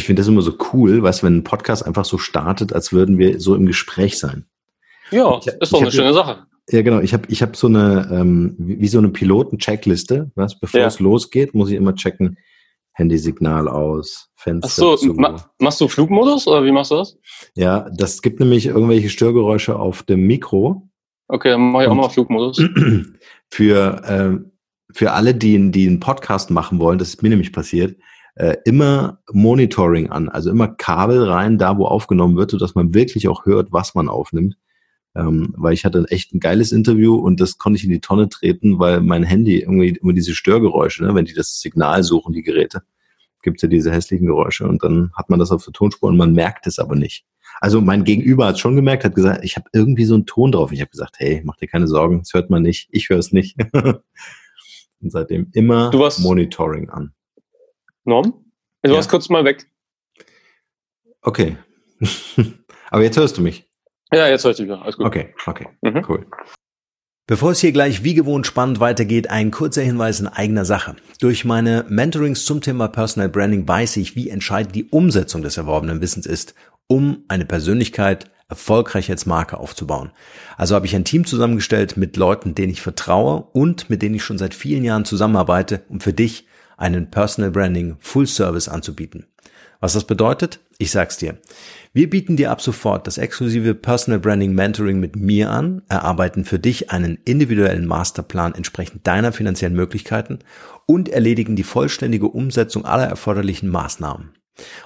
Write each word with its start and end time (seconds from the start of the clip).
Ich 0.00 0.06
finde 0.06 0.20
das 0.20 0.28
immer 0.28 0.40
so 0.40 0.54
cool, 0.72 1.02
weißt 1.02 1.20
du, 1.20 1.26
wenn 1.26 1.36
ein 1.36 1.44
Podcast 1.44 1.84
einfach 1.84 2.06
so 2.06 2.16
startet, 2.16 2.72
als 2.72 2.90
würden 2.90 3.18
wir 3.18 3.38
so 3.38 3.54
im 3.54 3.66
Gespräch 3.66 4.18
sein. 4.18 4.46
Ja, 5.10 5.36
ich, 5.38 5.46
ist 5.46 5.74
doch 5.74 5.82
eine 5.82 5.92
schöne 5.92 6.14
Sache. 6.14 6.46
Ja, 6.70 6.80
genau. 6.80 7.00
Ich 7.00 7.12
habe 7.12 7.24
ich 7.28 7.42
hab 7.42 7.54
so 7.54 7.66
eine, 7.66 8.08
ähm, 8.10 8.54
wie, 8.56 8.80
wie 8.80 8.88
so 8.88 8.96
eine 8.96 9.10
Piloten-Checkliste. 9.10 10.30
Was? 10.36 10.58
Bevor 10.58 10.80
ja. 10.80 10.86
es 10.86 11.00
losgeht, 11.00 11.54
muss 11.54 11.68
ich 11.68 11.76
immer 11.76 11.94
checken, 11.94 12.38
Handysignal 12.94 13.68
aus, 13.68 14.30
Fenster 14.36 14.68
Ach 14.70 14.74
so, 14.74 14.96
zu. 14.96 15.12
Ma 15.12 15.50
machst 15.58 15.82
du 15.82 15.86
Flugmodus 15.86 16.46
oder 16.46 16.64
wie 16.64 16.72
machst 16.72 16.92
du 16.92 16.94
das? 16.94 17.18
Ja, 17.54 17.90
das 17.94 18.22
gibt 18.22 18.40
nämlich 18.40 18.64
irgendwelche 18.64 19.10
Störgeräusche 19.10 19.78
auf 19.78 20.02
dem 20.02 20.26
Mikro. 20.26 20.88
Okay, 21.28 21.50
dann 21.50 21.72
mache 21.72 21.82
ich 21.82 21.88
auch 21.90 21.94
mal 21.94 22.08
Flugmodus. 22.08 22.58
Für, 23.52 24.02
äh, 24.04 24.94
für 24.94 25.12
alle, 25.12 25.34
die, 25.34 25.70
die 25.72 25.86
einen 25.88 26.00
Podcast 26.00 26.50
machen 26.50 26.78
wollen, 26.78 26.98
das 26.98 27.08
ist 27.08 27.22
mir 27.22 27.28
nämlich 27.28 27.52
passiert, 27.52 27.96
äh, 28.34 28.56
immer 28.64 29.18
Monitoring 29.32 30.10
an, 30.10 30.28
also 30.28 30.50
immer 30.50 30.68
Kabel 30.68 31.24
rein, 31.24 31.58
da 31.58 31.76
wo 31.78 31.86
aufgenommen 31.86 32.36
wird, 32.36 32.50
sodass 32.50 32.74
man 32.74 32.94
wirklich 32.94 33.28
auch 33.28 33.46
hört, 33.46 33.72
was 33.72 33.94
man 33.94 34.08
aufnimmt. 34.08 34.56
Ähm, 35.16 35.54
weil 35.56 35.72
ich 35.74 35.84
hatte 35.84 36.06
echt 36.10 36.32
ein 36.32 36.38
geiles 36.40 36.70
Interview 36.70 37.16
und 37.16 37.40
das 37.40 37.58
konnte 37.58 37.78
ich 37.78 37.84
in 37.84 37.90
die 37.90 38.00
Tonne 38.00 38.28
treten, 38.28 38.78
weil 38.78 39.00
mein 39.00 39.24
Handy 39.24 39.58
irgendwie 39.58 39.98
immer 40.00 40.12
diese 40.12 40.34
Störgeräusche, 40.34 41.04
ne, 41.04 41.14
wenn 41.16 41.24
die 41.24 41.34
das 41.34 41.60
Signal 41.60 42.04
suchen, 42.04 42.32
die 42.32 42.42
Geräte, 42.42 42.82
gibt's 43.42 43.62
ja 43.62 43.68
diese 43.68 43.90
hässlichen 43.90 44.26
Geräusche 44.26 44.68
und 44.68 44.84
dann 44.84 45.10
hat 45.14 45.28
man 45.28 45.40
das 45.40 45.50
auf 45.50 45.64
der 45.64 45.72
Tonspur 45.72 46.10
und 46.10 46.16
man 46.16 46.32
merkt 46.32 46.68
es 46.68 46.78
aber 46.78 46.94
nicht. 46.94 47.24
Also 47.60 47.80
mein 47.80 48.04
Gegenüber 48.04 48.46
hat 48.46 48.58
schon 48.58 48.76
gemerkt, 48.76 49.04
hat 49.04 49.14
gesagt, 49.14 49.44
ich 49.44 49.56
habe 49.56 49.68
irgendwie 49.72 50.04
so 50.04 50.14
einen 50.14 50.26
Ton 50.26 50.52
drauf. 50.52 50.72
Ich 50.72 50.80
habe 50.80 50.90
gesagt, 50.90 51.16
hey, 51.18 51.42
mach 51.44 51.56
dir 51.56 51.68
keine 51.68 51.88
Sorgen, 51.88 52.20
das 52.20 52.32
hört 52.32 52.48
man 52.48 52.62
nicht, 52.62 52.88
ich 52.90 53.08
höre 53.10 53.18
es 53.18 53.32
nicht. 53.32 53.56
und 55.02 55.12
seitdem 55.12 55.48
immer 55.52 55.90
Monitoring 56.20 56.88
an. 56.88 57.12
Norm? 58.04 58.44
Du 58.82 58.90
ja. 58.90 58.96
warst 58.96 59.10
kurz 59.10 59.28
mal 59.28 59.44
weg. 59.44 59.66
Okay. 61.22 61.56
aber 62.90 63.02
jetzt 63.02 63.16
hörst 63.16 63.36
du 63.36 63.42
mich. 63.42 63.70
Ja, 64.12 64.28
jetzt 64.28 64.44
höre 64.44 64.52
ich 64.52 64.56
dich 64.56 64.66
wieder. 64.66 64.82
Alles 64.82 64.96
gut. 64.96 65.06
Okay, 65.06 65.34
okay, 65.46 65.68
mhm. 65.82 66.04
cool. 66.08 66.26
Bevor 67.26 67.52
es 67.52 67.60
hier 67.60 67.70
gleich 67.70 68.02
wie 68.02 68.14
gewohnt 68.14 68.46
spannend 68.46 68.80
weitergeht, 68.80 69.30
ein 69.30 69.52
kurzer 69.52 69.82
Hinweis 69.82 70.18
in 70.18 70.26
eigener 70.26 70.64
Sache. 70.64 70.96
Durch 71.20 71.44
meine 71.44 71.84
Mentorings 71.88 72.44
zum 72.44 72.60
Thema 72.60 72.88
Personal 72.88 73.28
Branding 73.28 73.68
weiß 73.68 73.98
ich, 73.98 74.16
wie 74.16 74.30
entscheidend 74.30 74.74
die 74.74 74.86
Umsetzung 74.86 75.42
des 75.42 75.56
erworbenen 75.56 76.00
Wissens 76.00 76.26
ist, 76.26 76.56
um 76.88 77.24
eine 77.28 77.44
Persönlichkeit 77.44 78.28
erfolgreich 78.48 79.08
als 79.12 79.26
Marke 79.26 79.58
aufzubauen. 79.58 80.10
Also 80.56 80.74
habe 80.74 80.86
ich 80.86 80.96
ein 80.96 81.04
Team 81.04 81.24
zusammengestellt 81.24 81.96
mit 81.96 82.16
Leuten, 82.16 82.56
denen 82.56 82.72
ich 82.72 82.82
vertraue 82.82 83.46
und 83.52 83.88
mit 83.88 84.02
denen 84.02 84.16
ich 84.16 84.24
schon 84.24 84.38
seit 84.38 84.52
vielen 84.52 84.82
Jahren 84.82 85.04
zusammenarbeite, 85.04 85.84
um 85.88 86.00
für 86.00 86.12
dich 86.12 86.48
einen 86.80 87.10
Personal 87.10 87.50
Branding 87.50 87.96
Full 88.00 88.26
Service 88.26 88.68
anzubieten. 88.68 89.26
Was 89.80 89.94
das 89.94 90.04
bedeutet? 90.04 90.60
Ich 90.78 90.90
sag's 90.90 91.16
dir. 91.16 91.38
Wir 91.92 92.08
bieten 92.08 92.36
dir 92.36 92.50
ab 92.50 92.60
sofort 92.60 93.06
das 93.06 93.18
exklusive 93.18 93.74
Personal 93.74 94.20
Branding 94.20 94.54
Mentoring 94.54 95.00
mit 95.00 95.16
mir 95.16 95.50
an, 95.50 95.82
erarbeiten 95.88 96.44
für 96.44 96.58
dich 96.58 96.90
einen 96.90 97.18
individuellen 97.24 97.86
Masterplan 97.86 98.54
entsprechend 98.54 99.06
deiner 99.06 99.32
finanziellen 99.32 99.74
Möglichkeiten 99.74 100.40
und 100.86 101.08
erledigen 101.08 101.56
die 101.56 101.62
vollständige 101.62 102.28
Umsetzung 102.28 102.84
aller 102.84 103.06
erforderlichen 103.06 103.68
Maßnahmen. 103.68 104.34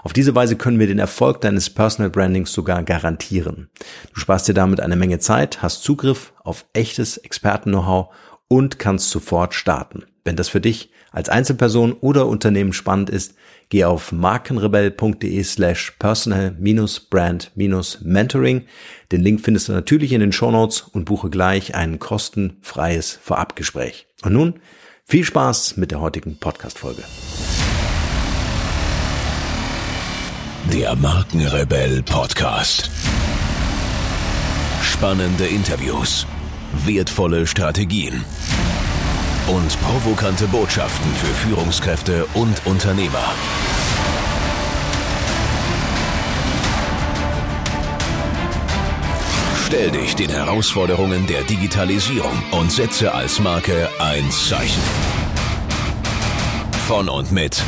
Auf 0.03 0.12
diese 0.12 0.34
Weise 0.34 0.56
können 0.56 0.79
wir 0.79 0.86
den 0.86 1.01
Erfolg 1.01 1.41
deines 1.41 1.70
Personal 1.70 2.11
Brandings 2.11 2.53
sogar 2.53 2.84
garantieren. 2.84 3.70
Du 4.12 4.20
sparst 4.20 4.47
dir 4.47 4.55
damit 4.55 4.81
eine 4.81 4.97
Menge 4.97 5.19
Zeit, 5.19 5.62
hast 5.62 5.83
Zugriff 5.83 6.33
auf 6.45 6.67
echtes 6.73 7.17
Experten-Know-how 7.17 8.14
und 8.47 8.79
kannst 8.79 9.11
sofort 9.11 9.55
starten. 9.55 10.05
Wenn 10.25 10.36
das 10.36 10.48
für 10.48 10.61
dich 10.61 10.91
als 11.15 11.31
Einzelperson 11.31 11.95
oder 11.95 12.27
Unternehmen 12.27 12.75
spannend 12.75 13.09
ist, 13.09 13.34
Geh 13.70 13.84
auf 13.84 14.12
markenrebell.de 14.12 15.43
slash 15.43 15.93
personal-brand-mentoring. 15.98 18.67
Den 19.11 19.23
Link 19.23 19.41
findest 19.41 19.69
du 19.69 19.73
natürlich 19.73 20.12
in 20.12 20.20
den 20.20 20.33
Shownotes 20.33 20.83
und 20.83 21.07
buche 21.07 21.31
gleich 21.31 21.75
ein 21.75 21.98
kostenfreies 21.98 23.19
Vorabgespräch. 23.20 24.07
Und 24.23 24.35
nun 24.35 24.61
viel 25.05 25.25
Spaß 25.25 25.77
mit 25.77 25.91
der 25.91 26.01
heutigen 26.01 26.39
Podcast-Folge. 26.39 27.02
Der 30.73 30.96
Markenrebell 30.96 32.02
Podcast. 32.02 32.91
Spannende 34.83 35.45
Interviews, 35.46 36.27
wertvolle 36.85 37.46
Strategien 37.46 38.25
und 39.47 39.81
provokante 39.83 40.47
Botschaften 40.47 41.11
für 41.15 41.35
Führungskräfte 41.35 42.27
und 42.35 42.65
Unternehmer. 42.67 43.35
Stell 49.67 49.91
dich 49.91 50.15
den 50.15 50.31
Herausforderungen 50.31 51.27
der 51.27 51.43
Digitalisierung 51.43 52.43
und 52.53 52.71
setze 52.71 53.13
als 53.13 53.41
Marke 53.41 53.89
ein 53.99 54.31
Zeichen. 54.31 54.83
Von 56.87 57.09
und 57.09 57.33
mit 57.33 57.63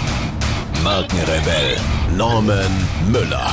Markenrebell 0.84 1.76
Norman 2.16 2.70
Müller. 3.10 3.50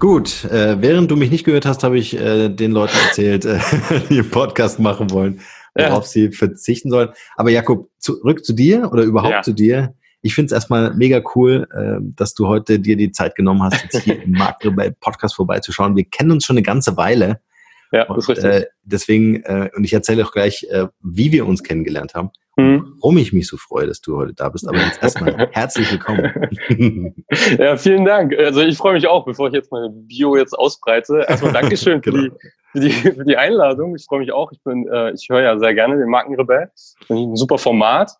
Gut, 0.00 0.44
äh, 0.44 0.76
während 0.82 1.10
du 1.10 1.16
mich 1.16 1.30
nicht 1.30 1.44
gehört 1.44 1.64
hast, 1.64 1.82
habe 1.82 1.98
ich 1.98 2.14
äh, 2.18 2.48
den 2.48 2.72
Leuten 2.72 2.96
erzählt, 3.06 3.44
äh, 3.44 3.58
die 4.10 4.18
einen 4.18 4.30
Podcast 4.30 4.78
machen 4.78 5.10
wollen 5.10 5.40
worauf 5.74 6.04
ja. 6.04 6.10
sie 6.10 6.32
verzichten 6.32 6.90
sollen. 6.90 7.10
Aber 7.36 7.50
Jakob, 7.50 7.90
zurück 7.98 8.44
zu 8.44 8.52
dir 8.52 8.90
oder 8.92 9.02
überhaupt 9.02 9.32
ja. 9.32 9.42
zu 9.42 9.52
dir. 9.52 9.94
Ich 10.22 10.34
finde 10.34 10.46
es 10.46 10.52
erstmal 10.52 10.94
mega 10.94 11.22
cool, 11.34 11.66
äh, 11.72 12.02
dass 12.16 12.34
du 12.34 12.48
heute 12.48 12.78
dir 12.78 12.96
die 12.96 13.12
Zeit 13.12 13.34
genommen 13.34 13.62
hast, 13.62 13.82
jetzt 13.82 14.04
hier 14.04 14.22
im 14.22 14.32
Markt 14.32 14.66
bei 14.74 14.90
Podcast 14.90 15.34
vorbeizuschauen. 15.34 15.96
Wir 15.96 16.04
kennen 16.04 16.30
uns 16.30 16.44
schon 16.44 16.56
eine 16.56 16.62
ganze 16.62 16.96
Weile. 16.96 17.40
Ja, 17.92 18.06
das 18.06 18.18
ist 18.18 18.28
richtig. 18.30 18.44
Äh, 18.44 18.66
deswegen, 18.82 19.42
äh, 19.42 19.70
und 19.76 19.84
ich 19.84 19.92
erzähle 19.92 20.24
auch 20.24 20.32
gleich, 20.32 20.66
äh, 20.70 20.86
wie 21.00 21.30
wir 21.30 21.46
uns 21.46 21.62
kennengelernt 21.62 22.14
haben. 22.14 22.30
Mhm. 22.56 22.94
Warum 23.00 23.18
ich 23.18 23.32
mich 23.32 23.48
so 23.48 23.56
freue, 23.56 23.86
dass 23.86 24.00
du 24.00 24.16
heute 24.16 24.32
da 24.32 24.48
bist. 24.48 24.68
Aber 24.68 24.78
jetzt 24.78 25.02
erstmal 25.02 25.48
herzlich 25.52 25.90
willkommen. 25.90 26.32
ja, 27.58 27.76
vielen 27.76 28.04
Dank. 28.04 28.36
Also 28.38 28.60
ich 28.60 28.76
freue 28.76 28.94
mich 28.94 29.06
auch, 29.08 29.24
bevor 29.24 29.48
ich 29.48 29.54
jetzt 29.54 29.72
meine 29.72 29.90
Bio 29.90 30.36
jetzt 30.36 30.52
ausbreite. 30.52 31.24
Erstmal 31.28 31.52
Dankeschön 31.52 32.00
genau. 32.02 32.34
für, 32.72 32.80
die, 32.80 32.90
für, 32.90 33.08
die, 33.10 33.16
für 33.16 33.24
die 33.24 33.36
Einladung. 33.36 33.96
Ich 33.96 34.04
freue 34.04 34.20
mich 34.20 34.32
auch. 34.32 34.52
Ich 34.52 34.62
bin, 34.62 34.86
äh, 34.88 35.12
ich 35.12 35.28
höre 35.28 35.42
ja 35.42 35.58
sehr 35.58 35.74
gerne 35.74 35.98
den 35.98 36.08
Markenrebell. 36.08 36.70
Ein 37.08 37.34
super 37.34 37.58
Format. 37.58 38.12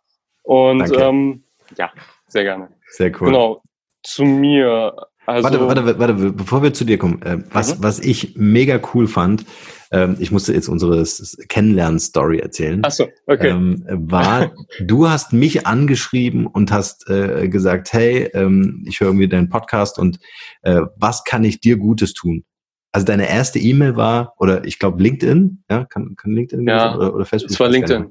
Und 0.42 0.92
ähm, 0.98 1.44
ja, 1.78 1.90
sehr 2.26 2.42
gerne. 2.42 2.68
Sehr 2.88 3.12
cool. 3.20 3.28
Genau. 3.28 3.62
Zu 4.02 4.24
mir. 4.24 4.94
Also, 5.26 5.44
warte, 5.44 5.86
warte, 5.86 5.98
warte, 5.98 6.14
bevor 6.32 6.62
wir 6.62 6.74
zu 6.74 6.84
dir 6.84 6.98
kommen. 6.98 7.22
Äh, 7.22 7.38
was, 7.50 7.78
mhm. 7.78 7.84
was 7.84 8.00
ich 8.00 8.34
mega 8.36 8.80
cool 8.92 9.06
fand, 9.06 9.46
ähm, 9.94 10.16
ich 10.18 10.32
musste 10.32 10.52
jetzt 10.52 10.68
unsere 10.68 11.04
Kennenlernen-Story 11.48 12.40
erzählen. 12.40 12.82
Ach 12.84 12.90
so, 12.90 13.06
okay. 13.26 13.50
Ähm, 13.50 13.84
war, 13.88 14.52
du 14.80 15.08
hast 15.08 15.32
mich 15.32 15.68
angeschrieben 15.68 16.48
und 16.48 16.72
hast 16.72 17.08
äh, 17.08 17.48
gesagt, 17.48 17.92
hey, 17.92 18.28
ähm, 18.34 18.84
ich 18.88 18.98
höre 18.98 19.08
irgendwie 19.08 19.28
deinen 19.28 19.48
Podcast 19.48 20.00
und 20.00 20.18
äh, 20.62 20.80
was 20.96 21.22
kann 21.22 21.44
ich 21.44 21.60
dir 21.60 21.76
Gutes 21.76 22.12
tun? 22.12 22.44
Also 22.90 23.06
deine 23.06 23.28
erste 23.28 23.60
E-Mail 23.60 23.94
war, 23.94 24.34
oder 24.38 24.64
ich 24.64 24.80
glaube 24.80 25.00
LinkedIn, 25.00 25.62
ja, 25.70 25.84
kann, 25.84 26.16
kann 26.16 26.32
LinkedIn 26.32 26.66
ja, 26.66 26.96
oder, 26.96 27.14
oder 27.14 27.24
Facebook? 27.24 27.52
Es 27.52 27.60
war 27.60 27.68
LinkedIn. 27.68 28.10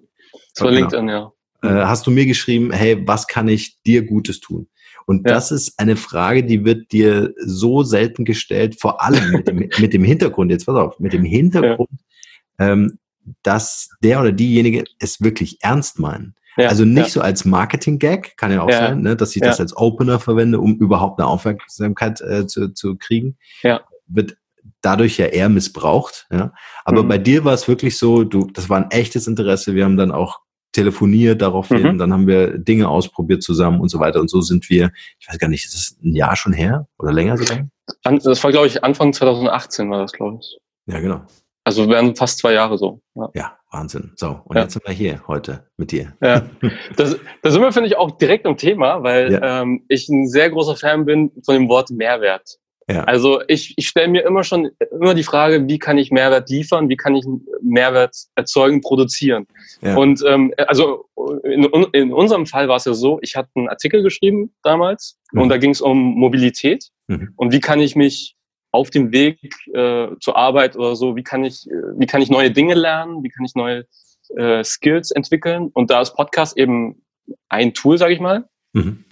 Es 0.56 0.62
war 0.62 0.70
genau. 0.70 0.80
LinkedIn, 0.80 1.10
ja. 1.10 1.32
Äh, 1.64 1.86
hast 1.86 2.08
du 2.08 2.12
mir 2.12 2.26
geschrieben, 2.26 2.72
hey, 2.72 3.06
was 3.06 3.28
kann 3.28 3.50
ich 3.50 3.82
dir 3.84 4.06
Gutes 4.06 4.40
tun? 4.40 4.68
Und 5.06 5.28
ja. 5.28 5.34
das 5.34 5.52
ist 5.52 5.80
eine 5.80 5.96
Frage, 5.96 6.44
die 6.44 6.66
wird 6.66 6.92
dir 6.92 7.34
so 7.38 7.84
selten 7.84 8.26
gestellt, 8.26 8.80
vor 8.80 9.02
allem 9.02 9.32
mit 9.32 9.48
dem, 9.48 9.58
mit 9.80 9.94
dem 9.94 10.04
Hintergrund, 10.04 10.52
jetzt 10.52 10.66
pass 10.66 10.76
auf, 10.76 11.00
mit 11.00 11.14
dem 11.14 11.24
Hintergrund, 11.24 11.90
ja. 12.60 12.72
ähm, 12.72 13.00
dass 13.42 13.90
der 14.02 14.20
oder 14.20 14.32
diejenige 14.32 14.84
es 15.00 15.22
wirklich 15.22 15.58
ernst 15.62 16.00
meinen. 16.00 16.36
Ja, 16.58 16.68
also 16.70 16.86
nicht 16.86 17.08
ja. 17.08 17.10
so 17.10 17.22
als 17.22 17.46
Marketing-Gag, 17.46 18.38
kann 18.38 18.52
ja 18.52 18.62
auch 18.62 18.70
ja. 18.70 18.78
sein, 18.78 19.02
ne, 19.02 19.16
dass 19.16 19.36
ich 19.36 19.42
das 19.42 19.60
als 19.60 19.76
Opener 19.76 20.20
verwende, 20.20 20.60
um 20.60 20.76
überhaupt 20.76 21.20
eine 21.20 21.28
Aufmerksamkeit 21.28 22.22
äh, 22.22 22.46
zu, 22.46 22.70
zu 22.74 22.96
kriegen. 22.96 23.38
Ja. 23.64 23.82
Wird 24.08 24.38
dadurch 24.82 25.18
ja 25.18 25.26
eher 25.26 25.50
missbraucht. 25.50 26.28
Ja. 26.32 26.54
Aber 26.86 27.04
mhm. 27.04 27.08
bei 27.08 27.18
dir 27.18 27.44
war 27.44 27.54
es 27.54 27.68
wirklich 27.68 27.98
so, 27.98 28.24
du, 28.24 28.48
das 28.54 28.70
war 28.70 28.78
ein 28.78 28.92
echtes 28.92 29.28
Interesse. 29.28 29.74
Wir 29.74 29.86
haben 29.86 29.98
dann 29.98 30.12
auch 30.12 30.42
telefoniert 30.74 31.42
daraufhin, 31.42 31.94
mhm. 31.94 31.98
dann 31.98 32.12
haben 32.12 32.28
wir 32.28 32.58
Dinge 32.58 32.90
ausprobiert 32.90 33.44
zusammen 33.44 33.80
und 33.80 33.90
so 33.90 34.00
weiter. 34.00 34.20
Und 34.20 34.30
so 34.30 34.42
sind 34.42 34.70
wir, 34.70 34.92
ich 35.20 35.30
weiß 35.30 35.40
gar 35.40 35.48
nicht, 35.48 35.66
ist 35.66 35.74
das 35.74 35.98
ein 36.04 36.16
Jahr 36.16 36.36
schon 36.36 36.54
her 36.54 36.88
oder 36.98 37.14
länger 37.14 37.38
sogar? 37.38 37.68
Das 38.04 38.44
war, 38.44 38.52
glaube 38.52 38.68
ich, 38.68 38.84
Anfang 38.84 39.14
2018 39.14 39.90
war 39.90 40.02
das, 40.02 40.12
glaube 40.12 40.40
ich. 40.42 40.58
Ja, 40.86 41.00
genau. 41.00 41.22
Also 41.64 41.88
wären 41.90 42.16
fast 42.16 42.40
zwei 42.40 42.54
Jahre 42.54 42.78
so. 42.78 43.02
Ja, 43.16 43.30
ja 43.34 43.58
Wahnsinn. 43.72 44.12
So, 44.16 44.42
und 44.46 44.56
ja. 44.56 44.64
jetzt 44.64 44.74
sind 44.74 44.86
wir 44.86 44.94
hier 44.94 45.22
heute 45.28 45.68
mit 45.78 45.92
dir. 45.92 46.14
Ja, 46.22 46.44
das, 46.98 47.18
da 47.42 47.52
sind 47.52 47.62
wir, 47.62 47.72
finde 47.72 47.88
ich, 47.88 47.98
auch 47.98 48.18
direkt 48.18 48.46
im 48.46 48.58
Thema, 48.58 49.02
weil 49.04 49.34
ja. 49.34 49.62
ähm, 49.62 49.86
ich 49.88 50.10
ein 50.10 50.28
sehr 50.28 50.50
großer 50.50 50.76
Fan 50.76 51.06
bin 51.06 51.32
von 51.46 51.56
dem 51.56 51.70
Wort 51.70 51.90
Mehrwert. 51.90 52.60
Ja. 52.90 53.04
Also 53.06 53.42
ich, 53.48 53.74
ich 53.78 53.88
stelle 53.88 54.10
mir 54.10 54.26
immer 54.26 54.44
schon 54.44 54.72
immer 54.92 55.14
die 55.14 55.24
Frage, 55.24 55.68
wie 55.68 55.80
kann 55.80 55.98
ich 55.98 56.12
Mehrwert 56.12 56.50
liefern, 56.50 56.90
wie 56.90 56.98
kann 56.98 57.16
ich 57.16 57.26
Mehrwert 57.62 58.16
erzeugen, 58.36 58.82
produzieren. 58.82 59.48
Ja. 59.82 59.96
Und 59.96 60.22
ähm, 60.28 60.54
also 60.58 61.06
in, 61.44 61.64
in 61.94 62.14
unserem 62.14 62.46
Fall 62.46 62.68
war 62.68 62.78
es 62.78 62.86
ja 62.86 62.94
so, 62.94 63.20
ich 63.22 63.36
hatte 63.36 63.50
einen 63.56 63.70
Artikel 63.70 64.04
geschrieben 64.04 64.54
damals 64.64 65.18
mhm. 65.32 65.42
und 65.42 65.50
da 65.50 65.58
ging 65.58 65.72
es 65.72 65.82
um 65.82 65.98
Mobilität 65.98 66.90
mhm. 67.08 67.34
und 67.38 67.54
wie 67.54 67.62
kann 67.62 67.80
ich 67.80 67.96
mich 67.96 68.36
auf 68.72 68.90
dem 68.90 69.12
Weg 69.12 69.40
äh, 69.74 70.08
zur 70.20 70.36
Arbeit 70.36 70.76
oder 70.76 70.96
so, 70.96 71.16
wie 71.16 71.24
kann 71.24 71.44
ich, 71.44 71.68
wie 71.98 72.08
kann 72.08 72.22
ich 72.22 72.30
neue 72.30 72.52
Dinge 72.52 72.74
lernen, 72.74 73.24
wie 73.24 73.30
kann 73.30 73.46
ich 73.46 73.56
neue 73.56 73.86
äh, 74.36 74.64
Skills 74.64 75.12
entwickeln 75.12 75.70
und 75.74 75.90
da 75.90 76.02
ist 76.02 76.16
Podcast 76.16 76.58
eben 76.58 77.04
ein 77.50 77.74
Tool, 77.74 77.98
sage 77.98 78.14
ich 78.14 78.20
mal. 78.20 78.46
Mhm. 78.74 79.06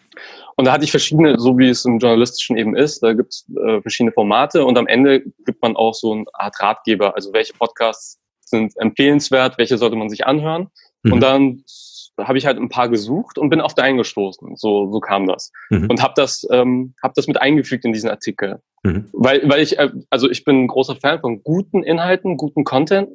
Und 0.62 0.66
da 0.66 0.74
hatte 0.74 0.84
ich 0.84 0.92
verschiedene, 0.92 1.40
so 1.40 1.58
wie 1.58 1.69
es 1.69 1.86
im 1.86 1.98
Journalistischen 1.98 2.56
eben 2.56 2.75
ist, 2.75 3.02
da 3.02 3.13
gibt 3.13 3.34
es 3.34 3.50
äh, 3.50 3.81
verschiedene 3.81 4.12
Formate 4.12 4.63
und 4.63 4.78
am 4.78 4.86
Ende 4.86 5.22
gibt 5.44 5.60
man 5.63 5.75
auch 5.75 5.96
so 5.96 6.12
eine 6.12 6.25
Art 6.34 6.62
Ratgeber, 6.62 7.16
also 7.16 7.34
welche 7.34 7.54
Podcasts 7.54 8.19
sind 8.42 8.78
empfehlenswert, 8.78 9.58
welche 9.58 9.80
sollte 9.80 9.96
man 9.96 10.08
sich 10.08 10.28
anhören. 10.28 10.68
Mhm. 11.02 11.13
Und 11.13 11.22
dann 11.22 11.63
habe 12.19 12.38
ich 12.38 12.46
halt 12.46 12.60
ein 12.60 12.69
paar 12.69 12.90
gesucht 12.90 13.40
und 13.40 13.50
bin 13.50 13.60
auf 13.60 13.74
deinen 13.74 13.98
gestoßen. 13.98 14.56
So, 14.56 14.92
so 14.92 15.00
kam 15.00 15.25
das. 15.25 15.52
Mhm. 15.72 15.90
Und 15.90 16.04
habe 16.04 16.13
das, 16.16 16.46
ähm, 16.52 16.94
hab 17.02 17.16
das 17.16 17.25
mit 17.25 17.42
eingefügt 17.42 17.84
in 17.84 17.94
diesen 17.94 18.12
Artikel. 18.12 18.62
Mhm. 18.84 19.10
Weil, 19.14 19.50
weil 19.50 19.64
ich, 19.64 19.80
äh, 19.80 19.90
also 20.12 20.30
ich 20.30 20.44
bin 20.44 20.66
ein 20.66 20.68
großer 20.68 20.96
Fan 20.96 21.22
von 21.22 21.42
guten 21.42 21.81
Inhalten, 21.81 22.38
guten 22.38 22.66
Content, 22.66 23.10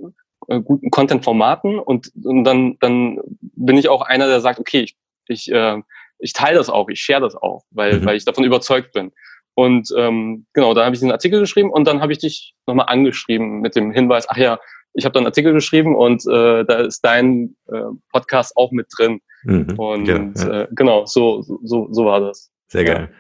äh, 0.49 0.61
guten 0.61 0.91
Content-Formaten 0.91 1.79
und, 1.79 2.11
und 2.25 2.43
dann, 2.43 2.77
dann 2.81 3.21
bin 3.41 3.77
ich 3.77 3.89
auch 3.89 4.03
einer, 4.03 4.27
der 4.27 4.41
sagt, 4.41 4.59
okay, 4.59 4.81
ich, 4.81 4.97
ich 5.29 5.53
äh, 5.53 5.81
ich 6.19 6.33
teile 6.33 6.59
das 6.59 6.71
auch, 6.71 6.89
ich 6.89 7.01
share 7.01 7.21
das 7.21 7.35
auch, 7.35 7.65
weil, 7.71 8.01
mhm. 8.01 8.07
weil 8.07 8.17
ich 8.17 8.25
davon 8.25 8.45
überzeugt 8.45 8.93
bin. 8.93 9.13
Und 9.55 9.89
ähm, 9.97 10.47
genau, 10.53 10.75
da 10.75 10.85
habe 10.85 10.95
ich 10.95 11.03
einen 11.03 11.13
Artikel 11.13 11.41
geschrieben 11.41 11.71
und 11.71 11.87
dann 11.87 12.01
habe 12.01 12.13
ich 12.13 12.19
dich 12.19 12.55
nochmal 12.67 12.87
angeschrieben 12.89 13.61
mit 13.61 13.75
dem 13.75 13.91
Hinweis, 13.91 14.29
ach 14.29 14.37
ja, 14.37 14.59
ich 14.93 15.05
habe 15.05 15.13
da 15.13 15.21
einen 15.21 15.27
Artikel 15.27 15.53
geschrieben 15.53 15.95
und 15.95 16.23
äh, 16.27 16.65
da 16.65 16.81
ist 16.81 17.01
dein 17.01 17.57
äh, 17.71 17.83
Podcast 18.13 18.57
auch 18.57 18.73
mit 18.73 18.87
drin. 18.97 19.21
Mhm. 19.45 19.79
Und 19.79 20.09
ja, 20.09 20.31
ja. 20.37 20.63
Äh, 20.63 20.69
genau, 20.73 21.07
so, 21.07 21.43
so, 21.43 21.89
so 21.91 22.05
war 22.05 22.21
das. 22.21 22.51
Sehr 22.69 22.85
geil. 22.85 23.11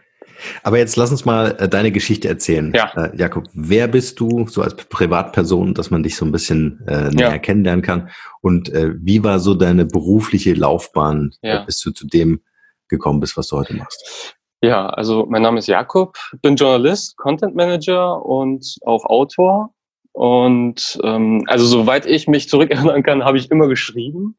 Aber 0.63 0.79
jetzt 0.79 0.97
lass 0.97 1.11
uns 1.11 1.25
mal 1.25 1.57
äh, 1.59 1.69
deine 1.69 1.93
Geschichte 1.93 2.29
erzählen. 2.29 2.73
Ja. 2.75 2.93
Äh, 2.97 3.17
Jakob, 3.17 3.45
wer 3.55 3.89
bist 3.89 4.21
du 4.21 4.47
so 4.49 4.63
als 4.63 4.75
Privatperson, 4.75 5.75
dass 5.75 5.91
man 5.91 6.03
dich 6.03 6.17
so 6.17 6.25
ein 6.25 6.33
bisschen 6.33 6.83
äh, 6.87 7.11
näher 7.11 7.31
ja. 7.31 7.39
kennenlernen 7.39 7.83
kann? 7.83 8.11
Und 8.41 8.69
äh, 8.71 8.93
wie 8.99 9.23
war 9.25 9.39
so 9.39 9.55
deine 9.55 9.87
berufliche 9.87 10.55
Laufbahn? 10.55 11.33
Ja. 11.43 11.65
Bist 11.65 11.85
du 11.85 11.91
zu 11.91 12.07
dem 12.07 12.41
gekommen 12.89 13.21
bist, 13.21 13.37
was 13.37 13.49
du 13.49 13.57
heute 13.57 13.75
machst? 13.75 14.37
Ja, 14.63 14.89
also 14.89 15.27
mein 15.29 15.43
Name 15.43 15.59
ist 15.59 15.69
Jakob, 15.69 16.17
bin 16.43 16.57
Journalist, 16.57 17.17
Content 17.17 17.55
Manager 17.55 18.25
und 18.25 18.77
auch 18.85 19.05
Autor. 19.05 19.71
Und 20.13 20.99
ähm, 21.05 21.45
also 21.47 21.67
soweit 21.67 22.07
ich 22.07 22.27
mich 22.27 22.49
zurückerinnern 22.49 23.03
kann, 23.03 23.25
habe 23.25 23.37
ich 23.37 23.51
immer 23.51 23.69
geschrieben. 23.69 24.37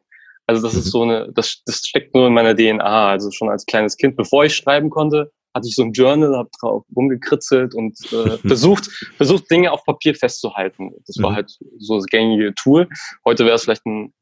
Also 0.47 0.63
das 0.63 0.73
mhm. 0.73 0.79
ist 0.79 0.91
so 0.91 1.03
eine, 1.03 1.31
das, 1.33 1.61
das 1.65 1.85
steckt 1.85 2.15
nur 2.15 2.27
in 2.27 2.33
meiner 2.33 2.55
DNA. 2.55 3.09
Also 3.09 3.29
schon 3.31 3.49
als 3.49 3.65
kleines 3.65 3.95
Kind, 3.95 4.15
bevor 4.15 4.43
ich 4.43 4.55
schreiben 4.55 4.89
konnte, 4.89 5.31
hatte 5.53 5.67
ich 5.67 5.75
so 5.75 5.83
ein 5.83 5.91
Journal, 5.91 6.35
habe 6.35 6.49
drauf 6.59 6.83
rumgekritzelt 6.95 7.75
und 7.75 7.97
äh, 8.11 8.37
versucht, 8.47 8.89
versucht 9.17 9.51
Dinge 9.51 9.71
auf 9.71 9.83
Papier 9.83 10.15
festzuhalten. 10.15 10.91
Das 11.05 11.21
war 11.21 11.31
mhm. 11.31 11.35
halt 11.35 11.57
so 11.77 11.97
das 11.97 12.05
gängige 12.05 12.55
Tool. 12.55 12.87
Heute 13.25 13.45
wäre 13.45 13.55
es 13.55 13.63
vielleicht 13.63 13.85
ein 13.85 14.13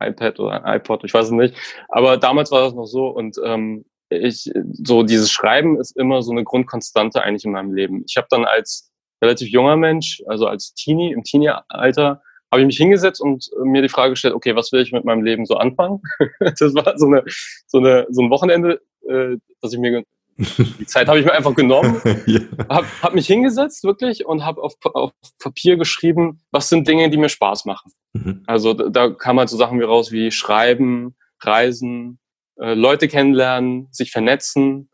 iPad 0.00 0.40
oder 0.40 0.64
ein 0.64 0.76
iPod, 0.76 1.04
ich 1.04 1.14
weiß 1.14 1.26
es 1.26 1.30
nicht. 1.32 1.54
Aber 1.88 2.16
damals 2.16 2.50
war 2.50 2.62
das 2.62 2.74
noch 2.74 2.86
so 2.86 3.08
und 3.08 3.36
ähm, 3.44 3.84
ich 4.10 4.50
so 4.72 5.02
dieses 5.02 5.30
Schreiben 5.30 5.78
ist 5.78 5.96
immer 5.96 6.22
so 6.22 6.32
eine 6.32 6.44
Grundkonstante 6.44 7.22
eigentlich 7.22 7.44
in 7.44 7.52
meinem 7.52 7.72
Leben. 7.72 8.04
Ich 8.08 8.16
habe 8.16 8.26
dann 8.30 8.44
als 8.44 8.90
relativ 9.22 9.48
junger 9.48 9.76
Mensch, 9.76 10.22
also 10.26 10.46
als 10.46 10.74
Teenie 10.74 11.12
im 11.12 11.22
Teenie-Alter, 11.22 12.20
habe 12.50 12.62
ich 12.62 12.66
mich 12.66 12.78
hingesetzt 12.78 13.20
und 13.20 13.48
mir 13.62 13.82
die 13.82 13.88
Frage 13.88 14.10
gestellt, 14.10 14.34
okay, 14.34 14.56
was 14.56 14.72
will 14.72 14.82
ich 14.82 14.90
mit 14.90 15.04
meinem 15.04 15.22
Leben 15.22 15.46
so 15.46 15.56
anfangen? 15.56 16.02
das 16.40 16.74
war 16.74 16.98
so 16.98 17.06
eine 17.06 17.22
so 17.66 17.78
eine 17.78 18.06
so 18.10 18.22
ein 18.22 18.30
Wochenende, 18.30 18.80
äh, 19.08 19.36
dass 19.60 19.72
ich 19.72 19.78
mir 19.78 20.02
die 20.40 20.86
Zeit 20.86 21.08
habe 21.08 21.18
ich 21.18 21.26
mir 21.26 21.32
einfach 21.32 21.54
genommen, 21.54 22.00
ja. 22.26 22.40
habe 22.68 22.86
hab 23.02 23.14
mich 23.14 23.26
hingesetzt 23.26 23.84
wirklich 23.84 24.24
und 24.26 24.44
habe 24.44 24.62
auf, 24.62 24.74
auf 24.82 25.12
Papier 25.38 25.76
geschrieben, 25.76 26.40
was 26.50 26.68
sind 26.68 26.88
Dinge, 26.88 27.10
die 27.10 27.18
mir 27.18 27.28
Spaß 27.28 27.66
machen. 27.66 27.92
Mhm. 28.14 28.42
Also 28.46 28.74
da, 28.74 28.88
da 28.88 29.10
kam 29.10 29.38
halt 29.38 29.48
so 29.48 29.56
Sachen 29.56 29.78
wie 29.78 29.84
raus 29.84 30.12
wie 30.12 30.30
Schreiben, 30.30 31.14
Reisen, 31.40 32.18
äh, 32.58 32.74
Leute 32.74 33.08
kennenlernen, 33.08 33.88
sich 33.90 34.10
vernetzen 34.10 34.90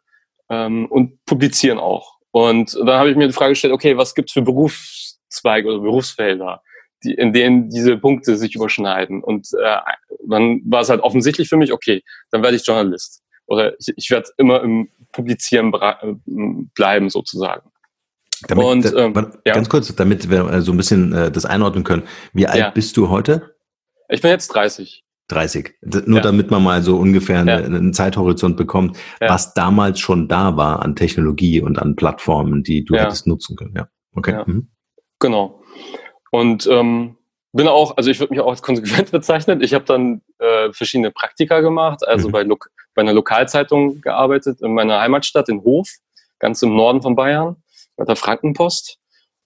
ähm, 0.50 0.86
und 0.86 1.24
publizieren 1.26 1.78
auch. 1.78 2.16
Und 2.32 2.74
dann 2.74 2.98
habe 2.98 3.10
ich 3.10 3.16
mir 3.16 3.28
die 3.28 3.32
Frage 3.32 3.52
gestellt, 3.52 3.72
okay, 3.72 3.96
was 3.96 4.14
gibt's 4.14 4.32
für 4.32 4.42
Berufszweige 4.42 5.68
oder 5.68 5.80
Berufsfelder, 5.80 6.60
die, 7.02 7.14
in 7.14 7.32
denen 7.32 7.70
diese 7.70 7.96
Punkte 7.96 8.36
sich 8.36 8.54
überschneiden? 8.54 9.22
Und 9.22 9.48
äh, 9.54 9.78
dann 10.28 10.60
war 10.66 10.80
es 10.80 10.90
halt 10.90 11.00
offensichtlich 11.00 11.48
für 11.48 11.56
mich, 11.56 11.72
okay, 11.72 12.02
dann 12.30 12.42
werde 12.42 12.56
ich 12.56 12.66
Journalist 12.66 13.22
oder 13.46 13.74
ich, 13.78 13.92
ich 13.96 14.10
werde 14.10 14.28
immer 14.36 14.62
im 14.62 14.88
Publizieren 15.12 15.72
äh, 15.74 16.14
bleiben 16.74 17.10
sozusagen. 17.10 17.70
Damit, 18.48 18.64
und, 18.64 18.94
ähm, 18.94 19.14
ja. 19.46 19.54
Ganz 19.54 19.68
kurz, 19.68 19.94
damit 19.94 20.28
wir 20.30 20.50
äh, 20.50 20.60
so 20.60 20.72
ein 20.72 20.76
bisschen 20.76 21.12
äh, 21.12 21.30
das 21.30 21.46
einordnen 21.46 21.84
können. 21.84 22.02
Wie 22.32 22.46
alt 22.46 22.58
ja. 22.58 22.70
bist 22.70 22.96
du 22.96 23.08
heute? 23.08 23.54
Ich 24.08 24.20
bin 24.20 24.30
jetzt 24.30 24.48
30. 24.48 25.04
30. 25.28 25.74
Nur 26.06 26.18
ja. 26.18 26.22
damit 26.22 26.50
man 26.50 26.62
mal 26.62 26.82
so 26.82 26.96
ungefähr 26.98 27.40
eine, 27.40 27.56
einen 27.56 27.92
Zeithorizont 27.92 28.56
bekommt, 28.56 28.96
was 29.18 29.54
damals 29.54 29.98
schon 29.98 30.28
da 30.28 30.56
war 30.56 30.82
an 30.82 30.94
Technologie 30.94 31.60
und 31.60 31.80
an 31.80 31.96
Plattformen, 31.96 32.62
die 32.62 32.84
du 32.84 32.94
hättest 32.94 33.26
nutzen 33.26 33.56
können. 33.56 33.74
Ja. 33.76 33.88
Okay. 34.14 34.40
Mhm. 34.46 34.68
Genau. 35.18 35.62
Und 36.30 36.68
ähm, 36.70 37.16
bin 37.56 37.68
auch, 37.68 37.96
also 37.96 38.10
ich 38.10 38.20
würde 38.20 38.32
mich 38.32 38.40
auch 38.40 38.50
als 38.50 38.62
konsequent 38.62 39.10
bezeichnen. 39.12 39.62
Ich 39.62 39.74
habe 39.74 39.84
dann 39.84 40.22
äh, 40.38 40.72
verschiedene 40.72 41.10
Praktika 41.10 41.60
gemacht, 41.60 42.06
also 42.06 42.28
mhm. 42.28 42.32
bei, 42.32 42.44
bei 42.44 43.02
einer 43.02 43.12
Lokalzeitung 43.12 44.00
gearbeitet 44.00 44.60
in 44.60 44.74
meiner 44.74 45.00
Heimatstadt 45.00 45.48
in 45.48 45.62
Hof, 45.62 45.88
ganz 46.38 46.62
im 46.62 46.76
Norden 46.76 47.02
von 47.02 47.16
Bayern, 47.16 47.56
bei 47.96 48.04
der 48.04 48.16
Frankenpost 48.16 48.98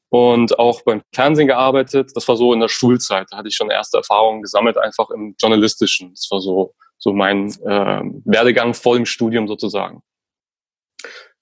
und 0.08 0.58
auch 0.58 0.82
beim 0.82 1.02
Fernsehen 1.14 1.46
gearbeitet. 1.46 2.10
Das 2.14 2.26
war 2.26 2.36
so 2.36 2.52
in 2.52 2.60
der 2.60 2.68
Schulzeit. 2.68 3.28
Da 3.30 3.38
hatte 3.38 3.48
ich 3.48 3.56
schon 3.56 3.70
erste 3.70 3.98
Erfahrungen 3.98 4.42
gesammelt, 4.42 4.76
einfach 4.76 5.10
im 5.10 5.36
Journalistischen. 5.40 6.10
Das 6.10 6.28
war 6.30 6.40
so, 6.40 6.74
so 6.98 7.12
mein 7.12 7.48
äh, 7.64 8.02
Werdegang 8.24 8.74
voll 8.74 8.98
im 8.98 9.06
Studium 9.06 9.46
sozusagen. 9.46 10.02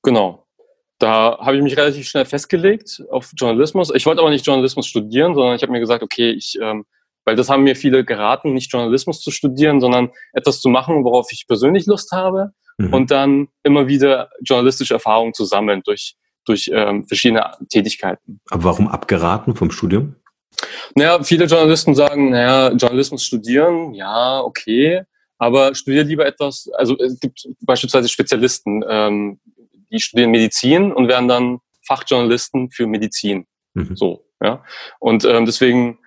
Genau 0.02 0.47
da 0.98 1.38
habe 1.40 1.56
ich 1.56 1.62
mich 1.62 1.76
relativ 1.76 2.08
schnell 2.08 2.24
festgelegt 2.24 3.02
auf 3.10 3.30
Journalismus. 3.36 3.92
Ich 3.94 4.06
wollte 4.06 4.20
aber 4.20 4.30
nicht 4.30 4.46
Journalismus 4.46 4.86
studieren, 4.86 5.34
sondern 5.34 5.54
ich 5.54 5.62
habe 5.62 5.72
mir 5.72 5.80
gesagt, 5.80 6.02
okay, 6.02 6.30
ich, 6.30 6.58
ähm, 6.60 6.84
weil 7.24 7.36
das 7.36 7.48
haben 7.48 7.62
mir 7.62 7.76
viele 7.76 8.04
geraten, 8.04 8.54
nicht 8.54 8.72
Journalismus 8.72 9.20
zu 9.20 9.30
studieren, 9.30 9.80
sondern 9.80 10.10
etwas 10.32 10.60
zu 10.60 10.68
machen, 10.68 11.04
worauf 11.04 11.28
ich 11.30 11.46
persönlich 11.46 11.86
Lust 11.86 12.10
habe 12.12 12.52
mhm. 12.78 12.92
und 12.92 13.10
dann 13.10 13.48
immer 13.62 13.86
wieder 13.86 14.30
journalistische 14.42 14.94
Erfahrungen 14.94 15.34
zu 15.34 15.44
sammeln 15.44 15.82
durch, 15.84 16.16
durch 16.44 16.70
ähm, 16.72 17.04
verschiedene 17.06 17.52
Tätigkeiten. 17.68 18.40
Aber 18.50 18.64
warum 18.64 18.88
abgeraten 18.88 19.54
vom 19.54 19.70
Studium? 19.70 20.16
Naja, 20.96 21.22
viele 21.22 21.44
Journalisten 21.44 21.94
sagen, 21.94 22.30
naja, 22.30 22.72
Journalismus 22.72 23.22
studieren, 23.22 23.94
ja, 23.94 24.40
okay, 24.40 25.02
aber 25.38 25.74
studiere 25.74 26.04
lieber 26.04 26.26
etwas, 26.26 26.68
also 26.76 26.98
es 26.98 27.20
gibt 27.20 27.48
beispielsweise 27.60 28.08
Spezialisten, 28.08 28.82
ähm, 28.88 29.38
die 29.90 30.00
studieren 30.00 30.30
Medizin 30.30 30.92
und 30.92 31.08
werden 31.08 31.28
dann 31.28 31.58
Fachjournalisten 31.86 32.70
für 32.70 32.86
Medizin. 32.86 33.46
Mhm. 33.74 33.96
So, 33.96 34.26
ja. 34.42 34.64
Und 34.98 35.24
ähm, 35.24 35.46
deswegen, 35.46 35.98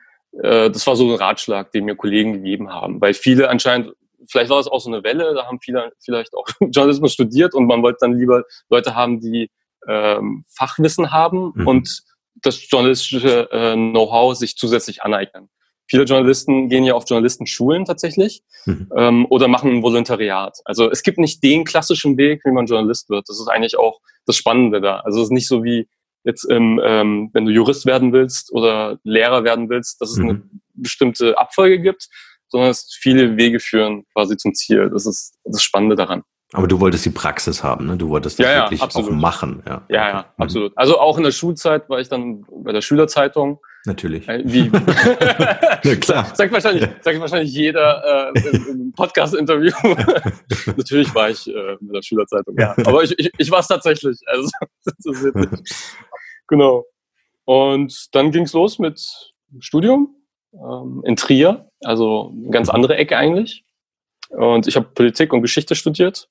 äh, 0.42 0.70
das 0.70 0.86
war 0.88 0.96
so 0.96 1.12
ein 1.12 1.16
Ratschlag, 1.16 1.72
den 1.72 1.86
mir 1.86 1.96
Kollegen 1.96 2.34
gegeben 2.34 2.72
haben, 2.72 3.02
weil 3.02 3.14
viele 3.14 3.50
anscheinend, 3.50 3.94
vielleicht 4.30 4.50
war 4.50 4.58
das 4.58 4.68
auch 4.68 4.80
so 4.80 4.92
eine 4.92 5.04
Welle, 5.04 5.34
da 5.34 5.48
haben 5.48 5.60
viele 5.60 5.92
vielleicht 6.04 6.34
auch 6.34 6.46
Journalismus 6.60 7.14
studiert 7.14 7.54
und 7.54 7.66
man 7.66 7.82
wollte 7.82 8.00
dann 8.02 8.18
lieber 8.18 8.44
Leute 8.70 8.96
haben, 8.96 9.20
die 9.20 9.50
ähm, 9.88 10.46
Fachwissen 10.48 11.12
haben 11.12 11.54
mhm. 11.56 11.68
und 11.68 12.04
das 12.36 12.70
journalistische 12.70 13.52
äh, 13.52 13.74
Know-how 13.74 14.36
sich 14.36 14.56
zusätzlich 14.56 15.04
aneignen. 15.04 15.50
Viele 15.88 16.04
Journalisten 16.04 16.70
gehen 16.70 16.84
ja 16.84 16.94
auf 16.94 17.04
Journalistenschulen 17.08 17.86
tatsächlich 17.86 18.44
mhm. 18.66 18.90
ähm, 18.96 19.26
oder 19.30 19.48
machen 19.48 19.72
ein 19.72 19.84
Volontariat. 19.84 20.58
Also 20.66 20.90
es 20.90 21.04
gibt 21.04 21.18
nicht 21.18 21.44
den 21.44 21.66
klassischen 21.66 22.18
Weg, 22.18 22.42
wie 22.46 22.52
man 22.52 22.66
Journalist 22.66 23.10
wird. 23.10 23.28
Das 23.28 23.40
ist 23.40 23.48
eigentlich 23.48 23.78
auch 23.78 24.00
das 24.26 24.36
Spannende 24.36 24.80
da. 24.80 25.00
Also 25.00 25.20
es 25.20 25.26
ist 25.26 25.32
nicht 25.32 25.48
so 25.48 25.64
wie 25.64 25.90
jetzt, 26.24 26.48
ähm, 26.50 26.80
ähm, 26.84 27.30
wenn 27.34 27.46
du 27.46 27.52
Jurist 27.52 27.86
werden 27.86 28.14
willst 28.14 28.52
oder 28.52 29.00
Lehrer 29.04 29.44
werden 29.44 29.70
willst, 29.70 30.00
dass 30.02 30.12
es 30.12 30.18
mhm. 30.18 30.30
eine 30.30 30.44
bestimmte 30.74 31.38
Abfolge 31.38 31.80
gibt, 31.80 32.08
sondern 32.48 32.70
es 32.70 32.98
viele 33.00 33.38
Wege 33.38 33.60
führen 33.60 34.06
quasi 34.14 34.38
zum 34.38 34.54
Ziel. 34.54 34.90
Das 34.90 35.06
ist 35.06 35.36
das 35.44 35.64
Spannende 35.64 35.96
daran. 35.96 36.24
Aber 36.53 36.67
du 36.67 36.79
wolltest 36.79 37.05
die 37.05 37.12
Praxis 37.12 37.63
haben, 37.63 37.88
ne? 37.88 37.98
Du 37.98 38.10
wolltest 38.10 38.39
das 38.39 38.46
ja, 38.46 38.63
wirklich 38.63 38.81
ja, 38.81 38.88
auch 38.88 39.10
machen. 39.10 39.63
Ja, 39.65 39.81
ja, 39.88 40.10
ja 40.10 40.25
mhm. 40.38 40.43
absolut. 40.43 40.77
Also 40.77 41.00
auch 41.00 41.17
in 41.17 41.24
der 41.24 41.31
Schulzeit 41.31 41.89
war 41.89 42.00
ich 42.00 42.10
dann 42.10 42.46
bei 42.50 42.72
der 42.72 42.81
Schülerzeitung 42.81 43.60
Natürlich. 43.86 44.27
Äh, 44.27 44.43
wie? 44.46 44.70
Na 45.84 45.96
klar. 45.96 46.36
Sagt 46.36 46.51
wahrscheinlich, 46.51 46.88
sagt 47.01 47.20
wahrscheinlich 47.20 47.51
jeder 47.51 48.31
äh, 48.36 48.39
im, 48.39 48.67
im 48.67 48.93
Podcast-Interview. 48.93 49.72
Natürlich 50.77 51.13
war 51.15 51.29
ich 51.31 51.48
äh, 51.48 51.77
mit 51.79 51.96
der 51.96 52.03
Schülerzeitung, 52.03 52.55
ja. 52.60 52.75
Aber 52.86 53.03
ich, 53.03 53.17
ich, 53.17 53.31
ich 53.38 53.50
war 53.50 53.60
es 53.60 53.67
tatsächlich. 53.67 54.20
Also, 54.27 54.50
das 54.86 54.93
ist 55.03 55.24
witzig. 55.24 55.75
Genau. 56.48 56.86
Und 57.46 58.13
dann 58.13 58.31
ging 58.31 58.43
es 58.43 58.53
los 58.53 58.77
mit 58.77 59.01
Studium 59.60 60.15
ähm, 60.53 61.01
in 61.05 61.15
Trier, 61.15 61.67
also 61.84 62.31
eine 62.38 62.51
ganz 62.51 62.70
andere 62.70 62.98
Ecke 62.98 63.17
eigentlich. 63.17 63.65
Und 64.29 64.67
ich 64.67 64.75
habe 64.75 64.88
Politik 64.93 65.34
und 65.34 65.41
Geschichte 65.41 65.75
studiert 65.75 66.29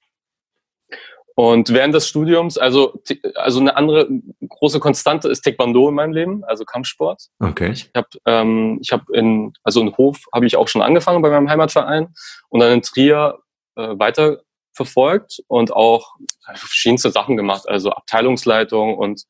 und 1.40 1.72
während 1.72 1.94
des 1.94 2.06
Studiums, 2.06 2.58
also, 2.58 3.02
also 3.34 3.60
eine 3.60 3.74
andere 3.74 4.06
große 4.46 4.78
Konstante 4.78 5.30
ist 5.30 5.40
Taekwondo 5.40 5.88
in 5.88 5.94
meinem 5.94 6.12
Leben, 6.12 6.44
also 6.44 6.66
Kampfsport. 6.66 7.28
Okay. 7.38 7.70
Ich 7.70 7.90
habe 7.96 8.08
ähm, 8.26 8.78
ich 8.82 8.92
hab 8.92 9.08
in, 9.08 9.54
also 9.62 9.80
in 9.80 9.96
Hof 9.96 10.18
habe 10.34 10.44
ich 10.44 10.56
auch 10.56 10.68
schon 10.68 10.82
angefangen 10.82 11.22
bei 11.22 11.30
meinem 11.30 11.48
Heimatverein 11.48 12.08
und 12.50 12.60
dann 12.60 12.74
in 12.74 12.82
Trier 12.82 13.38
äh, 13.76 13.98
weiter 13.98 14.42
verfolgt 14.74 15.40
und 15.46 15.72
auch 15.72 16.14
verschiedenste 16.56 17.10
Sachen 17.10 17.38
gemacht, 17.38 17.66
also 17.66 17.90
Abteilungsleitung 17.90 18.98
und 18.98 19.22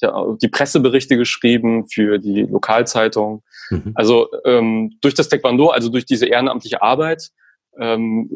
ja, 0.00 0.24
die 0.40 0.48
Presseberichte 0.48 1.16
geschrieben 1.16 1.88
für 1.88 2.20
die 2.20 2.42
Lokalzeitung. 2.42 3.42
Mhm. 3.70 3.90
Also 3.96 4.28
ähm, 4.44 4.98
durch 5.00 5.14
das 5.14 5.28
Taekwondo, 5.28 5.70
also 5.70 5.88
durch 5.88 6.06
diese 6.06 6.26
ehrenamtliche 6.26 6.80
Arbeit, 6.80 7.30
ähm, 7.76 8.30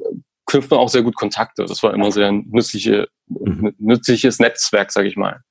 knüpft 0.50 0.71
man 0.71 0.80
auch 0.80 0.88
sehr 0.88 1.02
gut 1.02 1.14
Kontakte. 1.14 1.64
Das 1.64 1.83
war 1.83 1.95
immer 1.95 2.11
sehr 2.11 2.33
nützliche, 2.33 3.09
mhm. 3.28 3.75
nützliches 3.78 4.40
Netzwerk, 4.40 4.90
sage 4.90 5.09
ich 5.09 5.16
mal. 5.16 5.42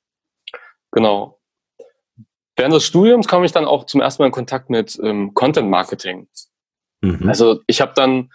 Genau. 0.92 1.40
Während 2.58 2.76
des 2.76 2.86
Studiums 2.86 3.28
kam 3.28 3.46
ich 3.46 3.54
dann 3.54 3.66
auch 3.66 3.86
zum 3.86 4.02
ersten 4.02 4.22
Mal 4.22 4.28
in 4.28 4.34
Kontakt 4.34 4.70
mit 4.70 5.00
ähm, 5.02 5.34
Content 5.34 5.70
Marketing. 5.70 6.28
Mhm. 7.02 7.30
Also 7.30 7.62
ich 7.68 7.80
habe 7.80 7.94
dann 7.96 8.30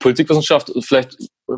Politikwissenschaft, 0.00 0.72
vielleicht 0.80 1.20
äh, 1.48 1.56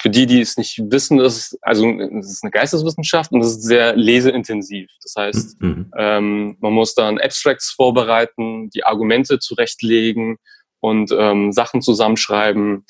für 0.00 0.10
die, 0.10 0.26
die 0.26 0.40
es 0.40 0.56
nicht 0.56 0.80
wissen, 0.84 1.18
das 1.18 1.36
ist, 1.36 1.58
also 1.62 1.90
das 1.90 2.30
ist 2.30 2.44
eine 2.44 2.52
Geisteswissenschaft 2.52 3.32
und 3.32 3.40
das 3.40 3.50
ist 3.50 3.62
sehr 3.62 3.96
leseintensiv. 3.96 4.88
Das 5.02 5.14
heißt, 5.16 5.60
mhm. 5.60 5.90
ähm, 5.96 6.56
man 6.60 6.72
muss 6.72 6.94
dann 6.94 7.18
Abstracts 7.18 7.70
vorbereiten, 7.72 8.70
die 8.70 8.84
Argumente 8.84 9.40
zurechtlegen 9.40 10.36
und 10.78 11.10
ähm, 11.10 11.50
Sachen 11.52 11.82
zusammenschreiben. 11.82 12.84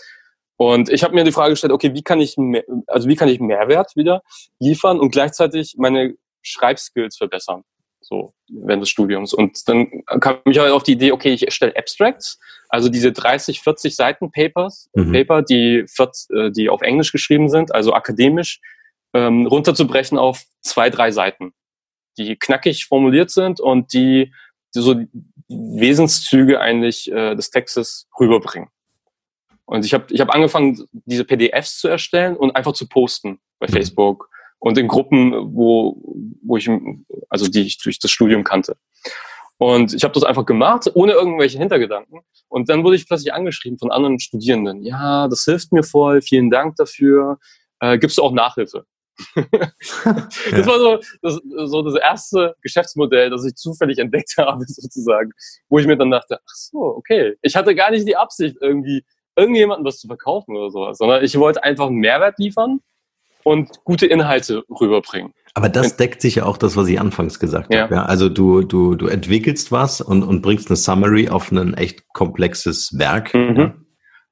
Und 0.59 0.91
ich 0.91 1.05
habe 1.05 1.15
mir 1.15 1.23
die 1.23 1.33
Frage 1.33 1.53
gestellt, 1.53 1.73
okay, 1.73 1.95
wie 1.95 2.03
kann 2.03 2.21
ich 2.21 2.37
mehr, 2.37 2.65
also 2.89 3.09
wie 3.09 3.15
kann 3.15 3.29
ich 3.29 3.39
Mehrwert 3.39 3.95
wieder 3.95 4.23
liefern 4.59 4.99
und 4.99 5.13
gleichzeitig 5.13 5.77
meine 5.79 6.17
Schreibskills 6.43 7.17
verbessern, 7.17 7.63
so 8.01 8.35
während 8.49 8.83
des 8.83 8.91
Studiums. 8.91 9.33
Und 9.33 9.69
dann 9.69 10.03
kam 10.21 10.41
ich 10.47 10.59
halt 10.59 10.73
auf 10.73 10.83
die 10.83 10.93
Idee, 10.93 11.13
okay, 11.13 11.33
ich 11.33 11.45
erstelle 11.45 11.77
Abstracts, 11.77 12.41
also 12.69 12.89
diese 12.89 13.13
30, 13.13 13.61
40 13.61 13.95
Seiten 13.95 14.33
Papers, 14.33 14.91
mhm. 14.95 15.13
Paper, 15.13 15.43
die, 15.43 15.85
40, 15.87 16.37
äh, 16.37 16.51
die 16.51 16.69
auf 16.69 16.83
Englisch 16.83 17.13
geschrieben 17.13 17.49
sind, 17.49 17.73
also 17.73 17.95
akademisch, 17.95 18.61
ähm, 19.15 19.47
runterzubrechen 19.47 20.19
auf 20.19 20.43
zwei, 20.61 20.91
drei 20.91 21.13
Seiten, 21.13 21.53
die 22.19 22.35
knackig 22.35 22.87
formuliert 22.87 23.31
sind 23.31 23.61
und 23.61 23.93
die, 23.93 24.35
die 24.75 24.81
so 24.81 24.97
Wesenszüge 25.49 26.61
eigentlich 26.61 27.13
äh, 27.13 27.37
des 27.37 27.51
Textes 27.51 28.09
rüberbringen. 28.19 28.71
Und 29.69 29.85
ich 29.85 29.93
habe 29.93 30.07
ich 30.09 30.19
hab 30.19 30.35
angefangen, 30.35 30.83
diese 31.05 31.27
PDFs 31.27 31.79
zu 31.79 31.89
erstellen 31.89 32.39
und 32.39 32.57
einfach 32.57 32.73
zu 32.73 32.89
posten 32.89 33.39
bei 33.59 33.67
mhm. 33.69 33.73
Facebook 33.73 34.31
und 34.59 34.79
in 34.79 34.89
Gruppen, 34.89 35.55
wo, 35.55 36.01
wo 36.43 36.57
ich, 36.57 36.71
also 37.29 37.49
die 37.49 37.67
ich 37.67 37.77
durch 37.77 37.99
das 37.99 38.11
Studium 38.11 38.45
kannte. 38.45 38.79
Und 39.59 39.93
ich 39.93 40.05
habe 40.05 40.15
das 40.15 40.25
einfach 40.25 40.47
gemacht, 40.47 40.91
ohne 40.95 41.13
irgendwelche 41.13 41.59
Hintergedanken. 41.59 42.21
Und 42.49 42.71
dann 42.71 42.83
wurde 42.83 42.97
ich 42.97 43.07
plötzlich 43.07 43.35
angeschrieben 43.35 43.79
von 43.79 43.91
anderen 43.91 44.19
Studierenden. 44.19 44.85
Ja, 44.85 45.29
das 45.29 45.45
hilft 45.45 45.71
mir 45.71 45.83
voll, 45.83 46.23
vielen 46.23 46.49
Dank 46.49 46.77
dafür. 46.77 47.39
Äh, 47.81 47.99
gibst 47.99 48.17
du 48.17 48.23
auch 48.23 48.33
Nachhilfe? 48.33 48.87
das 49.35 50.67
war 50.67 50.79
so 50.79 50.99
das, 51.21 51.41
so 51.71 51.83
das 51.83 52.01
erste 52.01 52.57
Geschäftsmodell, 52.63 53.29
das 53.29 53.45
ich 53.45 53.55
zufällig 53.57 53.99
entdeckt 53.99 54.35
habe, 54.39 54.65
sozusagen. 54.67 55.33
Wo 55.69 55.79
ich 55.79 55.87
mir 55.87 55.99
dann 55.99 56.11
dachte, 56.11 56.39
ach 56.43 56.55
so, 56.55 56.79
okay. 56.79 57.37
Ich 57.43 57.55
hatte 57.55 57.75
gar 57.75 57.91
nicht 57.91 58.09
die 58.09 58.17
Absicht, 58.17 58.57
irgendwie 58.63 59.05
irgendjemandem 59.39 59.87
was 59.87 59.99
zu 59.99 60.07
verkaufen 60.07 60.57
oder 60.57 60.71
sowas, 60.71 60.99
sondern 60.99 61.25
ich 61.25 61.39
wollte 61.39 61.63
einfach 61.65 61.87
einen 61.87 61.97
Mehrwert 61.97 62.39
liefern 62.39 62.81
und 63.45 63.85
gute 63.85 64.07
Inhalte 64.07 64.65
rüberbringen. 64.69 65.33
Aber 65.55 65.69
das 65.69 65.97
deckt 65.97 66.21
sich 66.21 66.37
ja 66.37 66.45
auch 66.45 66.57
das, 66.57 66.77
was 66.77 66.89
ich 66.89 67.01
anfangs 67.01 67.41
gesagt 67.41 67.73
ja. 67.73 67.83
habe. 67.83 67.95
Ja? 67.97 68.03
Also 68.05 68.29
du, 68.29 68.63
du, 68.63 68.95
du 68.95 69.07
entwickelst 69.07 69.73
was 69.73 70.01
und, 70.01 70.23
und 70.23 70.43
bringst 70.43 70.69
eine 70.69 70.77
Summary 70.77 71.29
auf 71.29 71.51
ein 71.51 71.75
echt 71.75 72.13
komplexes 72.13 72.99
Werk 72.99 73.35
mhm. 73.35 73.57
Ja? 73.57 73.75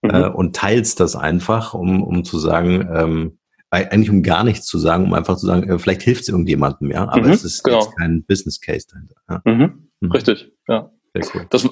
Mhm. 0.03 0.11
Äh, 0.11 0.29
und 0.29 0.55
teilst 0.55 1.01
das 1.01 1.17
einfach, 1.17 1.75
um, 1.75 2.03
um 2.03 2.25
zu 2.25 2.39
sagen, 2.39 2.89
ähm, 2.93 3.39
eigentlich 3.71 4.11
um 4.11 4.23
gar 4.23 4.45
nichts 4.45 4.67
zu 4.67 4.79
sagen, 4.79 5.05
um 5.05 5.15
einfach 5.15 5.37
zu 5.37 5.47
sagen, 5.47 5.69
äh, 5.69 5.79
vielleicht 5.79 6.03
hilft 6.03 6.23
es 6.23 6.29
irgendjemandem, 6.29 6.91
ja, 6.93 7.09
aber 7.09 7.27
mhm, 7.27 7.33
es 7.33 7.45
ist 7.45 7.63
genau. 7.63 7.85
kein 7.99 8.25
Business 8.25 8.61
Case 8.61 8.87
dahinter. 8.91 9.17
Ja. 9.29 9.43
Mhm, 9.45 9.89
mhm. 10.01 10.13
Richtig, 10.13 10.53
ja. 10.69 10.91
Cool. 11.35 11.47
Das, 11.49 11.67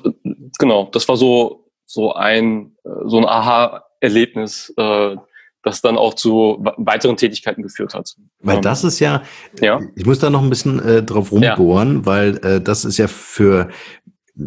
genau, 0.58 0.88
das 0.90 1.06
war 1.06 1.18
so 1.18 1.63
so 1.94 2.12
ein, 2.12 2.72
äh, 2.84 2.90
so 3.06 3.18
ein 3.18 3.24
Aha-Erlebnis, 3.24 4.74
äh, 4.76 5.16
das 5.62 5.80
dann 5.80 5.96
auch 5.96 6.14
zu 6.14 6.62
weiteren 6.76 7.16
Tätigkeiten 7.16 7.62
geführt 7.62 7.94
hat. 7.94 8.14
Weil 8.40 8.56
ähm, 8.56 8.62
das 8.62 8.84
ist 8.84 9.00
ja, 9.00 9.22
ja, 9.60 9.80
ich 9.96 10.04
muss 10.04 10.18
da 10.18 10.28
noch 10.28 10.42
ein 10.42 10.50
bisschen 10.50 10.78
äh, 10.80 11.02
drauf 11.02 11.32
rumbohren, 11.32 11.96
ja. 11.96 12.06
weil 12.06 12.36
äh, 12.44 12.60
das 12.60 12.84
ist 12.84 12.98
ja 12.98 13.08
für, 13.08 13.70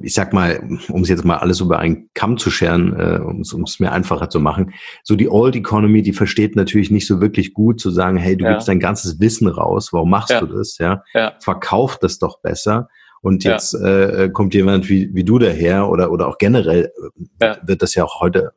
ich 0.04 0.14
sag 0.14 0.32
mal, 0.32 0.62
um 0.90 1.02
es 1.02 1.10
jetzt 1.10 1.26
mal 1.26 1.38
alles 1.38 1.60
über 1.60 1.80
einen 1.80 2.10
Kamm 2.14 2.38
zu 2.38 2.52
scheren, 2.52 2.94
äh, 3.00 3.20
um 3.20 3.42
es 3.42 3.80
mir 3.80 3.92
einfacher 3.92 4.30
zu 4.30 4.40
machen, 4.40 4.74
so 5.04 5.16
die 5.16 5.30
Old 5.30 5.56
Economy, 5.56 6.04
die 6.04 6.14
versteht 6.14 6.56
natürlich 6.56 6.92
nicht 6.92 7.08
so 7.08 7.20
wirklich 7.20 7.54
gut 7.54 7.82
zu 7.82 7.90
sagen, 7.90 8.18
hey, 8.18 8.38
du 8.38 8.46
ja. 8.46 8.52
gibst 8.52 8.68
dein 8.68 8.80
ganzes 8.80 9.20
Wissen 9.20 9.48
raus, 9.48 9.92
warum 9.94 10.12
machst 10.12 10.40
du 10.40 10.46
das? 10.46 10.78
Ja? 10.78 11.04
ja, 11.16 11.34
verkauf 11.40 11.98
das 11.98 12.20
doch 12.20 12.42
besser. 12.42 12.90
Und 13.22 13.44
jetzt 13.44 13.74
ja. 13.74 13.80
Äh, 13.80 14.24
äh, 14.26 14.30
kommt 14.30 14.54
jemand 14.54 14.90
wie, 14.90 15.14
wie 15.14 15.24
du 15.24 15.40
daher 15.40 15.90
oder, 15.90 16.12
oder 16.12 16.28
auch 16.28 16.38
generell 16.38 16.92
äh, 17.40 17.46
ja. 17.46 17.58
wird 17.64 17.82
das 17.82 17.96
ja 17.96 18.04
auch 18.04 18.22
heute 18.22 18.54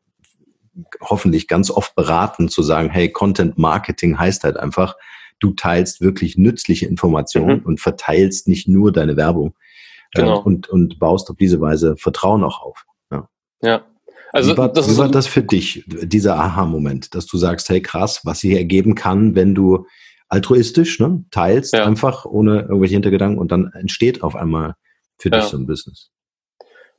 hoffentlich 1.01 1.47
ganz 1.47 1.69
oft 1.69 1.95
beraten, 1.95 2.47
zu 2.47 2.63
sagen, 2.63 2.89
hey, 2.89 3.11
Content 3.11 3.57
Marketing 3.57 4.17
heißt 4.17 4.43
halt 4.43 4.57
einfach, 4.57 4.95
du 5.39 5.51
teilst 5.51 6.01
wirklich 6.01 6.37
nützliche 6.37 6.85
Informationen 6.85 7.59
mhm. 7.59 7.65
und 7.65 7.79
verteilst 7.81 8.47
nicht 8.47 8.67
nur 8.67 8.91
deine 8.91 9.17
Werbung 9.17 9.55
genau. 10.13 10.39
äh, 10.39 10.43
und, 10.43 10.69
und 10.69 10.99
baust 10.99 11.29
auf 11.29 11.37
diese 11.37 11.59
Weise 11.59 11.95
Vertrauen 11.97 12.43
auch 12.43 12.61
auf. 12.61 12.85
Ja. 13.11 13.29
ja. 13.61 13.85
Also, 14.33 14.53
wie 14.53 14.57
war, 14.57 14.71
das, 14.71 14.89
wie 14.89 14.97
war 14.97 15.09
das 15.09 15.27
für 15.27 15.43
dich, 15.43 15.83
dieser 15.87 16.37
Aha-Moment, 16.37 17.15
dass 17.15 17.25
du 17.25 17.37
sagst, 17.37 17.67
hey 17.67 17.81
krass, 17.81 18.21
was 18.23 18.39
sich 18.39 18.53
ergeben 18.53 18.95
kann, 18.95 19.35
wenn 19.35 19.53
du 19.53 19.85
altruistisch, 20.31 20.99
ne? 20.99 21.25
teilst 21.29 21.73
ja. 21.73 21.85
einfach 21.85 22.25
ohne 22.25 22.61
irgendwelche 22.61 22.93
Hintergedanken 22.93 23.37
und 23.37 23.51
dann 23.51 23.71
entsteht 23.73 24.23
auf 24.23 24.35
einmal 24.35 24.75
für 25.19 25.29
dich 25.29 25.43
so 25.43 25.57
ein 25.57 25.67
Business. 25.67 26.09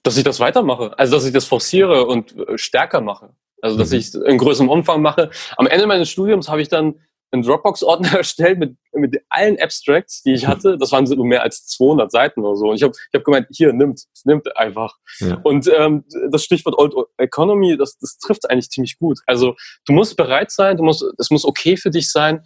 Dass 0.03 0.19
ich 0.19 0.25
das 0.25 0.39
weitermache, 0.39 0.97
also 0.99 1.17
dass 1.17 1.25
ich 1.25 1.33
das 1.33 1.47
forciere 1.47 2.07
und 2.07 2.37
äh, 2.37 2.59
stärker 2.59 3.01
mache. 3.01 3.31
Also 3.63 3.79
dass 3.79 3.91
mhm. 3.91 3.99
ich 3.99 4.15
in 4.15 4.37
größerem 4.37 4.69
Umfang 4.69 5.01
mache. 5.01 5.31
Am 5.57 5.67
Ende 5.67 5.87
meines 5.87 6.11
Studiums 6.11 6.49
habe 6.49 6.61
ich 6.61 6.69
dann 6.69 6.97
einen 7.31 7.43
Dropbox-Ordner 7.43 8.13
erstellt 8.19 8.59
mit, 8.59 8.77
mit 8.93 9.23
allen 9.31 9.59
Abstracts, 9.59 10.23
die 10.23 10.35
ich 10.35 10.47
hatte. 10.47 10.77
Das 10.77 10.93
waren 10.93 11.07
so 11.07 11.17
mehr 11.25 11.43
als 11.43 11.67
200 11.69 12.13
Seiten 12.13 12.41
oder 12.41 12.57
so. 12.57 12.69
Und 12.69 12.77
ich 12.77 12.83
habe 12.83 12.93
ich 12.93 13.19
hab 13.19 13.25
gemeint, 13.25 13.47
hier, 13.51 13.73
nimmt, 13.73 14.03
nimmt 14.25 14.55
einfach. 14.59 14.97
Ja. 15.21 15.41
Und 15.43 15.71
ähm, 15.75 16.05
das 16.31 16.45
Stichwort 16.45 16.77
Old 16.77 16.95
Economy, 17.17 17.79
das, 17.79 17.97
das 17.99 18.19
trifft 18.19 18.51
eigentlich 18.51 18.69
ziemlich 18.69 18.99
gut. 18.99 19.21
Also 19.27 19.55
du 19.87 19.95
musst 19.95 20.19
bereit 20.19 20.51
sein, 20.51 20.77
du 20.77 20.83
musst, 20.83 21.03
es 21.17 21.31
muss 21.31 21.47
okay 21.47 21.79
für 21.79 21.91
dich 21.91 22.11
sein, 22.11 22.45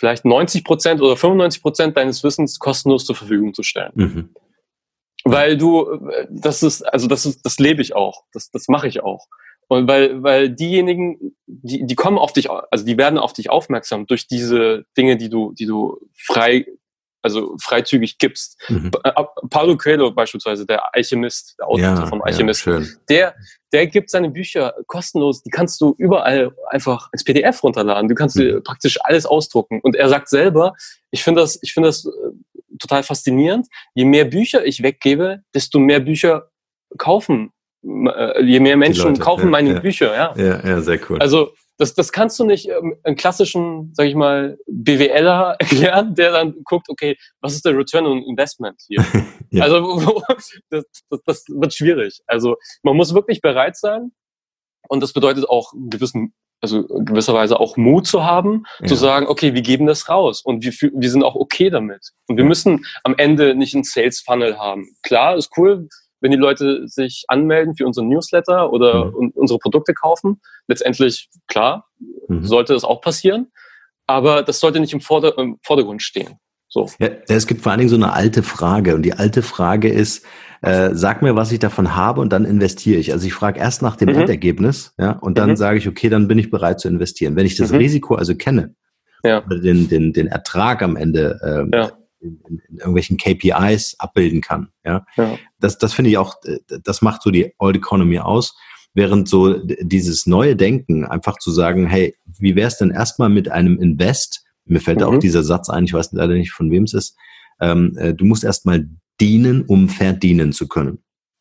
vielleicht 0.00 0.24
90 0.24 0.64
Prozent 0.64 1.02
oder 1.02 1.14
95 1.14 1.60
Prozent 1.60 1.96
deines 1.96 2.24
Wissens 2.24 2.58
kostenlos 2.58 3.04
zur 3.04 3.14
Verfügung 3.14 3.52
zu 3.52 3.62
stellen. 3.62 3.92
Mhm. 3.94 4.28
Weil 5.24 5.58
du, 5.58 6.08
das 6.30 6.62
ist, 6.62 6.82
also 6.82 7.06
das 7.06 7.26
ist, 7.26 7.44
das 7.44 7.58
lebe 7.58 7.82
ich 7.82 7.94
auch, 7.94 8.24
das, 8.32 8.50
das 8.50 8.68
mache 8.68 8.88
ich 8.88 9.02
auch. 9.02 9.26
Und 9.68 9.86
weil, 9.86 10.22
weil 10.22 10.48
diejenigen, 10.48 11.36
die, 11.46 11.84
die 11.84 11.94
kommen 11.96 12.16
auf 12.16 12.32
dich, 12.32 12.50
also 12.50 12.84
die 12.86 12.96
werden 12.96 13.18
auf 13.18 13.34
dich 13.34 13.50
aufmerksam 13.50 14.06
durch 14.06 14.26
diese 14.26 14.86
Dinge, 14.96 15.18
die 15.18 15.28
du, 15.28 15.52
die 15.52 15.66
du 15.66 16.00
frei 16.16 16.64
also 17.22 17.56
freizügig 17.60 18.18
gibst. 18.18 18.60
Mhm. 18.68 18.90
Äh, 19.04 19.12
Paulo 19.50 19.76
Coelho 19.76 20.10
beispielsweise, 20.10 20.66
der 20.66 20.94
Alchemist, 20.94 21.56
der 21.58 21.68
Autor 21.68 21.80
ja, 21.80 22.06
vom 22.06 22.22
Alchemist, 22.22 22.66
ja, 22.66 22.80
der, 23.08 23.34
der 23.72 23.86
gibt 23.86 24.10
seine 24.10 24.30
Bücher 24.30 24.74
kostenlos, 24.86 25.42
die 25.42 25.50
kannst 25.50 25.80
du 25.80 25.94
überall 25.98 26.52
einfach 26.68 27.08
als 27.12 27.24
PDF 27.24 27.62
runterladen. 27.62 28.08
Du 28.08 28.14
kannst 28.14 28.36
mhm. 28.36 28.62
praktisch 28.62 28.98
alles 29.02 29.26
ausdrucken. 29.26 29.80
Und 29.82 29.96
er 29.96 30.08
sagt 30.08 30.28
selber, 30.28 30.74
ich 31.10 31.22
finde 31.22 31.42
das, 31.42 31.58
ich 31.62 31.72
finde 31.72 31.88
das 31.88 32.06
äh, 32.06 32.10
total 32.78 33.02
faszinierend. 33.02 33.66
Je 33.94 34.04
mehr 34.04 34.24
Bücher 34.24 34.64
ich 34.64 34.82
weggebe, 34.82 35.42
desto 35.54 35.78
mehr 35.78 36.00
Bücher 36.00 36.50
kaufen, 36.98 37.52
äh, 37.84 38.42
je 38.42 38.60
mehr 38.60 38.76
Menschen 38.76 39.08
Leute, 39.10 39.20
kaufen 39.20 39.44
ja, 39.44 39.50
meine 39.50 39.80
Bücher, 39.80 40.14
ja. 40.14 40.34
Ja, 40.36 40.66
ja, 40.66 40.80
sehr 40.80 40.98
cool. 41.08 41.18
Also, 41.20 41.52
das, 41.80 41.94
das 41.94 42.12
kannst 42.12 42.38
du 42.38 42.44
nicht 42.44 42.68
ähm, 42.68 42.96
einen 43.04 43.16
klassischen, 43.16 43.92
sag 43.94 44.06
ich 44.06 44.14
mal, 44.14 44.58
BWLer 44.66 45.56
erklären, 45.58 46.14
der 46.14 46.32
dann 46.32 46.62
guckt, 46.64 46.88
okay, 46.90 47.16
was 47.40 47.54
ist 47.54 47.64
der 47.64 47.76
Return 47.76 48.06
on 48.06 48.22
Investment 48.22 48.80
hier? 48.86 49.04
ja. 49.50 49.64
Also 49.64 50.22
das, 50.68 50.84
das, 51.08 51.22
das 51.24 51.44
wird 51.48 51.72
schwierig. 51.72 52.20
Also 52.26 52.56
man 52.82 52.96
muss 52.96 53.14
wirklich 53.14 53.40
bereit 53.40 53.76
sein 53.76 54.12
und 54.88 55.02
das 55.02 55.14
bedeutet 55.14 55.48
auch 55.48 55.72
gewissen 55.74 56.34
also 56.62 56.86
gewisserweise 56.86 57.58
auch 57.58 57.78
Mut 57.78 58.06
zu 58.06 58.22
haben, 58.22 58.64
ja. 58.80 58.86
zu 58.86 58.94
sagen, 58.94 59.26
okay, 59.26 59.54
wir 59.54 59.62
geben 59.62 59.86
das 59.86 60.10
raus 60.10 60.42
und 60.42 60.62
wir, 60.62 60.72
wir 60.72 61.10
sind 61.10 61.24
auch 61.24 61.34
okay 61.34 61.70
damit. 61.70 62.10
Und 62.28 62.36
wir 62.36 62.44
müssen 62.44 62.84
am 63.02 63.14
Ende 63.16 63.54
nicht 63.54 63.74
einen 63.74 63.84
Sales 63.84 64.20
Funnel 64.20 64.58
haben. 64.58 64.94
Klar, 65.02 65.36
ist 65.36 65.56
cool, 65.56 65.88
wenn 66.20 66.30
die 66.30 66.36
Leute 66.36 66.86
sich 66.86 67.24
anmelden 67.28 67.74
für 67.76 67.86
unseren 67.86 68.08
Newsletter 68.08 68.72
oder 68.72 69.06
mhm. 69.06 69.32
unsere 69.34 69.58
Produkte 69.58 69.94
kaufen. 69.94 70.40
Letztendlich, 70.66 71.28
klar, 71.46 71.86
mhm. 72.28 72.44
sollte 72.44 72.74
das 72.74 72.84
auch 72.84 73.00
passieren. 73.00 73.50
Aber 74.06 74.42
das 74.42 74.60
sollte 74.60 74.80
nicht 74.80 74.92
im, 74.92 75.00
Vorder 75.00 75.38
im 75.38 75.58
Vordergrund 75.62 76.02
stehen. 76.02 76.38
So. 76.68 76.88
Ja, 77.00 77.08
es 77.28 77.46
gibt 77.46 77.62
vor 77.62 77.72
allen 77.72 77.80
Dingen 77.80 77.90
so 77.90 77.96
eine 77.96 78.12
alte 78.12 78.42
Frage. 78.42 78.94
Und 78.94 79.02
die 79.02 79.14
alte 79.14 79.42
Frage 79.42 79.88
ist, 79.88 80.24
äh, 80.62 80.90
sag 80.92 81.22
mir, 81.22 81.34
was 81.34 81.52
ich 81.52 81.58
davon 81.58 81.96
habe 81.96 82.20
und 82.20 82.32
dann 82.32 82.44
investiere 82.44 83.00
ich. 83.00 83.12
Also 83.12 83.26
ich 83.26 83.34
frage 83.34 83.58
erst 83.58 83.82
nach 83.82 83.96
dem 83.96 84.10
mhm. 84.10 84.20
Endergebnis, 84.20 84.94
ja, 84.98 85.12
und 85.12 85.38
dann 85.38 85.50
mhm. 85.50 85.56
sage 85.56 85.78
ich, 85.78 85.88
okay, 85.88 86.08
dann 86.08 86.28
bin 86.28 86.38
ich 86.38 86.50
bereit 86.50 86.80
zu 86.80 86.88
investieren. 86.88 87.34
Wenn 87.34 87.46
ich 87.46 87.56
das 87.56 87.72
mhm. 87.72 87.78
Risiko 87.78 88.14
also 88.14 88.34
kenne, 88.34 88.74
ja. 89.24 89.40
den, 89.40 89.88
den, 89.88 90.12
den 90.12 90.26
Ertrag 90.26 90.82
am 90.82 90.96
Ende 90.96 91.40
ähm, 91.44 91.70
ja. 91.72 91.92
In, 92.20 92.40
in, 92.48 92.58
in, 92.68 92.78
irgendwelchen 92.78 93.16
KPIs 93.16 93.96
abbilden 93.98 94.40
kann, 94.40 94.68
ja, 94.84 95.04
ja. 95.16 95.38
das, 95.58 95.78
das 95.78 95.92
finde 95.92 96.10
ich 96.10 96.18
auch, 96.18 96.34
äh, 96.44 96.58
das 96.82 97.02
macht 97.02 97.22
so 97.22 97.30
die 97.30 97.54
Old 97.58 97.76
Economy 97.76 98.18
aus. 98.18 98.56
Während 98.92 99.28
so 99.28 99.54
dieses 99.62 100.26
neue 100.26 100.56
Denken, 100.56 101.04
einfach 101.04 101.38
zu 101.38 101.52
sagen, 101.52 101.86
hey, 101.86 102.16
wie 102.26 102.56
wäre 102.56 102.66
es 102.66 102.76
denn 102.76 102.90
erstmal 102.90 103.28
mit 103.28 103.48
einem 103.48 103.78
Invest? 103.78 104.44
Mir 104.64 104.80
fällt 104.80 104.98
mhm. 104.98 105.04
auch 105.04 105.18
dieser 105.18 105.44
Satz 105.44 105.70
ein, 105.70 105.84
ich 105.84 105.92
weiß 105.92 106.10
leider 106.12 106.34
nicht, 106.34 106.50
von 106.50 106.72
wem 106.72 106.82
es 106.84 106.94
ist. 106.94 107.16
Ähm, 107.60 107.96
äh, 107.96 108.14
du 108.14 108.24
musst 108.24 108.42
erstmal 108.42 108.88
dienen, 109.20 109.64
um 109.64 109.88
verdienen 109.88 110.52
zu 110.52 110.66
können. 110.66 110.98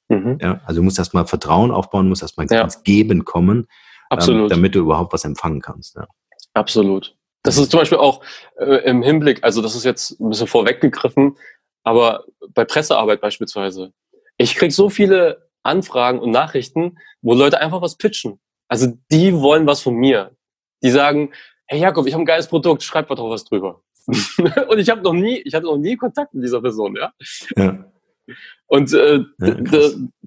Mhm. 0.10 0.38
Ja, 0.42 0.62
also 0.66 0.82
du 0.82 0.84
musst 0.84 1.00
erstmal 1.00 1.26
Vertrauen 1.26 1.72
aufbauen, 1.72 2.10
musst 2.10 2.22
erstmal 2.22 2.48
ja. 2.50 2.62
ins 2.62 2.84
Geben 2.84 3.26
kommen, 3.26 3.68
ähm, 4.12 4.48
damit 4.48 4.76
du 4.76 4.80
überhaupt 4.80 5.14
was 5.14 5.24
empfangen 5.24 5.62
kannst. 5.62 5.96
Ja. 5.96 6.08
Absolut. 6.54 7.16
Das 7.44 7.58
ist 7.58 7.72
zum 7.72 7.80
Beispiel 7.80 7.98
auch 7.98 8.24
äh, 8.58 8.84
im 8.90 9.02
Hinblick, 9.02 9.44
also 9.44 9.62
das 9.62 9.76
ist 9.76 9.86
jetzt 9.86 10.20
ein 10.20 10.30
bisschen 10.30 10.48
vorweggegriffen, 10.48 11.38
aber 11.84 12.26
bei 12.54 12.66
Pressearbeit 12.66 13.22
beispielsweise. 13.22 13.94
Ich 14.38 14.56
krieg 14.56 14.72
so 14.72 14.90
viele 14.90 15.50
Anfragen 15.64 16.20
und 16.20 16.32
Nachrichten, 16.32 16.98
wo 17.22 17.34
Leute 17.34 17.60
einfach 17.60 17.82
was 17.82 17.98
pitchen. 17.98 18.40
Also 18.68 18.94
die 19.12 19.34
wollen 19.34 19.66
was 19.68 19.82
von 19.82 19.96
mir. 19.96 20.36
Die 20.84 20.92
sagen, 20.92 21.32
hey 21.66 21.80
Jakob, 21.80 22.08
ich 22.08 22.14
habe 22.14 22.24
ein 22.24 22.26
geiles 22.26 22.48
Produkt, 22.48 22.84
schreib 22.84 23.08
doch 23.10 23.30
was 23.30 23.46
drüber. 23.46 23.82
und 24.08 24.80
ich 24.80 24.90
habe 24.90 25.02
noch 25.02 25.14
nie, 25.14 25.38
ich 25.38 25.54
hatte 25.54 25.66
noch 25.66 25.78
nie 25.78 25.96
Kontakt 25.96 26.34
mit 26.34 26.44
dieser 26.44 26.62
Person, 26.62 26.96
ja. 26.96 27.14
ja. 27.56 27.86
Und 28.68 28.94
äh, 28.94 29.20
ja, 29.40 29.52
da, 29.52 29.80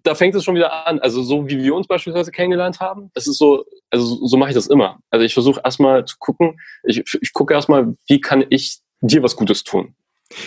da, 0.03 0.15
fängt 0.15 0.35
es 0.35 0.45
schon 0.45 0.55
wieder 0.55 0.87
an. 0.87 0.99
Also 0.99 1.23
so 1.23 1.49
wie 1.49 1.63
wir 1.63 1.75
uns 1.75 1.87
beispielsweise 1.87 2.33
kennengelernt 2.33 2.81
haben, 2.81 3.11
das 3.15 3.27
ist 3.27 3.39
so, 3.39 3.65
also 3.91 4.27
so 4.27 4.37
mache 4.37 4.51
ich 4.51 4.55
das 4.55 4.67
immer. 4.67 4.99
Also 5.11 5.25
ich 5.25 5.35
versuche 5.35 5.61
erstmal 5.65 6.05
zu 6.05 6.17
gucken, 6.19 6.59
ich, 6.85 7.03
ich 7.21 7.33
gucke 7.33 7.55
erstmal, 7.55 7.95
wie 8.09 8.21
kann 8.21 8.45
ich 8.51 8.81
dir 9.01 9.23
was 9.23 9.37
Gutes 9.37 9.65
tun. 9.65 9.95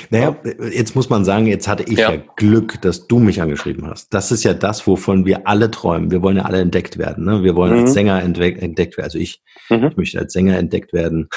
Naja, 0.09 0.35
jetzt 0.71 0.95
muss 0.95 1.09
man 1.09 1.25
sagen, 1.25 1.47
jetzt 1.47 1.67
hatte 1.67 1.83
ich 1.83 1.99
ja. 1.99 2.13
ja. 2.13 2.21
Glück, 2.35 2.81
dass 2.81 3.07
du 3.07 3.19
mich 3.19 3.41
angeschrieben 3.41 3.87
hast. 3.87 4.13
Das 4.13 4.31
ist 4.31 4.43
ja 4.43 4.53
das, 4.53 4.87
wovon 4.87 5.25
wir 5.25 5.47
alle 5.47 5.71
träumen. 5.71 6.11
Wir 6.11 6.21
wollen 6.21 6.37
ja 6.37 6.43
alle 6.43 6.59
entdeckt 6.59 6.97
werden. 6.97 7.25
Ne? 7.25 7.43
Wir 7.43 7.55
wollen 7.55 7.73
mhm. 7.73 7.79
als 7.81 7.93
Sänger 7.93 8.21
entdeckt 8.21 8.97
werden. 8.97 9.05
Also 9.05 9.19
ich, 9.19 9.41
mhm. 9.69 9.87
ich 9.91 9.97
möchte 9.97 10.19
als 10.19 10.33
Sänger 10.33 10.57
entdeckt 10.57 10.93
werden. 10.93 11.29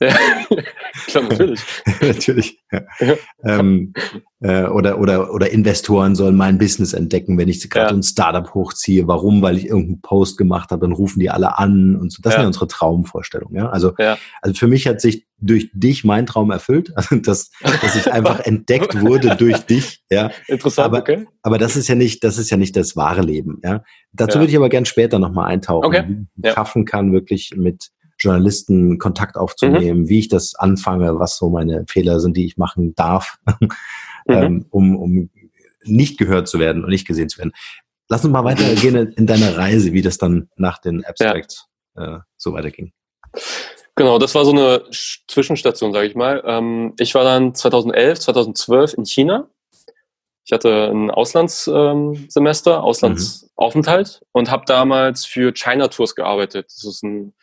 Klar, 1.06 1.24
natürlich. 1.24 1.60
natürlich. 2.00 2.58
Ja. 2.72 2.82
Ja. 3.00 3.14
Ähm, 3.44 3.92
äh, 4.40 4.64
oder, 4.64 4.98
oder, 4.98 5.34
oder 5.34 5.50
Investoren 5.50 6.14
sollen 6.14 6.36
mein 6.36 6.56
Business 6.56 6.94
entdecken, 6.94 7.36
wenn 7.36 7.48
ich 7.48 7.68
gerade 7.68 7.90
ja. 7.90 7.96
ein 7.96 8.02
Startup 8.02 8.54
hochziehe. 8.54 9.06
Warum? 9.06 9.42
Weil 9.42 9.58
ich 9.58 9.66
irgendeinen 9.66 10.00
Post 10.00 10.38
gemacht 10.38 10.70
habe, 10.70 10.86
dann 10.86 10.92
rufen 10.92 11.20
die 11.20 11.28
alle 11.28 11.58
an 11.58 11.96
und 11.96 12.10
so. 12.12 12.22
Das 12.22 12.32
sind 12.32 12.42
ja 12.42 12.46
unsere 12.46 12.66
Traumvorstellungen. 12.66 13.56
Ja? 13.56 13.68
Also, 13.68 13.94
also 14.40 14.54
für 14.54 14.68
mich 14.68 14.86
hat 14.86 15.02
sich 15.02 15.26
durch 15.38 15.70
dich 15.74 16.04
mein 16.04 16.24
Traum 16.24 16.50
erfüllt, 16.50 16.92
also 16.96 17.16
dass, 17.16 17.50
dass 17.60 17.96
ich 17.96 18.10
einfach 18.10 18.40
entdeckt 18.40 18.98
wurde 19.00 19.36
durch 19.36 19.58
dich. 19.66 20.02
Ja. 20.10 20.30
Interessant, 20.46 20.86
aber, 20.86 21.00
okay. 21.00 21.26
Aber 21.42 21.58
das 21.58 21.76
ist 21.76 21.88
ja 21.88 21.94
nicht, 21.94 22.24
das 22.24 22.38
ist 22.38 22.50
ja 22.50 22.56
nicht 22.56 22.74
das 22.74 22.96
wahre 22.96 23.20
Leben. 23.20 23.60
Ja. 23.62 23.82
Dazu 24.12 24.38
würde 24.38 24.50
ich 24.50 24.56
aber 24.56 24.70
gern 24.70 24.86
später 24.86 25.18
nochmal 25.18 25.50
eintauchen, 25.50 25.84
okay. 25.84 26.04
wie 26.08 26.48
ich 26.48 26.54
schaffen 26.54 26.86
kann, 26.86 27.12
wirklich 27.12 27.52
mit 27.56 27.90
Journalisten 28.20 28.98
Kontakt 28.98 29.36
aufzunehmen, 29.36 30.02
mhm. 30.02 30.08
wie 30.08 30.20
ich 30.20 30.28
das 30.28 30.54
anfange, 30.54 31.18
was 31.18 31.36
so 31.36 31.50
meine 31.50 31.84
Fehler 31.88 32.20
sind, 32.20 32.36
die 32.36 32.46
ich 32.46 32.56
machen 32.56 32.94
darf, 32.94 33.38
mhm. 33.60 33.68
ähm, 34.28 34.66
um, 34.70 34.96
um 34.96 35.30
nicht 35.82 36.18
gehört 36.18 36.48
zu 36.48 36.58
werden 36.58 36.84
und 36.84 36.90
nicht 36.90 37.06
gesehen 37.06 37.28
zu 37.28 37.38
werden. 37.38 37.52
Lass 38.08 38.24
uns 38.24 38.32
mal 38.32 38.44
weitergehen 38.44 39.12
in 39.12 39.26
deiner 39.26 39.56
Reise, 39.56 39.92
wie 39.92 40.02
das 40.02 40.18
dann 40.18 40.48
nach 40.56 40.78
den 40.78 41.04
Abstracts 41.04 41.66
ja. 41.96 42.16
äh, 42.16 42.20
so 42.36 42.52
weiterging. 42.52 42.92
Genau, 43.94 44.18
das 44.18 44.34
war 44.34 44.44
so 44.44 44.50
eine 44.50 44.84
Zwischenstation, 45.28 45.92
sage 45.92 46.06
ich 46.06 46.14
mal. 46.14 46.42
Ähm, 46.44 46.94
ich 46.98 47.14
war 47.14 47.24
dann 47.24 47.54
2011, 47.54 48.20
2012 48.20 48.94
in 48.94 49.04
China. 49.04 49.48
Ich 50.44 50.52
hatte 50.52 50.90
ein 50.90 51.10
Auslandssemester, 51.10 52.74
ähm, 52.74 52.80
Auslandsaufenthalt 52.80 54.20
mhm. 54.20 54.26
und 54.32 54.50
habe 54.50 54.64
damals 54.66 55.24
für 55.24 55.52
China 55.52 55.88
Tours 55.88 56.14
gearbeitet. 56.14 56.66
Das 56.66 56.84
ist 56.84 57.04
ein 57.04 57.34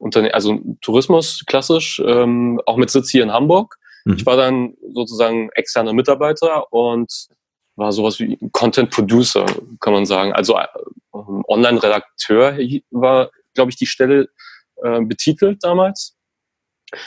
Unterne 0.00 0.32
also 0.32 0.58
Tourismus 0.80 1.44
klassisch, 1.46 2.02
ähm, 2.04 2.60
auch 2.64 2.76
mit 2.76 2.90
Sitz 2.90 3.10
hier 3.10 3.22
in 3.22 3.32
Hamburg. 3.32 3.76
Mhm. 4.04 4.14
Ich 4.14 4.26
war 4.26 4.36
dann 4.36 4.74
sozusagen 4.94 5.50
externer 5.50 5.92
Mitarbeiter 5.92 6.72
und 6.72 7.28
war 7.76 7.92
sowas 7.92 8.18
wie 8.18 8.38
Content 8.52 8.90
Producer, 8.90 9.46
kann 9.80 9.92
man 9.92 10.06
sagen. 10.06 10.32
Also 10.32 10.56
äh, 10.56 10.66
Online-Redakteur 11.12 12.58
war, 12.90 13.30
glaube 13.54 13.70
ich, 13.70 13.76
die 13.76 13.86
Stelle 13.86 14.28
äh, 14.82 15.00
betitelt 15.02 15.62
damals. 15.62 16.16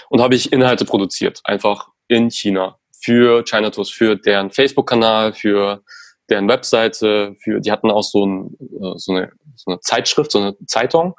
Und 0.09 0.21
habe 0.21 0.35
ich 0.35 0.53
Inhalte 0.53 0.85
produziert, 0.85 1.41
einfach 1.43 1.89
in 2.07 2.29
China 2.29 2.79
für 3.03 3.43
China 3.43 3.69
Tours, 3.69 3.89
für 3.89 4.15
deren 4.15 4.49
Facebook-Kanal, 4.49 5.33
für 5.33 5.83
deren 6.29 6.47
Webseite, 6.47 7.35
für 7.43 7.59
die 7.59 7.71
hatten 7.71 7.91
auch 7.91 8.03
so, 8.03 8.25
ein, 8.25 8.57
äh, 8.61 8.97
so, 8.97 9.13
eine, 9.13 9.31
so 9.55 9.71
eine 9.71 9.79
Zeitschrift, 9.81 10.31
so 10.31 10.39
eine 10.39 10.55
Zeitung 10.67 11.15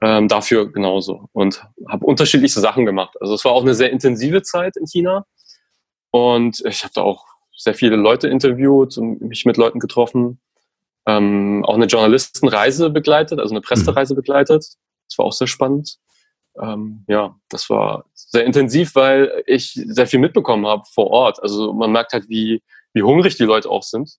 ähm, 0.00 0.28
dafür 0.28 0.70
genauso 0.70 1.28
und 1.32 1.64
habe 1.88 2.04
unterschiedlichste 2.04 2.60
Sachen 2.60 2.84
gemacht. 2.84 3.16
Also 3.20 3.34
es 3.34 3.44
war 3.44 3.52
auch 3.52 3.62
eine 3.62 3.74
sehr 3.74 3.90
intensive 3.90 4.42
Zeit 4.42 4.76
in 4.76 4.86
China 4.86 5.26
und 6.10 6.62
ich 6.64 6.82
habe 6.82 6.92
da 6.94 7.02
auch 7.02 7.24
sehr 7.56 7.74
viele 7.74 7.96
Leute 7.96 8.28
interviewt 8.28 8.98
und 8.98 9.20
mich 9.22 9.46
mit 9.46 9.56
Leuten 9.56 9.80
getroffen, 9.80 10.40
ähm, 11.06 11.64
auch 11.64 11.74
eine 11.74 11.86
Journalistenreise 11.86 12.90
begleitet, 12.90 13.38
also 13.40 13.54
eine 13.54 13.62
Pressereise 13.62 14.14
mhm. 14.14 14.16
begleitet. 14.16 14.64
Das 15.08 15.18
war 15.18 15.24
auch 15.24 15.32
sehr 15.32 15.46
spannend. 15.46 15.96
Ähm, 16.60 17.04
ja, 17.08 17.36
das 17.48 17.70
war 17.70 18.06
sehr 18.14 18.44
intensiv, 18.44 18.94
weil 18.94 19.42
ich 19.46 19.72
sehr 19.86 20.06
viel 20.06 20.18
mitbekommen 20.18 20.66
habe 20.66 20.84
vor 20.92 21.08
Ort. 21.08 21.42
Also 21.42 21.72
man 21.72 21.92
merkt 21.92 22.12
halt, 22.12 22.28
wie, 22.28 22.62
wie 22.92 23.02
hungrig 23.02 23.36
die 23.36 23.44
Leute 23.44 23.70
auch 23.70 23.82
sind 23.82 24.18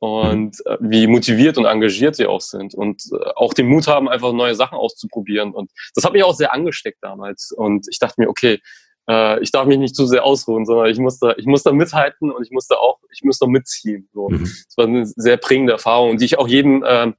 und 0.00 0.56
äh, 0.66 0.78
wie 0.80 1.06
motiviert 1.06 1.58
und 1.58 1.66
engagiert 1.66 2.16
sie 2.16 2.26
auch 2.26 2.40
sind 2.40 2.74
und 2.74 3.02
äh, 3.12 3.30
auch 3.36 3.52
den 3.54 3.68
Mut 3.68 3.86
haben, 3.86 4.08
einfach 4.08 4.32
neue 4.32 4.54
Sachen 4.54 4.76
auszuprobieren. 4.76 5.52
Und 5.52 5.70
das 5.94 6.04
hat 6.04 6.14
mich 6.14 6.24
auch 6.24 6.34
sehr 6.34 6.52
angesteckt 6.54 6.98
damals. 7.02 7.52
Und 7.52 7.86
ich 7.90 7.98
dachte 7.98 8.14
mir, 8.18 8.28
okay, 8.28 8.60
äh, 9.08 9.40
ich 9.42 9.52
darf 9.52 9.66
mich 9.66 9.78
nicht 9.78 9.94
zu 9.94 10.06
sehr 10.06 10.24
ausruhen, 10.24 10.64
sondern 10.64 10.86
ich 10.86 10.98
muss 10.98 11.18
da, 11.18 11.34
ich 11.36 11.44
muss 11.44 11.62
da 11.62 11.72
mithalten 11.72 12.30
und 12.30 12.42
ich 12.44 12.50
muss 12.50 12.66
da 12.66 12.76
auch, 12.76 12.98
ich 13.12 13.22
muss 13.24 13.38
da 13.38 13.46
mitziehen. 13.46 14.08
So. 14.14 14.30
Mhm. 14.30 14.44
Das 14.44 14.74
war 14.76 14.86
eine 14.86 15.04
sehr 15.04 15.36
prägende 15.36 15.74
Erfahrung, 15.74 16.16
die 16.16 16.24
ich 16.24 16.38
auch 16.38 16.48
jedem 16.48 16.82
äh, 16.82 17.12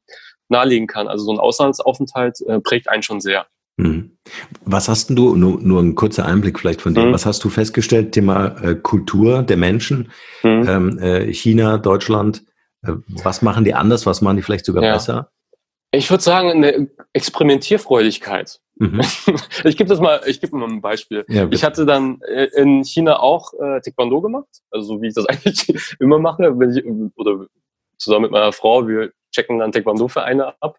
nahelegen 0.49 0.87
kann. 0.87 1.07
Also 1.07 1.25
so 1.25 1.33
ein 1.33 1.39
Auslandsaufenthalt 1.39 2.41
äh, 2.47 2.59
prägt 2.61 2.89
einen 2.89 3.03
schon 3.03 3.21
sehr. 3.21 3.45
Mhm. 3.77 4.17
Was 4.65 4.89
hast 4.89 5.11
du, 5.11 5.35
nur, 5.35 5.59
nur 5.61 5.81
ein 5.81 5.93
kurzer 5.93 6.25
Einblick 6.25 6.59
vielleicht 6.59 6.81
von 6.81 6.95
dir, 6.95 7.05
mhm. 7.05 7.13
was 7.13 7.27
hast 7.27 7.43
du 7.43 7.49
festgestellt, 7.49 8.11
Thema 8.11 8.55
äh, 8.63 8.73
Kultur 8.73 9.43
der 9.43 9.57
Menschen, 9.57 10.11
mhm. 10.41 10.65
ähm, 10.67 10.99
äh, 10.99 11.31
China, 11.31 11.77
Deutschland, 11.77 12.43
was 12.81 13.41
machen 13.41 13.63
die 13.63 13.73
anders? 13.73 14.05
Was 14.05 14.21
machen 14.21 14.37
die 14.37 14.43
vielleicht 14.43 14.65
sogar 14.65 14.83
ja. 14.83 14.93
besser? 14.93 15.31
Ich 15.91 16.09
würde 16.09 16.23
sagen, 16.23 16.51
eine 16.51 16.89
Experimentierfreudigkeit. 17.13 18.59
Mhm. 18.75 19.01
ich 19.63 19.77
gebe 19.77 19.89
das 19.89 19.99
mal, 19.99 20.21
ich 20.25 20.39
gebe 20.39 20.55
mal 20.55 20.69
ein 20.69 20.81
Beispiel. 20.81 21.25
Ja, 21.27 21.47
ich 21.51 21.63
hatte 21.63 21.85
dann 21.85 22.21
äh, 22.21 22.45
in 22.55 22.83
China 22.83 23.19
auch 23.19 23.53
äh, 23.53 23.81
Taekwondo 23.81 24.21
gemacht, 24.21 24.47
also 24.71 24.95
so 24.95 25.01
wie 25.01 25.09
ich 25.09 25.13
das 25.13 25.25
eigentlich 25.27 25.95
immer 25.99 26.17
mache, 26.17 26.57
wenn 26.57 26.71
ich, 26.71 26.83
oder 27.15 27.45
zusammen 27.97 28.23
mit 28.23 28.31
meiner 28.31 28.53
Frau, 28.53 28.87
wir 28.87 29.11
checken 29.31 29.59
dann 29.59 29.71
Taekwondo-Vereine 29.71 30.55
ab. 30.61 30.77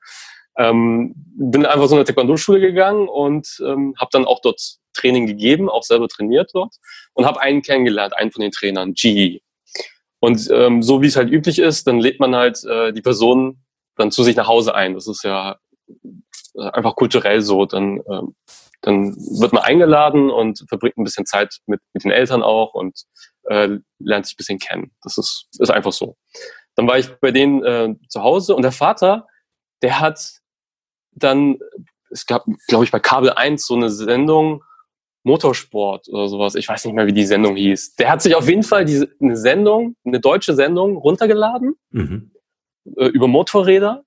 Ähm, 0.56 1.14
bin 1.36 1.64
einfach 1.64 1.86
so 1.88 1.94
eine 1.94 2.04
Taekwondo-Schule 2.04 2.60
gegangen 2.60 3.08
und 3.08 3.62
ähm, 3.64 3.94
habe 3.98 4.10
dann 4.12 4.24
auch 4.24 4.40
dort 4.40 4.78
Training 4.94 5.26
gegeben, 5.26 5.70
auch 5.70 5.82
selber 5.82 6.08
trainiert 6.08 6.50
dort 6.52 6.74
und 7.14 7.24
habe 7.24 7.40
einen 7.40 7.62
kennengelernt, 7.62 8.14
einen 8.16 8.32
von 8.32 8.42
den 8.42 8.50
Trainern, 8.50 8.94
G. 8.94 9.40
Und 10.22 10.48
ähm, 10.52 10.85
so 10.85 11.02
wie 11.02 11.08
es 11.08 11.16
halt 11.16 11.32
üblich 11.32 11.58
ist, 11.58 11.88
dann 11.88 11.98
lädt 11.98 12.20
man 12.20 12.37
halt 12.37 12.62
äh, 12.62 12.92
die 12.92 13.02
Person 13.02 13.61
dann 13.96 14.12
zu 14.12 14.22
sich 14.22 14.37
nach 14.37 14.46
Hause 14.46 14.72
ein. 14.72 14.94
Das 14.94 15.08
ist 15.08 15.24
ja 15.24 15.56
äh, 16.54 16.70
einfach 16.70 16.94
kulturell 16.94 17.40
so. 17.40 17.66
Dann, 17.66 18.00
ähm, 18.08 18.37
dann 18.82 19.16
wird 19.16 19.52
man 19.52 19.64
eingeladen 19.64 20.30
und 20.30 20.64
verbringt 20.68 20.96
ein 20.96 21.02
bisschen 21.02 21.26
Zeit 21.26 21.58
mit, 21.66 21.80
mit 21.92 22.04
den 22.04 22.12
Eltern 22.12 22.44
auch 22.44 22.72
und 22.72 23.02
äh, 23.48 23.78
lernt 23.98 24.26
sich 24.26 24.35
ein 24.35 24.37
bisschen 24.37 24.58
kennen. 24.61 24.92
Das 25.02 25.18
ist, 25.18 25.48
ist 25.58 25.72
einfach 25.72 25.92
so. 25.92 26.16
Dann 26.76 26.87
war 26.87 26.98
ich 27.00 27.08
bei 27.16 27.32
denen 27.32 27.64
äh, 27.64 27.92
zu 28.06 28.22
Hause 28.22 28.54
und 28.54 28.62
der 28.62 28.70
Vater, 28.70 29.26
der 29.82 29.98
hat 29.98 30.38
dann, 31.11 31.58
es 32.11 32.26
gab, 32.26 32.44
glaube 32.68 32.85
ich, 32.85 32.92
bei 32.92 33.00
Kabel 33.00 33.30
1 33.30 33.66
so 33.66 33.74
eine 33.74 33.90
Sendung, 33.90 34.62
Motorsport 35.24 36.08
oder 36.08 36.28
sowas. 36.28 36.54
Ich 36.54 36.68
weiß 36.68 36.85
nicht 36.85 36.94
mehr, 36.94 37.06
wie 37.06 37.12
die 37.12 37.24
Sendung 37.24 37.56
hieß. 37.56 37.96
Der 37.96 38.11
hat 38.11 38.22
sich 38.22 38.35
auf 38.35 38.48
jeden 38.48 38.62
Fall 38.62 38.85
diese, 38.85 39.08
eine 39.20 39.37
Sendung, 39.37 39.96
eine 40.04 40.20
deutsche 40.20 40.54
Sendung 40.54 40.96
runtergeladen 40.96 41.74
mhm. 41.90 42.32
äh, 42.96 43.06
über 43.06 43.28
Motorräder 43.28 44.04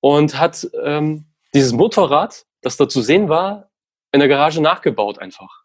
und 0.00 0.38
hat 0.38 0.68
ähm, 0.82 1.26
dieses 1.54 1.72
Motorrad, 1.72 2.46
das 2.60 2.76
da 2.76 2.88
zu 2.88 3.00
sehen 3.00 3.28
war, 3.28 3.70
in 4.12 4.20
der 4.20 4.28
Garage 4.28 4.60
nachgebaut 4.60 5.18
einfach. 5.18 5.64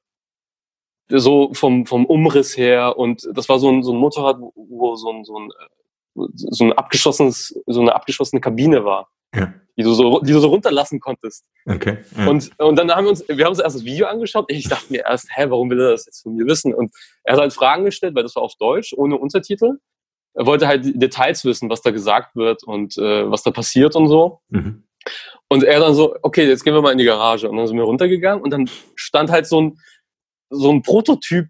So 1.08 1.54
vom, 1.54 1.86
vom 1.86 2.06
Umriss 2.06 2.58
her 2.58 2.98
und 2.98 3.28
das 3.34 3.50
war 3.50 3.60
so 3.60 3.70
ein, 3.70 3.84
so 3.84 3.94
ein 3.94 4.00
Motorrad, 4.00 4.40
wo 4.56 4.96
so 4.96 5.12
ein, 5.12 5.24
so 5.24 5.38
ein, 5.38 5.50
äh, 5.52 6.28
so 6.34 6.64
ein 6.64 6.74
abgeschossenes, 6.74 7.62
so 7.68 7.82
eine 7.82 7.94
abgeschlossene 7.94 8.40
Kabine 8.40 8.86
war. 8.86 9.10
Ja 9.36 9.54
die 9.78 9.84
du 9.84 9.94
so, 9.94 10.20
die 10.22 10.32
du 10.32 10.40
so 10.40 10.48
runterlassen 10.48 11.00
konntest. 11.00 11.46
Okay. 11.66 11.98
Ja. 12.18 12.28
Und, 12.28 12.52
und 12.60 12.76
dann 12.78 12.92
haben 12.92 13.06
wir 13.06 13.10
uns, 13.10 13.28
wir 13.28 13.44
haben 13.44 13.52
uns 13.52 13.60
erst 13.60 13.76
das 13.76 13.86
Video 13.86 14.08
angeschaut. 14.08 14.46
Ich 14.48 14.70
dachte 14.70 14.92
mir 14.92 15.04
erst, 15.06 15.28
hä, 15.36 15.46
warum 15.50 15.70
will 15.70 15.82
er 15.82 15.92
das 15.92 16.06
jetzt 16.06 16.24
von 16.24 16.36
mir 16.36 16.46
wissen? 16.46 16.74
Und 16.74 16.94
er 17.24 17.34
hat 17.34 17.42
halt 17.42 17.54
Fragen 17.54 17.86
gestellt, 17.86 18.16
weil 18.16 18.24
das 18.24 18.36
war 18.36 18.44
auf 18.44 18.56
Deutsch, 18.56 18.94
ohne 18.96 19.18
Untertitel. 19.18 19.78
Er 20.34 20.46
wollte 20.46 20.68
halt 20.68 21.02
Details 21.02 21.44
wissen, 21.46 21.70
was 21.70 21.82
da 21.82 21.92
gesagt 21.92 22.36
wird 22.36 22.64
und 22.64 22.98
äh, 22.98 23.30
was 23.30 23.44
da 23.44 23.52
passiert 23.52 23.96
und 23.96 24.08
so. 24.08 24.42
Mhm. 24.50 24.84
Und 25.48 25.64
er 25.64 25.80
dann 25.80 25.94
so, 25.94 26.16
okay, 26.22 26.48
jetzt 26.48 26.64
gehen 26.64 26.74
wir 26.74 26.82
mal 26.82 26.92
in 26.92 26.98
die 26.98 27.06
Garage. 27.06 27.50
Und 27.50 27.58
dann 27.58 27.68
sind 27.68 27.78
wir 27.78 27.84
runtergegangen 27.84 28.44
und 28.44 28.52
dann 28.52 28.70
stand 28.96 29.30
halt 29.30 29.46
so 29.46 29.62
ein, 29.62 29.80
so 30.50 30.72
ein 30.72 30.82
Prototyp 30.82 31.48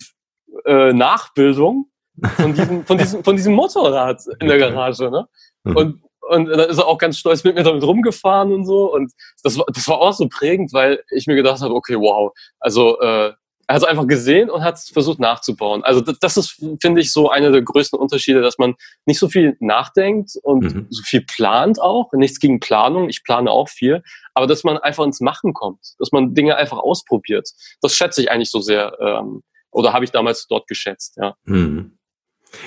äh, 0.66 0.94
Nachbildung 0.94 1.90
von 2.38 2.54
diesem, 2.54 2.86
von 2.86 2.98
diesem, 2.98 3.24
von 3.24 3.36
diesem 3.36 3.54
Motorrad 3.54 4.22
in 4.40 4.48
der 4.48 4.58
Garage. 4.58 5.10
Ne? 5.10 5.28
Mhm. 5.64 5.76
Und 5.76 6.02
und 6.30 6.46
dann 6.48 6.70
ist 6.70 6.78
er 6.78 6.88
auch 6.88 6.98
ganz 6.98 7.18
stolz 7.18 7.44
mit 7.44 7.56
mir 7.56 7.64
damit 7.64 7.84
rumgefahren 7.84 8.54
und 8.54 8.66
so. 8.66 8.94
Und 8.94 9.12
das 9.44 9.58
war, 9.58 9.66
das 9.74 9.88
war 9.88 10.00
auch 10.00 10.14
so 10.14 10.28
prägend, 10.28 10.74
weil 10.74 11.04
ich 11.12 11.28
mir 11.28 11.36
gedacht 11.36 11.62
habe, 11.62 11.74
okay, 11.74 11.96
wow. 11.96 12.32
Also 12.60 13.00
äh, 13.00 13.34
er 13.68 13.76
hat 13.76 13.82
es 13.82 13.88
einfach 13.88 14.08
gesehen 14.08 14.50
und 14.50 14.64
hat 14.64 14.80
versucht 14.80 15.20
nachzubauen. 15.20 15.84
Also 15.84 16.02
das, 16.02 16.20
das 16.20 16.38
ist, 16.38 16.62
finde 16.82 17.02
ich, 17.02 17.12
so 17.12 17.30
einer 17.30 17.52
der 17.52 17.64
größten 17.64 18.00
Unterschiede, 18.00 18.42
dass 18.42 18.58
man 18.58 18.76
nicht 19.06 19.20
so 19.20 19.28
viel 19.28 19.58
nachdenkt 19.60 20.34
und 20.44 20.64
mhm. 20.64 20.88
so 20.90 21.02
viel 21.04 21.22
plant 21.22 21.82
auch. 21.82 22.12
Nichts 22.14 22.40
gegen 22.40 22.60
Planung, 22.60 23.10
ich 23.10 23.24
plane 23.24 23.50
auch 23.50 23.70
viel. 23.70 24.04
Aber 24.34 24.46
dass 24.46 24.64
man 24.64 24.78
einfach 24.78 25.04
ins 25.04 25.20
Machen 25.20 25.54
kommt, 25.54 25.96
dass 25.98 26.12
man 26.12 26.36
Dinge 26.36 26.58
einfach 26.58 26.78
ausprobiert. 26.78 27.50
Das 27.82 27.96
schätze 27.96 28.22
ich 28.22 28.30
eigentlich 28.30 28.52
so 28.52 28.62
sehr. 28.62 28.98
Ähm, 29.00 29.42
oder 29.72 29.94
habe 29.94 30.06
ich 30.06 30.12
damals 30.12 30.48
dort 30.48 30.68
geschätzt, 30.68 31.18
ja. 31.18 31.36
Mhm. 31.46 31.95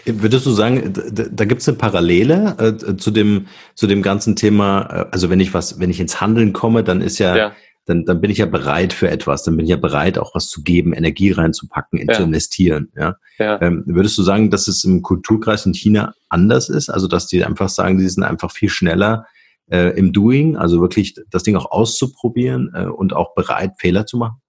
Würdest 0.05 0.47
du 0.47 0.51
sagen, 0.51 0.93
da, 0.93 1.25
da 1.31 1.45
gibt 1.45 1.61
es 1.61 1.69
eine 1.69 1.77
Parallele 1.77 2.57
äh, 2.59 2.97
zu 2.97 3.11
dem 3.11 3.47
zu 3.75 3.87
dem 3.87 4.03
ganzen 4.03 4.37
Thema? 4.37 4.83
Äh, 4.83 5.07
also 5.11 5.31
wenn 5.31 5.41
ich 5.41 5.55
was, 5.55 5.81
wenn 5.81 5.91
ich 5.91 6.01
ins 6.01 6.21
Handeln 6.21 6.53
komme, 6.53 6.85
dann 6.85 7.01
ist 7.01 7.19
ja, 7.19 7.37
ja, 7.37 7.53
dann 7.87 8.05
dann 8.05 8.21
bin 8.21 8.31
ich 8.31 8.39
ja 8.39 8.47
bereit 8.47 8.93
für 8.93 9.11
etwas, 9.11 9.43
dann 9.43 9.57
bin 9.57 9.65
ich 9.65 9.71
ja 9.71 9.77
bereit, 9.77 10.19
auch 10.19 10.35
was 10.35 10.49
zu 10.49 10.63
geben, 10.63 10.93
Energie 10.93 11.33
reinzupacken, 11.33 11.99
in, 11.99 12.09
ja. 12.09 12.15
zu 12.15 12.23
investieren. 12.23 12.91
Ja. 12.97 13.17
ja. 13.39 13.61
Ähm, 13.63 13.85
würdest 13.87 14.17
du 14.19 14.23
sagen, 14.23 14.51
dass 14.51 14.69
es 14.69 14.85
im 14.85 15.03
Kulturkreis 15.03 15.67
in 15.67 15.75
China 15.75 16.15
anders 16.29 16.69
ist? 16.69 16.91
Also 16.91 17.09
dass 17.09 17.27
die 17.27 17.45
einfach 17.45 17.69
sagen, 17.69 17.99
die 17.99 18.09
sind 18.09 18.25
einfach 18.25 18.51
viel 18.51 18.69
schneller 18.69 19.27
äh, 19.71 19.97
im 19.99 20.13
Doing, 20.13 20.57
also 20.57 20.81
wirklich 20.81 21.15
das 21.31 21.43
Ding 21.43 21.57
auch 21.57 21.71
auszuprobieren 21.71 22.71
äh, 22.75 22.87
und 22.87 23.15
auch 23.15 23.35
bereit, 23.35 23.73
Fehler 23.79 24.07
zu 24.07 24.17
machen? 24.17 24.41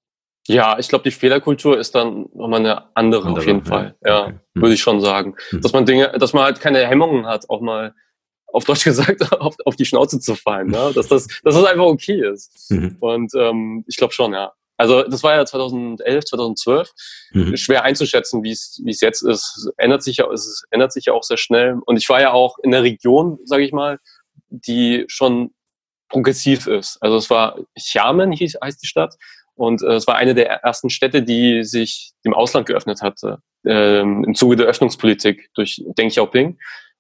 Ja, 0.49 0.79
ich 0.79 0.87
glaube, 0.87 1.03
die 1.03 1.11
Fehlerkultur 1.11 1.77
ist 1.77 1.93
dann 1.93 2.27
nochmal 2.33 2.59
eine 2.59 2.95
andere, 2.95 3.27
andere 3.27 3.41
auf 3.41 3.45
jeden 3.45 3.59
ja. 3.59 3.65
Fall. 3.65 3.95
Ja, 4.03 4.21
okay. 4.23 4.31
hm. 4.53 4.61
würde 4.61 4.73
ich 4.73 4.81
schon 4.81 4.99
sagen. 4.99 5.35
Hm. 5.49 5.61
Dass 5.61 5.73
man 5.73 5.85
Dinge, 5.85 6.11
dass 6.17 6.33
man 6.33 6.43
halt 6.43 6.59
keine 6.59 6.85
Hemmungen 6.87 7.27
hat, 7.27 7.49
auch 7.49 7.61
mal 7.61 7.93
auf 8.47 8.65
Deutsch 8.65 8.83
gesagt, 8.85 9.31
auf, 9.33 9.55
auf 9.65 9.75
die 9.75 9.85
Schnauze 9.85 10.19
zu 10.19 10.35
fallen. 10.35 10.67
Ne? 10.67 10.91
Dass, 10.95 11.07
das, 11.07 11.27
dass 11.43 11.55
das 11.55 11.65
einfach 11.65 11.85
okay 11.85 12.27
ist. 12.27 12.71
Mhm. 12.71 12.97
Und 12.99 13.31
ähm, 13.35 13.85
ich 13.87 13.97
glaube 13.97 14.13
schon, 14.13 14.33
ja. 14.33 14.53
Also 14.75 15.03
das 15.03 15.23
war 15.23 15.35
ja 15.35 15.45
2011, 15.45 16.25
2012. 16.25 16.91
Mhm. 17.33 17.57
Schwer 17.57 17.83
einzuschätzen, 17.83 18.43
wie 18.43 18.51
es 18.51 18.81
wie 18.83 18.91
es 18.91 19.01
jetzt 19.01 19.21
ist. 19.21 19.57
Es 19.57 19.71
ändert 19.77 20.03
sich 20.03 20.17
ja, 20.17 20.31
es 20.31 20.63
ändert 20.71 20.93
sich 20.93 21.05
ja 21.05 21.13
auch 21.13 21.23
sehr 21.23 21.37
schnell. 21.37 21.77
Und 21.85 21.97
ich 21.97 22.07
war 22.09 22.21
ja 22.21 22.31
auch 22.31 22.57
in 22.63 22.71
der 22.71 22.81
Region, 22.81 23.39
sage 23.43 23.63
ich 23.63 23.73
mal, 23.73 23.99
die 24.49 25.03
schon 25.07 25.51
progressiv 26.07 26.65
ist. 26.65 26.97
Also 27.01 27.17
es 27.17 27.29
war 27.29 27.59
Xiamen 27.77 28.31
hieß, 28.31 28.57
heißt 28.63 28.81
die 28.81 28.87
Stadt. 28.87 29.15
Und 29.59 29.83
äh, 29.83 29.95
es 29.95 30.07
war 30.07 30.15
eine 30.15 30.33
der 30.33 30.49
ersten 30.63 30.89
Städte, 30.89 31.21
die 31.21 31.65
sich 31.65 32.13
dem 32.23 32.33
Ausland 32.33 32.65
geöffnet 32.65 33.01
hatte, 33.01 33.39
ähm, 33.65 34.23
im 34.23 34.33
Zuge 34.33 34.55
der 34.55 34.67
Öffnungspolitik 34.67 35.49
durch 35.53 35.83
Deng 35.97 36.07
Xiaoping. 36.07 36.57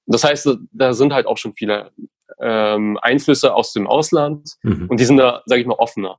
Das 0.07 0.25
heißt, 0.25 0.57
da 0.73 0.93
sind 0.93 1.13
halt 1.13 1.25
auch 1.25 1.37
schon 1.37 1.53
viele 1.53 1.91
ähm, 2.41 2.99
Einflüsse 3.01 3.55
aus 3.55 3.71
dem 3.71 3.87
Ausland 3.87 4.57
mhm. 4.63 4.87
und 4.89 4.99
die 4.99 5.05
sind 5.05 5.15
da, 5.15 5.41
sage 5.45 5.61
ich 5.61 5.67
mal, 5.67 5.75
offener. 5.75 6.17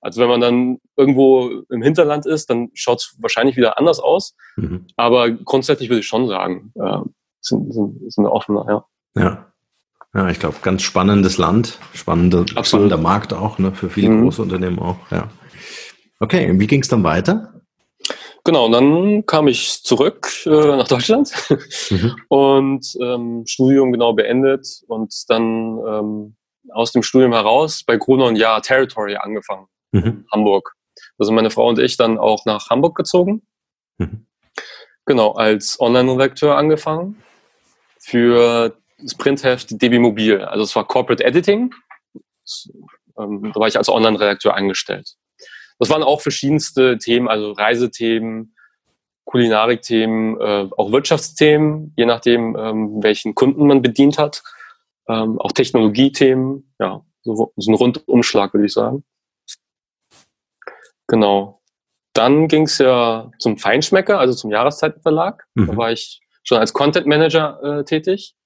Also 0.00 0.22
wenn 0.22 0.30
man 0.30 0.40
dann 0.40 0.78
irgendwo 0.96 1.62
im 1.68 1.82
Hinterland 1.82 2.24
ist, 2.24 2.48
dann 2.48 2.70
schaut 2.72 3.00
es 3.00 3.14
wahrscheinlich 3.20 3.58
wieder 3.58 3.76
anders 3.78 4.00
aus. 4.00 4.34
Mhm. 4.56 4.86
Aber 4.96 5.30
grundsätzlich 5.30 5.90
würde 5.90 6.00
ich 6.00 6.06
schon 6.06 6.26
sagen, 6.26 6.72
äh, 6.74 7.00
sind, 7.42 7.70
sind, 7.74 8.10
sind 8.10 8.26
offener, 8.26 8.64
ja. 8.66 9.22
Ja. 9.22 9.46
Ja, 10.14 10.28
ich 10.28 10.40
glaube, 10.40 10.56
ganz 10.62 10.82
spannendes 10.82 11.36
Land, 11.36 11.78
spannender, 11.94 12.46
spannender 12.46 12.98
Markt 12.98 13.32
auch, 13.32 13.58
ne, 13.58 13.72
für 13.72 13.90
viele 13.90 14.10
mhm. 14.10 14.22
große 14.22 14.42
Unternehmen 14.42 14.78
auch, 14.78 14.96
ja. 15.10 15.28
Okay, 16.22 16.48
wie 16.54 16.68
ging 16.68 16.82
es 16.82 16.88
dann 16.88 17.02
weiter? 17.02 17.52
Genau, 18.44 18.66
und 18.66 18.72
dann 18.72 19.26
kam 19.26 19.48
ich 19.48 19.82
zurück 19.82 20.30
äh, 20.46 20.50
nach 20.50 20.86
Deutschland 20.86 21.32
mhm. 21.90 22.16
und 22.28 22.96
ähm, 23.00 23.42
Studium 23.44 23.90
genau 23.90 24.12
beendet 24.12 24.84
und 24.86 25.12
dann 25.28 25.78
ähm, 25.84 26.36
aus 26.70 26.92
dem 26.92 27.02
Studium 27.02 27.32
heraus 27.32 27.82
bei 27.84 27.96
Gruner 27.96 28.26
und 28.26 28.36
Jahr 28.36 28.62
Territory 28.62 29.16
angefangen, 29.16 29.66
mhm. 29.90 30.24
Hamburg. 30.30 30.74
Also 31.18 31.32
meine 31.32 31.50
Frau 31.50 31.68
und 31.68 31.80
ich 31.80 31.96
dann 31.96 32.18
auch 32.18 32.44
nach 32.44 32.70
Hamburg 32.70 32.94
gezogen. 32.94 33.42
Mhm. 33.98 34.26
Genau, 35.06 35.32
als 35.32 35.80
Online-Redakteur 35.80 36.56
angefangen 36.56 37.20
für 37.98 38.76
das 38.98 39.16
Printheft 39.16 39.82
DB 39.82 39.98
Mobil. 39.98 40.40
Also 40.40 40.62
es 40.62 40.76
war 40.76 40.86
Corporate 40.86 41.24
Editing. 41.24 41.74
Das, 42.44 42.70
ähm, 43.18 43.50
da 43.52 43.58
war 43.58 43.66
ich 43.66 43.76
als 43.76 43.88
Online-Redakteur 43.88 44.54
angestellt. 44.54 45.16
Das 45.82 45.90
waren 45.90 46.04
auch 46.04 46.20
verschiedenste 46.20 46.96
Themen, 46.96 47.26
also 47.26 47.50
Reisethemen, 47.50 48.54
Kulinarikthemen, 49.24 50.40
äh, 50.40 50.68
auch 50.76 50.92
Wirtschaftsthemen, 50.92 51.92
je 51.96 52.06
nachdem, 52.06 52.54
ähm, 52.56 53.02
welchen 53.02 53.34
Kunden 53.34 53.66
man 53.66 53.82
bedient 53.82 54.16
hat. 54.16 54.44
Ähm, 55.08 55.40
auch 55.40 55.50
Technologiethemen, 55.50 56.72
ja, 56.78 57.04
so, 57.22 57.52
so 57.56 57.72
ein 57.72 57.74
Rundumschlag, 57.74 58.54
würde 58.54 58.66
ich 58.66 58.72
sagen. 58.72 59.02
Genau. 61.08 61.60
Dann 62.12 62.46
ging 62.46 62.66
es 62.66 62.78
ja 62.78 63.32
zum 63.40 63.58
Feinschmecker, 63.58 64.20
also 64.20 64.34
zum 64.34 64.52
Jahreszeitenverlag. 64.52 65.42
Mhm. 65.56 65.66
Da 65.66 65.76
war 65.76 65.90
ich 65.90 66.20
schon 66.44 66.58
als 66.58 66.72
Content 66.72 67.08
Manager 67.08 67.60
äh, 67.80 67.84
tätig, 67.84 68.36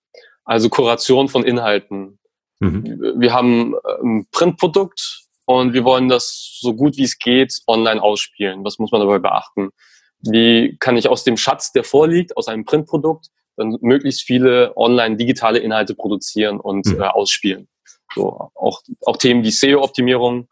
also 0.47 0.71
Kuration 0.71 1.29
von 1.29 1.45
Inhalten. 1.45 2.19
Mhm. 2.61 3.15
Wir 3.19 3.35
haben 3.35 3.75
äh, 3.75 4.03
ein 4.03 4.27
Printprodukt, 4.31 5.26
und 5.47 5.73
wir 5.73 5.85
wollen 5.85 6.09
das 6.09 6.59
so 6.61 6.75
gut 6.75 6.97
wie 6.97 7.05
es 7.05 7.19
geht 7.19 7.55
online 7.67 8.03
ausspielen. 8.03 8.65
Was 8.65 8.79
muss 8.79 8.93
man 8.93 9.01
dabei 9.01 9.19
beachten? 9.19 9.71
Wie 10.21 10.77
kann 10.79 10.97
ich 10.97 11.09
aus 11.09 11.25
dem 11.25 11.37
Schatz, 11.37 11.73
der 11.73 11.85
vorliegt, 11.85 12.37
aus 12.37 12.49
einem 12.49 12.65
Printprodukt, 12.65 13.29
dann 13.57 13.79
möglichst 13.81 14.23
viele 14.23 14.77
online 14.77 15.17
digitale 15.17 15.59
Inhalte 15.59 15.95
produzieren 15.95 16.61
und 16.61 16.87
mhm. 16.87 17.01
äh, 17.01 17.05
ausspielen? 17.05 17.69
So, 18.15 18.51
auch, 18.55 18.83
auch 19.05 19.17
Themen 19.17 19.45
wie 19.45 19.51
SEO-Optimierung 19.51 20.49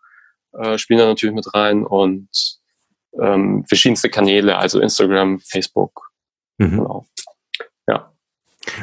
äh, 0.53 0.79
spielen 0.79 1.01
da 1.01 1.07
natürlich 1.07 1.35
mit 1.35 1.53
rein 1.55 1.85
und 1.85 2.29
ähm, 3.21 3.65
verschiedenste 3.67 4.11
Kanäle, 4.11 4.57
also 4.57 4.81
Instagram, 4.81 5.41
Facebook. 5.41 6.11
Mhm. 6.59 6.71
Genau. 6.71 7.07
Ja. 7.89 8.13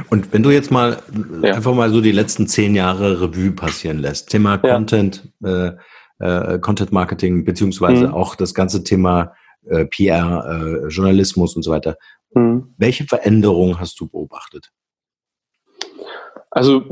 Und 0.09 0.33
wenn 0.33 0.43
du 0.43 0.51
jetzt 0.51 0.71
mal 0.71 1.01
ja. 1.41 1.53
einfach 1.53 1.73
mal 1.73 1.89
so 1.89 2.01
die 2.01 2.11
letzten 2.11 2.47
zehn 2.47 2.75
Jahre 2.75 3.21
Revue 3.21 3.51
passieren 3.51 3.99
lässt, 3.99 4.29
Thema 4.29 4.57
Content, 4.57 5.29
ja. 5.39 5.67
äh, 5.67 5.77
äh, 6.21 6.59
Content 6.59 6.91
Marketing, 6.91 7.43
beziehungsweise 7.45 8.07
mhm. 8.07 8.13
auch 8.13 8.35
das 8.35 8.53
ganze 8.53 8.83
Thema 8.83 9.33
äh, 9.65 9.85
PR, 9.85 10.45
äh, 10.45 10.87
Journalismus 10.87 11.55
und 11.55 11.63
so 11.63 11.71
weiter. 11.71 11.97
Mhm. 12.33 12.73
Welche 12.77 13.05
Veränderungen 13.05 13.79
hast 13.79 13.99
du 13.99 14.07
beobachtet? 14.07 14.71
Also 16.49 16.83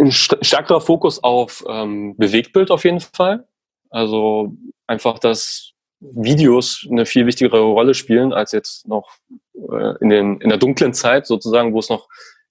ein 0.00 0.12
stärkerer 0.12 0.80
Fokus 0.80 1.22
auf 1.22 1.64
ähm, 1.68 2.16
Bewegtbild 2.16 2.70
auf 2.70 2.84
jeden 2.84 3.00
Fall. 3.00 3.46
Also 3.90 4.54
einfach, 4.86 5.18
dass 5.18 5.72
Videos 6.00 6.86
eine 6.90 7.06
viel 7.06 7.26
wichtigere 7.26 7.60
Rolle 7.60 7.94
spielen 7.94 8.32
als 8.32 8.52
jetzt 8.52 8.86
noch 8.86 9.16
äh, 9.54 9.94
in, 10.00 10.10
den, 10.10 10.40
in 10.40 10.50
der 10.50 10.58
dunklen 10.58 10.92
Zeit 10.92 11.26
sozusagen, 11.26 11.72
wo 11.72 11.78
es 11.78 11.88
noch 11.88 12.08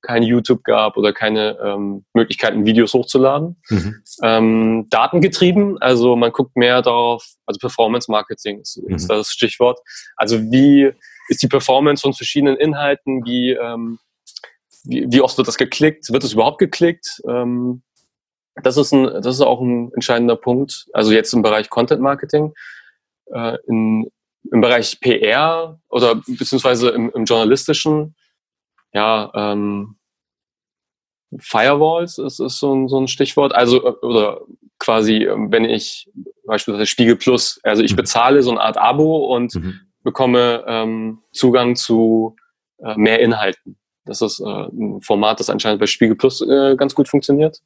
kein 0.07 0.23
YouTube 0.23 0.63
gab 0.63 0.95
oder 0.95 1.11
keine 1.11 1.57
ähm, 1.61 2.05
Möglichkeiten, 2.13 2.65
Videos 2.65 2.93
hochzuladen. 2.93 3.57
Mhm. 3.69 4.03
Ähm, 4.23 4.87
datengetrieben, 4.89 5.81
also 5.81 6.15
man 6.15 6.31
guckt 6.31 6.55
mehr 6.55 6.81
darauf, 6.81 7.25
also 7.45 7.59
Performance 7.59 8.09
Marketing 8.09 8.61
ist, 8.61 8.81
mhm. 8.81 8.95
ist 8.95 9.09
das 9.09 9.31
Stichwort. 9.31 9.79
Also 10.15 10.39
wie 10.51 10.91
ist 11.27 11.43
die 11.43 11.47
Performance 11.47 12.01
von 12.01 12.13
verschiedenen 12.13 12.55
Inhalten, 12.55 13.25
wie, 13.25 13.51
ähm, 13.51 13.99
wie, 14.85 15.05
wie 15.09 15.21
oft 15.21 15.37
wird 15.37 15.49
das 15.49 15.57
geklickt, 15.57 16.11
wird 16.11 16.23
es 16.23 16.33
überhaupt 16.33 16.59
geklickt? 16.59 17.21
Ähm, 17.27 17.83
das 18.63 18.77
ist, 18.77 18.93
ein, 18.93 19.03
das 19.03 19.35
ist 19.35 19.41
auch 19.41 19.59
ein 19.59 19.91
entscheidender 19.93 20.37
Punkt. 20.37 20.87
Also 20.93 21.11
jetzt 21.11 21.33
im 21.33 21.41
Bereich 21.41 21.69
Content 21.69 22.01
Marketing. 22.01 22.53
Äh, 23.25 23.57
in, 23.67 24.09
Im 24.51 24.61
Bereich 24.61 24.99
PR 25.01 25.79
oder 25.89 26.15
beziehungsweise 26.15 26.89
im, 26.89 27.11
im 27.13 27.25
journalistischen, 27.25 28.15
ja, 28.93 29.31
ähm, 29.35 29.96
Firewalls 31.39 32.17
ist, 32.17 32.39
ist 32.39 32.59
so, 32.59 32.73
ein, 32.73 32.87
so 32.87 32.99
ein 32.99 33.07
Stichwort. 33.07 33.53
Also, 33.53 33.85
äh, 33.85 34.05
oder 34.05 34.41
quasi, 34.79 35.23
ähm, 35.23 35.51
wenn 35.51 35.65
ich 35.65 36.09
beispielsweise 36.45 36.85
Spiegel 36.85 37.15
Plus, 37.15 37.59
also 37.63 37.83
ich 37.83 37.91
mhm. 37.91 37.97
bezahle 37.97 38.43
so 38.43 38.51
eine 38.51 38.61
Art 38.61 38.77
Abo 38.77 39.35
und 39.35 39.55
mhm. 39.55 39.81
bekomme 40.03 40.63
ähm, 40.67 41.19
Zugang 41.31 41.75
zu 41.75 42.35
äh, 42.79 42.95
mehr 42.95 43.19
Inhalten. 43.19 43.77
Das 44.05 44.21
ist 44.21 44.39
äh, 44.39 44.45
ein 44.45 45.01
Format, 45.01 45.39
das 45.39 45.49
anscheinend 45.49 45.79
bei 45.79 45.87
Spiegel 45.87 46.15
Plus 46.15 46.41
äh, 46.41 46.75
ganz 46.77 46.95
gut 46.95 47.09
funktioniert. 47.09 47.61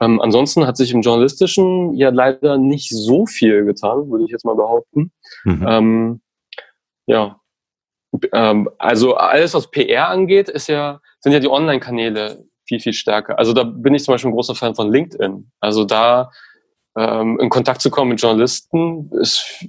Ähm, 0.00 0.20
ansonsten 0.20 0.66
hat 0.66 0.76
sich 0.76 0.92
im 0.92 1.00
Journalistischen 1.00 1.94
ja 1.94 2.10
leider 2.10 2.58
nicht 2.58 2.90
so 2.90 3.24
viel 3.24 3.64
getan, 3.64 4.10
würde 4.10 4.24
ich 4.24 4.30
jetzt 4.30 4.44
mal 4.44 4.54
behaupten. 4.54 5.10
Mhm. 5.44 5.66
Ähm, 5.66 6.20
ja. 7.06 7.40
Ähm, 8.32 8.68
also 8.78 9.14
alles, 9.14 9.54
was 9.54 9.70
PR 9.70 10.08
angeht, 10.08 10.48
ist 10.50 10.68
ja, 10.68 11.00
sind 11.20 11.32
ja 11.32 11.40
die 11.40 11.48
Online-Kanäle 11.48 12.44
viel, 12.66 12.80
viel 12.80 12.92
stärker. 12.92 13.38
Also 13.38 13.52
da 13.52 13.62
bin 13.62 13.94
ich 13.94 14.04
zum 14.04 14.12
Beispiel 14.12 14.30
ein 14.30 14.34
großer 14.34 14.54
Fan 14.54 14.74
von 14.74 14.90
LinkedIn. 14.90 15.50
Also 15.60 15.84
da 15.84 16.30
ähm, 16.96 17.38
in 17.40 17.48
Kontakt 17.48 17.82
zu 17.82 17.90
kommen 17.90 18.10
mit 18.10 18.20
Journalisten 18.20 19.10
ist 19.20 19.64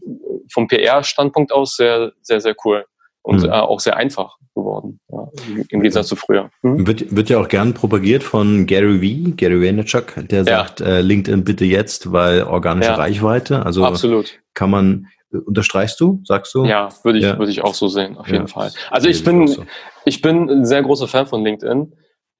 vom 0.51 0.67
PR-Standpunkt 0.67 1.51
aus 1.51 1.75
sehr, 1.75 2.13
sehr, 2.21 2.41
sehr 2.41 2.55
cool 2.65 2.85
und 3.21 3.43
mhm. 3.43 3.49
äh, 3.49 3.51
auch 3.51 3.79
sehr 3.79 3.97
einfach 3.97 4.37
geworden, 4.55 4.99
ja, 5.11 5.27
im 5.69 5.81
Gegensatz 5.81 6.07
zu 6.07 6.15
früher. 6.15 6.49
Mhm. 6.61 6.87
Wird, 6.87 7.15
wird 7.15 7.29
ja 7.29 7.39
auch 7.39 7.47
gern 7.47 7.73
propagiert 7.73 8.23
von 8.23 8.65
Gary 8.65 8.97
V, 8.99 9.33
Gary 9.35 9.61
Vaynerchuk, 9.61 10.13
der 10.29 10.45
sagt, 10.45 10.79
ja. 10.79 10.87
äh, 10.87 11.01
LinkedIn 11.01 11.43
bitte 11.43 11.65
jetzt, 11.65 12.11
weil 12.11 12.43
organische 12.43 12.91
ja. 12.91 12.95
Reichweite. 12.95 13.65
Also 13.65 13.85
Absolut. 13.85 14.39
kann 14.53 14.71
man, 14.71 15.07
äh, 15.31 15.37
unterstreichst 15.37 15.99
du, 15.99 16.21
sagst 16.23 16.55
du? 16.55 16.65
Ja, 16.65 16.89
würde 17.03 17.19
ich, 17.19 17.25
würde 17.25 17.51
ich 17.51 17.61
auch 17.63 17.75
so 17.75 17.87
sehen, 17.87 18.17
auf 18.17 18.29
jeden 18.29 18.47
Fall. 18.47 18.71
Also 18.89 19.09
ich 19.09 19.23
bin, 19.23 19.47
so. 19.47 19.63
ich 20.05 20.21
bin 20.21 20.49
ein 20.49 20.65
sehr 20.65 20.81
großer 20.81 21.07
Fan 21.07 21.27
von 21.27 21.43
LinkedIn. 21.43 21.93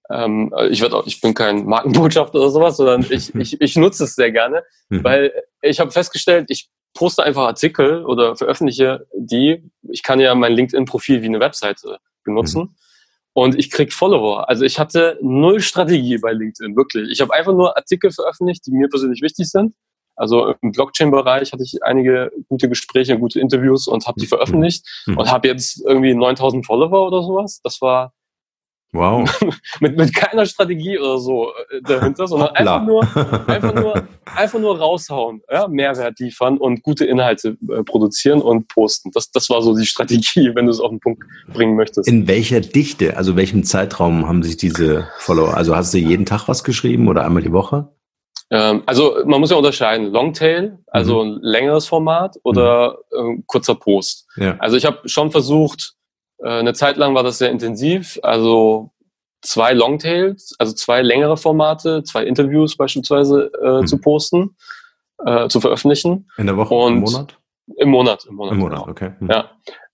Ähm, 0.09 0.53
ich, 0.69 0.81
werd 0.81 0.93
auch, 0.93 1.05
ich 1.05 1.21
bin 1.21 1.33
kein 1.33 1.65
Markenbotschafter 1.65 2.39
oder 2.39 2.49
sowas, 2.49 2.77
sondern 2.77 3.05
ich, 3.09 3.33
ich, 3.35 3.61
ich 3.61 3.75
nutze 3.75 4.05
es 4.05 4.15
sehr 4.15 4.31
gerne, 4.31 4.63
mhm. 4.89 5.03
weil 5.03 5.33
ich 5.61 5.79
habe 5.79 5.91
festgestellt, 5.91 6.45
ich 6.49 6.69
poste 6.93 7.23
einfach 7.23 7.43
Artikel 7.43 8.03
oder 8.05 8.35
veröffentliche 8.35 9.05
die. 9.15 9.69
Ich 9.89 10.03
kann 10.03 10.19
ja 10.19 10.33
mein 10.35 10.53
LinkedIn-Profil 10.53 11.21
wie 11.21 11.27
eine 11.27 11.39
Webseite 11.39 11.99
benutzen. 12.23 12.61
Mhm. 12.61 12.75
Und 13.33 13.55
ich 13.55 13.69
krieg 13.69 13.93
Follower. 13.93 14.49
Also 14.49 14.65
ich 14.65 14.79
hatte 14.79 15.19
null 15.21 15.59
Strategie 15.59 16.17
bei 16.17 16.31
LinkedIn, 16.31 16.75
wirklich. 16.75 17.11
Ich 17.11 17.21
habe 17.21 17.33
einfach 17.35 17.53
nur 17.53 17.77
Artikel 17.77 18.09
veröffentlicht, 18.09 18.65
die 18.65 18.71
mir 18.71 18.89
persönlich 18.89 19.21
wichtig 19.21 19.51
sind. 19.51 19.75
Also 20.15 20.55
im 20.63 20.71
Blockchain-Bereich 20.71 21.53
hatte 21.53 21.61
ich 21.61 21.77
einige 21.83 22.31
gute 22.49 22.67
Gespräche, 22.67 23.19
gute 23.19 23.39
Interviews 23.39 23.87
und 23.87 24.07
habe 24.07 24.19
die 24.19 24.25
mhm. 24.25 24.29
veröffentlicht 24.29 24.83
mhm. 25.05 25.19
und 25.19 25.31
habe 25.31 25.47
jetzt 25.47 25.85
irgendwie 25.85 26.15
9000 26.15 26.65
Follower 26.65 27.05
oder 27.05 27.21
sowas. 27.21 27.61
Das 27.63 27.79
war 27.81 28.13
Wow. 28.93 29.29
mit, 29.81 29.97
mit 29.97 30.15
keiner 30.15 30.45
Strategie 30.45 30.97
oder 30.97 31.17
so 31.19 31.49
äh, 31.69 31.81
dahinter, 31.81 32.27
sondern 32.27 32.49
einfach 32.49 32.85
nur, 32.85 33.01
einfach 33.47 33.73
nur, 33.73 34.07
einfach 34.25 34.59
nur 34.59 34.79
raushauen, 34.79 35.41
ja, 35.51 35.67
Mehrwert 35.67 36.19
liefern 36.19 36.57
und 36.57 36.83
gute 36.83 37.05
Inhalte 37.05 37.57
äh, 37.69 37.83
produzieren 37.83 38.41
und 38.41 38.69
posten. 38.69 39.11
Das, 39.11 39.29
das 39.31 39.49
war 39.49 39.61
so 39.61 39.75
die 39.75 39.85
Strategie, 39.85 40.51
wenn 40.55 40.65
du 40.65 40.71
es 40.71 40.79
auf 40.79 40.89
den 40.89 40.99
Punkt 40.99 41.23
bringen 41.53 41.75
möchtest. 41.75 42.07
In 42.07 42.27
welcher 42.27 42.61
Dichte, 42.61 43.17
also 43.17 43.35
welchem 43.35 43.63
Zeitraum 43.63 44.27
haben 44.27 44.41
sich 44.41 44.55
diese 44.57 45.07
Follower? 45.19 45.55
Also 45.55 45.75
hast 45.75 45.93
du 45.93 45.97
jeden 45.97 46.25
Tag 46.25 46.47
was 46.47 46.63
geschrieben 46.63 47.07
oder 47.09 47.25
einmal 47.25 47.43
die 47.43 47.51
Woche? 47.51 47.89
Ähm, 48.49 48.83
also 48.85 49.17
man 49.25 49.41
muss 49.41 49.51
ja 49.51 49.57
unterscheiden, 49.57 50.07
Longtail, 50.07 50.79
also 50.87 51.23
mhm. 51.23 51.31
ein 51.31 51.39
längeres 51.41 51.87
Format 51.87 52.37
oder 52.43 52.99
mhm. 53.11 53.39
äh, 53.39 53.43
kurzer 53.45 53.75
Post. 53.75 54.27
Ja. 54.37 54.55
Also 54.59 54.77
ich 54.77 54.85
habe 54.85 55.07
schon 55.09 55.31
versucht, 55.31 55.96
eine 56.43 56.73
Zeit 56.73 56.97
lang 56.97 57.15
war 57.15 57.23
das 57.23 57.37
sehr 57.37 57.49
intensiv, 57.49 58.19
also 58.21 58.91
zwei 59.41 59.73
Longtails, 59.73 60.55
also 60.59 60.73
zwei 60.73 61.01
längere 61.01 61.37
Formate, 61.37 62.03
zwei 62.03 62.25
Interviews 62.25 62.75
beispielsweise 62.75 63.51
äh, 63.63 63.81
mhm. 63.81 63.87
zu 63.87 63.99
posten, 63.99 64.55
äh, 65.25 65.47
zu 65.47 65.59
veröffentlichen. 65.59 66.29
In 66.37 66.47
der 66.47 66.57
Woche, 66.57 66.73
und 66.73 66.93
im 66.93 66.99
Monat? 66.99 67.37
Im 67.77 67.89
Monat, 67.89 68.25
im 68.25 68.35
Monat. 68.35 68.53
Im 68.53 68.59
Monat, 68.59 68.79
genau. 68.79 68.91
okay. 68.91 69.11
Mhm. 69.19 69.29
Ja. 69.29 69.51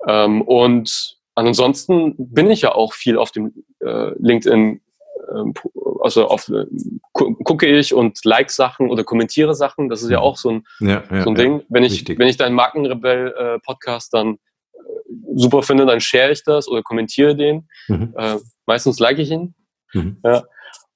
Ähm, 0.07 0.41
und 0.41 1.17
ansonsten 1.35 2.15
bin 2.17 2.49
ich 2.49 2.61
ja 2.61 2.73
auch 2.73 2.93
viel 2.93 3.17
auf 3.17 3.31
dem 3.31 3.53
äh, 3.79 4.11
LinkedIn, 4.17 4.81
äh, 5.29 5.59
also 6.01 6.27
auf, 6.27 6.49
äh, 6.49 6.65
gucke 7.13 7.65
ich 7.65 7.93
und 7.93 8.23
like 8.25 8.51
Sachen 8.51 8.89
oder 8.89 9.03
kommentiere 9.03 9.55
Sachen. 9.55 9.89
Das 9.89 10.03
ist 10.03 10.09
ja 10.09 10.19
mhm. 10.19 10.23
auch 10.23 10.37
so 10.37 10.51
ein, 10.51 10.67
ja, 10.79 11.03
ja, 11.11 11.23
so 11.23 11.29
ein 11.29 11.35
Ding. 11.35 11.63
Wenn 11.69 11.83
ich, 11.83 12.07
wenn 12.07 12.27
ich 12.27 12.37
deinen 12.37 12.55
Markenrebell-Podcast 12.55 14.13
äh, 14.13 14.17
dann 14.17 14.39
super 15.35 15.63
finde, 15.63 15.85
dann 15.85 15.99
share 15.99 16.31
ich 16.31 16.43
das 16.43 16.67
oder 16.67 16.81
kommentiere 16.81 17.35
den. 17.35 17.67
Mhm. 17.87 18.13
Äh, 18.17 18.37
meistens 18.65 18.99
like 18.99 19.19
ich 19.19 19.31
ihn. 19.31 19.53
Mhm. 19.93 20.17
Ja. 20.23 20.43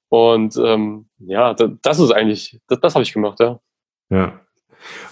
Und 0.08 0.56
ähm, 0.56 1.06
ja, 1.18 1.54
das, 1.54 1.70
das 1.82 2.00
ist 2.00 2.12
eigentlich, 2.12 2.58
das, 2.68 2.80
das 2.80 2.94
habe 2.94 3.02
ich 3.02 3.12
gemacht, 3.12 3.40
ja. 3.40 3.60
Ja. 4.10 4.40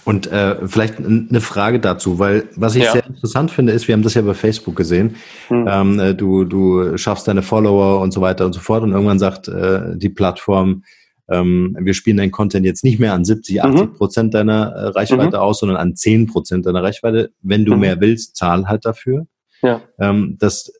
Und 0.05 0.31
äh, 0.31 0.65
vielleicht 0.67 0.97
eine 0.97 1.41
Frage 1.41 1.79
dazu, 1.79 2.19
weil 2.19 2.49
was 2.55 2.75
ich 2.75 2.83
ja. 2.83 2.93
sehr 2.93 3.05
interessant 3.05 3.51
finde, 3.51 3.73
ist, 3.73 3.87
wir 3.87 3.93
haben 3.93 4.01
das 4.01 4.13
ja 4.13 4.21
bei 4.21 4.33
Facebook 4.33 4.75
gesehen, 4.75 5.17
mhm. 5.49 5.67
ähm, 5.69 5.99
äh, 5.99 6.15
du, 6.15 6.45
du 6.45 6.97
schaffst 6.97 7.27
deine 7.27 7.43
Follower 7.43 7.99
und 7.99 8.11
so 8.11 8.21
weiter 8.21 8.45
und 8.45 8.53
so 8.53 8.61
fort 8.61 8.83
und 8.83 8.93
irgendwann 8.93 9.19
sagt 9.19 9.49
äh, 9.49 9.97
die 9.97 10.09
Plattform, 10.09 10.83
ähm, 11.29 11.77
wir 11.79 11.93
spielen 11.93 12.17
deinen 12.17 12.31
Content 12.31 12.65
jetzt 12.65 12.83
nicht 12.83 12.99
mehr 12.99 13.13
an 13.13 13.25
70, 13.25 13.63
80 13.63 13.81
mhm. 13.81 13.93
Prozent 13.93 14.33
deiner 14.33 14.71
äh, 14.71 14.87
Reichweite 14.87 15.37
mhm. 15.37 15.43
aus, 15.43 15.59
sondern 15.59 15.77
an 15.77 15.95
10 15.95 16.27
Prozent 16.27 16.65
deiner 16.65 16.83
Reichweite. 16.83 17.31
Wenn 17.41 17.65
du 17.65 17.73
mhm. 17.73 17.81
mehr 17.81 18.01
willst, 18.01 18.35
zahl 18.35 18.67
halt 18.67 18.85
dafür. 18.85 19.27
Ja. 19.61 19.81
Ähm, 19.99 20.37
das 20.39 20.71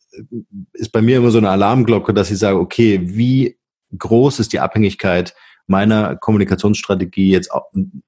ist 0.74 0.92
bei 0.92 1.02
mir 1.02 1.18
immer 1.18 1.32
so 1.32 1.38
eine 1.38 1.50
Alarmglocke, 1.50 2.14
dass 2.14 2.32
ich 2.32 2.40
sage, 2.40 2.60
okay, 2.60 3.02
wie 3.04 3.58
groß 3.98 4.40
ist 4.40 4.54
die 4.54 4.60
Abhängigkeit 4.60 5.36
meiner 5.68 6.16
Kommunikationsstrategie 6.16 7.30
jetzt 7.30 7.52
auch 7.52 7.66
im, 7.74 8.04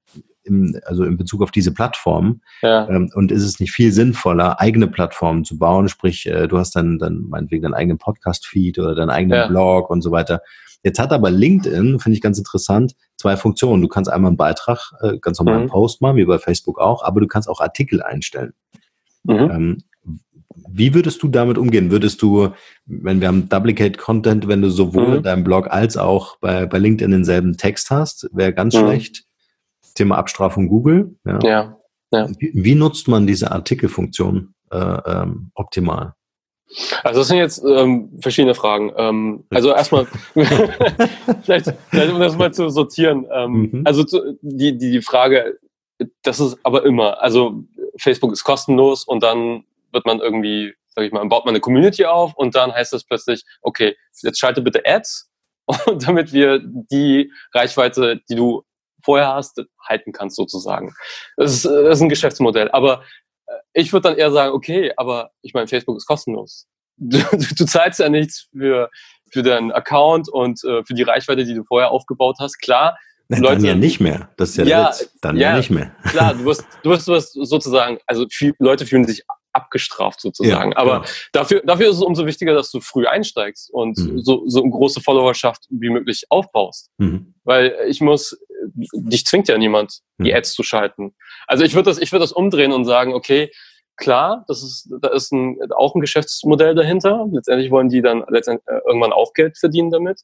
also 0.85 1.03
in 1.03 1.17
Bezug 1.17 1.41
auf 1.41 1.51
diese 1.51 1.73
Plattform? 1.73 2.41
Ja. 2.61 2.87
Ähm, 2.89 3.11
und 3.13 3.31
ist 3.31 3.43
es 3.43 3.59
nicht 3.59 3.71
viel 3.71 3.91
sinnvoller, 3.91 4.61
eigene 4.61 4.87
Plattformen 4.87 5.43
zu 5.43 5.57
bauen? 5.57 5.89
Sprich, 5.89 6.25
äh, 6.25 6.47
du 6.47 6.57
hast 6.57 6.75
dann, 6.75 6.99
dann 6.99 7.25
meinetwegen 7.27 7.63
deinen 7.63 7.73
eigenen 7.73 7.97
Podcast-Feed 7.97 8.79
oder 8.79 8.95
deinen 8.95 9.09
eigenen 9.09 9.37
ja. 9.37 9.47
Blog 9.47 9.89
und 9.89 10.01
so 10.01 10.11
weiter. 10.11 10.41
Jetzt 10.83 10.99
hat 10.99 11.11
aber 11.11 11.29
LinkedIn, 11.29 11.99
finde 11.99 12.15
ich 12.15 12.21
ganz 12.21 12.37
interessant, 12.37 12.95
zwei 13.17 13.35
Funktionen. 13.35 13.81
Du 13.81 13.87
kannst 13.87 14.09
einmal 14.09 14.29
einen 14.29 14.37
Beitrag, 14.37 14.93
äh, 15.01 15.17
ganz 15.19 15.39
normal 15.39 15.55
einen 15.55 15.63
mhm. 15.65 15.69
Post 15.69 16.01
machen, 16.01 16.17
wie 16.17 16.25
bei 16.25 16.39
Facebook 16.39 16.79
auch, 16.79 17.03
aber 17.03 17.19
du 17.19 17.27
kannst 17.27 17.49
auch 17.49 17.59
Artikel 17.59 18.01
einstellen. 18.01 18.53
Mhm. 19.23 19.51
Ähm, 19.51 19.77
wie 20.71 20.93
würdest 20.93 21.21
du 21.23 21.27
damit 21.27 21.57
umgehen? 21.57 21.91
Würdest 21.91 22.21
du, 22.21 22.49
wenn 22.85 23.21
wir 23.21 23.27
haben 23.27 23.49
Duplicate 23.49 23.97
Content, 23.97 24.47
wenn 24.47 24.61
du 24.61 24.69
sowohl 24.69 25.07
mhm. 25.07 25.13
in 25.15 25.23
deinem 25.23 25.43
Blog 25.43 25.69
als 25.69 25.97
auch 25.97 26.37
bei, 26.39 26.65
bei 26.65 26.77
LinkedIn 26.77 27.11
denselben 27.11 27.57
Text 27.57 27.91
hast, 27.91 28.29
wäre 28.31 28.53
ganz 28.53 28.75
mhm. 28.75 28.79
schlecht. 28.79 29.25
Thema 29.95 30.17
Abstrafung 30.17 30.67
Google. 30.67 31.15
Ja. 31.25 31.39
ja, 31.43 31.77
ja. 32.11 32.29
Wie, 32.37 32.51
wie, 32.53 32.75
nutzt 32.75 33.07
man 33.07 33.27
diese 33.27 33.51
Artikelfunktion 33.51 34.53
äh, 34.71 34.77
ähm, 34.77 35.51
optimal? 35.55 36.13
Also 37.03 37.21
das 37.21 37.27
sind 37.27 37.37
jetzt 37.37 37.63
ähm, 37.65 38.11
verschiedene 38.21 38.55
Fragen. 38.55 38.91
Ähm, 38.95 39.45
also 39.49 39.73
erstmal, 39.73 40.05
vielleicht, 41.43 41.73
vielleicht 41.89 42.13
um 42.13 42.19
das 42.19 42.37
mal 42.37 42.53
zu 42.53 42.69
sortieren. 42.69 43.25
Ähm, 43.33 43.69
mhm. 43.71 43.81
Also 43.85 44.03
zu, 44.03 44.37
die, 44.41 44.77
die, 44.77 44.91
die 44.91 45.01
Frage, 45.01 45.59
das 46.21 46.39
ist 46.39 46.57
aber 46.63 46.85
immer, 46.85 47.21
also 47.21 47.63
Facebook 47.97 48.31
ist 48.31 48.43
kostenlos 48.43 49.03
und 49.03 49.23
dann 49.23 49.63
wird 49.91 50.05
man 50.05 50.19
irgendwie, 50.19 50.73
sag 50.95 51.05
ich 51.05 51.11
mal, 51.11 51.25
baut 51.27 51.45
man 51.45 51.53
eine 51.53 51.61
Community 51.61 52.05
auf 52.05 52.33
und 52.35 52.55
dann 52.55 52.73
heißt 52.73 52.93
es 52.93 53.03
plötzlich, 53.03 53.43
okay, 53.61 53.97
jetzt 54.21 54.39
schalte 54.39 54.61
bitte 54.61 54.83
Ads, 54.85 55.29
und 55.85 56.07
damit 56.07 56.33
wir 56.33 56.61
die 56.63 57.31
Reichweite, 57.53 58.21
die 58.29 58.35
du 58.35 58.63
vorher 59.03 59.33
hast, 59.33 59.61
halten 59.87 60.11
kannst 60.11 60.35
sozusagen. 60.35 60.93
Das 61.37 61.53
ist, 61.53 61.65
das 61.65 61.97
ist 61.97 62.01
ein 62.01 62.09
Geschäftsmodell. 62.09 62.69
Aber 62.71 63.03
ich 63.73 63.93
würde 63.93 64.09
dann 64.09 64.17
eher 64.17 64.31
sagen, 64.31 64.53
okay, 64.53 64.91
aber 64.97 65.31
ich 65.41 65.53
meine, 65.53 65.67
Facebook 65.67 65.97
ist 65.97 66.05
kostenlos. 66.05 66.67
Du, 67.01 67.17
du 67.17 67.65
zahlst 67.65 68.01
ja 68.01 68.09
nichts 68.09 68.49
für, 68.51 68.89
für 69.31 69.41
deinen 69.41 69.71
Account 69.71 70.27
und 70.27 70.61
äh, 70.65 70.83
für 70.83 70.93
die 70.93 71.03
Reichweite, 71.03 71.45
die 71.45 71.53
du 71.53 71.63
vorher 71.63 71.91
aufgebaut 71.91 72.35
hast. 72.41 72.57
Klar, 72.59 72.97
Nein, 73.29 73.41
Leute, 73.41 73.55
dann 73.57 73.65
ja 73.65 73.75
nicht 73.75 73.99
mehr. 73.99 74.29
Das 74.37 74.49
ist 74.49 74.57
ja, 74.57 74.65
ja 74.65 74.89
Witz. 74.89 75.13
Dann 75.21 75.37
ja, 75.37 75.51
ja 75.51 75.57
nicht 75.57 75.69
mehr. 75.69 75.95
Klar, 76.03 76.33
du 76.33 76.45
wirst, 76.45 76.65
du 76.83 76.89
wirst, 76.89 77.07
du 77.07 77.11
wirst 77.11 77.33
sozusagen, 77.33 77.99
also 78.07 78.25
viel, 78.29 78.53
Leute 78.57 78.87
fühlen 78.87 79.05
sich 79.05 79.23
abgestraft 79.53 80.19
sozusagen. 80.19 80.71
Ja, 80.71 80.77
Aber 80.77 81.05
dafür, 81.31 81.61
dafür 81.63 81.89
ist 81.89 81.97
es 81.97 82.01
umso 82.01 82.25
wichtiger, 82.25 82.53
dass 82.53 82.71
du 82.71 82.81
früh 82.81 83.05
einsteigst 83.05 83.71
und 83.71 83.97
mhm. 83.97 84.19
so, 84.19 84.43
so 84.47 84.63
eine 84.63 84.71
große 84.71 85.01
Followerschaft 85.01 85.65
wie 85.69 85.89
möglich 85.89 86.25
aufbaust. 86.29 86.89
Mhm. 86.97 87.35
Weil 87.43 87.75
ich 87.87 88.01
muss, 88.01 88.37
dich 88.75 89.25
zwingt 89.25 89.47
ja 89.47 89.57
niemand, 89.57 89.99
die 90.17 90.31
mhm. 90.31 90.37
Ads 90.37 90.53
zu 90.53 90.63
schalten. 90.63 91.15
Also 91.47 91.63
ich 91.63 91.73
würde 91.73 91.89
das, 91.89 91.99
ich 91.99 92.11
würde 92.11 92.23
das 92.23 92.31
umdrehen 92.31 92.71
und 92.71 92.85
sagen, 92.85 93.13
okay, 93.13 93.51
klar, 93.97 94.45
das 94.47 94.63
ist, 94.63 94.89
da 95.01 95.09
ist 95.09 95.31
ein, 95.31 95.57
auch 95.75 95.95
ein 95.95 96.01
Geschäftsmodell 96.01 96.75
dahinter. 96.75 97.27
Letztendlich 97.31 97.71
wollen 97.71 97.89
die 97.89 98.01
dann 98.01 98.23
letztendlich 98.29 98.67
äh, 98.67 98.79
irgendwann 98.87 99.13
auch 99.13 99.33
Geld 99.33 99.57
verdienen 99.57 99.91
damit. 99.91 100.21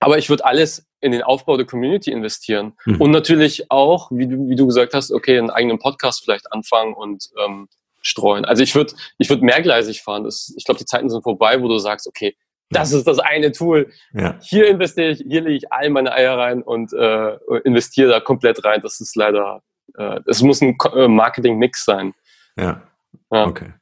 Aber 0.00 0.18
ich 0.18 0.28
würde 0.28 0.44
alles 0.44 0.86
in 1.00 1.12
den 1.12 1.22
Aufbau 1.22 1.56
der 1.56 1.66
Community 1.66 2.10
investieren. 2.10 2.72
Mhm. 2.86 3.00
Und 3.00 3.10
natürlich 3.10 3.70
auch, 3.70 4.10
wie 4.10 4.26
du, 4.26 4.48
wie 4.48 4.56
du 4.56 4.66
gesagt 4.66 4.94
hast, 4.94 5.12
okay, 5.12 5.38
einen 5.38 5.50
eigenen 5.50 5.78
Podcast 5.78 6.22
vielleicht 6.24 6.52
anfangen 6.52 6.94
und 6.94 7.28
ähm, 7.44 7.68
streuen. 8.02 8.44
Also 8.44 8.62
ich 8.62 8.74
würde 8.74 8.94
ich 9.18 9.30
würd 9.30 9.42
mehrgleisig 9.42 10.02
fahren. 10.02 10.24
Das, 10.24 10.52
ich 10.56 10.64
glaube, 10.64 10.78
die 10.78 10.84
Zeiten 10.84 11.08
sind 11.08 11.22
vorbei, 11.22 11.62
wo 11.62 11.68
du 11.68 11.78
sagst, 11.78 12.06
okay, 12.08 12.36
das 12.72 12.92
ist 12.92 13.06
das 13.06 13.18
eine 13.18 13.52
Tool. 13.52 13.90
Ja. 14.12 14.36
Hier 14.40 14.68
investiere 14.68 15.10
ich, 15.10 15.24
hier 15.26 15.42
lege 15.42 15.56
ich 15.56 15.72
all 15.72 15.90
meine 15.90 16.12
Eier 16.12 16.36
rein 16.38 16.62
und 16.62 16.92
äh, 16.92 17.36
investiere 17.64 18.10
da 18.10 18.20
komplett 18.20 18.64
rein. 18.64 18.80
Das 18.82 19.00
ist 19.00 19.16
leider, 19.16 19.62
äh, 19.96 20.20
es 20.26 20.42
muss 20.42 20.60
ein 20.60 20.76
äh, 20.94 21.08
Marketing-Mix 21.08 21.84
sein. 21.84 22.14
Ja. 22.56 22.82
ja. 23.30 23.46
Okay. 23.46 23.72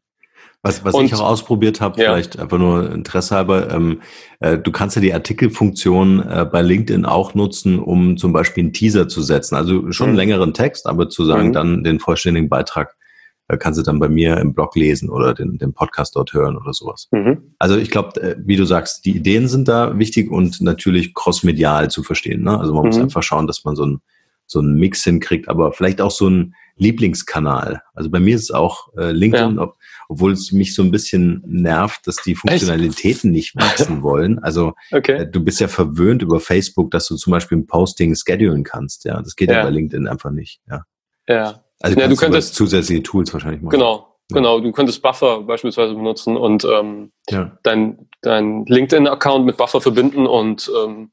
Was, 0.63 0.85
was 0.85 0.95
und, 0.95 1.07
ich 1.07 1.15
auch 1.15 1.21
ausprobiert 1.21 1.81
habe, 1.81 1.99
ja. 2.01 2.11
vielleicht 2.11 2.39
einfach 2.39 2.59
nur 2.59 2.93
Interesse 2.93 3.35
halber, 3.35 3.73
ähm, 3.73 4.03
äh, 4.41 4.59
du 4.59 4.71
kannst 4.71 4.95
ja 4.95 5.01
die 5.01 5.15
Artikelfunktion 5.15 6.21
äh, 6.21 6.45
bei 6.45 6.61
LinkedIn 6.61 7.07
auch 7.07 7.35
nutzen, 7.35 7.79
um 7.79 8.19
zum 8.19 8.35
Beispiel 8.35 8.65
einen 8.65 8.75
Teaser 8.75 9.09
zu 9.09 9.23
setzen. 9.23 9.55
Also 9.55 9.91
schon 9.91 10.09
einen 10.09 10.13
mhm. 10.13 10.19
längeren 10.19 10.55
Text, 10.55 10.87
aber 10.87 11.09
zu 11.09 11.25
sagen, 11.25 11.49
mhm. 11.49 11.53
dann 11.55 11.85
den 11.85 11.99
vollständigen 11.99 12.51
Beitrag 12.51 12.91
äh, 12.91 13.00
kannst 13.57 13.79
du 13.79 13.83
dann 13.83 13.99
bei 13.99 14.09
mir 14.09 14.37
im 14.39 14.55
Blog 14.55 14.77
lesen 14.77 15.11
oder 15.11 15.35
den, 15.35 15.59
den 15.59 15.73
Podcast 15.73 16.17
dort 16.17 16.33
hören 16.33 16.57
oder 16.57 16.73
sowas. 16.73 17.09
Mhm. 17.11 17.55
Also 17.59 17.77
ich 17.77 17.91
glaube, 17.91 18.21
äh, 18.21 18.37
wie 18.45 18.57
du 18.57 18.65
sagst, 18.65 19.05
die 19.05 19.17
Ideen 19.17 19.49
sind 19.49 19.69
da 19.69 19.99
wichtig 19.99 20.31
und 20.31 20.61
natürlich 20.61 21.15
crossmedial 21.15 21.91
zu 21.91 22.03
verstehen. 22.03 22.43
Ne? 22.43 22.59
Also 22.59 22.75
man 22.75 22.87
muss 22.87 22.97
mhm. 22.97 23.05
einfach 23.05 23.23
schauen, 23.23 23.47
dass 23.47 23.65
man 23.65 23.77
so 23.77 23.85
ein 23.85 24.01
so 24.51 24.59
einen 24.59 24.75
Mix 24.75 25.05
hinkriegt, 25.05 25.49
aber 25.49 25.73
vielleicht 25.73 26.01
auch 26.01 26.11
so 26.11 26.29
ein 26.29 26.57
Lieblingskanal. 26.77 27.83
Also 27.95 28.11
bei 28.11 28.19
mir 28.19 28.35
ist 28.35 28.43
es 28.43 28.51
auch 28.51 28.93
äh, 28.97 29.13
LinkedIn, 29.13 29.57
ja. 29.57 29.63
ob, 29.63 29.77
obwohl 30.09 30.33
es 30.33 30.51
mich 30.51 30.75
so 30.75 30.83
ein 30.83 30.91
bisschen 30.91 31.45
nervt, 31.47 32.05
dass 32.09 32.17
die 32.17 32.35
Funktionalitäten 32.35 33.31
Echt? 33.31 33.55
nicht 33.55 33.57
wachsen 33.57 34.03
wollen. 34.03 34.41
Also 34.41 34.73
okay. 34.91 35.19
äh, 35.19 35.31
du 35.31 35.45
bist 35.45 35.61
ja 35.61 35.69
verwöhnt 35.69 36.23
über 36.23 36.41
Facebook, 36.41 36.91
dass 36.91 37.07
du 37.07 37.15
zum 37.15 37.31
Beispiel 37.31 37.59
ein 37.59 37.69
Posting 37.69 38.17
schedulen 38.17 38.65
kannst. 38.65 39.05
Ja, 39.05 39.23
das 39.23 39.37
geht 39.37 39.51
ja, 39.51 39.59
ja 39.59 39.63
bei 39.63 39.71
LinkedIn 39.71 40.09
einfach 40.09 40.33
nicht. 40.33 40.61
Ja. 40.69 40.85
Ja. 41.29 41.65
Also 41.81 41.99
ja, 41.99 42.09
du 42.09 42.17
könntest 42.17 42.55
zusätzliche 42.55 43.03
Tools 43.03 43.33
wahrscheinlich 43.33 43.63
machen. 43.63 43.73
Genau, 43.73 44.17
ja. 44.31 44.37
genau. 44.37 44.61
Du 44.61 44.71
könntest 44.73 45.03
Buffer 45.03 45.43
beispielsweise 45.43 45.95
benutzen 45.95 46.37
und 46.37 46.65
ähm, 46.65 47.13
ja. 47.31 47.59
dein, 47.63 48.09
dein 48.23 48.65
LinkedIn-Account 48.67 49.47
mit 49.47 49.57
Buffer 49.57 49.81
verbinden 49.81 50.27
und 50.27 50.71
ähm, 50.85 51.11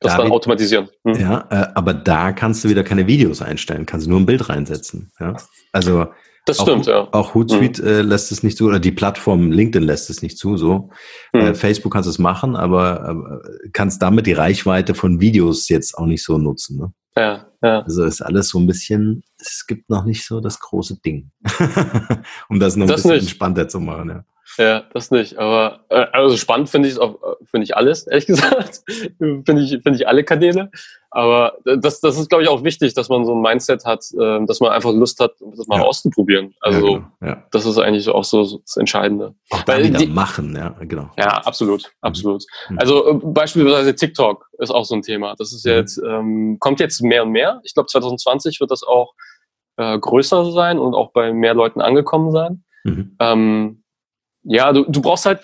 das 0.00 0.16
da 0.16 0.22
dann 0.22 0.32
automatisieren. 0.32 0.88
Hm. 1.04 1.20
Ja, 1.20 1.46
äh, 1.50 1.66
aber 1.74 1.94
da 1.94 2.32
kannst 2.32 2.64
du 2.64 2.68
wieder 2.68 2.84
keine 2.84 3.06
Videos 3.06 3.42
einstellen, 3.42 3.86
kannst 3.86 4.08
nur 4.08 4.18
ein 4.18 4.26
Bild 4.26 4.48
reinsetzen. 4.48 5.12
Ja? 5.20 5.36
Also 5.72 6.06
das 6.44 6.60
stimmt, 6.60 6.88
auch, 6.88 6.92
ja. 6.92 7.08
Auch 7.12 7.34
Hootsuite 7.34 7.82
mhm. 7.82 7.88
äh, 7.88 8.02
lässt 8.02 8.32
es 8.32 8.42
nicht 8.42 8.58
zu, 8.58 8.66
oder 8.66 8.80
die 8.80 8.90
Plattform 8.90 9.52
LinkedIn 9.52 9.86
lässt 9.86 10.10
es 10.10 10.22
nicht 10.22 10.38
zu, 10.38 10.56
so. 10.56 10.90
Mhm. 11.32 11.40
Äh, 11.40 11.54
Facebook 11.54 11.92
kannst 11.92 12.08
es 12.08 12.18
machen, 12.18 12.56
aber 12.56 13.42
äh, 13.44 13.68
kannst 13.72 14.02
damit 14.02 14.26
die 14.26 14.32
Reichweite 14.32 14.94
von 14.94 15.20
Videos 15.20 15.68
jetzt 15.68 15.96
auch 15.96 16.06
nicht 16.06 16.24
so 16.24 16.38
nutzen. 16.38 16.78
Ne? 16.78 16.92
Ja, 17.16 17.46
ja. 17.62 17.80
Also 17.82 18.04
ist 18.04 18.22
alles 18.22 18.48
so 18.48 18.58
ein 18.58 18.66
bisschen, 18.66 19.22
es 19.38 19.66
gibt 19.66 19.90
noch 19.90 20.04
nicht 20.04 20.24
so 20.24 20.40
das 20.40 20.58
große 20.60 21.00
Ding. 21.00 21.30
um 22.48 22.58
das 22.58 22.76
noch 22.76 22.84
ein 22.84 22.88
das 22.88 23.02
bisschen 23.02 23.10
nicht. 23.12 23.22
entspannter 23.22 23.68
zu 23.68 23.80
machen, 23.80 24.08
ja. 24.08 24.24
Ja, 24.58 24.84
das 24.92 25.10
nicht. 25.10 25.38
Aber 25.38 25.80
äh, 25.88 26.06
also 26.12 26.36
spannend 26.36 26.68
finde 26.68 26.88
ich 26.88 26.98
äh, 26.98 27.08
finde 27.50 27.64
ich 27.64 27.76
alles, 27.76 28.06
ehrlich 28.06 28.26
gesagt. 28.26 28.82
finde 29.18 29.62
ich, 29.62 29.70
finde 29.70 29.94
ich 29.94 30.08
alle 30.08 30.24
Kanäle. 30.24 30.70
Aber 31.10 31.58
das, 31.64 32.00
das 32.00 32.18
ist, 32.18 32.30
glaube 32.30 32.42
ich, 32.42 32.48
auch 32.48 32.64
wichtig, 32.64 32.94
dass 32.94 33.10
man 33.10 33.26
so 33.26 33.34
ein 33.34 33.42
Mindset 33.42 33.84
hat, 33.84 34.02
äh, 34.18 34.44
dass 34.46 34.60
man 34.60 34.72
einfach 34.72 34.92
Lust 34.92 35.20
hat, 35.20 35.32
das 35.40 35.66
mal 35.66 35.78
ja. 35.78 35.84
auszuprobieren. 35.84 36.54
Also 36.60 36.86
ja, 36.86 36.94
genau. 36.94 37.06
ja. 37.20 37.44
das 37.50 37.66
ist 37.66 37.78
eigentlich 37.78 38.08
auch 38.08 38.24
so 38.24 38.58
das 38.58 38.76
Entscheidende. 38.78 39.34
Auch 39.50 39.62
wieder 39.62 39.98
die, 39.98 40.06
machen, 40.06 40.56
ja, 40.56 40.70
genau. 40.80 41.10
Ja, 41.18 41.42
absolut, 41.44 41.82
mhm. 41.82 41.88
absolut. 42.00 42.44
Mhm. 42.70 42.78
Also 42.78 43.10
äh, 43.10 43.20
beispielsweise 43.22 43.94
TikTok 43.94 44.48
ist 44.58 44.70
auch 44.70 44.86
so 44.86 44.94
ein 44.94 45.02
Thema. 45.02 45.34
Das 45.36 45.52
ist 45.52 45.66
mhm. 45.66 45.72
jetzt, 45.72 45.98
ähm, 45.98 46.56
kommt 46.60 46.80
jetzt 46.80 47.02
mehr 47.02 47.24
und 47.24 47.30
mehr. 47.32 47.60
Ich 47.64 47.74
glaube, 47.74 47.88
2020 47.88 48.58
wird 48.60 48.70
das 48.70 48.82
auch 48.82 49.12
äh, 49.76 49.98
größer 49.98 50.50
sein 50.50 50.78
und 50.78 50.94
auch 50.94 51.12
bei 51.12 51.32
mehr 51.34 51.54
Leuten 51.54 51.82
angekommen 51.82 52.30
sein. 52.32 52.64
Mhm. 52.84 53.16
Ähm, 53.20 53.81
ja, 54.44 54.72
du, 54.72 54.84
du 54.84 55.00
brauchst 55.00 55.26
halt, 55.26 55.40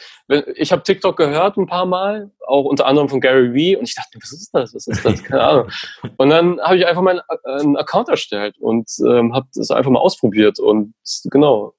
ich 0.56 0.72
habe 0.72 0.82
TikTok 0.82 1.16
gehört 1.16 1.56
ein 1.56 1.66
paar 1.66 1.86
Mal, 1.86 2.30
auch 2.46 2.64
unter 2.64 2.86
anderem 2.86 3.08
von 3.08 3.20
Gary 3.20 3.54
Vee, 3.54 3.76
und 3.76 3.88
ich 3.88 3.94
dachte, 3.94 4.18
was 4.20 4.32
ist 4.32 4.50
das? 4.52 4.74
Was 4.74 4.86
ist 4.86 5.04
das? 5.04 5.22
Keine 5.22 5.42
Ahnung. 5.42 5.70
Und 6.16 6.30
dann 6.30 6.60
habe 6.60 6.76
ich 6.78 6.86
einfach 6.86 7.02
meinen 7.02 7.20
äh, 7.44 7.60
einen 7.60 7.76
Account 7.76 8.08
erstellt 8.08 8.56
und 8.58 8.90
ähm, 9.06 9.34
habe 9.34 9.46
das 9.54 9.70
einfach 9.70 9.90
mal 9.90 10.00
ausprobiert. 10.00 10.58
Und 10.58 10.94
genau, 11.24 11.74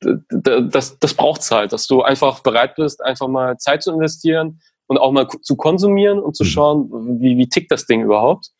das, 0.00 0.98
das 0.98 1.14
braucht's 1.14 1.50
halt, 1.50 1.72
dass 1.72 1.86
du 1.86 2.02
einfach 2.02 2.40
bereit 2.40 2.76
bist, 2.76 3.02
einfach 3.02 3.28
mal 3.28 3.56
Zeit 3.58 3.82
zu 3.82 3.92
investieren 3.92 4.60
und 4.86 4.98
auch 4.98 5.12
mal 5.12 5.26
zu 5.28 5.56
konsumieren 5.56 6.20
und 6.20 6.36
zu 6.36 6.44
mhm. 6.44 6.48
schauen, 6.48 7.20
wie, 7.20 7.36
wie 7.36 7.48
tickt 7.48 7.70
das 7.70 7.86
Ding 7.86 8.02
überhaupt, 8.02 8.50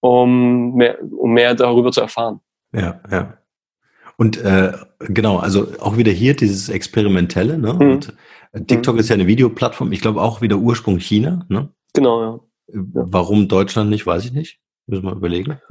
um 0.00 0.74
mehr, 0.74 0.98
um 1.02 1.32
mehr 1.32 1.54
darüber 1.54 1.92
zu 1.92 2.00
erfahren. 2.00 2.40
Ja, 2.72 3.00
ja. 3.10 3.38
Und 4.16 4.38
äh, 4.38 4.72
genau, 5.00 5.38
also 5.38 5.68
auch 5.80 5.96
wieder 5.96 6.12
hier 6.12 6.34
dieses 6.34 6.68
Experimentelle. 6.68 7.58
Ne? 7.58 7.72
Mhm. 7.74 7.80
Und 7.80 8.12
äh, 8.52 8.60
TikTok 8.62 8.94
mhm. 8.94 9.00
ist 9.00 9.08
ja 9.08 9.14
eine 9.14 9.26
Videoplattform. 9.26 9.92
Ich 9.92 10.00
glaube 10.00 10.22
auch 10.22 10.40
wieder 10.40 10.56
Ursprung 10.56 10.98
China. 10.98 11.44
Ne? 11.48 11.68
Genau, 11.94 12.22
ja. 12.22 12.40
Warum 12.72 13.48
Deutschland 13.48 13.90
nicht, 13.90 14.06
weiß 14.06 14.24
ich 14.24 14.32
nicht. 14.32 14.58
Müssen 14.86 15.04
wir 15.04 15.12
überlegen. 15.12 15.58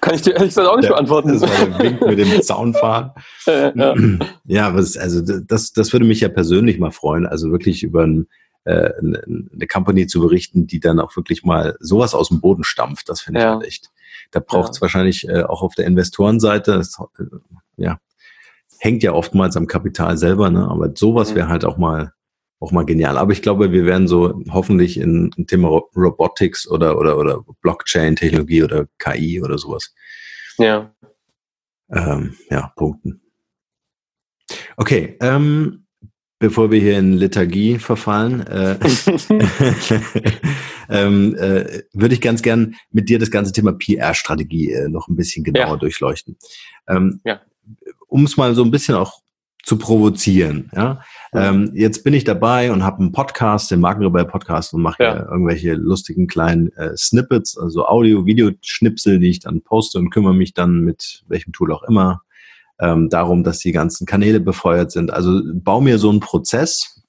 Kann 0.00 0.14
ich 0.14 0.22
dir 0.22 0.32
ehrlich 0.32 0.48
gesagt 0.48 0.68
auch 0.68 0.76
nicht 0.76 0.86
ja, 0.86 0.92
beantworten. 0.92 1.28
Das 1.28 1.42
war 1.42 1.48
der 1.48 1.78
Wink 1.78 2.00
mit 2.00 2.18
dem 2.18 2.40
Zaunfahren. 2.42 3.10
ja, 3.46 3.94
ja 4.44 4.74
was, 4.74 4.96
also 4.96 5.20
das, 5.20 5.72
das 5.72 5.92
würde 5.92 6.06
mich 6.06 6.20
ja 6.20 6.28
persönlich 6.28 6.78
mal 6.78 6.92
freuen. 6.92 7.26
Also 7.26 7.50
wirklich 7.50 7.82
über 7.82 8.04
ein, 8.06 8.28
äh, 8.64 8.92
eine 8.98 9.66
Company 9.66 10.06
zu 10.06 10.20
berichten, 10.20 10.66
die 10.66 10.80
dann 10.80 11.00
auch 11.00 11.14
wirklich 11.16 11.44
mal 11.44 11.76
sowas 11.80 12.14
aus 12.14 12.28
dem 12.28 12.40
Boden 12.40 12.64
stampft. 12.64 13.10
Das 13.10 13.20
finde 13.20 13.40
ich 13.40 13.44
ja. 13.44 13.54
halt 13.54 13.66
echt 13.66 13.90
da 14.30 14.40
braucht 14.40 14.72
es 14.72 14.78
ja. 14.78 14.82
wahrscheinlich 14.82 15.28
äh, 15.28 15.42
auch 15.42 15.62
auf 15.62 15.74
der 15.74 15.86
Investorenseite, 15.86 16.72
das, 16.72 16.98
äh, 17.18 17.24
ja, 17.76 17.98
hängt 18.78 19.02
ja 19.02 19.12
oftmals 19.12 19.56
am 19.56 19.66
Kapital 19.66 20.16
selber, 20.16 20.50
ne? 20.50 20.68
aber 20.68 20.92
sowas 20.94 21.34
wäre 21.34 21.46
mhm. 21.46 21.50
halt 21.50 21.64
auch 21.64 21.76
mal 21.76 22.12
auch 22.58 22.72
mal 22.72 22.84
genial. 22.84 23.18
Aber 23.18 23.32
ich 23.32 23.42
glaube, 23.42 23.72
wir 23.72 23.84
werden 23.84 24.08
so 24.08 24.42
hoffentlich 24.50 24.98
in, 24.98 25.30
in 25.36 25.46
Thema 25.46 25.68
Robotics 25.94 26.66
oder 26.66 26.98
oder 26.98 27.18
oder 27.18 27.44
Blockchain-Technologie 27.60 28.62
oder 28.62 28.86
KI 28.98 29.42
oder 29.42 29.58
sowas. 29.58 29.94
Ja. 30.58 30.94
Ähm, 31.90 32.34
ja, 32.50 32.72
punkten. 32.76 33.20
Okay, 34.76 35.16
ähm, 35.20 35.85
bevor 36.38 36.70
wir 36.70 36.80
hier 36.80 36.98
in 36.98 37.14
Lethargie 37.14 37.78
verfallen, 37.78 38.46
äh, 38.46 38.78
ähm, 40.88 41.34
äh, 41.36 41.82
würde 41.92 42.14
ich 42.14 42.20
ganz 42.20 42.42
gern 42.42 42.76
mit 42.90 43.08
dir 43.08 43.18
das 43.18 43.30
ganze 43.30 43.52
Thema 43.52 43.72
PR-Strategie 43.72 44.72
äh, 44.72 44.88
noch 44.88 45.08
ein 45.08 45.16
bisschen 45.16 45.44
genauer 45.44 45.74
ja. 45.74 45.76
durchleuchten. 45.76 46.36
Ähm, 46.88 47.20
ja. 47.24 47.40
Um 48.08 48.24
es 48.24 48.36
mal 48.36 48.54
so 48.54 48.62
ein 48.62 48.70
bisschen 48.70 48.94
auch 48.94 49.20
zu 49.64 49.78
provozieren. 49.78 50.70
Ja? 50.76 51.00
Ähm, 51.32 51.72
jetzt 51.74 52.04
bin 52.04 52.14
ich 52.14 52.22
dabei 52.22 52.70
und 52.70 52.84
habe 52.84 53.00
einen 53.00 53.10
Podcast, 53.10 53.72
den 53.72 53.80
Markenrebell-Podcast 53.80 54.74
und 54.74 54.82
mache 54.82 55.02
ja. 55.02 55.28
irgendwelche 55.28 55.74
lustigen 55.74 56.28
kleinen 56.28 56.70
äh, 56.76 56.96
Snippets, 56.96 57.58
also 57.58 57.84
Audio-Video-Schnipsel, 57.84 59.18
die 59.18 59.30
ich 59.30 59.40
dann 59.40 59.62
poste 59.62 59.98
und 59.98 60.10
kümmere 60.10 60.34
mich 60.34 60.54
dann 60.54 60.82
mit 60.82 61.24
welchem 61.26 61.52
Tool 61.52 61.72
auch 61.72 61.82
immer 61.82 62.22
ähm, 62.80 63.08
darum, 63.08 63.44
dass 63.44 63.58
die 63.58 63.72
ganzen 63.72 64.06
Kanäle 64.06 64.40
befeuert 64.40 64.92
sind. 64.92 65.12
Also 65.12 65.40
baue 65.54 65.82
mir 65.82 65.98
so 65.98 66.10
einen 66.10 66.20
Prozess, 66.20 67.02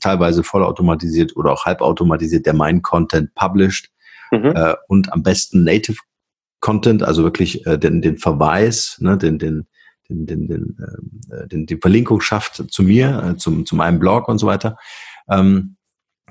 teilweise 0.00 0.42
vollautomatisiert 0.42 1.36
oder 1.36 1.52
auch 1.52 1.64
halbautomatisiert, 1.64 2.44
der 2.44 2.54
meinen 2.54 2.82
Content 2.82 3.34
published 3.34 3.90
mhm. 4.30 4.52
äh, 4.54 4.74
und 4.88 5.12
am 5.12 5.22
besten 5.22 5.64
Native 5.64 5.98
Content, 6.60 7.02
also 7.02 7.22
wirklich 7.22 7.66
äh, 7.66 7.78
den, 7.78 8.02
den 8.02 8.18
Verweis, 8.18 8.98
ne, 9.00 9.16
den, 9.16 9.38
den, 9.38 9.66
den, 10.08 10.26
den, 10.26 10.48
den, 10.48 10.76
äh, 11.30 11.46
den, 11.46 11.66
die 11.66 11.76
Verlinkung 11.76 12.20
schafft 12.20 12.70
zu 12.70 12.82
mir, 12.82 13.22
äh, 13.22 13.36
zum, 13.36 13.64
zu 13.64 13.76
meinem 13.76 13.98
Blog 13.98 14.28
und 14.28 14.38
so 14.38 14.46
weiter. 14.46 14.76
Ähm, 15.30 15.76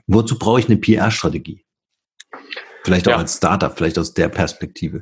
wozu 0.05 0.37
brauche 0.37 0.59
ich 0.59 0.67
eine 0.67 0.77
PR-Strategie? 0.77 1.63
Vielleicht 2.83 3.07
auch 3.07 3.13
ja. 3.13 3.17
als 3.17 3.37
Startup, 3.37 3.75
vielleicht 3.75 3.97
aus 3.97 4.13
der 4.13 4.29
Perspektive. 4.29 5.01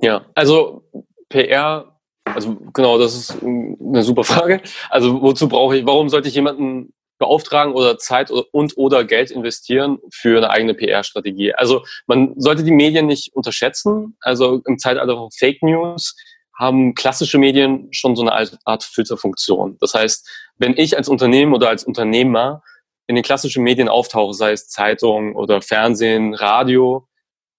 Ja, 0.00 0.26
also 0.34 0.84
PR 1.28 1.99
also 2.34 2.56
genau, 2.72 2.98
das 2.98 3.14
ist 3.14 3.42
eine 3.42 4.02
super 4.02 4.24
Frage. 4.24 4.60
Also 4.88 5.20
wozu 5.22 5.48
brauche 5.48 5.76
ich, 5.76 5.86
warum 5.86 6.08
sollte 6.08 6.28
ich 6.28 6.34
jemanden 6.34 6.92
beauftragen 7.18 7.74
oder 7.74 7.98
Zeit 7.98 8.30
und 8.30 8.76
oder 8.76 9.04
Geld 9.04 9.30
investieren 9.30 9.98
für 10.10 10.38
eine 10.38 10.50
eigene 10.50 10.74
PR-Strategie? 10.74 11.54
Also 11.54 11.84
man 12.06 12.34
sollte 12.36 12.64
die 12.64 12.72
Medien 12.72 13.06
nicht 13.06 13.34
unterschätzen. 13.34 14.16
Also 14.20 14.62
im 14.66 14.78
Zeitalter 14.78 15.16
von 15.16 15.30
Fake 15.30 15.62
News 15.62 16.16
haben 16.58 16.94
klassische 16.94 17.38
Medien 17.38 17.88
schon 17.90 18.16
so 18.16 18.22
eine 18.22 18.32
Art 18.64 18.84
Filterfunktion. 18.84 19.78
Das 19.80 19.94
heißt, 19.94 20.28
wenn 20.58 20.76
ich 20.76 20.96
als 20.96 21.08
Unternehmen 21.08 21.54
oder 21.54 21.68
als 21.68 21.84
Unternehmer 21.84 22.62
in 23.06 23.14
den 23.14 23.24
klassischen 23.24 23.64
Medien 23.64 23.88
auftauche, 23.88 24.34
sei 24.34 24.52
es 24.52 24.68
Zeitung 24.68 25.34
oder 25.34 25.62
Fernsehen, 25.62 26.34
Radio, 26.34 27.08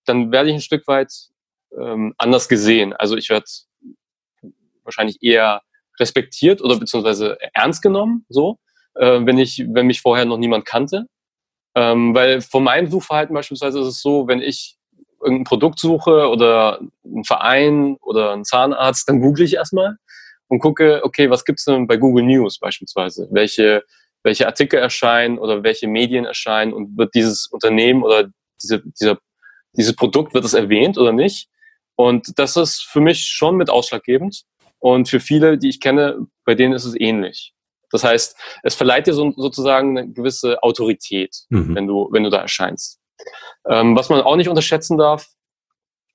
dann 0.06 0.32
werde 0.32 0.50
ich 0.50 0.56
ein 0.56 0.62
Stück 0.62 0.88
weit 0.88 1.12
ähm, 1.78 2.14
anders 2.18 2.48
gesehen. 2.48 2.94
Also 2.94 3.18
ich 3.18 3.30
werde 3.30 3.46
wahrscheinlich 4.84 5.18
eher 5.22 5.62
respektiert 6.00 6.62
oder 6.62 6.78
beziehungsweise 6.78 7.38
ernst 7.54 7.82
genommen, 7.82 8.26
so, 8.30 8.58
äh, 8.96 9.20
wenn 9.24 9.38
ich, 9.38 9.66
wenn 9.70 9.88
mich 9.88 10.02
vorher 10.02 10.26
noch 10.26 10.38
niemand 10.38 10.66
kannte. 10.66 11.08
Ähm, 11.76 12.14
weil 12.14 12.42
von 12.42 12.64
meinem 12.64 12.90
Suchverhalten 12.90 13.34
beispielsweise 13.34 13.80
ist 13.80 13.88
es 13.88 14.02
so, 14.02 14.28
wenn 14.28 14.42
ich 14.42 14.78
irgendein 15.22 15.46
Produkt 15.46 15.80
suche 15.80 16.28
oder 16.28 16.80
einen 17.06 17.24
Verein 17.24 17.98
oder 18.02 18.32
einen 18.34 18.44
Zahnarzt, 18.44 19.08
dann 19.08 19.22
google 19.22 19.46
ich 19.46 19.56
erstmal 19.56 19.98
und 20.48 20.60
gucke, 20.60 21.02
okay, 21.04 21.30
was 21.30 21.46
gibt's 21.46 21.66
denn 21.66 21.88
bei 21.88 21.98
Google 21.98 22.26
News 22.26 22.60
beispielsweise? 22.60 23.28
Welche, 23.32 23.84
welche 24.24 24.48
Artikel 24.48 24.80
erscheinen 24.80 25.38
oder 25.38 25.64
welche 25.64 25.88
Medien 25.88 26.26
erscheinen 26.26 26.74
und 26.74 26.98
wird 26.98 27.16
dieses 27.16 27.48
Unternehmen 27.48 28.04
oder 28.04 28.30
diese, 28.62 28.84
dieser, 29.00 29.18
dieses 29.74 29.96
Produkt, 29.96 30.34
wird 30.34 30.44
es 30.44 30.54
erwähnt 30.54 30.98
oder 30.98 31.14
nicht? 31.14 31.48
Und 31.96 32.38
das 32.38 32.58
ist 32.58 32.84
für 32.84 33.00
mich 33.00 33.28
schon 33.28 33.56
mit 33.56 33.70
ausschlaggebend. 33.70 34.44
Und 34.82 35.08
für 35.08 35.20
viele, 35.20 35.58
die 35.58 35.70
ich 35.70 35.80
kenne, 35.80 36.28
bei 36.44 36.56
denen 36.56 36.74
ist 36.74 36.86
es 36.86 37.00
ähnlich. 37.00 37.54
Das 37.92 38.04
heißt, 38.04 38.36
es 38.64 38.76
verleiht 38.76 39.08
dir 39.08 39.14
so, 39.14 39.32
sozusagen 39.36 39.98
eine 39.98 40.12
gewisse 40.12 40.62
Autorität, 40.64 41.36
mhm. 41.50 41.76
wenn 41.76 41.88
du, 41.88 42.10
wenn 42.12 42.24
du 42.24 42.30
da 42.30 42.42
erscheinst. 42.42 43.00
Ähm, 43.68 43.96
was 43.96 44.10
man 44.10 44.22
auch 44.22 44.36
nicht 44.36 44.50
unterschätzen 44.50 44.98
darf, 44.98 45.28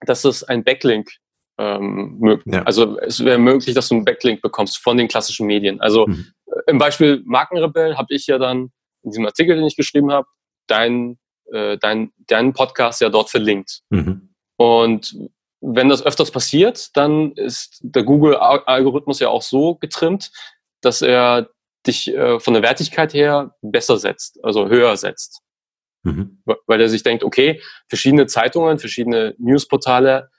dass 0.01 0.25
es 0.25 0.43
ein 0.43 0.65
Backlink 0.65 1.11
ähm, 1.59 2.19
möglich. 2.19 2.55
Ja. 2.55 2.63
Also 2.65 2.99
es 2.99 3.25
wäre 3.25 3.39
möglich, 3.39 3.75
dass 3.75 3.89
du 3.89 3.95
einen 3.95 4.05
Backlink 4.05 4.43
bekommst 4.43 4.79
von 4.79 4.97
den 4.97 5.09
klassischen 5.09 5.47
Medien. 5.47 5.81
Also 5.81 6.07
mhm. 6.07 6.33
Äh, 6.47 6.71
im 6.71 6.79
Beispiel 6.79 7.23
Markenrebell 7.25 7.97
habe 7.97 8.15
ich 8.15 8.27
ja 8.27 8.39
dann 8.39 8.73
in 9.03 9.11
diesem 9.11 9.27
Artikel, 9.27 9.57
den 9.57 9.67
ich 9.67 9.77
geschrieben 9.77 10.11
habe, 10.11 10.27
dein, 10.67 11.19
äh, 11.53 11.79
dein, 11.79 12.13
deinen 12.27 12.53
Podcast 12.53 13.01
ja 13.01 13.09
dort 13.09 13.31
verlinkt. 13.31 13.83
Mhm. 13.91 14.35
Und 14.57 15.17
wenn 15.69 15.89
das 15.89 16.05
öfters 16.05 16.31
passiert, 16.31 16.97
dann 16.97 17.33
ist 17.33 17.81
der 17.83 18.05
Google-Algorithmus 18.05 19.19
ja 19.19 19.29
auch 19.29 19.43
so 19.43 19.75
getrimmt, 19.75 20.31
dass 20.81 21.03
er 21.03 21.49
dich 21.87 22.09
äh, 22.09 22.39
von 22.39 22.55
der 22.55 22.63
Wertigkeit 22.63 23.13
her 23.15 23.55
besser 23.63 23.99
setzt, 23.99 24.39
also 24.45 24.69
höher 24.69 24.97
setzt. 24.97 25.41
Mhm. 26.05 26.41
Weil 26.67 26.81
er 26.81 26.89
sich 26.89 27.03
denkt, 27.03 27.25
okay, 27.25 27.61
verschiedene 27.89 28.27
Zeitungen, 28.27 28.79
verschiedene 28.79 29.35
Newsportale 29.39 30.31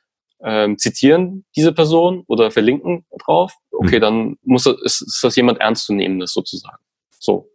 ähm, 0.42 0.78
zitieren 0.78 1.46
diese 1.56 1.74
Person 1.74 2.24
oder 2.28 2.50
verlinken 2.50 3.06
drauf. 3.26 3.54
Okay, 3.72 3.98
mhm. 3.98 4.02
dann 4.02 4.38
muss 4.44 4.64
das, 4.64 4.78
ist, 4.82 5.02
ist 5.02 5.24
das 5.24 5.36
jemand 5.36 5.60
ernstzunehmendes 5.60 6.32
sozusagen. 6.32 6.78
So. 7.20 7.50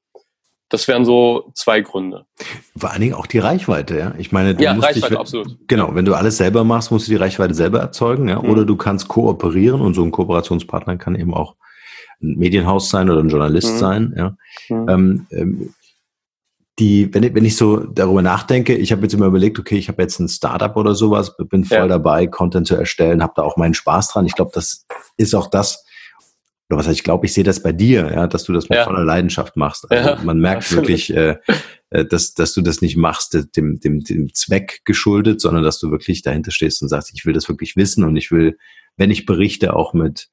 Das 0.72 0.88
wären 0.88 1.04
so 1.04 1.52
zwei 1.54 1.82
Gründe. 1.82 2.24
Vor 2.74 2.90
allen 2.90 3.02
Dingen 3.02 3.12
auch 3.12 3.26
die 3.26 3.38
Reichweite, 3.38 3.98
ja. 3.98 4.14
Ich 4.16 4.32
meine, 4.32 4.54
du 4.54 4.64
ja, 4.64 4.72
musst 4.72 4.88
Reichweite, 4.88 5.10
dich, 5.10 5.18
absolut. 5.18 5.58
Genau, 5.68 5.94
wenn 5.94 6.06
du 6.06 6.14
alles 6.14 6.38
selber 6.38 6.64
machst, 6.64 6.90
musst 6.90 7.08
du 7.08 7.10
die 7.10 7.16
Reichweite 7.16 7.52
selber 7.52 7.80
erzeugen, 7.80 8.26
ja. 8.30 8.40
Mhm. 8.40 8.48
Oder 8.48 8.64
du 8.64 8.74
kannst 8.76 9.06
kooperieren 9.06 9.82
und 9.82 9.92
so 9.92 10.02
ein 10.02 10.10
Kooperationspartner 10.10 10.96
kann 10.96 11.14
eben 11.14 11.34
auch 11.34 11.56
ein 12.22 12.38
Medienhaus 12.38 12.88
sein 12.88 13.10
oder 13.10 13.20
ein 13.20 13.28
Journalist 13.28 13.74
mhm. 13.74 13.78
sein, 13.78 14.14
ja. 14.16 14.36
Mhm. 14.70 14.88
Ähm, 14.88 15.26
ähm, 15.30 15.74
die, 16.78 17.12
wenn 17.12 17.22
ich, 17.22 17.34
wenn 17.34 17.44
ich 17.44 17.56
so 17.56 17.76
darüber 17.76 18.22
nachdenke, 18.22 18.74
ich 18.74 18.92
habe 18.92 19.02
jetzt 19.02 19.12
immer 19.12 19.26
überlegt, 19.26 19.58
okay, 19.58 19.76
ich 19.76 19.88
habe 19.88 20.00
jetzt 20.00 20.18
ein 20.20 20.28
Startup 20.28 20.74
oder 20.74 20.94
sowas, 20.94 21.36
bin 21.36 21.66
voll 21.66 21.76
ja. 21.76 21.86
dabei, 21.86 22.26
Content 22.26 22.66
zu 22.66 22.76
erstellen, 22.76 23.22
habe 23.22 23.34
da 23.36 23.42
auch 23.42 23.58
meinen 23.58 23.74
Spaß 23.74 24.08
dran. 24.08 24.24
Ich 24.24 24.34
glaube, 24.34 24.52
das 24.54 24.86
ist 25.18 25.34
auch 25.34 25.48
das, 25.48 25.84
oder 26.68 26.78
was 26.78 26.86
heißt, 26.86 26.98
ich 26.98 27.04
glaube, 27.04 27.26
ich 27.26 27.34
sehe 27.34 27.44
das 27.44 27.62
bei 27.62 27.72
dir, 27.72 28.10
ja, 28.14 28.26
dass 28.26 28.44
du 28.44 28.52
das 28.52 28.68
mit 28.68 28.78
ja. 28.78 28.84
voller 28.84 29.04
Leidenschaft 29.04 29.56
machst. 29.56 29.90
Also 29.90 30.10
ja. 30.10 30.18
man 30.22 30.38
merkt 30.38 30.70
ja, 30.70 30.76
wirklich, 30.76 31.14
äh, 31.14 31.36
äh, 31.90 32.04
dass, 32.06 32.32
dass 32.34 32.54
du 32.54 32.62
das 32.62 32.80
nicht 32.80 32.96
machst, 32.96 33.38
dem, 33.56 33.78
dem, 33.80 34.00
dem 34.00 34.32
Zweck 34.32 34.80
geschuldet, 34.84 35.40
sondern 35.40 35.64
dass 35.64 35.78
du 35.78 35.90
wirklich 35.90 36.22
dahinter 36.22 36.50
stehst 36.50 36.80
und 36.80 36.88
sagst, 36.88 37.12
ich 37.14 37.26
will 37.26 37.34
das 37.34 37.48
wirklich 37.48 37.76
wissen 37.76 38.04
und 38.04 38.16
ich 38.16 38.30
will, 38.30 38.56
wenn 38.96 39.10
ich 39.10 39.26
berichte, 39.26 39.76
auch 39.76 39.92
mit, 39.92 40.28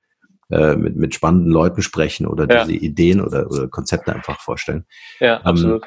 äh, 0.50 0.76
mit, 0.76 0.96
mit 0.96 1.14
spannenden 1.14 1.52
Leuten 1.52 1.82
sprechen 1.82 2.26
oder 2.26 2.48
diese 2.48 2.72
Ideen 2.72 3.22
oder, 3.22 3.50
oder 3.52 3.68
Konzepte 3.68 4.14
einfach 4.14 4.40
vorstellen. 4.40 4.86
Ja, 5.20 5.38
ähm, 5.38 5.46
absolut. 5.46 5.84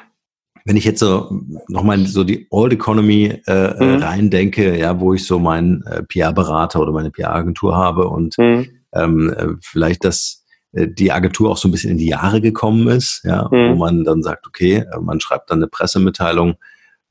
Wenn 0.65 0.77
ich 0.77 0.85
jetzt 0.85 0.99
so 0.99 1.41
nochmal 1.67 2.05
so 2.05 2.23
die 2.23 2.47
Old 2.49 2.71
Economy 2.71 3.41
äh, 3.47 3.51
äh, 3.51 3.83
mhm. 3.83 4.01
reindenke, 4.01 4.77
ja, 4.77 4.99
wo 4.99 5.13
ich 5.13 5.25
so 5.25 5.39
meinen 5.39 5.83
äh, 5.87 6.03
PR-Berater 6.03 6.79
oder 6.79 6.93
meine 6.93 7.11
PR-Agentur 7.11 7.75
habe 7.75 8.07
und 8.07 8.37
mhm. 8.37 8.82
Ähm, 8.93 9.33
äh, 9.33 9.47
vielleicht 9.61 10.03
das 10.05 10.43
äh, 10.73 10.87
die 10.87 11.11
Agentur 11.11 11.51
auch 11.51 11.57
so 11.57 11.67
ein 11.67 11.71
bisschen 11.71 11.91
in 11.91 11.97
die 11.97 12.07
Jahre 12.07 12.41
gekommen 12.41 12.87
ist, 12.87 13.21
ja, 13.23 13.47
mhm. 13.51 13.71
wo 13.71 13.75
man 13.75 14.03
dann 14.03 14.23
sagt, 14.23 14.47
okay, 14.47 14.85
äh, 14.91 14.99
man 14.99 15.19
schreibt 15.19 15.49
dann 15.49 15.59
eine 15.59 15.67
Pressemitteilung 15.67 16.55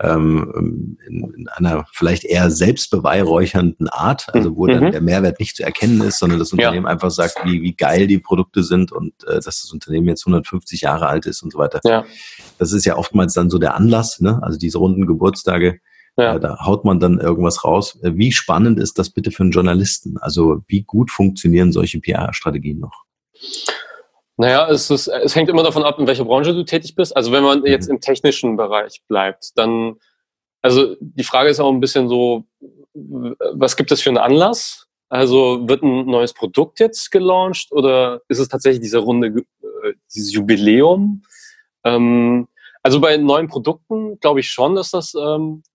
ähm, 0.01 0.99
in, 1.07 1.33
in 1.37 1.49
einer 1.49 1.87
vielleicht 1.93 2.24
eher 2.24 2.51
selbstbeweihräuchernden 2.51 3.89
Art, 3.89 4.26
also 4.35 4.57
wo 4.57 4.66
mhm. 4.66 4.72
dann 4.72 4.93
der 4.93 5.01
Mehrwert 5.01 5.39
nicht 5.39 5.57
zu 5.57 5.62
erkennen 5.62 6.01
ist, 6.01 6.18
sondern 6.18 6.39
das 6.39 6.53
Unternehmen 6.53 6.87
ja. 6.87 6.91
einfach 6.91 7.11
sagt, 7.11 7.37
wie, 7.45 7.62
wie 7.62 7.74
geil 7.74 8.07
die 8.07 8.18
Produkte 8.18 8.64
sind 8.64 8.91
und 8.91 9.12
äh, 9.24 9.35
dass 9.35 9.45
das 9.45 9.70
Unternehmen 9.72 10.09
jetzt 10.09 10.26
150 10.26 10.80
Jahre 10.80 11.07
alt 11.07 11.26
ist 11.26 11.43
und 11.43 11.53
so 11.53 11.59
weiter. 11.59 11.80
Ja. 11.85 12.05
Das 12.59 12.72
ist 12.72 12.85
ja 12.85 12.97
oftmals 12.97 13.35
dann 13.35 13.49
so 13.49 13.59
der 13.59 13.76
Anlass, 13.76 14.20
ne? 14.20 14.41
also 14.43 14.59
diese 14.59 14.78
runden 14.78 15.07
Geburtstage. 15.07 15.80
Ja. 16.16 16.36
Äh, 16.36 16.40
da 16.40 16.58
haut 16.64 16.84
man 16.84 17.00
dann 17.00 17.18
irgendwas 17.18 17.64
raus. 17.64 17.98
Äh, 18.02 18.12
wie 18.14 18.32
spannend 18.32 18.78
ist 18.78 18.98
das 18.98 19.10
bitte 19.10 19.30
für 19.30 19.42
einen 19.42 19.52
Journalisten? 19.52 20.18
Also 20.18 20.62
wie 20.66 20.82
gut 20.82 21.10
funktionieren 21.10 21.72
solche 21.72 22.00
PR-Strategien 22.00 22.80
noch? 22.80 23.04
Naja, 24.36 24.68
es, 24.70 24.90
ist, 24.90 25.08
es 25.08 25.36
hängt 25.36 25.48
immer 25.48 25.62
davon 25.62 25.84
ab, 25.84 25.98
in 25.98 26.06
welcher 26.06 26.24
Branche 26.24 26.54
du 26.54 26.64
tätig 26.64 26.94
bist. 26.94 27.16
Also 27.16 27.32
wenn 27.32 27.42
man 27.42 27.60
mhm. 27.60 27.66
jetzt 27.66 27.88
im 27.88 28.00
technischen 28.00 28.56
Bereich 28.56 29.02
bleibt, 29.08 29.52
dann, 29.56 29.96
also 30.62 30.96
die 31.00 31.24
Frage 31.24 31.50
ist 31.50 31.60
auch 31.60 31.72
ein 31.72 31.80
bisschen 31.80 32.08
so, 32.08 32.44
was 32.94 33.76
gibt 33.76 33.92
es 33.92 34.02
für 34.02 34.10
einen 34.10 34.18
Anlass? 34.18 34.86
Also 35.08 35.68
wird 35.68 35.82
ein 35.82 36.06
neues 36.06 36.32
Produkt 36.32 36.80
jetzt 36.80 37.10
gelauncht 37.10 37.70
oder 37.70 38.22
ist 38.28 38.38
es 38.38 38.48
tatsächlich 38.48 38.80
diese 38.80 38.98
Runde, 38.98 39.28
äh, 39.28 39.92
dieses 40.14 40.32
Jubiläum? 40.32 41.22
Ähm, 41.84 42.48
also 42.82 43.00
bei 43.00 43.16
neuen 43.18 43.48
Produkten 43.48 44.18
glaube 44.20 44.40
ich 44.40 44.48
schon, 44.48 44.74
dass 44.74 44.90
das 44.90 45.14
ähm, 45.14 45.62
äh, 45.62 45.72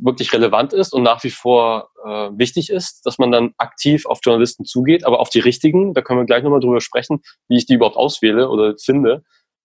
wirklich 0.00 0.32
relevant 0.32 0.72
ist 0.72 0.92
und 0.92 1.02
nach 1.02 1.22
wie 1.24 1.30
vor 1.30 1.90
äh, 2.04 2.30
wichtig 2.32 2.70
ist, 2.70 3.04
dass 3.06 3.18
man 3.18 3.30
dann 3.30 3.54
aktiv 3.58 4.06
auf 4.06 4.20
Journalisten 4.22 4.64
zugeht, 4.64 5.04
aber 5.04 5.20
auf 5.20 5.30
die 5.30 5.40
richtigen, 5.40 5.94
da 5.94 6.02
können 6.02 6.20
wir 6.20 6.26
gleich 6.26 6.42
nochmal 6.42 6.60
drüber 6.60 6.80
sprechen, 6.80 7.22
wie 7.48 7.56
ich 7.56 7.66
die 7.66 7.74
überhaupt 7.74 7.96
auswähle 7.96 8.48
oder 8.48 8.74
finde. 8.78 9.24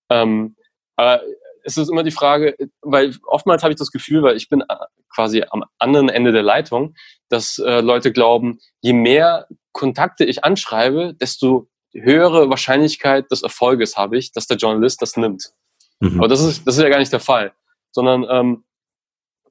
Ähm, 0.09 0.55
aber 0.95 1.21
es 1.63 1.77
ist 1.77 1.89
immer 1.89 2.03
die 2.03 2.11
Frage, 2.11 2.55
weil 2.81 3.15
oftmals 3.25 3.63
habe 3.63 3.73
ich 3.73 3.79
das 3.79 3.91
Gefühl, 3.91 4.21
weil 4.21 4.37
ich 4.37 4.49
bin 4.49 4.61
äh, 4.61 4.75
quasi 5.13 5.43
am 5.49 5.63
anderen 5.79 6.09
Ende 6.09 6.31
der 6.31 6.43
Leitung, 6.43 6.95
dass 7.29 7.57
äh, 7.57 7.81
Leute 7.81 8.11
glauben, 8.11 8.59
je 8.81 8.93
mehr 8.93 9.47
Kontakte 9.71 10.25
ich 10.25 10.43
anschreibe, 10.43 11.13
desto 11.15 11.67
höhere 11.91 12.49
Wahrscheinlichkeit 12.49 13.31
des 13.31 13.41
Erfolges 13.41 13.97
habe 13.97 14.17
ich, 14.17 14.31
dass 14.31 14.47
der 14.47 14.57
Journalist 14.57 15.01
das 15.01 15.17
nimmt. 15.17 15.51
Mhm. 15.99 16.19
Aber 16.19 16.27
das 16.27 16.41
ist, 16.41 16.67
das 16.67 16.77
ist 16.77 16.83
ja 16.83 16.89
gar 16.89 16.99
nicht 16.99 17.13
der 17.13 17.19
Fall, 17.19 17.53
sondern 17.91 18.25
ähm, 18.29 18.64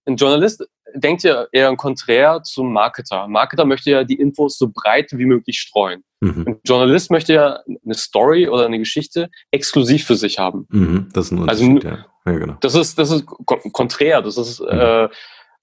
ein 0.06 0.16
Journalist 0.16 0.64
denkt 0.94 1.22
ja 1.22 1.46
eher 1.52 1.74
Konträr 1.76 2.42
zum 2.42 2.72
Marketer. 2.72 3.24
Ein 3.24 3.32
Marketer 3.32 3.64
möchte 3.64 3.90
ja 3.90 4.04
die 4.04 4.14
Infos 4.14 4.58
so 4.58 4.68
breit 4.72 5.10
wie 5.12 5.24
möglich 5.24 5.58
streuen. 5.58 6.04
Mhm. 6.20 6.44
Ein 6.46 6.60
Journalist 6.64 7.10
möchte 7.10 7.34
ja 7.34 7.60
eine 7.84 7.94
Story 7.94 8.48
oder 8.48 8.66
eine 8.66 8.78
Geschichte 8.78 9.28
exklusiv 9.50 10.04
für 10.04 10.16
sich 10.16 10.38
haben. 10.38 10.66
Mhm, 10.70 11.08
das 11.12 11.26
ist 11.26 11.32
ein 11.32 11.48
also 11.48 11.64
Unterschied, 11.64 11.90
also, 11.90 12.06
ja. 12.26 12.32
ja. 12.32 12.38
genau. 12.38 12.56
Das 12.60 12.74
ist, 12.74 12.98
das 12.98 13.10
ist 13.10 13.26
konträr. 13.72 14.22
Das 14.22 14.38
ist, 14.38 14.60
mhm. 14.60 14.68
äh, 14.68 15.08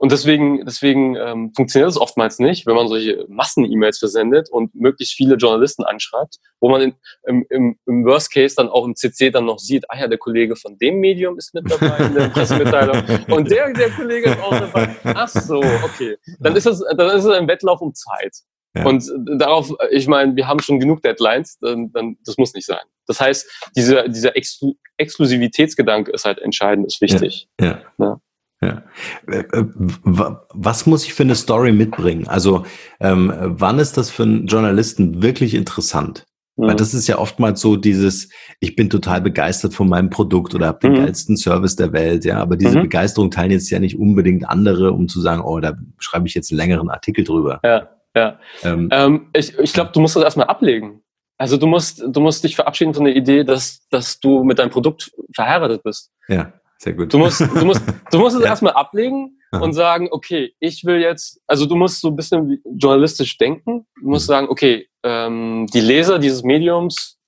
und 0.01 0.11
deswegen, 0.11 0.65
deswegen 0.65 1.15
ähm, 1.15 1.51
funktioniert 1.55 1.91
es 1.91 2.01
oftmals 2.01 2.39
nicht, 2.39 2.65
wenn 2.65 2.73
man 2.73 2.87
solche 2.87 3.23
Massen-E-Mails 3.27 3.99
versendet 3.99 4.49
und 4.49 4.73
möglichst 4.73 5.13
viele 5.13 5.35
Journalisten 5.35 5.83
anschreibt, 5.83 6.37
wo 6.59 6.71
man 6.71 6.81
in, 6.81 6.95
im, 7.27 7.45
im, 7.51 7.79
im 7.85 8.03
Worst 8.03 8.33
Case 8.33 8.55
dann 8.55 8.67
auch 8.67 8.83
im 8.83 8.95
CC 8.95 9.29
dann 9.29 9.45
noch 9.45 9.59
sieht, 9.59 9.85
ah 9.91 9.99
ja, 9.99 10.07
der 10.07 10.17
Kollege 10.17 10.55
von 10.55 10.75
dem 10.79 11.01
Medium 11.01 11.37
ist 11.37 11.53
mit 11.53 11.69
dabei 11.69 11.99
in 12.03 12.15
der 12.15 12.29
Pressemitteilung 12.29 13.03
und 13.29 13.51
der, 13.51 13.71
der 13.73 13.91
Kollege 13.91 14.31
ist 14.31 14.41
auch 14.41 14.49
dabei. 14.49 14.95
Ach 15.03 15.27
so, 15.27 15.57
okay. 15.57 16.17
Dann 16.39 16.55
ist 16.55 16.65
es, 16.65 16.83
dann 16.97 17.15
ist 17.15 17.25
es 17.25 17.31
ein 17.31 17.47
Wettlauf 17.47 17.79
um 17.79 17.93
Zeit. 17.93 18.35
Ja. 18.75 18.87
Und 18.87 19.07
darauf, 19.37 19.71
ich 19.91 20.07
meine, 20.07 20.35
wir 20.35 20.47
haben 20.47 20.61
schon 20.61 20.79
genug 20.79 21.03
Deadlines, 21.03 21.59
dann, 21.59 21.91
dann 21.91 22.17
das 22.25 22.39
muss 22.39 22.55
nicht 22.55 22.65
sein. 22.65 22.81
Das 23.05 23.21
heißt, 23.21 23.69
diese, 23.75 24.09
dieser 24.09 24.35
Exklu 24.35 24.73
Exklusivitätsgedanke 24.97 26.11
ist 26.11 26.25
halt 26.25 26.39
entscheidend, 26.39 26.87
ist 26.87 27.01
wichtig. 27.01 27.47
Ja. 27.59 27.67
ja. 27.67 27.83
ja. 27.99 28.21
Ja. 28.63 28.83
Äh, 29.27 29.39
äh, 29.39 29.65
was 30.03 30.85
muss 30.85 31.05
ich 31.05 31.13
für 31.13 31.23
eine 31.23 31.35
Story 31.35 31.71
mitbringen? 31.71 32.27
Also 32.27 32.65
ähm, 32.99 33.33
wann 33.35 33.79
ist 33.79 33.97
das 33.97 34.11
für 34.11 34.23
einen 34.23 34.45
Journalisten 34.45 35.23
wirklich 35.23 35.55
interessant? 35.55 36.25
Mhm. 36.57 36.67
Weil 36.67 36.75
das 36.75 36.93
ist 36.93 37.07
ja 37.07 37.17
oftmals 37.17 37.59
so 37.59 37.75
dieses, 37.75 38.29
ich 38.59 38.75
bin 38.75 38.89
total 38.89 39.21
begeistert 39.21 39.73
von 39.73 39.89
meinem 39.89 40.09
Produkt 40.11 40.53
oder 40.53 40.67
habe 40.67 40.79
den 40.79 40.91
mhm. 40.91 40.97
geilsten 40.97 41.37
Service 41.37 41.75
der 41.75 41.91
Welt, 41.91 42.23
ja. 42.23 42.37
Aber 42.37 42.55
diese 42.55 42.77
mhm. 42.77 42.83
Begeisterung 42.83 43.31
teilen 43.31 43.51
jetzt 43.51 43.69
ja 43.71 43.79
nicht 43.79 43.97
unbedingt 43.97 44.47
andere, 44.47 44.91
um 44.91 45.07
zu 45.07 45.21
sagen, 45.21 45.41
oh, 45.41 45.59
da 45.59 45.73
schreibe 45.97 46.27
ich 46.27 46.35
jetzt 46.35 46.51
einen 46.51 46.59
längeren 46.59 46.89
Artikel 46.89 47.23
drüber. 47.23 47.59
Ja. 47.63 47.89
Ja. 48.15 48.39
Ähm, 48.63 48.89
ähm, 48.91 49.27
ich 49.33 49.57
ich 49.57 49.71
glaube, 49.71 49.91
du 49.93 50.01
musst 50.01 50.17
das 50.17 50.23
erstmal 50.23 50.47
ablegen. 50.47 51.01
Also 51.37 51.57
du 51.57 51.65
musst, 51.65 52.03
du 52.05 52.19
musst 52.19 52.43
dich 52.43 52.55
verabschieden 52.55 52.93
von 52.93 53.05
der 53.05 53.15
Idee, 53.15 53.43
dass, 53.43 53.87
dass 53.89 54.19
du 54.19 54.43
mit 54.43 54.59
deinem 54.59 54.69
Produkt 54.69 55.11
verheiratet 55.33 55.81
bist. 55.81 56.11
Ja, 56.27 56.53
sehr 56.81 56.93
gut. 56.93 57.13
Du 57.13 57.19
musst, 57.19 57.41
du 57.41 57.63
musst, 57.63 57.83
du 58.11 58.17
musst 58.17 58.35
es 58.35 58.41
ja. 58.43 58.49
erstmal 58.49 58.73
ablegen 58.73 59.39
Aha. 59.51 59.61
und 59.61 59.73
sagen, 59.73 60.07
okay, 60.09 60.55
ich 60.59 60.83
will 60.83 60.99
jetzt, 60.99 61.39
also 61.45 61.67
du 61.67 61.75
musst 61.75 62.01
so 62.01 62.07
ein 62.07 62.15
bisschen 62.15 62.59
journalistisch 62.65 63.37
denken. 63.37 63.85
Du 64.01 64.09
musst 64.09 64.27
mhm. 64.27 64.33
sagen, 64.33 64.47
okay, 64.49 64.87
ähm, 65.03 65.67
die 65.71 65.79
Leser 65.79 66.17
dieses 66.17 66.41
Mediums 66.41 67.19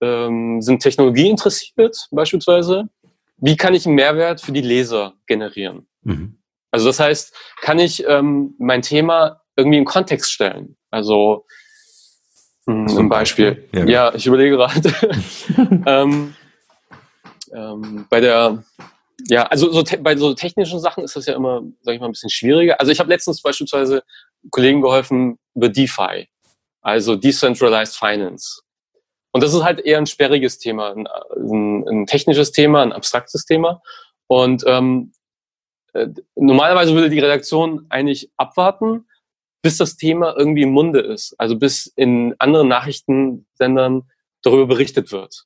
ähm, 0.00 0.62
sind 0.62 0.80
Technologie 0.80 1.28
interessiert, 1.28 1.96
beispielsweise. 2.10 2.88
Wie 3.36 3.58
kann 3.58 3.74
ich 3.74 3.84
einen 3.84 3.94
Mehrwert 3.96 4.40
für 4.40 4.52
die 4.52 4.62
Leser 4.62 5.14
generieren? 5.26 5.86
Mhm. 6.02 6.38
Also 6.70 6.86
das 6.86 6.98
heißt, 6.98 7.36
kann 7.60 7.78
ich 7.78 8.02
ähm, 8.08 8.54
mein 8.58 8.80
Thema 8.80 9.42
irgendwie 9.54 9.76
in 9.76 9.84
Kontext 9.84 10.32
stellen? 10.32 10.78
Also 10.90 11.44
hm, 12.66 12.88
zum 12.88 13.10
Beispiel. 13.10 13.68
Ja, 13.74 13.84
ja, 13.84 14.14
ich 14.14 14.26
überlege 14.26 14.56
gerade. 14.56 14.94
ähm, 15.86 16.34
ähm, 17.54 18.06
bei 18.08 18.20
der, 18.20 18.64
ja, 19.28 19.44
also 19.44 19.70
so 19.72 19.84
bei 20.00 20.16
so 20.16 20.34
technischen 20.34 20.80
Sachen 20.80 21.04
ist 21.04 21.16
das 21.16 21.26
ja 21.26 21.34
immer, 21.34 21.62
sag 21.82 21.94
ich 21.94 22.00
mal, 22.00 22.06
ein 22.06 22.12
bisschen 22.12 22.30
schwieriger. 22.30 22.80
Also 22.80 22.92
ich 22.92 22.98
habe 22.98 23.10
letztens 23.10 23.42
beispielsweise 23.42 24.02
Kollegen 24.50 24.82
geholfen 24.82 25.38
über 25.54 25.68
DeFi, 25.68 26.28
also 26.80 27.16
Decentralized 27.16 27.96
Finance. 27.96 28.62
Und 29.32 29.42
das 29.42 29.54
ist 29.54 29.62
halt 29.62 29.80
eher 29.80 29.98
ein 29.98 30.06
sperriges 30.06 30.58
Thema, 30.58 30.92
ein, 30.92 31.06
ein, 31.36 31.88
ein 31.88 32.06
technisches 32.06 32.52
Thema, 32.52 32.82
ein 32.82 32.92
abstraktes 32.92 33.44
Thema. 33.46 33.80
Und 34.26 34.64
ähm, 34.66 35.12
äh, 35.94 36.08
normalerweise 36.34 36.94
würde 36.94 37.10
die 37.10 37.20
Redaktion 37.20 37.86
eigentlich 37.88 38.30
abwarten, 38.36 39.06
bis 39.62 39.78
das 39.78 39.96
Thema 39.96 40.34
irgendwie 40.36 40.62
im 40.62 40.72
Munde 40.72 41.00
ist, 41.00 41.34
also 41.38 41.56
bis 41.56 41.86
in 41.96 42.34
anderen 42.38 42.68
Nachrichtensendern 42.68 44.02
darüber 44.42 44.66
berichtet 44.66 45.12
wird. 45.12 45.44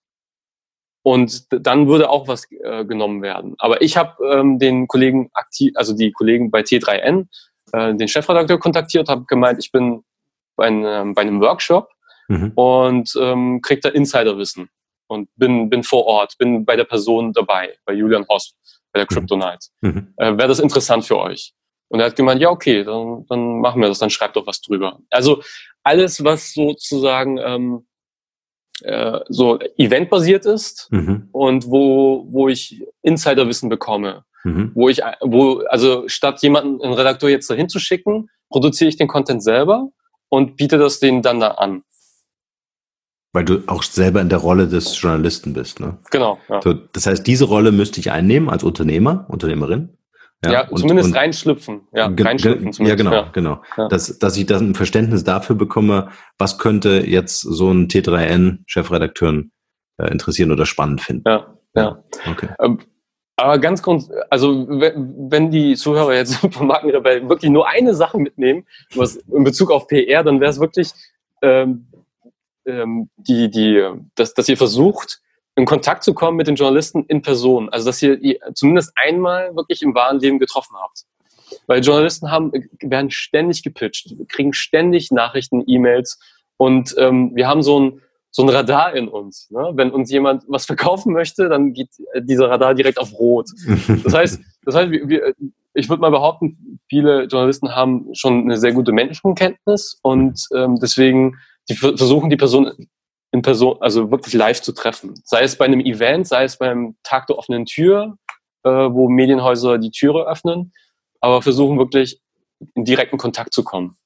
Und 1.06 1.46
dann 1.52 1.86
würde 1.86 2.10
auch 2.10 2.26
was 2.26 2.50
äh, 2.50 2.84
genommen 2.84 3.22
werden. 3.22 3.54
Aber 3.58 3.80
ich 3.80 3.96
habe 3.96 4.16
ähm, 4.28 4.58
den 4.58 4.88
Kollegen 4.88 5.30
aktiv, 5.34 5.72
also 5.76 5.96
die 5.96 6.10
Kollegen 6.10 6.50
bei 6.50 6.62
T3N, 6.62 7.28
äh, 7.70 7.94
den 7.94 8.08
Chefredakteur 8.08 8.58
kontaktiert, 8.58 9.08
habe 9.08 9.24
gemeint, 9.28 9.60
ich 9.60 9.70
bin 9.70 10.02
bei, 10.56 10.66
einem, 10.66 11.14
bei 11.14 11.22
einem 11.22 11.40
Workshop 11.40 11.90
mhm. 12.26 12.50
und 12.56 13.16
ähm, 13.20 13.60
krieg 13.62 13.82
da 13.82 13.90
Insiderwissen 13.90 14.68
und 15.06 15.28
bin, 15.36 15.70
bin 15.70 15.84
vor 15.84 16.06
Ort, 16.06 16.38
bin 16.38 16.64
bei 16.64 16.74
der 16.74 16.82
Person 16.82 17.32
dabei, 17.32 17.76
bei 17.84 17.92
Julian 17.92 18.26
Hoss, 18.28 18.56
bei 18.90 18.98
der 18.98 19.06
mhm. 19.08 19.14
Crypto 19.14 19.36
Night. 19.36 19.64
Mhm. 19.82 20.12
Äh, 20.16 20.36
Wäre 20.36 20.48
das 20.48 20.58
interessant 20.58 21.04
für 21.04 21.18
euch? 21.18 21.54
Und 21.86 22.00
er 22.00 22.06
hat 22.06 22.16
gemeint, 22.16 22.40
ja, 22.40 22.50
okay, 22.50 22.82
dann, 22.82 23.24
dann 23.28 23.60
machen 23.60 23.80
wir 23.80 23.86
das, 23.86 24.00
dann 24.00 24.10
schreibt 24.10 24.34
doch 24.34 24.48
was 24.48 24.60
drüber. 24.60 24.98
Also 25.10 25.40
alles, 25.84 26.24
was 26.24 26.52
sozusagen 26.52 27.38
ähm, 27.38 27.86
äh, 28.82 29.20
so 29.28 29.58
eventbasiert 29.76 30.46
ist 30.46 30.88
mhm. 30.90 31.28
und 31.32 31.70
wo, 31.70 32.26
wo 32.28 32.48
ich 32.48 32.82
Insiderwissen 33.02 33.68
bekomme. 33.68 34.24
Mhm. 34.44 34.72
Wo 34.74 34.88
ich, 34.88 35.00
wo, 35.22 35.62
also 35.68 36.08
statt 36.08 36.42
jemanden, 36.42 36.82
einen 36.82 36.92
Redakteur 36.92 37.30
jetzt 37.30 37.50
dahin 37.50 37.68
zu 37.68 37.78
schicken, 37.78 38.28
produziere 38.50 38.88
ich 38.88 38.96
den 38.96 39.08
Content 39.08 39.42
selber 39.42 39.88
und 40.28 40.56
biete 40.56 40.78
das 40.78 41.00
denen 41.00 41.22
dann 41.22 41.40
da 41.40 41.52
an. 41.52 41.82
Weil 43.32 43.44
du 43.44 43.62
auch 43.66 43.82
selber 43.82 44.20
in 44.20 44.28
der 44.28 44.38
Rolle 44.38 44.66
des 44.66 45.00
Journalisten 45.00 45.52
bist, 45.52 45.80
ne? 45.80 45.98
Genau. 46.10 46.38
Ja. 46.48 46.62
So, 46.62 46.72
das 46.72 47.06
heißt, 47.06 47.26
diese 47.26 47.44
Rolle 47.44 47.72
müsste 47.72 48.00
ich 48.00 48.10
einnehmen 48.10 48.48
als 48.48 48.64
Unternehmer, 48.64 49.26
Unternehmerin. 49.28 49.95
Ja, 50.46 50.52
ja 50.52 50.68
und, 50.68 50.78
zumindest 50.78 51.10
und 51.10 51.16
reinschlüpfen. 51.16 51.80
Ja, 51.92 52.06
reinschlüpfen 52.06 52.86
ja 52.86 52.94
genau, 52.94 53.12
ja. 53.12 53.30
genau. 53.32 53.62
Ja. 53.76 53.88
Dass, 53.88 54.18
dass 54.18 54.36
ich 54.36 54.46
dann 54.46 54.70
ein 54.70 54.74
Verständnis 54.74 55.24
dafür 55.24 55.56
bekomme, 55.56 56.08
was 56.38 56.58
könnte 56.58 57.04
jetzt 57.06 57.40
so 57.40 57.70
ein 57.70 57.88
T3N-Chefredakteur 57.88 59.44
äh, 59.98 60.10
interessieren 60.10 60.52
oder 60.52 60.66
spannend 60.66 61.00
finden. 61.00 61.28
Ja, 61.28 61.46
ja. 61.74 62.04
Okay. 62.30 62.48
Ähm, 62.60 62.78
aber 63.36 63.58
ganz 63.58 63.82
kurz, 63.82 64.08
also 64.30 64.66
wenn 64.66 65.50
die 65.50 65.76
Zuhörer 65.76 66.14
jetzt 66.14 66.36
von 66.50 66.66
Markenrebell 66.66 67.28
wirklich 67.28 67.50
nur 67.50 67.68
eine 67.68 67.94
Sache 67.94 68.18
mitnehmen, 68.18 68.66
was 68.94 69.16
in 69.16 69.44
Bezug 69.44 69.70
auf 69.70 69.88
PR, 69.88 70.24
dann 70.24 70.40
wäre 70.40 70.50
es 70.50 70.60
wirklich 70.60 70.92
ähm, 71.42 71.86
ähm, 72.66 73.10
die, 73.16 73.50
die, 73.50 73.86
dass, 74.14 74.34
dass 74.34 74.48
ihr 74.48 74.56
versucht, 74.56 75.20
in 75.56 75.64
Kontakt 75.64 76.04
zu 76.04 76.14
kommen 76.14 76.36
mit 76.36 76.46
den 76.46 76.54
Journalisten 76.54 77.04
in 77.08 77.22
Person. 77.22 77.68
Also 77.70 77.86
dass 77.86 78.02
ihr 78.02 78.38
zumindest 78.54 78.92
einmal 78.94 79.56
wirklich 79.56 79.82
im 79.82 79.94
wahren 79.94 80.20
Leben 80.20 80.38
getroffen 80.38 80.76
habt. 80.80 81.04
Weil 81.66 81.80
Journalisten 81.80 82.30
haben, 82.30 82.52
werden 82.80 83.10
ständig 83.10 83.62
gepitcht, 83.62 84.14
kriegen 84.28 84.52
ständig 84.52 85.10
Nachrichten, 85.10 85.64
E-Mails 85.66 86.18
und 86.56 86.94
ähm, 86.98 87.32
wir 87.34 87.48
haben 87.48 87.62
so 87.62 87.80
ein, 87.80 88.02
so 88.30 88.42
ein 88.42 88.48
Radar 88.48 88.94
in 88.94 89.08
uns. 89.08 89.48
Ne? 89.50 89.72
Wenn 89.74 89.90
uns 89.90 90.10
jemand 90.10 90.44
was 90.48 90.66
verkaufen 90.66 91.12
möchte, 91.12 91.48
dann 91.48 91.72
geht 91.72 91.88
dieser 92.20 92.50
Radar 92.50 92.74
direkt 92.74 92.98
auf 92.98 93.12
Rot. 93.14 93.48
Das 94.04 94.12
heißt, 94.12 94.40
das 94.64 94.74
heißt 94.74 94.90
wir, 94.90 95.34
ich 95.74 95.88
würde 95.88 96.00
mal 96.00 96.10
behaupten, 96.10 96.80
viele 96.88 97.24
Journalisten 97.24 97.74
haben 97.74 98.08
schon 98.12 98.42
eine 98.42 98.58
sehr 98.58 98.72
gute 98.72 98.92
Menschenkenntnis 98.92 99.98
und 100.02 100.46
ähm, 100.54 100.78
deswegen 100.80 101.36
die 101.68 101.74
versuchen 101.74 102.30
die 102.30 102.36
Person 102.36 102.72
in 103.36 103.42
Person, 103.42 103.76
also 103.80 104.10
wirklich 104.10 104.34
live 104.34 104.62
zu 104.62 104.72
treffen. 104.72 105.14
Sei 105.24 105.42
es 105.42 105.56
bei 105.56 105.66
einem 105.66 105.80
Event, 105.80 106.26
sei 106.26 106.44
es 106.44 106.56
beim 106.56 106.96
Tag 107.02 107.26
der 107.26 107.38
offenen 107.38 107.66
Tür, 107.66 108.16
äh, 108.64 108.70
wo 108.70 109.08
Medienhäuser 109.08 109.78
die 109.78 109.90
Türe 109.90 110.26
öffnen, 110.26 110.72
aber 111.20 111.42
versuchen 111.42 111.78
wirklich 111.78 112.20
in 112.74 112.84
direkten 112.84 113.18
Kontakt 113.18 113.52
zu 113.52 113.62
kommen. 113.62 113.96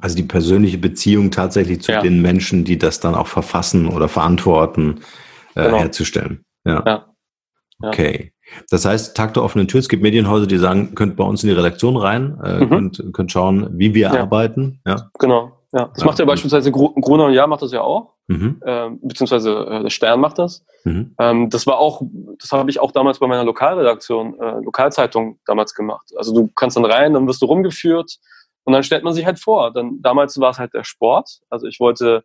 Also 0.00 0.16
die 0.16 0.24
persönliche 0.24 0.78
Beziehung 0.78 1.30
tatsächlich 1.30 1.80
zu 1.80 1.92
ja. 1.92 2.02
den 2.02 2.20
Menschen, 2.20 2.64
die 2.64 2.76
das 2.76 3.00
dann 3.00 3.14
auch 3.14 3.28
verfassen 3.28 3.88
oder 3.88 4.08
verantworten, 4.08 5.00
äh, 5.54 5.64
genau. 5.64 5.78
herzustellen. 5.78 6.44
Ja. 6.64 6.82
ja. 6.84 7.14
Okay. 7.82 8.32
Das 8.70 8.84
heißt, 8.84 9.16
Tag 9.16 9.34
der 9.34 9.42
offenen 9.42 9.68
Tür, 9.68 9.80
es 9.80 9.88
gibt 9.88 10.02
Medienhäuser, 10.02 10.46
die 10.46 10.58
sagen, 10.58 10.94
könnt 10.94 11.16
bei 11.16 11.24
uns 11.24 11.42
in 11.42 11.48
die 11.50 11.54
Redaktion 11.54 11.96
rein, 11.96 12.38
äh, 12.42 12.64
mhm. 12.64 12.68
könnt, 12.68 13.04
könnt 13.12 13.32
schauen, 13.32 13.68
wie 13.78 13.94
wir 13.94 14.12
ja. 14.12 14.20
arbeiten. 14.20 14.80
Ja. 14.86 15.10
Genau. 15.18 15.52
Ja, 15.72 15.90
das 15.94 16.04
macht 16.04 16.18
ja 16.18 16.24
beispielsweise 16.24 16.70
Gruner 16.72 17.26
und 17.26 17.32
Jahr 17.32 17.46
macht 17.46 17.62
das 17.62 17.72
ja 17.72 17.82
auch, 17.82 18.15
mhm. 18.26 18.60
ähm, 18.64 19.00
beziehungsweise 19.02 19.52
äh, 19.52 19.82
der 19.82 19.90
Stern 19.90 20.20
macht 20.20 20.38
das. 20.38 20.64
Mhm. 20.84 21.14
Ähm, 21.18 21.50
das 21.50 21.66
war 21.66 21.78
auch, 21.78 22.02
das 22.38 22.52
habe 22.52 22.70
ich 22.70 22.80
auch 22.80 22.92
damals 22.92 23.18
bei 23.18 23.26
meiner 23.26 23.44
Lokalredaktion, 23.44 24.38
äh, 24.40 24.60
Lokalzeitung 24.60 25.38
damals 25.46 25.74
gemacht. 25.74 26.12
Also 26.16 26.34
du 26.34 26.48
kannst 26.54 26.76
dann 26.76 26.84
rein, 26.84 27.14
dann 27.14 27.26
wirst 27.26 27.42
du 27.42 27.46
rumgeführt 27.46 28.18
und 28.64 28.72
dann 28.72 28.82
stellt 28.82 29.04
man 29.04 29.14
sich 29.14 29.26
halt 29.26 29.38
vor. 29.38 29.72
Dann 29.72 30.00
damals 30.02 30.38
war 30.40 30.50
es 30.50 30.58
halt 30.58 30.74
der 30.74 30.84
Sport. 30.84 31.40
Also 31.50 31.66
ich 31.66 31.80
wollte 31.80 32.24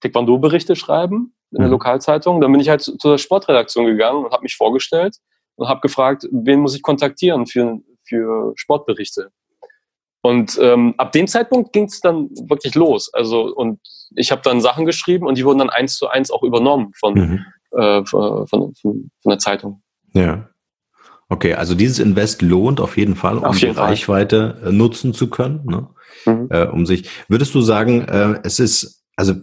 Taekwondo-Berichte 0.00 0.76
schreiben 0.76 1.34
in 1.52 1.58
der 1.58 1.66
mhm. 1.66 1.72
Lokalzeitung. 1.72 2.40
Dann 2.40 2.52
bin 2.52 2.60
ich 2.60 2.68
halt 2.68 2.82
zu, 2.82 2.96
zur 2.96 3.18
Sportredaktion 3.18 3.86
gegangen 3.86 4.24
und 4.24 4.32
habe 4.32 4.42
mich 4.42 4.56
vorgestellt 4.56 5.16
und 5.56 5.68
habe 5.68 5.80
gefragt, 5.80 6.28
wen 6.30 6.60
muss 6.60 6.74
ich 6.74 6.82
kontaktieren 6.82 7.46
für, 7.46 7.80
für 8.04 8.52
Sportberichte. 8.56 9.30
Und 10.26 10.58
ähm, 10.60 10.94
ab 10.98 11.12
dem 11.12 11.28
Zeitpunkt 11.28 11.72
ging 11.72 11.84
es 11.84 12.00
dann 12.00 12.30
wirklich 12.48 12.74
los. 12.74 13.12
Also 13.14 13.54
und 13.54 13.78
ich 14.16 14.32
habe 14.32 14.42
dann 14.42 14.60
Sachen 14.60 14.84
geschrieben 14.84 15.26
und 15.26 15.38
die 15.38 15.44
wurden 15.44 15.60
dann 15.60 15.70
eins 15.70 15.96
zu 15.96 16.08
eins 16.08 16.32
auch 16.32 16.42
übernommen 16.42 16.92
von, 16.98 17.14
mhm. 17.14 17.44
äh, 17.78 18.04
von, 18.04 18.46
von, 18.48 18.74
von, 18.74 19.10
der 19.24 19.38
Zeitung. 19.38 19.82
Ja. 20.14 20.48
Okay, 21.28 21.54
also 21.54 21.76
dieses 21.76 22.00
Invest 22.00 22.42
lohnt 22.42 22.80
auf 22.80 22.96
jeden 22.96 23.14
Fall, 23.14 23.38
um 23.38 23.44
auf 23.44 23.60
jeden 23.60 23.72
die 23.72 23.76
Fall. 23.76 23.88
Reichweite 23.90 24.62
äh, 24.64 24.72
nutzen 24.72 25.14
zu 25.14 25.30
können, 25.30 25.64
ne? 25.64 25.88
Mhm. 26.24 26.48
Äh, 26.50 26.66
um 26.66 26.86
sich. 26.86 27.08
Würdest 27.28 27.54
du 27.54 27.60
sagen, 27.60 28.02
äh, 28.02 28.40
es 28.42 28.58
ist 28.58 29.04
also 29.16 29.34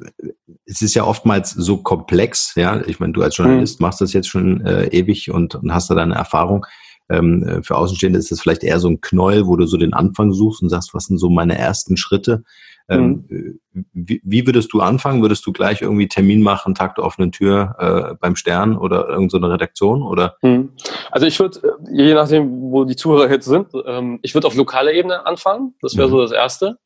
es 0.65 0.81
ist 0.81 0.93
ja 0.93 1.03
oftmals 1.03 1.51
so 1.51 1.77
komplex, 1.77 2.53
ja. 2.55 2.81
Ich 2.86 2.99
meine, 2.99 3.13
du 3.13 3.21
als 3.21 3.38
Journalist 3.38 3.79
mhm. 3.79 3.86
machst 3.86 4.01
das 4.01 4.13
jetzt 4.13 4.27
schon 4.27 4.65
äh, 4.65 4.88
ewig 4.88 5.31
und, 5.31 5.55
und 5.55 5.73
hast 5.73 5.89
da 5.89 5.95
deine 5.95 6.15
Erfahrung. 6.15 6.65
Ähm, 7.10 7.43
äh, 7.43 7.64
für 7.64 7.78
Außenstehende 7.78 8.20
ist 8.20 8.32
das 8.32 8.41
vielleicht 8.41 8.64
eher 8.64 8.80
so 8.80 8.89
ein 8.89 9.01
Knäuel, 9.01 9.47
wo 9.47 9.56
du 9.56 9.66
so 9.66 9.78
den 9.78 9.93
Anfang 9.93 10.32
suchst 10.32 10.62
und 10.62 10.70
sagst, 10.70 10.93
was 10.93 11.06
sind 11.06 11.18
so 11.18 11.30
meine 11.30 11.58
ersten 11.58 11.97
Schritte? 11.97 12.43
Ähm, 12.89 13.26
mhm. 13.30 13.60
wie, 13.93 14.22
wie, 14.26 14.45
würdest 14.45 14.74
du 14.74 14.82
anfangen? 14.82 15.22
Würdest 15.22 15.45
du 15.45 15.54
gleich 15.54 15.82
irgendwie 15.82 16.10
Termin 16.10 16.41
machen, 16.41 16.76
Tag 16.76 16.95
der 16.95 17.06
offenen 17.06 17.32
Tür 17.32 17.76
äh, 17.80 18.16
beim 18.20 18.36
Stern 18.36 18.78
oder 18.78 19.08
irgendeine 19.08 19.47
so 19.47 19.51
Redaktion? 19.51 20.04
Oder? 20.04 20.36
Mhm. 20.41 20.74
Also 21.10 21.26
ich 21.26 21.39
würde, 21.39 21.60
äh, 21.60 21.95
je 21.95 22.14
nachdem, 22.14 22.72
wo 22.72 22.84
die 22.84 22.97
Zuhörer 22.97 23.30
jetzt 23.30 23.45
sind, 23.45 23.68
ähm, 23.86 24.20
ich 24.22 24.34
würde 24.34 24.47
auf 24.47 24.56
lokaler 24.56 24.91
Ebene 24.91 25.26
anfangen. 25.26 25.76
Das 25.82 25.95
wäre 25.95 26.08
mhm. 26.08 26.12
so 26.12 26.22
das 26.22 26.32
Erste. 26.32 26.78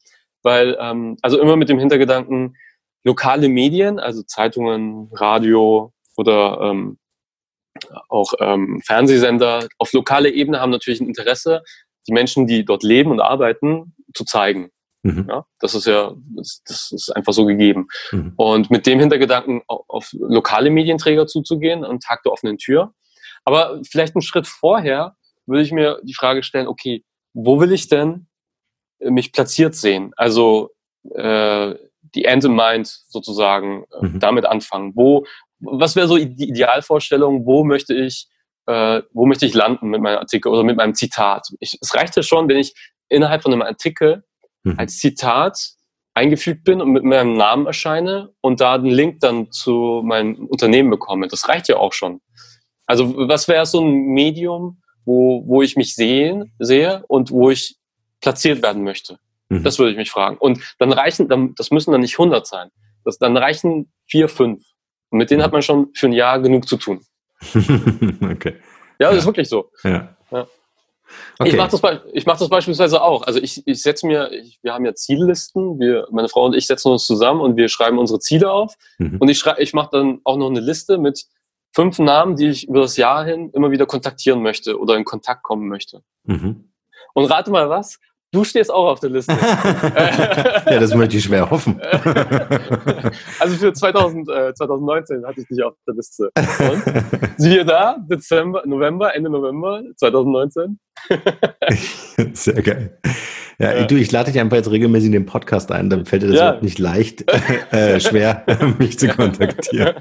Weil, 0.44 0.78
ähm, 0.80 1.18
also 1.24 1.40
immer 1.40 1.56
mit 1.56 1.70
dem 1.70 1.80
Hintergedanken, 1.80 2.56
lokale 3.04 3.50
Medien, 3.50 4.00
also 4.00 4.22
Zeitungen, 4.22 5.10
Radio 5.14 5.94
oder 6.16 6.60
ähm, 6.62 7.00
auch 8.10 8.34
ähm, 8.40 8.82
Fernsehsender 8.86 9.68
auf 9.78 9.94
lokaler 9.94 10.30
Ebene 10.30 10.60
haben 10.60 10.72
natürlich 10.72 11.02
ein 11.02 11.08
Interesse, 11.08 11.64
die 12.08 12.14
Menschen, 12.14 12.48
die 12.48 12.66
dort 12.66 12.84
leben 12.84 13.12
und 13.12 13.20
arbeiten, 13.20 13.96
zu 14.14 14.24
zeigen. 14.26 14.72
Mhm. 15.04 15.28
Ja, 15.30 15.46
das 15.60 15.76
ist 15.76 15.88
ja, 15.88 16.14
das, 16.36 16.92
ist 16.92 17.16
einfach 17.16 17.34
so 17.34 17.46
gegeben. 17.46 17.88
Mhm. 18.12 18.34
Und 18.36 18.72
mit 18.72 18.86
dem 18.88 19.00
Hintergedanken 19.00 19.62
auf, 19.68 19.84
auf 19.88 20.10
lokale 20.14 20.70
Medienträger 20.70 21.28
zuzugehen, 21.28 21.86
am 21.86 22.00
Tag 22.00 22.24
der 22.24 22.32
offenen 22.32 22.58
Tür. 22.58 22.94
Aber 23.46 23.80
vielleicht 23.90 24.16
einen 24.16 24.22
Schritt 24.22 24.48
vorher 24.48 25.16
würde 25.46 25.64
ich 25.64 25.72
mir 25.72 26.00
die 26.04 26.14
Frage 26.14 26.44
stellen, 26.44 26.68
okay, 26.68 27.06
wo 27.34 27.60
will 27.60 27.72
ich 27.72 27.88
denn 27.88 28.28
mich 29.00 29.32
platziert 29.32 29.76
sehen. 29.76 30.12
Also 30.18 30.72
äh, 31.14 31.76
die 32.16 32.26
End 32.26 32.44
in 32.44 32.56
Mind 32.56 32.88
sozusagen 32.88 33.86
äh, 34.02 34.06
mhm. 34.06 34.20
damit 34.20 34.46
anfangen. 34.46 34.94
Wo, 34.96 35.26
was 35.60 35.96
wäre 35.96 36.08
so 36.08 36.18
die 36.18 36.50
Idealvorstellung? 36.50 37.46
Wo 37.46 37.64
möchte 37.64 37.94
ich, 37.94 38.28
äh, 38.66 39.02
wo 39.12 39.26
möchte 39.26 39.46
ich 39.46 39.54
landen 39.54 39.90
mit 39.90 40.02
meinem 40.02 40.20
Artikel 40.20 40.50
oder 40.50 40.64
mit 40.64 40.78
meinem 40.78 40.94
Zitat? 40.94 41.48
Ich, 41.60 41.78
es 41.82 41.94
reicht 41.96 42.16
ja 42.16 42.24
schon, 42.24 42.48
wenn 42.48 42.58
ich 42.58 42.74
innerhalb 43.10 43.42
von 43.42 43.54
einem 43.54 43.62
Artikel 43.62 44.24
mhm. 44.64 44.76
als 44.78 44.98
Zitat 44.98 45.58
eingefügt 46.14 46.64
bin 46.64 46.82
und 46.82 46.92
mit 46.92 47.04
meinem 47.04 47.34
Namen 47.34 47.68
erscheine 47.68 48.34
und 48.42 48.60
da 48.60 48.78
den 48.78 48.92
Link 48.92 49.20
dann 49.20 49.52
zu 49.52 50.02
meinem 50.04 50.48
Unternehmen 50.48 50.90
bekomme. 50.90 51.28
Das 51.28 51.48
reicht 51.48 51.68
ja 51.68 51.78
auch 51.78 51.94
schon. 51.94 52.22
Also 52.88 53.16
was 53.28 53.48
wäre 53.48 53.66
so 53.66 53.82
ein 53.82 53.92
Medium, 53.92 54.82
wo, 55.06 55.44
wo 55.46 55.62
ich 55.62 55.76
mich 55.76 55.94
sehen, 55.94 56.54
sehe 56.58 57.04
und 57.08 57.32
wo 57.32 57.52
ich 57.52 57.78
platziert 58.20 58.64
werden 58.64 58.84
möchte? 58.84 59.20
Mhm. 59.50 59.64
Das 59.64 59.78
würde 59.78 59.92
ich 59.92 59.98
mich 59.98 60.10
fragen. 60.10 60.38
Und 60.38 60.60
dann 60.80 60.92
reichen, 60.92 61.30
dann, 61.30 61.54
das 61.56 61.70
müssen 61.70 61.92
dann 61.92 62.02
nicht 62.02 62.18
100 62.18 62.48
sein. 62.48 62.70
Das, 63.06 63.20
dann 63.20 63.38
reichen 63.38 63.92
vier, 64.08 64.28
fünf. 64.28 64.64
Und 65.10 65.20
mit 65.20 65.32
denen 65.32 65.44
hat 65.44 65.52
man 65.52 65.62
schon 65.62 65.90
für 65.94 66.08
ein 66.08 66.14
Jahr 66.14 66.40
genug 66.40 66.68
zu 66.68 66.78
tun. 66.78 67.02
okay. 67.44 68.56
Ja, 69.00 69.08
das 69.08 69.12
ja. 69.12 69.18
ist 69.20 69.26
wirklich 69.26 69.50
so. 69.50 69.72
Ja. 69.84 70.16
ja. 70.32 70.48
Okay. 71.40 71.50
Ich 71.50 71.56
mache 71.56 71.70
das, 71.70 71.82
ich 72.14 72.26
mach 72.26 72.38
das 72.38 72.50
beispielsweise 72.50 73.02
auch. 73.02 73.24
Also 73.24 73.40
ich, 73.40 73.66
ich 73.66 73.82
setze 73.82 74.06
mir, 74.08 74.32
ich, 74.32 74.60
wir 74.62 74.74
haben 74.74 74.86
ja 74.86 74.94
Ziellisten, 74.94 75.80
wir, 75.80 76.08
meine 76.12 76.28
Frau 76.30 76.46
und 76.46 76.56
ich 76.56 76.68
setzen 76.68 76.92
uns 76.92 77.06
zusammen 77.06 77.42
und 77.42 77.56
wir 77.56 77.70
schreiben 77.70 77.98
unsere 77.98 78.20
Ziele 78.20 78.52
auf. 78.52 78.76
Mhm. 78.98 79.18
Und 79.20 79.30
ich, 79.30 79.38
schrei, 79.38 79.56
ich 79.60 79.74
mache 79.74 79.90
dann 79.92 80.20
auch 80.24 80.38
noch 80.38 80.50
eine 80.50 80.60
Liste 80.60 80.98
mit 80.98 81.26
fünf 81.74 82.00
Namen, 82.00 82.36
die 82.36 82.48
ich 82.48 82.68
über 82.68 82.82
das 82.82 82.98
Jahr 82.98 83.24
hin 83.24 83.52
immer 83.54 83.72
wieder 83.72 83.86
kontaktieren 83.86 84.42
möchte 84.42 84.80
oder 84.80 84.96
in 84.96 85.06
Kontakt 85.06 85.44
kommen 85.44 85.68
möchte. 85.68 86.02
Mhm. 86.24 86.72
Und 87.14 87.26
rate 87.26 87.52
mal 87.52 87.70
was? 87.70 88.00
Du 88.34 88.44
stehst 88.44 88.70
auch 88.72 88.88
auf 88.88 89.00
der 89.00 89.10
Liste. 89.10 89.32
ja, 89.40 90.80
das 90.80 90.94
möchte 90.94 91.16
ich 91.16 91.24
schwer 91.24 91.50
hoffen. 91.50 91.80
also 93.40 93.56
für 93.56 93.72
2000, 93.72 94.30
äh, 94.30 94.54
2019 94.54 95.26
hatte 95.26 95.42
ich 95.42 95.48
dich 95.48 95.64
auf 95.64 95.74
der 95.88 95.96
Liste. 95.96 96.30
Und 96.36 96.84
siehe 97.38 97.64
da, 97.64 97.98
Dezember, 98.00 98.64
November, 98.66 99.16
Ende 99.16 99.30
November 99.30 99.82
2019. 99.96 100.78
Sehr 102.34 102.62
geil. 102.62 103.00
Ja, 103.60 103.76
ja. 103.76 103.86
Du, 103.86 103.96
ich 103.96 104.12
lade 104.12 104.32
dich 104.32 104.40
einfach 104.40 104.58
jetzt 104.58 104.70
regelmäßig 104.70 105.08
in 105.08 105.14
den 105.14 105.26
Podcast 105.26 105.72
ein, 105.72 105.90
dann 105.90 106.06
fällt 106.06 106.22
dir 106.22 106.28
das 106.28 106.36
ja. 106.36 106.44
überhaupt 106.44 106.64
nicht 106.64 106.78
leicht, 106.78 107.26
äh, 107.72 108.00
schwer, 108.00 108.46
mich 108.80 109.00
zu 109.00 109.08
kontaktieren. 109.08 109.96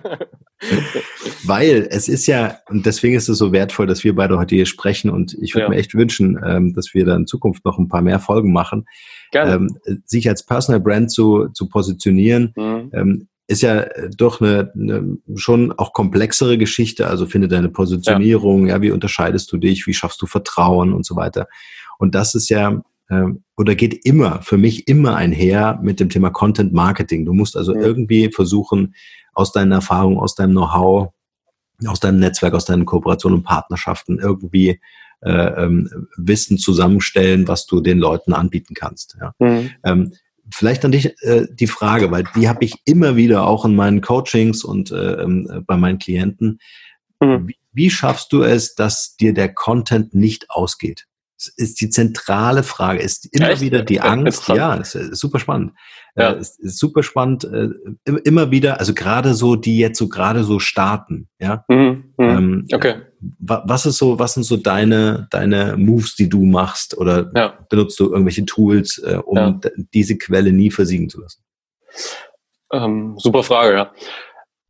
Weil 1.45 1.87
es 1.91 2.09
ist 2.09 2.27
ja, 2.27 2.59
und 2.69 2.85
deswegen 2.85 3.17
ist 3.17 3.29
es 3.29 3.39
so 3.39 3.53
wertvoll, 3.53 3.87
dass 3.87 4.05
wir 4.05 4.15
beide 4.15 4.39
heute 4.39 4.55
hier 4.55 4.67
sprechen 4.67 5.11
und 5.11 5.35
ich 5.41 5.55
würde 5.55 5.65
ja. 5.65 5.69
mir 5.71 5.77
echt 5.77 5.95
wünschen, 5.95 6.39
ähm, 6.45 6.75
dass 6.75 6.93
wir 6.93 7.07
da 7.07 7.17
in 7.17 7.27
Zukunft 7.27 7.65
noch 7.65 7.79
ein 7.79 7.89
paar 7.89 8.03
mehr 8.03 8.21
Folgen 8.21 8.53
machen. 8.53 8.87
Ähm, 9.33 9.79
sich 10.07 10.29
als 10.29 10.47
Personal 10.47 10.81
Brand 10.81 11.11
zu, 11.11 11.49
zu 11.49 11.69
positionieren, 11.69 12.55
mhm. 12.57 12.91
ähm, 12.95 13.29
ist 13.49 13.63
ja 13.63 13.87
doch 14.17 14.41
eine, 14.41 14.73
eine 14.75 15.19
schon 15.35 15.73
auch 15.73 15.93
komplexere 15.93 16.59
Geschichte. 16.59 17.07
Also 17.07 17.27
finde 17.27 17.49
deine 17.49 17.69
Positionierung, 17.69 18.67
ja. 18.67 18.77
ja, 18.77 18.83
wie 18.83 18.91
unterscheidest 18.91 19.53
du 19.53 19.59
dich, 19.59 19.87
wie 19.87 19.95
schaffst 19.95 20.23
du 20.23 20.27
Vertrauen 20.27 20.93
und 20.93 21.05
so 21.05 21.17
weiter. 21.17 21.49
Und 21.99 22.15
das 22.15 22.35
ist 22.35 22.49
ja 22.49 22.83
oder 23.57 23.75
geht 23.75 24.05
immer, 24.05 24.43
für 24.43 24.59
mich 24.59 24.89
immer 24.89 25.17
einher 25.17 25.79
mit 25.83 26.01
dem 26.01 26.09
Thema 26.09 26.31
Content 26.31 26.73
Marketing. 26.73 27.25
Du 27.25 27.33
musst 27.33 27.57
also 27.57 27.75
mhm. 27.75 27.81
irgendwie 27.81 28.31
versuchen, 28.33 28.95
aus 29.33 29.53
deinen 29.53 29.73
Erfahrungen, 29.73 30.19
aus 30.19 30.35
deinem 30.35 30.53
Know-how, 30.53 31.13
aus 31.87 32.01
deinem 32.01 32.19
Netzwerk, 32.19 32.55
aus 32.55 32.65
deinen 32.65 32.85
Kooperationen 32.85 33.39
und 33.39 33.45
Partnerschaften 33.45 34.19
irgendwie 34.19 34.81
äh, 35.21 35.31
ähm, 35.31 36.09
Wissen 36.17 36.59
zusammenstellen, 36.59 37.49
was 37.49 37.67
du 37.67 37.81
den 37.81 37.99
Leuten 37.99 38.33
anbieten 38.33 38.75
kannst. 38.75 39.17
Ja. 39.21 39.35
Mhm. 39.39 39.71
Ähm, 39.85 40.13
vielleicht 40.51 40.85
an 40.85 40.93
dich 40.93 41.15
äh, 41.23 41.47
die 41.51 41.67
Frage, 41.67 42.11
weil 42.11 42.25
die 42.35 42.49
habe 42.49 42.65
ich 42.65 42.75
immer 42.85 43.17
wieder 43.17 43.47
auch 43.47 43.65
in 43.65 43.75
meinen 43.75 44.01
Coachings 44.01 44.65
und 44.65 44.91
äh, 44.91 45.23
ähm, 45.23 45.65
bei 45.67 45.77
meinen 45.77 45.99
Klienten. 45.99 46.59
Mhm. 47.21 47.49
Wie, 47.49 47.57
wie 47.73 47.91
schaffst 47.91 48.33
du 48.33 48.43
es, 48.43 48.75
dass 48.75 49.17
dir 49.17 49.35
der 49.35 49.53
Content 49.53 50.15
nicht 50.15 50.51
ausgeht? 50.51 51.07
Ist 51.57 51.81
die 51.81 51.91
zentrale 51.91 52.63
Frage, 52.63 53.01
ist 53.01 53.29
immer 53.33 53.51
Echt? 53.51 53.61
wieder 53.61 53.83
die 53.83 54.01
Angst. 54.01 54.49
Ja, 54.49 54.75
ist, 54.75 54.95
ist 54.95 55.21
super 55.21 55.39
spannend. 55.39 55.73
Ja. 56.17 56.33
Äh, 56.33 56.41
ist, 56.41 56.59
ist 56.61 56.79
super 56.79 57.03
spannend. 57.03 57.45
Äh, 57.45 57.69
immer 58.25 58.51
wieder, 58.51 58.81
also 58.81 58.95
gerade 58.95 59.35
so, 59.35 59.55
die 59.55 59.79
jetzt 59.79 59.99
so 59.99 60.09
gerade 60.09 60.45
so 60.45 60.59
starten. 60.59 61.29
Ja. 61.39 61.65
Mhm, 61.69 62.15
mhm. 62.17 62.25
Ähm, 62.25 62.67
okay. 62.73 63.03
Was 63.39 63.87
ist 63.87 63.99
so, 63.99 64.19
was 64.19 64.35
sind 64.35 64.45
so 64.45 64.57
deine 64.57 65.27
deine 65.31 65.77
Moves, 65.77 66.15
die 66.15 66.29
du 66.29 66.45
machst, 66.45 66.97
oder 66.97 67.31
ja. 67.35 67.59
benutzt 67.69 67.99
du 67.99 68.11
irgendwelche 68.11 68.45
Tools, 68.45 68.99
äh, 68.99 69.17
um 69.17 69.37
ja. 69.37 69.61
diese 69.93 70.17
Quelle 70.17 70.53
nie 70.53 70.71
versiegen 70.71 71.09
zu 71.09 71.21
lassen? 71.21 71.43
Ähm, 72.73 73.15
super 73.19 73.43
Frage. 73.43 73.91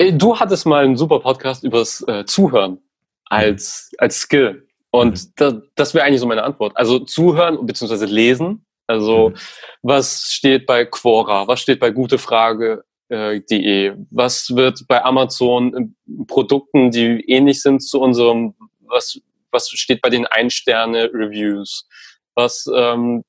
Ja. 0.01 0.11
Du 0.12 0.39
hattest 0.39 0.67
mal 0.67 0.85
einen 0.85 0.97
super 0.97 1.21
Podcast 1.21 1.64
übers 1.64 2.05
äh, 2.07 2.25
Zuhören 2.25 2.79
als 3.25 3.91
als 3.99 4.21
Skill. 4.21 4.66
Und 5.01 5.25
mhm. 5.25 5.33
da, 5.37 5.63
das 5.75 5.95
wäre 5.95 6.05
eigentlich 6.05 6.21
so 6.21 6.27
meine 6.27 6.45
Antwort. 6.45 6.77
Also 6.77 7.01
zuhören 7.01 7.65
bzw. 7.67 8.07
lesen. 8.07 8.65
Also 8.87 9.31
mhm. 9.31 9.35
was 9.83 10.31
steht 10.31 10.67
bei 10.67 10.85
Quora, 10.85 11.49
was 11.49 11.61
steht 11.61 11.81
bei 11.81 11.91
gutefrage.de, 11.91 13.87
äh, 13.87 13.97
was 14.11 14.55
wird 14.55 14.85
bei 14.87 15.05
Amazon 15.05 15.97
Produkten, 16.29 16.91
die 16.91 17.25
ähnlich 17.29 17.63
sind 17.63 17.81
zu 17.81 18.01
unserem, 18.01 18.55
was, 18.81 19.21
was 19.51 19.69
steht 19.71 20.01
bei 20.01 20.11
den 20.11 20.27
Ein-Sterne-Reviews, 20.27 21.89
was 22.35 22.71
ähm, 22.73 23.25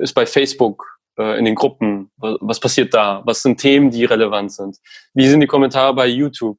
ist 0.00 0.14
bei 0.14 0.24
Facebook 0.24 0.98
äh, 1.18 1.38
in 1.38 1.44
den 1.44 1.54
Gruppen, 1.54 2.10
was 2.16 2.60
passiert 2.60 2.94
da, 2.94 3.22
was 3.26 3.42
sind 3.42 3.60
Themen, 3.60 3.90
die 3.90 4.04
relevant 4.04 4.52
sind, 4.52 4.78
wie 5.12 5.28
sind 5.28 5.40
die 5.40 5.46
Kommentare 5.46 5.94
bei 5.94 6.06
YouTube, 6.06 6.58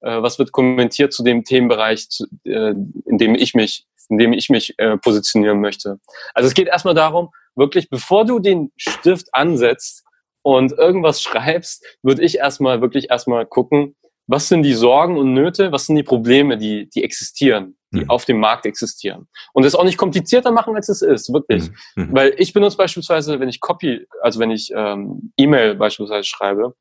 äh, 0.00 0.22
was 0.22 0.38
wird 0.38 0.52
kommentiert 0.52 1.12
zu 1.12 1.22
dem 1.22 1.44
Themenbereich, 1.44 2.08
zu, 2.08 2.26
äh, 2.44 2.74
in 3.04 3.18
dem 3.18 3.34
ich 3.34 3.54
mich, 3.54 3.86
in 4.08 4.18
dem 4.18 4.32
ich 4.32 4.50
mich 4.50 4.74
äh, 4.78 4.96
positionieren 4.98 5.60
möchte. 5.60 5.98
Also 6.34 6.48
es 6.48 6.54
geht 6.54 6.68
erstmal 6.68 6.94
darum, 6.94 7.30
wirklich, 7.54 7.88
bevor 7.90 8.24
du 8.24 8.38
den 8.38 8.72
Stift 8.76 9.28
ansetzt 9.32 10.04
und 10.42 10.72
irgendwas 10.72 11.22
schreibst, 11.22 11.84
würde 12.02 12.22
ich 12.22 12.38
erstmal 12.38 12.80
wirklich 12.80 13.10
erstmal 13.10 13.46
gucken, 13.46 13.96
was 14.28 14.48
sind 14.48 14.62
die 14.64 14.74
Sorgen 14.74 15.18
und 15.18 15.34
Nöte, 15.34 15.72
was 15.72 15.86
sind 15.86 15.96
die 15.96 16.02
Probleme, 16.02 16.58
die, 16.58 16.88
die 16.90 17.04
existieren, 17.04 17.76
die 17.92 18.00
mhm. 18.00 18.10
auf 18.10 18.24
dem 18.24 18.40
Markt 18.40 18.66
existieren. 18.66 19.28
Und 19.52 19.64
das 19.64 19.76
auch 19.76 19.84
nicht 19.84 19.96
komplizierter 19.96 20.50
machen, 20.50 20.74
als 20.74 20.88
es 20.88 21.00
ist, 21.00 21.32
wirklich. 21.32 21.70
Mhm. 21.94 22.04
mhm. 22.04 22.08
Weil 22.12 22.34
ich 22.36 22.52
benutze 22.52 22.76
beispielsweise, 22.76 23.38
wenn 23.38 23.48
ich 23.48 23.60
Copy, 23.60 24.06
also 24.22 24.40
wenn 24.40 24.50
ich 24.50 24.72
ähm, 24.74 25.32
E-Mail 25.36 25.76
beispielsweise 25.76 26.24
schreibe, 26.24 26.74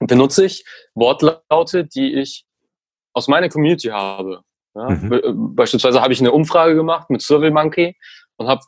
benutze 0.00 0.44
ich 0.44 0.64
Wortlaute, 0.94 1.84
die 1.84 2.14
ich 2.14 2.44
aus 3.12 3.28
meiner 3.28 3.48
Community 3.48 3.88
habe. 3.88 4.42
Ja, 4.74 4.90
mhm. 4.90 5.54
Beispielsweise 5.54 6.00
habe 6.00 6.12
ich 6.12 6.20
eine 6.20 6.32
Umfrage 6.32 6.74
gemacht 6.74 7.10
mit 7.10 7.22
SurveyMonkey 7.22 7.96
und 8.36 8.48
habe 8.48 8.62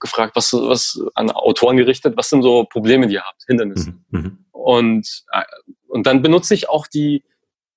gefragt, 0.00 0.36
was, 0.36 0.52
was 0.52 1.00
an 1.14 1.30
Autoren 1.30 1.76
gerichtet, 1.76 2.16
was 2.16 2.30
sind 2.30 2.42
so 2.42 2.64
Probleme, 2.64 3.06
die 3.06 3.14
ihr 3.14 3.24
habt, 3.24 3.44
Hindernisse. 3.46 3.90
Mhm. 4.10 4.20
mhm. 4.20 4.44
Und, 4.52 5.24
äh, 5.32 5.44
und 5.86 6.06
dann 6.06 6.20
benutze 6.20 6.52
ich 6.52 6.68
auch 6.68 6.86
die, 6.86 7.24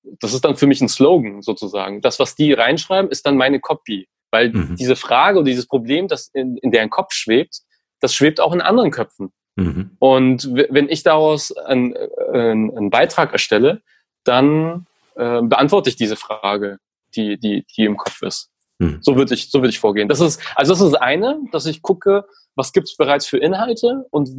das 0.03 0.33
ist 0.33 0.43
dann 0.43 0.57
für 0.57 0.67
mich 0.67 0.81
ein 0.81 0.89
Slogan 0.89 1.41
sozusagen. 1.41 2.01
Das, 2.01 2.19
was 2.19 2.35
die 2.35 2.53
reinschreiben, 2.53 3.11
ist 3.11 3.25
dann 3.25 3.37
meine 3.37 3.59
Copy. 3.59 4.07
Weil 4.31 4.51
mhm. 4.51 4.75
diese 4.77 4.95
Frage 4.95 5.39
oder 5.39 5.45
dieses 5.45 5.67
Problem, 5.67 6.07
das 6.07 6.29
in, 6.33 6.57
in 6.57 6.71
deren 6.71 6.89
Kopf 6.89 7.13
schwebt, 7.13 7.61
das 7.99 8.15
schwebt 8.15 8.39
auch 8.39 8.53
in 8.53 8.61
anderen 8.61 8.91
Köpfen. 8.91 9.31
Mhm. 9.61 9.91
Und 9.99 10.49
wenn 10.53 10.89
ich 10.89 11.03
daraus 11.03 11.51
einen, 11.55 11.95
einen, 12.33 12.75
einen 12.75 12.89
Beitrag 12.89 13.31
erstelle, 13.31 13.81
dann 14.23 14.87
äh, 15.15 15.41
beantworte 15.41 15.89
ich 15.89 15.95
diese 15.95 16.15
Frage, 16.15 16.79
die, 17.15 17.37
die, 17.37 17.65
die 17.75 17.83
im 17.83 17.97
Kopf 17.97 18.21
ist. 18.21 18.49
Mhm. 18.79 18.99
So 19.01 19.15
würde 19.15 19.33
ich, 19.33 19.51
so 19.51 19.59
würde 19.59 19.69
ich 19.69 19.79
vorgehen. 19.79 20.07
Das 20.07 20.19
ist, 20.19 20.41
also 20.55 20.73
das 20.73 20.81
ist 20.81 20.95
eine, 20.95 21.39
dass 21.51 21.65
ich 21.65 21.81
gucke, 21.81 22.25
was 22.55 22.73
gibt 22.73 22.87
es 22.87 22.97
bereits 22.97 23.25
für 23.25 23.37
Inhalte 23.37 24.05
und 24.11 24.29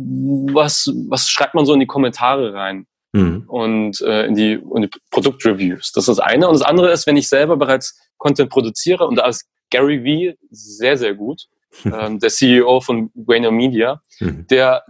was, 0.53 0.91
was 1.09 1.29
schreibt 1.29 1.55
man 1.55 1.65
so 1.65 1.75
in 1.75 1.81
die 1.81 1.87
Kommentare 1.87 2.53
rein 2.53 2.87
mhm. 3.13 3.45
und 3.47 4.01
äh, 4.03 4.27
in, 4.27 4.35
die, 4.35 4.53
in 4.53 4.83
die 4.83 4.91
Produktreviews. 5.11 5.93
Das 5.93 6.09
ist 6.09 6.19
das 6.19 6.19
eine. 6.19 6.49
Und 6.49 6.55
das 6.55 6.67
andere 6.67 6.91
ist, 6.91 7.07
wenn 7.07 7.17
ich 7.17 7.29
selber 7.29 7.57
bereits 7.57 7.99
Content 8.19 8.51
produziere 8.51 9.07
und 9.07 9.17
da 9.17 9.27
ist 9.27 9.47
Gary 9.71 10.05
Vee 10.05 10.37
sehr, 10.51 10.97
sehr 10.97 11.15
gut, 11.15 11.47
ähm, 11.85 12.19
der 12.19 12.31
CEO 12.31 12.81
von 12.81 13.11
Wayner 13.15 13.51
Media, 13.51 14.01
mhm. 14.21 14.47
der, 14.49 14.85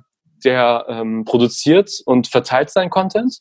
der 0.45 0.87
ähm, 0.89 1.25
produziert 1.25 1.91
und 2.05 2.29
verteilt 2.29 2.71
seinen 2.71 2.91
Content 2.91 3.41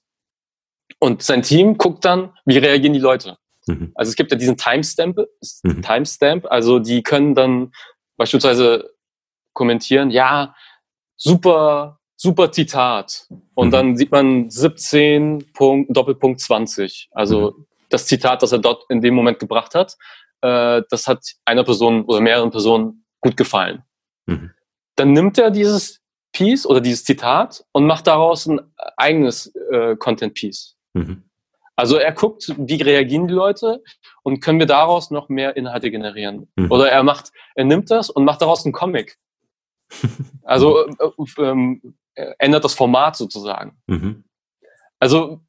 und 0.99 1.23
sein 1.23 1.41
Team 1.41 1.77
guckt 1.77 2.05
dann, 2.05 2.33
wie 2.45 2.57
reagieren 2.57 2.93
die 2.93 2.99
Leute. 2.99 3.37
Mhm. 3.67 3.91
Also 3.95 4.09
es 4.09 4.15
gibt 4.15 4.31
ja 4.31 4.37
diesen 4.37 4.57
Timestamp, 4.57 5.17
mhm. 5.63 5.81
Timestamp, 5.81 6.45
also 6.49 6.79
die 6.79 7.03
können 7.03 7.35
dann 7.35 7.71
beispielsweise 8.17 8.91
kommentieren, 9.53 10.09
ja, 10.09 10.55
super, 11.17 11.99
super 12.15 12.51
Zitat. 12.51 13.27
Und 13.53 13.67
mhm. 13.67 13.71
dann 13.71 13.97
sieht 13.97 14.11
man 14.11 14.49
17 14.49 15.51
Punkt, 15.53 15.95
Doppelpunkt 15.95 16.39
20. 16.39 17.09
Also 17.11 17.51
mhm. 17.51 17.65
das 17.89 18.05
Zitat, 18.05 18.41
das 18.41 18.51
er 18.51 18.59
dort 18.59 18.85
in 18.89 19.01
dem 19.01 19.13
Moment 19.13 19.39
gebracht 19.39 19.75
hat, 19.75 19.97
äh, 20.41 20.81
das 20.89 21.07
hat 21.07 21.23
einer 21.45 21.63
Person 21.63 22.05
oder 22.05 22.21
mehreren 22.21 22.51
Personen 22.51 23.05
gut 23.21 23.37
gefallen. 23.37 23.83
Mhm. 24.27 24.51
dann 24.95 25.13
nimmt 25.13 25.39
er 25.39 25.49
dieses 25.49 26.00
Piece 26.31 26.65
oder 26.65 26.81
dieses 26.81 27.03
Zitat 27.03 27.65
und 27.71 27.85
macht 27.85 28.07
daraus 28.07 28.45
ein 28.47 28.61
eigenes 28.97 29.53
äh, 29.71 29.95
Content-Piece. 29.95 30.77
Mhm. 30.93 31.23
Also 31.75 31.97
er 31.97 32.11
guckt, 32.11 32.53
wie 32.57 32.81
reagieren 32.81 33.27
die 33.27 33.33
Leute 33.33 33.83
und 34.23 34.39
können 34.39 34.59
wir 34.59 34.67
daraus 34.67 35.09
noch 35.09 35.29
mehr 35.29 35.55
Inhalte 35.57 35.89
generieren. 35.89 36.47
Mhm. 36.55 36.71
Oder 36.71 36.91
er 36.91 37.03
macht, 37.03 37.31
er 37.55 37.65
nimmt 37.65 37.89
das 37.89 38.09
und 38.09 38.23
macht 38.23 38.41
daraus 38.41 38.65
einen 38.65 38.73
Comic. 38.73 39.17
Also 40.43 40.87
äh, 40.87 40.91
äh, 41.37 41.43
ähm, 41.43 41.95
ändert 42.15 42.65
das 42.65 42.73
Format 42.73 43.15
sozusagen. 43.15 43.77
Mhm. 43.87 44.25
Also 44.99 45.41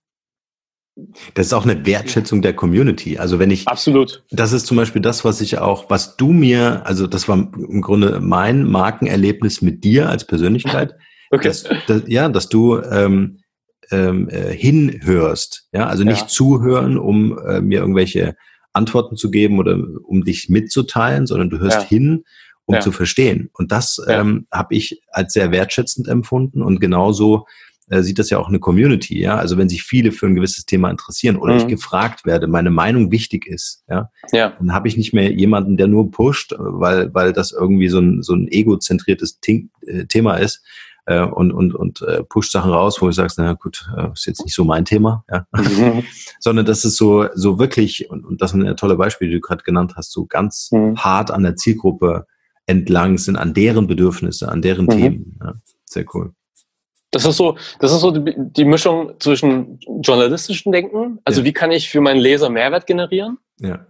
das 1.35 1.47
ist 1.47 1.53
auch 1.55 1.65
eine 1.65 1.87
Wertschätzung 1.87 2.43
der 2.43 2.53
Community. 2.53 3.19
Also 3.19 3.39
wenn 3.39 3.51
ich 3.51 3.67
absolut, 3.67 4.23
das 4.31 4.53
ist 4.53 4.67
zum 4.67 4.77
Beispiel 4.77 5.01
das, 5.01 5.25
was 5.25 5.41
ich 5.41 5.59
auch, 5.59 5.89
was 5.89 6.17
du 6.17 6.33
mir, 6.33 6.85
also 6.85 7.07
das 7.07 7.29
war 7.29 7.37
im 7.37 7.81
Grunde 7.81 8.21
mein 8.21 8.65
Markenerlebnis 8.71 9.63
mit 9.63 9.85
dir 9.85 10.11
als 10.11 10.27
Persönlichkeit. 10.27 10.95
okay. 11.31 11.49
Dass, 11.49 11.65
dass, 11.87 12.03
ja, 12.07 12.29
dass 12.29 12.49
du 12.51 12.79
ähm, 12.79 13.39
ähm, 13.91 14.29
äh, 14.29 14.53
hinhörst, 14.53 15.69
ja, 15.73 15.87
also 15.87 16.05
nicht 16.05 16.23
ja. 16.23 16.27
zuhören, 16.27 16.99
um 16.99 17.39
äh, 17.39 17.61
mir 17.63 17.81
irgendwelche 17.81 18.37
Antworten 18.75 19.17
zu 19.17 19.31
geben 19.31 19.59
oder 19.59 19.79
um 20.05 20.25
dich 20.25 20.49
mitzuteilen, 20.49 21.27
sondern 21.27 21.51
du 21.51 21.59
hörst 21.59 21.83
ja. 21.83 21.89
hin, 21.89 22.25
um 22.67 22.77
ja. 22.77 22.81
zu 22.81 22.93
verstehen. 22.93 23.51
Und 23.55 23.73
das 23.73 24.01
ähm, 24.09 24.47
habe 24.53 24.75
ich 24.75 25.03
als 25.11 25.33
sehr 25.33 25.53
wertschätzend 25.53 26.09
empfunden 26.09 26.63
und 26.63 26.81
genauso 26.81 27.47
äh, 27.93 28.03
sieht 28.03 28.19
das 28.19 28.31
ja 28.31 28.39
auch 28.39 28.49
eine 28.49 28.59
Community, 28.59 29.21
ja. 29.21 29.37
Also 29.37 29.59
wenn 29.59 29.69
sich 29.69 29.83
viele 29.83 30.13
für 30.13 30.27
ein 30.27 30.35
gewisses 30.35 30.65
Thema 30.65 30.91
interessieren 30.91 31.37
oder 31.37 31.53
mhm. 31.53 31.61
ich 31.61 31.67
gefragt 31.67 32.25
werde, 32.25 32.47
meine 32.47 32.71
Meinung 32.71 33.13
wichtig 33.13 33.47
ist, 33.47 33.85
ja, 33.89 34.11
ja. 34.33 34.55
dann 34.59 34.73
habe 34.73 34.89
ich 34.89 34.97
nicht 34.97 35.13
mehr 35.13 35.31
jemanden, 35.31 35.77
der 35.77 35.89
nur 35.89 36.11
pusht, 36.11 36.55
weil, 36.59 37.13
weil 37.13 37.35
das 37.35 37.53
irgendwie 37.53 37.89
so 37.89 37.99
ein, 37.99 38.23
so 38.23 38.35
ein 38.35 38.49
egozentriertes 38.51 39.39
äh, 39.47 40.07
Thema 40.07 40.37
ist, 40.37 40.65
äh, 41.05 41.21
und, 41.21 41.53
und, 41.53 41.75
und 41.75 42.01
äh, 42.01 42.23
pusht 42.23 42.53
Sachen 42.53 42.71
raus, 42.71 43.03
wo 43.03 43.11
ich 43.11 43.15
sage, 43.15 43.31
na 43.37 43.53
gut, 43.53 43.87
äh, 43.95 44.11
ist 44.13 44.27
jetzt 44.27 44.43
nicht 44.45 44.55
so 44.55 44.65
mein 44.65 44.87
Thema, 44.87 45.25
ja. 45.31 45.47
Mhm. 45.53 46.05
sondern 46.41 46.65
das 46.65 46.87
ist 46.87 46.97
so, 46.97 47.27
so 47.35 47.59
wirklich, 47.59 48.09
und, 48.09 48.25
und 48.25 48.41
das 48.41 48.53
sind 48.53 48.65
ja 48.65 48.73
tolle 48.73 48.97
Beispiele, 48.97 49.31
die 49.31 49.37
du 49.37 49.43
gerade 49.43 49.65
genannt 49.65 49.95
hast, 49.97 50.13
so 50.13 50.25
ganz 50.25 50.71
mhm. 50.73 50.97
hart 50.97 51.31
an 51.31 51.43
der 51.43 51.57
Zielgruppe 51.57 52.27
entlang 52.65 53.19
sind, 53.19 53.37
an 53.37 53.53
deren 53.53 53.87
Bedürfnisse, 53.87 54.49
an 54.49 54.63
deren 54.63 54.87
mhm. 54.87 54.91
Themen. 54.91 55.39
Ja. 55.43 55.55
Sehr 55.85 56.07
cool. 56.15 56.33
Das 57.13 57.27
ist 57.27 57.37
so, 57.37 57.57
das 57.79 57.93
ist 57.93 58.01
so 58.01 58.11
die, 58.11 58.35
die 58.37 58.65
Mischung 58.65 59.13
zwischen 59.21 59.79
journalistischen 60.01 60.73
Denken, 60.73 61.21
also 61.25 61.43
ja. 61.43 61.45
wie 61.45 61.53
kann 61.53 61.71
ich 61.71 61.89
für 61.89 62.01
meinen 62.01 62.21
Leser 62.21 62.49
Mehrwert 62.49 62.87
generieren? 62.87 63.39
Ja. 63.61 63.87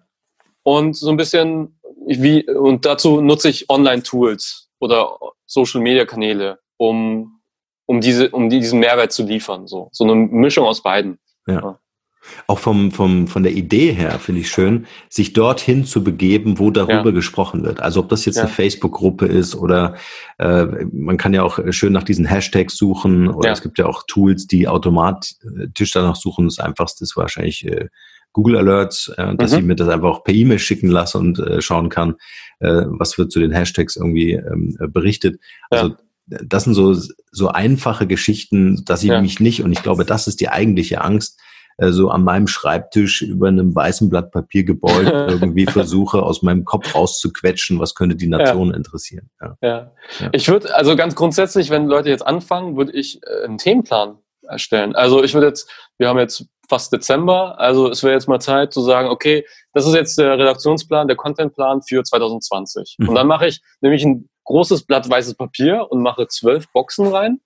Und 0.64 0.97
so 0.97 1.09
ein 1.09 1.16
bisschen 1.16 1.79
wie, 2.07 2.49
und 2.51 2.85
dazu 2.85 3.20
nutze 3.20 3.49
ich 3.49 3.70
Online-Tools 3.70 4.68
oder 4.81 5.18
Social-Media-Kanäle, 5.47 6.59
um, 6.77 7.41
um 7.87 8.01
diese, 8.01 8.31
um 8.31 8.51
diesen 8.51 8.81
Mehrwert 8.81 9.12
zu 9.12 9.23
liefern. 9.23 9.68
So, 9.68 9.89
so 9.93 10.05
eine 10.05 10.16
Mischung 10.16 10.66
aus 10.66 10.83
beiden. 10.83 11.18
Ja. 11.47 11.55
ja. 11.55 11.79
Auch 12.47 12.59
vom, 12.59 12.93
vom, 12.93 13.27
von 13.27 13.43
der 13.43 13.53
Idee 13.53 13.93
her 13.93 14.18
finde 14.18 14.43
ich 14.43 14.51
schön, 14.51 14.87
sich 15.09 15.33
dorthin 15.33 15.85
zu 15.85 16.05
begeben, 16.05 16.59
wo 16.59 16.70
darüber 16.70 17.07
ja. 17.07 17.11
gesprochen 17.11 17.64
wird. 17.64 17.81
Also 17.81 18.01
ob 18.01 18.09
das 18.09 18.25
jetzt 18.25 18.37
ja. 18.37 18.43
eine 18.43 18.53
Facebook-Gruppe 18.53 19.27
ist 19.27 19.55
oder 19.55 19.97
äh, 20.39 20.66
man 20.93 21.16
kann 21.16 21.35
ja 21.35 21.43
auch 21.43 21.59
schön 21.70 21.93
nach 21.93 22.05
diesen 22.05 22.25
Hashtags 22.25 22.77
suchen 22.77 23.29
oder 23.29 23.49
ja. 23.49 23.53
es 23.53 23.62
gibt 23.62 23.79
ja 23.79 23.87
auch 23.87 24.05
Tools, 24.07 24.47
die 24.47 24.68
automatisch 24.68 25.93
danach 25.93 26.16
suchen. 26.16 26.47
Das 26.47 26.59
einfachste 26.59 27.05
ist 27.05 27.16
wahrscheinlich 27.16 27.66
äh, 27.66 27.89
Google 28.33 28.57
Alerts, 28.57 29.12
äh, 29.16 29.35
dass 29.37 29.53
mhm. 29.53 29.59
ich 29.59 29.64
mir 29.64 29.77
das 29.77 29.89
einfach 29.89 30.09
auch 30.09 30.25
per 30.25 30.35
E-Mail 30.35 30.59
schicken 30.59 30.89
lasse 30.89 31.18
und 31.18 31.39
äh, 31.39 31.61
schauen 31.61 31.89
kann, 31.89 32.14
äh, 32.61 32.85
was 32.87 33.18
wird 33.18 33.33
zu 33.33 33.41
den 33.41 33.53
Hashtags 33.53 33.97
irgendwie 33.97 34.33
ähm, 34.33 34.77
berichtet. 34.89 35.41
Also 35.70 35.97
das 36.27 36.64
sind 36.64 36.75
so, 36.75 36.97
so 37.33 37.49
einfache 37.49 38.07
Geschichten, 38.07 38.85
dass 38.85 39.03
ich 39.03 39.11
mich 39.11 39.41
nicht, 39.41 39.64
und 39.64 39.73
ich 39.73 39.83
glaube, 39.83 40.05
das 40.05 40.29
ist 40.29 40.41
die 40.41 40.49
eigentliche 40.49 41.03
Angst, 41.03 41.39
äh, 41.39 41.51
so 41.79 42.11
an 42.11 42.25
meinem 42.25 42.47
Schreibtisch 42.47 43.23
über 43.23 43.49
einem 43.49 43.75
weißen 43.75 44.09
Blatt 44.11 44.31
Papier 44.31 44.64
gebeult 44.64 45.07
irgendwie 45.29 45.66
versuche, 45.66 46.23
aus 46.23 46.43
meinem 46.43 46.64
Kopf 46.64 46.95
rauszuquetschen, 46.95 47.79
was 47.79 47.95
könnte 47.95 48.16
die 48.16 48.29
Nation 48.29 48.70
ja. 48.70 48.77
interessieren. 48.77 49.31
Ja. 49.41 49.57
ja. 49.62 49.93
ja. 50.20 50.29
Ich 50.33 50.49
würde, 50.49 50.75
also 50.75 50.97
ganz 50.97 51.14
grundsätzlich, 51.14 51.70
wenn 51.70 51.87
Leute 51.87 52.11
jetzt 52.11 52.27
anfangen, 52.27 52.77
würde 52.77 52.93
ich 52.93 53.20
äh, 53.23 53.45
einen 53.45 53.59
Themenplan 53.59 54.18
erstellen. 54.47 54.95
Also 54.95 55.23
ich 55.23 55.35
würde 55.35 55.49
jetzt, 55.49 55.70
wir 55.99 56.09
haben 56.09 56.18
jetzt 56.18 56.47
fast 56.68 56.93
Dezember, 56.93 57.59
also 57.59 57.91
es 57.91 58.03
wäre 58.03 58.14
jetzt 58.14 58.29
mal 58.29 58.41
Zeit 58.41 58.73
zu 58.73 58.81
sagen, 58.81 59.09
okay, 59.09 59.45
das 59.73 59.87
ist 59.87 59.95
jetzt 59.95 60.18
der 60.18 60.39
Redaktionsplan, 60.39 61.07
der 61.07 61.16
Contentplan 61.16 61.83
für 61.83 62.03
2020. 62.03 62.97
Mhm. 62.99 63.09
Und 63.09 63.14
dann 63.14 63.27
mache 63.27 63.47
ich 63.47 63.61
nämlich 63.81 64.05
ein 64.05 64.29
großes 64.45 64.85
Blatt 64.85 65.09
weißes 65.09 65.35
Papier 65.35 65.87
und 65.91 66.03
mache 66.03 66.27
zwölf 66.29 66.70
Boxen 66.73 67.07
rein, 67.09 67.41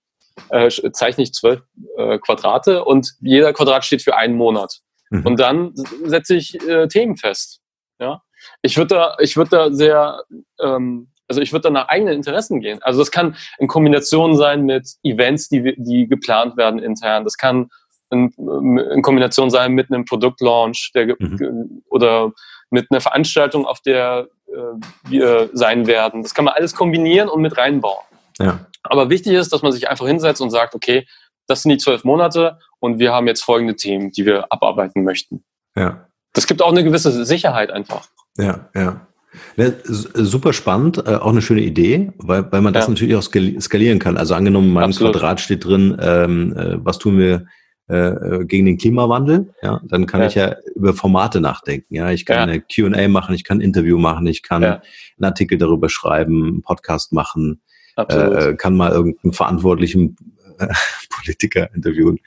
äh, 0.49 0.69
zeichne 0.91 1.23
ich 1.23 1.33
zwölf 1.33 1.61
äh, 1.97 2.17
Quadrate 2.19 2.83
und 2.83 3.13
jeder 3.19 3.53
Quadrat 3.53 3.85
steht 3.85 4.01
für 4.01 4.15
einen 4.15 4.35
Monat. 4.35 4.79
Mhm. 5.09 5.25
Und 5.25 5.39
dann 5.39 5.71
setze 5.73 6.35
ich 6.35 6.61
äh, 6.67 6.87
Themen 6.87 7.17
fest. 7.17 7.61
Ja, 7.99 8.21
ich 8.61 8.77
würde 8.77 8.95
da, 8.95 9.15
ich 9.19 9.37
würde 9.37 9.49
da 9.49 9.71
sehr, 9.71 10.23
ähm, 10.61 11.09
also 11.27 11.41
ich 11.41 11.51
würde 11.51 11.63
da 11.63 11.69
nach 11.69 11.87
eigenen 11.87 12.13
Interessen 12.13 12.61
gehen. 12.61 12.81
Also 12.81 12.99
das 12.99 13.11
kann 13.11 13.35
in 13.57 13.67
Kombination 13.67 14.37
sein 14.37 14.63
mit 14.63 14.89
Events, 15.03 15.49
die, 15.49 15.75
die 15.77 16.07
geplant 16.07 16.57
werden 16.57 16.79
intern. 16.79 17.23
Das 17.23 17.37
kann 17.37 17.69
in, 18.09 18.31
in 18.37 19.01
Kombination 19.01 19.49
sein 19.49 19.73
mit 19.73 19.91
einem 19.91 20.05
Produktlaunch 20.05 20.91
der, 20.93 21.15
mhm. 21.19 21.83
oder 21.89 22.31
mit 22.69 22.87
einer 22.91 23.01
Veranstaltung, 23.01 23.65
auf 23.65 23.81
der 23.81 24.27
äh, 24.47 25.09
wir 25.09 25.49
sein 25.53 25.87
werden. 25.87 26.21
Das 26.21 26.33
kann 26.33 26.45
man 26.45 26.53
alles 26.53 26.75
kombinieren 26.75 27.29
und 27.29 27.41
mit 27.41 27.57
reinbauen. 27.57 28.05
Ja. 28.39 28.67
Aber 28.83 29.09
wichtig 29.09 29.33
ist, 29.33 29.51
dass 29.51 29.61
man 29.61 29.71
sich 29.71 29.89
einfach 29.89 30.07
hinsetzt 30.07 30.41
und 30.41 30.49
sagt, 30.49 30.75
okay, 30.75 31.07
das 31.47 31.63
sind 31.63 31.71
die 31.71 31.77
zwölf 31.77 32.03
Monate 32.03 32.59
und 32.79 32.99
wir 32.99 33.13
haben 33.13 33.27
jetzt 33.27 33.41
folgende 33.41 33.75
Themen, 33.75 34.11
die 34.11 34.25
wir 34.25 34.51
abarbeiten 34.51 35.03
möchten. 35.03 35.43
Ja. 35.75 36.07
Das 36.33 36.47
gibt 36.47 36.61
auch 36.61 36.71
eine 36.71 36.83
gewisse 36.83 37.25
Sicherheit 37.25 37.71
einfach. 37.71 38.07
Ja, 38.37 38.69
ja. 38.75 39.07
ja 39.55 39.71
super 39.83 40.53
spannend, 40.53 40.97
äh, 41.05 41.15
auch 41.15 41.31
eine 41.31 41.41
schöne 41.41 41.61
Idee, 41.61 42.11
weil, 42.17 42.51
weil 42.51 42.61
man 42.61 42.73
das 42.73 42.85
ja. 42.85 42.89
natürlich 42.91 43.15
auch 43.15 43.23
skalieren 43.23 43.99
kann. 43.99 44.17
Also 44.17 44.35
angenommen, 44.35 44.67
in 44.67 44.73
meinem 44.73 44.89
Absolut. 44.89 45.13
Quadrat 45.13 45.39
steht 45.39 45.65
drin, 45.65 45.97
ähm, 46.01 46.55
äh, 46.55 46.77
was 46.83 46.99
tun 46.99 47.17
wir 47.17 47.45
äh, 47.89 47.95
äh, 47.95 48.45
gegen 48.45 48.65
den 48.65 48.77
Klimawandel, 48.77 49.53
ja, 49.61 49.79
dann 49.85 50.07
kann 50.07 50.19
ja. 50.19 50.27
ich 50.27 50.35
ja 50.35 50.55
über 50.75 50.93
Formate 50.93 51.39
nachdenken. 51.39 51.95
Ja, 51.95 52.11
ich 52.11 52.25
kann 52.25 52.49
eine 52.49 52.59
Q&A 52.59 53.07
machen, 53.07 53.33
ich 53.33 53.45
kann 53.45 53.59
ein 53.59 53.61
Interview 53.61 53.97
machen, 53.97 54.27
ich 54.27 54.43
kann 54.43 54.61
einen 54.61 54.81
Artikel 55.21 55.57
darüber 55.57 55.87
schreiben, 55.87 56.43
einen 56.43 56.61
Podcast 56.63 57.13
machen, 57.13 57.61
äh, 57.97 58.55
kann 58.55 58.75
mal 58.75 58.91
irgendeinen 58.91 59.33
verantwortlichen 59.33 60.15
äh, 60.59 60.67
Politiker 61.09 61.69
interviewen 61.73 62.19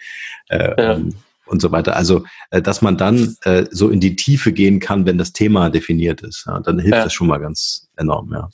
äh, 0.49 0.95
um, 0.95 1.15
und 1.47 1.61
so 1.61 1.73
weiter. 1.73 1.97
Also, 1.97 2.25
äh, 2.51 2.63
dass 2.63 2.83
man 2.83 2.97
dann 2.97 3.37
äh, 3.43 3.67
so 3.71 3.91
in 3.91 4.01
die 4.01 4.17
Tiefe 4.17 4.53
gehen 4.53 4.81
kann, 4.81 5.07
wenn 5.07 5.19
das 5.19 5.33
Thema 5.33 5.71
definiert 5.71 6.23
ist. 6.23 6.45
Ja, 6.47 6.61
dann 6.61 6.79
hilft 6.79 6.99
das 6.99 7.13
schon 7.13 7.27
mal 7.27 7.39
ganz 7.39 7.89
enorm. 7.97 8.33
Ja. 8.33 8.49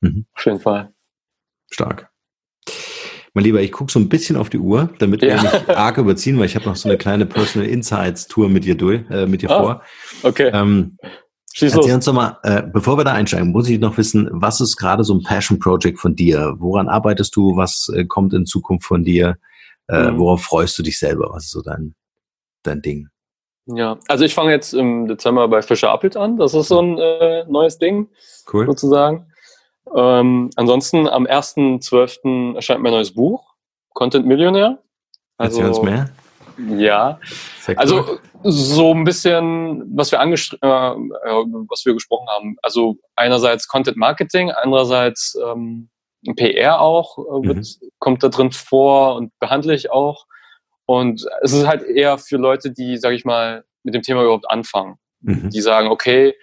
Mhm. 0.00 0.26
Auf 0.34 0.44
jeden 0.46 0.60
Fall. 0.60 0.92
Stark. 1.70 2.10
Mein 3.34 3.44
Lieber, 3.44 3.60
ich 3.60 3.72
gucke 3.72 3.92
so 3.92 4.00
ein 4.00 4.08
bisschen 4.08 4.36
auf 4.36 4.50
die 4.50 4.58
Uhr, 4.58 4.90
damit 4.98 5.22
ja. 5.22 5.42
wir 5.42 5.42
nicht 5.42 5.68
arg 5.76 5.98
überziehen, 5.98 6.38
weil 6.38 6.46
ich 6.46 6.56
habe 6.56 6.64
noch 6.64 6.76
so 6.76 6.88
eine 6.88 6.98
kleine 6.98 7.26
Personal 7.26 7.68
Insights 7.68 8.26
Tour 8.26 8.48
mit 8.48 8.64
dir 8.64 8.76
durch, 8.76 9.08
äh, 9.10 9.26
mit 9.26 9.42
dir 9.42 9.50
oh, 9.50 9.60
vor. 9.60 9.82
Okay. 10.22 10.50
Ähm, 10.52 10.96
Schieß 11.58 11.74
Erzähl 11.74 11.88
los. 11.88 11.94
uns 11.96 12.04
doch 12.04 12.12
mal, 12.12 12.38
äh, 12.44 12.62
bevor 12.62 12.96
wir 12.98 13.04
da 13.04 13.14
einsteigen, 13.14 13.50
muss 13.50 13.68
ich 13.68 13.80
noch 13.80 13.98
wissen, 13.98 14.28
was 14.30 14.60
ist 14.60 14.76
gerade 14.76 15.02
so 15.02 15.12
ein 15.12 15.24
Passion 15.24 15.58
Project 15.58 15.98
von 15.98 16.14
dir? 16.14 16.54
Woran 16.58 16.88
arbeitest 16.88 17.34
du? 17.34 17.56
Was 17.56 17.90
äh, 17.92 18.04
kommt 18.04 18.32
in 18.32 18.46
Zukunft 18.46 18.86
von 18.86 19.02
dir? 19.02 19.38
Äh, 19.88 20.12
mhm. 20.12 20.18
Worauf 20.20 20.42
freust 20.42 20.78
du 20.78 20.84
dich 20.84 21.00
selber? 21.00 21.30
Was 21.32 21.46
ist 21.46 21.50
so 21.50 21.60
dein, 21.60 21.96
dein 22.62 22.80
Ding? 22.80 23.08
Ja, 23.66 23.98
also 24.06 24.24
ich 24.24 24.34
fange 24.34 24.52
jetzt 24.52 24.72
im 24.72 25.08
Dezember 25.08 25.48
bei 25.48 25.60
Fischer 25.62 25.90
Appelt 25.90 26.16
an. 26.16 26.36
Das 26.36 26.54
ist 26.54 26.68
so 26.68 26.80
ein 26.80 26.96
äh, 26.96 27.44
neues 27.48 27.76
Ding, 27.78 28.06
cool. 28.52 28.66
sozusagen. 28.66 29.26
Ähm, 29.92 30.50
ansonsten 30.54 31.08
am 31.08 31.26
1.12. 31.26 32.54
erscheint 32.54 32.82
mein 32.82 32.92
neues 32.92 33.14
Buch, 33.14 33.56
Content 33.94 34.26
Millionär. 34.26 34.78
Also, 35.38 35.60
Erzähl 35.60 35.70
uns 35.70 35.82
mehr. 35.82 36.10
Ja, 36.58 37.20
also 37.76 38.18
so 38.42 38.92
ein 38.92 39.04
bisschen, 39.04 39.84
was 39.96 40.10
wir, 40.10 40.20
äh, 40.20 40.66
was 40.66 41.86
wir 41.86 41.94
gesprochen 41.94 42.26
haben. 42.28 42.56
Also 42.62 42.96
einerseits 43.14 43.68
Content 43.68 43.96
Marketing, 43.96 44.50
andererseits 44.50 45.38
ähm, 45.46 45.88
PR 46.36 46.80
auch 46.80 47.18
äh, 47.18 47.46
wird, 47.46 47.58
mhm. 47.58 47.90
kommt 47.98 48.22
da 48.22 48.28
drin 48.28 48.50
vor 48.50 49.16
und 49.16 49.32
behandle 49.38 49.74
ich 49.74 49.90
auch. 49.90 50.26
Und 50.86 51.26
es 51.42 51.52
ist 51.52 51.66
halt 51.66 51.82
eher 51.82 52.18
für 52.18 52.38
Leute, 52.38 52.72
die, 52.72 52.96
sage 52.96 53.14
ich 53.14 53.24
mal, 53.24 53.64
mit 53.82 53.94
dem 53.94 54.02
Thema 54.02 54.22
überhaupt 54.22 54.50
anfangen. 54.50 54.96
Mhm. 55.20 55.50
Die 55.50 55.60
sagen, 55.60 55.88
okay, 55.88 56.34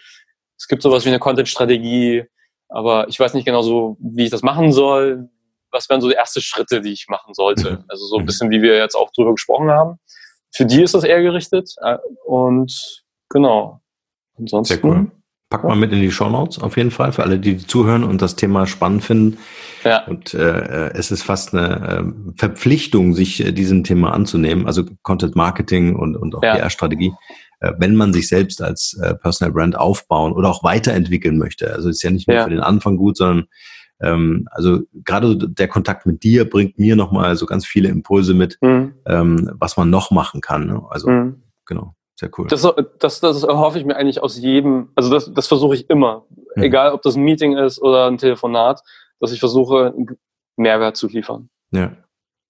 es 0.58 0.68
gibt 0.68 0.82
sowas 0.82 1.04
wie 1.06 1.10
eine 1.10 1.20
Content-Strategie, 1.20 2.24
aber 2.70 3.08
ich 3.08 3.20
weiß 3.20 3.34
nicht 3.34 3.46
genau 3.46 3.62
so, 3.62 3.98
wie 4.00 4.26
ich 4.26 4.32
das 4.32 4.44
machen 4.44 4.72
soll. 4.72 5.30
Was 5.76 5.90
wären 5.90 6.00
so 6.00 6.08
die 6.08 6.16
ersten 6.16 6.42
Schritte, 6.42 6.82
die 6.82 6.94
ich 6.94 7.08
machen 7.10 7.34
sollte? 7.34 7.72
Mhm. 7.72 7.86
Also 7.90 8.06
so 8.06 8.16
ein 8.16 8.22
mhm. 8.22 8.26
bisschen, 8.26 8.50
wie 8.50 8.62
wir 8.62 8.78
jetzt 8.78 8.96
auch 8.96 9.12
drüber 9.12 9.32
gesprochen 9.32 9.70
haben. 9.70 10.00
Für 10.52 10.66
die 10.66 10.82
ist 10.82 10.96
das 10.96 11.04
eher 11.04 11.22
gerichtet. 11.22 11.76
Äh, 11.82 11.98
und 12.26 13.04
genau. 13.30 13.82
Ansonsten. 14.38 14.74
Sehr 14.74 14.86
cool. 14.86 15.12
Pack 15.50 15.64
mal 15.64 15.76
mit 15.76 15.92
in 15.92 16.02
die 16.02 16.12
Show 16.12 16.30
Notes 16.30 16.60
auf 16.60 16.76
jeden 16.76 16.90
Fall 16.90 17.12
für 17.12 17.24
alle, 17.24 17.38
die, 17.38 17.58
die 17.58 17.68
zuhören 17.68 18.04
und 18.04 18.22
das 18.22 18.36
Thema 18.36 18.66
spannend 18.66 19.04
finden. 19.04 19.38
Ja. 19.84 20.04
Und 20.06 20.34
äh, 20.34 20.90
es 20.94 21.12
ist 21.12 21.22
fast 21.22 21.54
eine 21.54 21.88
äh, 21.88 22.34
Verpflichtung, 22.38 23.14
sich 23.14 23.46
äh, 23.46 23.52
diesem 23.52 23.84
Thema 23.84 24.12
anzunehmen, 24.14 24.66
also 24.66 24.84
Content 25.04 25.36
Marketing 25.36 25.96
und, 25.96 26.16
und 26.16 26.36
auch 26.36 26.42
ja. 26.42 26.56
PR-Strategie, 26.56 27.14
äh, 27.60 27.74
wenn 27.78 27.96
man 27.96 28.12
sich 28.12 28.28
selbst 28.28 28.62
als 28.62 29.00
äh, 29.02 29.14
Personal 29.14 29.54
Brand 29.54 29.78
aufbauen 29.78 30.34
oder 30.34 30.50
auch 30.50 30.64
weiterentwickeln 30.64 31.38
möchte. 31.38 31.72
Also 31.72 31.90
ist 31.90 32.02
ja 32.02 32.10
nicht 32.10 32.28
nur 32.28 32.38
ja. 32.38 32.44
für 32.44 32.50
den 32.50 32.62
Anfang 32.62 32.98
gut, 32.98 33.18
sondern 33.18 33.46
ähm, 34.02 34.48
also 34.52 34.82
gerade 34.94 35.38
der 35.38 35.68
Kontakt 35.68 36.06
mit 36.06 36.24
dir 36.24 36.50
bringt 36.50 36.78
mir 36.78 36.96
nochmal 36.96 37.36
so 37.36 37.46
ganz 37.46 37.66
viele 37.66 37.90
Impulse 37.90 38.34
mit, 38.34 38.58
mhm. 38.62 38.96
ähm, 39.06 39.52
was 39.54 39.78
man 39.78 39.90
noch 39.90 40.12
machen 40.12 40.42
kann. 40.42 40.68
Ne? 40.68 40.82
Also 40.90 41.10
mhm. 41.10 41.44
genau. 41.66 41.96
Sehr 42.18 42.30
cool. 42.38 42.48
Das, 42.48 42.66
das, 43.00 43.20
das 43.20 43.44
erhoffe 43.44 43.78
ich 43.78 43.84
mir 43.84 43.98
eigentlich 43.98 44.24
aus 44.24 44.40
jedem, 44.40 44.90
also 44.96 45.10
das, 45.10 45.34
das 45.34 45.48
versuche 45.48 45.76
ich 45.76 45.90
immer. 45.90 46.26
Mhm. 46.56 46.64
Egal, 46.64 46.94
ob 46.94 47.02
das 47.02 47.16
ein 47.16 47.24
Meeting 47.24 47.58
ist 47.58 47.82
oder 47.82 48.08
ein 48.08 48.18
Telefonat, 48.18 48.82
dass 49.20 49.34
ich 49.34 49.40
versuche, 49.40 49.94
Mehrwert 50.56 50.96
zu 50.96 51.08
liefern. 51.08 51.50
Ja. 51.72 51.92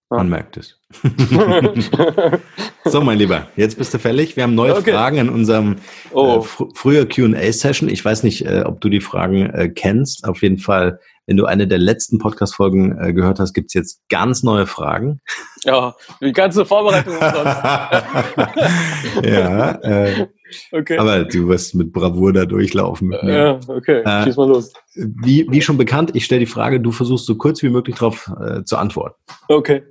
Man 0.10 0.30
merkt 0.30 0.58
es. 0.58 0.80
so, 2.86 3.02
mein 3.02 3.18
Lieber, 3.18 3.48
jetzt 3.56 3.78
bist 3.78 3.92
du 3.94 3.98
fällig. 3.98 4.36
Wir 4.36 4.44
haben 4.44 4.54
neue 4.54 4.76
okay. 4.76 4.92
Fragen 4.92 5.18
in 5.18 5.30
unserem 5.30 5.74
äh, 5.74 6.14
oh. 6.14 6.38
äh, 6.38 6.42
fr 6.44 6.68
früher 6.76 7.08
QA-Session. 7.08 7.90
Ich 7.90 8.06
weiß 8.06 8.22
nicht, 8.22 8.46
äh, 8.46 8.64
ob 8.66 8.82
du 8.82 8.90
die 8.90 9.02
Fragen 9.02 9.50
äh, 9.50 9.70
kennst. 9.70 10.26
Auf 10.26 10.44
jeden 10.44 10.60
Fall 10.60 11.00
wenn 11.28 11.38
du 11.38 11.46
eine 11.46 11.68
der 11.68 11.78
letzten 11.78 12.20
Podcast-Folgen 12.20 12.98
äh, 13.00 13.14
gehört 13.14 13.40
hast, 13.40 13.54
gibt's 13.54 13.74
jetzt 13.74 14.02
ganz 14.10 14.44
neue 14.44 14.68
Fragen. 14.68 15.22
Ja, 15.64 15.96
die 16.22 16.32
ganze 16.32 16.66
Vorbereitung 16.66 17.14
umsonst. 17.14 17.36
ja, 19.24 19.72
äh, 19.82 20.28
okay. 20.72 20.98
aber 20.98 21.24
du 21.26 21.48
wirst 21.48 21.74
mit 21.74 21.92
Bravour 21.92 22.34
da 22.34 22.46
durchlaufen. 22.46 23.10
Mir. 23.10 23.24
Ja, 23.24 23.60
okay, 23.68 24.02
äh, 24.04 24.24
schieß 24.24 24.38
mal 24.38 24.48
los. 24.48 24.74
Wie, 24.94 25.48
wie 25.50 25.62
schon 25.62 25.78
bekannt, 25.78 26.12
ich 26.14 26.26
stelle 26.26 26.42
die 26.42 26.46
Frage, 26.46 26.80
du 26.80 26.92
versuchst 26.92 27.26
so 27.26 27.36
kurz 27.36 27.64
wie 27.64 27.70
möglich 27.70 27.96
darauf 27.96 28.32
äh, 28.40 28.64
zu 28.64 28.78
antworten. 28.78 29.16
Okay. 29.48 29.84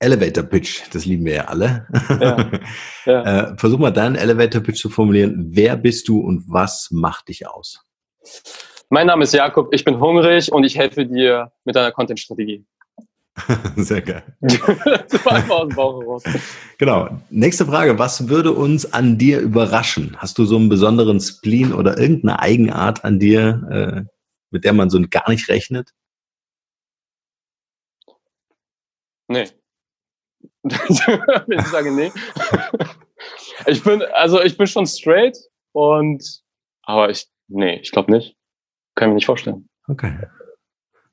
Elevator 0.00 0.44
Pitch, 0.44 0.82
das 0.92 1.04
lieben 1.04 1.26
wir 1.26 1.34
ja 1.34 1.44
alle. 1.44 1.86
Ja, 2.08 2.50
ja. 3.04 3.50
äh, 3.50 3.56
versuch 3.58 3.78
mal 3.78 3.90
deinen 3.90 4.16
Elevator 4.16 4.62
Pitch 4.62 4.80
zu 4.80 4.88
formulieren. 4.88 5.50
Wer 5.50 5.76
bist 5.76 6.08
du 6.08 6.20
und 6.20 6.44
was 6.48 6.88
macht 6.90 7.28
dich 7.28 7.46
aus? 7.46 7.84
Mein 8.92 9.06
Name 9.06 9.22
ist 9.22 9.32
Jakob, 9.32 9.72
ich 9.72 9.84
bin 9.84 10.00
hungrig 10.00 10.50
und 10.50 10.64
ich 10.64 10.76
helfe 10.76 11.06
dir 11.06 11.52
mit 11.64 11.76
deiner 11.76 11.92
Content-Strategie. 11.92 12.66
Sehr 13.76 14.02
geil. 14.02 14.24
aus 14.42 15.68
dem 15.68 15.76
Bauch 15.76 16.00
heraus. 16.00 16.24
Genau. 16.76 17.08
Nächste 17.30 17.66
Frage. 17.66 18.00
Was 18.00 18.28
würde 18.28 18.50
uns 18.50 18.92
an 18.92 19.16
dir 19.16 19.38
überraschen? 19.38 20.16
Hast 20.18 20.38
du 20.38 20.44
so 20.44 20.56
einen 20.56 20.68
besonderen 20.68 21.20
Spleen 21.20 21.72
oder 21.72 21.98
irgendeine 21.98 22.40
Eigenart 22.40 23.04
an 23.04 23.20
dir, 23.20 23.62
äh, 23.70 24.12
mit 24.50 24.64
der 24.64 24.72
man 24.72 24.90
so 24.90 25.00
gar 25.08 25.30
nicht 25.30 25.48
rechnet? 25.48 25.90
Nee. 29.28 29.48
Ich 31.48 31.66
sage 31.68 31.92
nee. 31.92 32.12
ich 33.66 33.82
bin, 33.82 34.02
also 34.12 34.42
ich 34.42 34.58
bin 34.58 34.66
schon 34.66 34.86
straight 34.86 35.38
und, 35.72 36.42
aber 36.82 37.08
ich, 37.08 37.28
nee, 37.48 37.78
ich 37.80 37.92
glaube 37.92 38.10
nicht. 38.10 38.36
Kann 39.00 39.08
ich 39.08 39.12
mir 39.12 39.14
nicht 39.14 39.26
vorstellen. 39.26 39.66
Okay. 39.88 40.14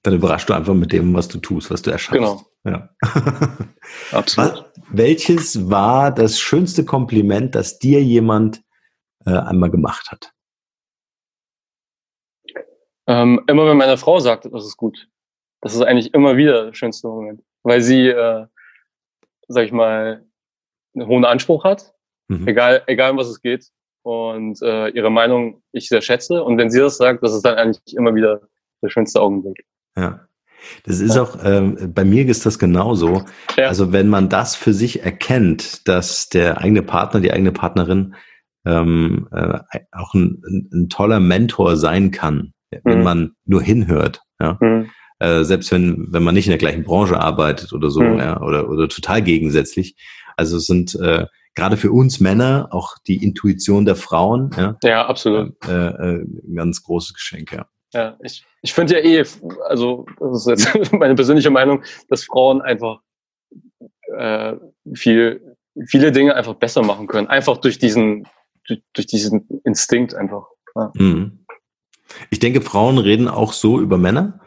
Dann 0.03 0.13
überraschst 0.13 0.49
du 0.49 0.53
einfach 0.53 0.73
mit 0.73 0.91
dem, 0.91 1.13
was 1.13 1.29
du 1.29 1.38
tust, 1.38 1.71
was 1.71 1.81
du 1.81 1.91
erschaffst. 1.91 2.19
Genau. 2.19 2.41
Ja. 2.65 2.89
Absolut. 4.11 4.69
welches 4.89 5.69
war 5.69 6.13
das 6.13 6.38
schönste 6.38 6.83
Kompliment, 6.83 7.55
das 7.55 7.79
dir 7.79 8.03
jemand 8.03 8.61
äh, 9.25 9.31
einmal 9.31 9.71
gemacht 9.71 10.11
hat? 10.11 10.33
Ähm, 13.07 13.41
immer 13.47 13.65
wenn 13.67 13.77
meine 13.77 13.95
Frau 13.95 14.19
sagt, 14.19 14.43
das 14.51 14.65
ist 14.65 14.75
gut. 14.75 15.07
Das 15.61 15.73
ist 15.73 15.81
eigentlich 15.81 16.13
immer 16.13 16.35
wieder 16.35 16.65
der 16.65 16.73
schönste 16.73 17.07
Moment. 17.07 17.41
Weil 17.63 17.81
sie, 17.81 18.09
äh, 18.09 18.47
sag 19.47 19.63
ich 19.63 19.71
mal, 19.71 20.25
einen 20.93 21.07
hohen 21.07 21.23
Anspruch 21.23 21.63
hat. 21.63 21.95
Mhm. 22.27 22.49
Egal, 22.49 22.83
egal 22.88 23.11
um 23.11 23.17
was 23.17 23.29
es 23.29 23.39
geht 23.39 23.71
und 24.07 24.61
äh, 24.61 24.87
ihre 24.91 25.09
Meinung 25.09 25.61
ich 25.73 25.89
sehr 25.89 26.01
schätze. 26.01 26.41
Und 26.41 26.57
wenn 26.57 26.69
sie 26.69 26.79
das 26.79 26.95
sagt, 26.95 27.21
das 27.23 27.33
ist 27.33 27.43
dann 27.43 27.55
eigentlich 27.55 27.93
immer 27.97 28.15
wieder 28.15 28.39
der 28.81 28.87
schönste 28.87 29.19
Augenblick. 29.19 29.65
Ja. 29.97 30.21
Das 30.85 31.01
ist 31.01 31.17
ja. 31.17 31.23
auch, 31.23 31.37
ähm, 31.43 31.93
bei 31.93 32.05
mir 32.05 32.25
ist 32.25 32.45
das 32.45 32.57
genauso. 32.57 33.25
Ja. 33.57 33.67
Also 33.67 33.91
wenn 33.91 34.07
man 34.07 34.29
das 34.29 34.55
für 34.55 34.71
sich 34.71 35.03
erkennt, 35.03 35.89
dass 35.89 36.29
der 36.29 36.59
eigene 36.59 36.83
Partner, 36.83 37.19
die 37.19 37.33
eigene 37.33 37.51
Partnerin 37.51 38.15
ähm, 38.65 39.27
äh, 39.33 39.59
auch 39.91 40.13
ein, 40.13 40.41
ein, 40.47 40.69
ein, 40.71 40.89
toller 40.89 41.19
Mentor 41.19 41.75
sein 41.75 42.11
kann, 42.11 42.53
wenn 42.85 42.99
mhm. 42.99 43.03
man 43.03 43.31
nur 43.45 43.61
hinhört. 43.61 44.21
Ja? 44.39 44.57
Mhm. 44.61 44.89
Äh, 45.19 45.43
selbst 45.43 45.69
wenn, 45.73 46.13
wenn 46.13 46.23
man 46.23 46.33
nicht 46.33 46.47
in 46.47 46.51
der 46.51 46.59
gleichen 46.59 46.83
Branche 46.85 47.19
arbeitet 47.19 47.73
oder 47.73 47.89
so, 47.89 48.01
mhm. 48.01 48.19
ja, 48.19 48.41
oder, 48.41 48.69
oder 48.69 48.87
total 48.87 49.21
gegensätzlich. 49.21 49.97
Also 50.38 50.59
sind 50.59 50.95
äh, 50.95 51.25
gerade 51.55 51.75
für 51.75 51.91
uns 51.91 52.19
Männer 52.19 52.69
auch 52.71 52.95
die 53.07 53.23
Intuition 53.23 53.85
der 53.85 53.95
Frauen. 53.95 54.51
Ja, 54.55 54.77
ja 54.83 55.05
absolut. 55.07 55.55
Äh, 55.67 55.71
äh, 55.71 56.21
ein 56.21 56.55
ganz 56.55 56.83
großes 56.83 57.13
Geschenk, 57.13 57.51
ja. 57.51 57.67
Ja, 57.93 58.17
ich, 58.21 58.45
ich 58.61 58.73
finde 58.73 58.93
ja 58.93 58.99
eh, 58.99 59.25
also 59.67 60.05
das 60.19 60.45
ist 60.45 60.65
jetzt 60.65 60.93
meine 60.93 61.15
persönliche 61.15 61.49
Meinung, 61.49 61.83
dass 62.09 62.25
Frauen 62.25 62.61
einfach 62.61 62.99
äh, 64.15 64.53
viel, 64.93 65.55
viele 65.88 66.11
Dinge 66.11 66.35
einfach 66.35 66.55
besser 66.55 66.83
machen 66.83 67.07
können. 67.07 67.27
Einfach 67.27 67.57
durch 67.57 67.79
diesen, 67.79 68.27
durch, 68.67 68.83
durch 68.93 69.07
diesen 69.07 69.47
Instinkt 69.63 70.13
einfach. 70.15 70.45
Ja. 70.75 70.91
Mhm. 70.95 71.45
Ich 72.29 72.39
denke, 72.39 72.61
Frauen 72.61 72.97
reden 72.99 73.27
auch 73.27 73.53
so 73.53 73.79
über 73.79 73.97
Männer. 73.97 74.39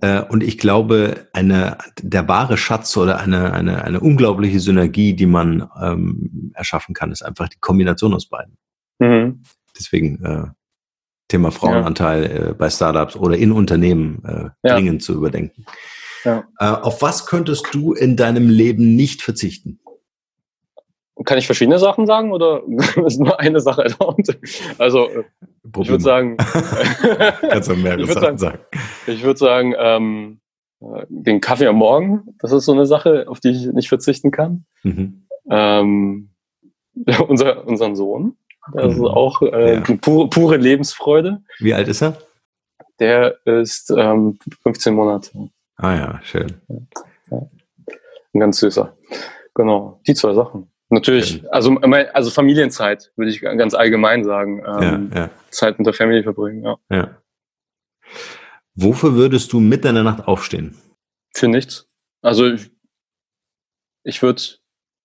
Äh, 0.00 0.22
und 0.22 0.42
ich 0.42 0.58
glaube, 0.58 1.26
eine, 1.32 1.78
der 2.00 2.28
wahre 2.28 2.56
Schatz 2.56 2.96
oder 2.96 3.18
eine, 3.18 3.52
eine, 3.52 3.84
eine 3.84 4.00
unglaubliche 4.00 4.60
Synergie, 4.60 5.14
die 5.14 5.26
man 5.26 5.68
ähm, 5.80 6.52
erschaffen 6.54 6.94
kann, 6.94 7.10
ist 7.10 7.22
einfach 7.22 7.48
die 7.48 7.58
Kombination 7.60 8.14
aus 8.14 8.26
beiden. 8.26 8.56
Mhm. 8.98 9.42
Deswegen 9.76 10.24
äh, 10.24 10.46
Thema 11.28 11.50
Frauenanteil 11.50 12.22
ja. 12.22 12.48
äh, 12.48 12.54
bei 12.54 12.70
Startups 12.70 13.16
oder 13.16 13.36
in 13.36 13.52
Unternehmen 13.52 14.22
äh, 14.24 14.50
ja. 14.66 14.74
dringend 14.74 15.02
zu 15.02 15.14
überdenken. 15.14 15.66
Ja. 16.24 16.44
Äh, 16.58 16.66
auf 16.66 17.02
was 17.02 17.26
könntest 17.26 17.68
du 17.72 17.92
in 17.92 18.16
deinem 18.16 18.48
Leben 18.48 18.96
nicht 18.96 19.22
verzichten? 19.22 19.78
Kann 21.24 21.38
ich 21.38 21.46
verschiedene 21.46 21.78
Sachen 21.78 22.06
sagen 22.06 22.32
oder 22.32 22.62
ist 23.06 23.20
nur 23.20 23.38
eine 23.40 23.60
Sache 23.60 23.84
erlaubt? 23.84 24.38
Also 24.78 25.08
Problem. 25.72 25.82
ich 25.82 25.88
würde 25.90 26.04
sagen, 26.04 26.36
kannst 27.50 27.68
du 27.68 27.76
mehrere 27.76 28.02
ich 28.04 28.12
Sachen 28.12 28.38
sagen. 28.38 28.58
Ich 29.06 29.22
würde 29.22 29.38
sagen, 29.38 29.74
ähm, 29.78 30.40
den 31.08 31.40
Kaffee 31.40 31.66
am 31.66 31.76
Morgen, 31.76 32.22
das 32.38 32.52
ist 32.52 32.64
so 32.64 32.72
eine 32.72 32.86
Sache, 32.86 33.26
auf 33.28 33.40
die 33.40 33.50
ich 33.50 33.66
nicht 33.72 33.88
verzichten 33.88 34.30
kann. 34.30 34.64
Mhm. 34.84 35.26
Ähm, 35.50 36.30
unser, 37.26 37.66
unseren 37.66 37.96
Sohn, 37.96 38.36
das 38.72 38.96
mhm. 38.96 39.04
ist 39.04 39.10
auch 39.10 39.42
äh, 39.42 39.74
ja. 39.74 39.96
pure, 40.00 40.28
pure 40.28 40.56
Lebensfreude. 40.56 41.42
Wie 41.58 41.74
alt 41.74 41.88
ist 41.88 42.02
er? 42.02 42.16
Der 43.00 43.44
ist 43.44 43.92
ähm, 43.96 44.38
15 44.62 44.94
Monate. 44.94 45.30
Ah 45.76 45.94
ja, 45.94 46.20
schön. 46.22 46.60
Ja. 47.30 47.48
Ein 48.34 48.40
ganz 48.40 48.58
süßer. 48.58 48.96
Genau, 49.54 50.00
die 50.06 50.14
zwei 50.14 50.34
Sachen. 50.34 50.70
Natürlich, 50.90 51.44
also, 51.52 51.76
also 51.76 52.30
Familienzeit, 52.30 53.12
würde 53.16 53.30
ich 53.30 53.42
ganz 53.42 53.74
allgemein 53.74 54.24
sagen. 54.24 54.62
Ähm, 54.66 55.10
ja, 55.12 55.20
ja. 55.20 55.30
Zeit 55.50 55.78
mit 55.78 55.86
der 55.86 55.94
Familie 55.94 56.22
verbringen, 56.22 56.64
ja. 56.64 56.76
ja. 56.90 57.18
Wofür 58.74 59.14
würdest 59.14 59.52
du 59.52 59.60
mitten 59.60 59.88
in 59.88 59.94
der 59.96 60.04
Nacht 60.04 60.26
aufstehen? 60.26 60.76
Für 61.34 61.48
nichts. 61.48 61.88
Also 62.22 62.46
ich, 62.46 62.70
ich 64.04 64.22
würde 64.22 64.42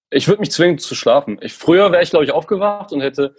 ich 0.09 0.27
würd 0.27 0.39
mich 0.39 0.51
zwingen 0.51 0.77
zu 0.77 0.95
schlafen. 0.95 1.37
Ich, 1.41 1.53
früher 1.53 1.91
wäre 1.91 2.03
ich, 2.03 2.11
glaube 2.11 2.23
ich, 2.23 2.31
aufgewacht 2.31 2.93
und 2.93 3.01
hätte 3.01 3.35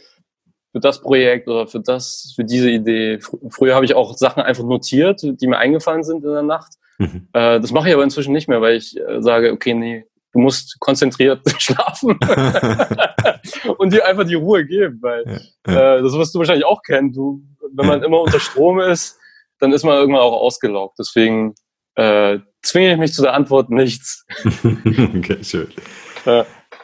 für 0.72 0.80
das 0.80 1.00
Projekt 1.00 1.48
oder 1.48 1.66
für 1.66 1.80
das, 1.80 2.32
für 2.34 2.44
diese 2.44 2.68
Idee. 2.68 3.20
Fr 3.20 3.38
früher 3.48 3.74
habe 3.74 3.84
ich 3.84 3.94
auch 3.94 4.16
Sachen 4.16 4.42
einfach 4.42 4.64
notiert, 4.64 5.22
die 5.22 5.46
mir 5.46 5.58
eingefallen 5.58 6.02
sind 6.02 6.24
in 6.24 6.32
der 6.32 6.42
Nacht. 6.42 6.74
Mhm. 6.98 7.28
Äh, 7.32 7.60
das 7.60 7.70
mache 7.70 7.88
ich 7.88 7.94
aber 7.94 8.02
inzwischen 8.02 8.32
nicht 8.32 8.48
mehr, 8.48 8.60
weil 8.60 8.76
ich 8.76 8.98
äh, 8.98 9.22
sage, 9.22 9.52
okay, 9.52 9.74
nee, 9.74 10.04
du 10.34 10.40
musst 10.40 10.78
konzentriert 10.80 11.40
schlafen 11.58 12.18
und 13.78 13.92
dir 13.92 14.04
einfach 14.06 14.24
die 14.24 14.34
Ruhe 14.34 14.66
geben, 14.66 14.98
weil 15.00 15.24
ja, 15.66 15.72
ja. 15.72 15.96
Äh, 15.96 16.02
das 16.02 16.12
wirst 16.12 16.34
du 16.34 16.40
wahrscheinlich 16.40 16.66
auch 16.66 16.82
kennen. 16.82 17.12
Du, 17.12 17.42
wenn 17.72 17.86
man 17.86 18.00
ja. 18.00 18.06
immer 18.06 18.20
unter 18.20 18.40
Strom 18.40 18.80
ist, 18.80 19.18
dann 19.60 19.72
ist 19.72 19.84
man 19.84 19.96
irgendwann 19.96 20.22
auch 20.22 20.40
ausgelaugt. 20.40 20.98
Deswegen 20.98 21.54
äh, 21.94 22.40
zwinge 22.62 22.92
ich 22.92 22.98
mich 22.98 23.14
zu 23.14 23.22
der 23.22 23.34
Antwort 23.34 23.70
nichts. 23.70 24.26
okay, 24.44 25.42
schön. 25.42 25.68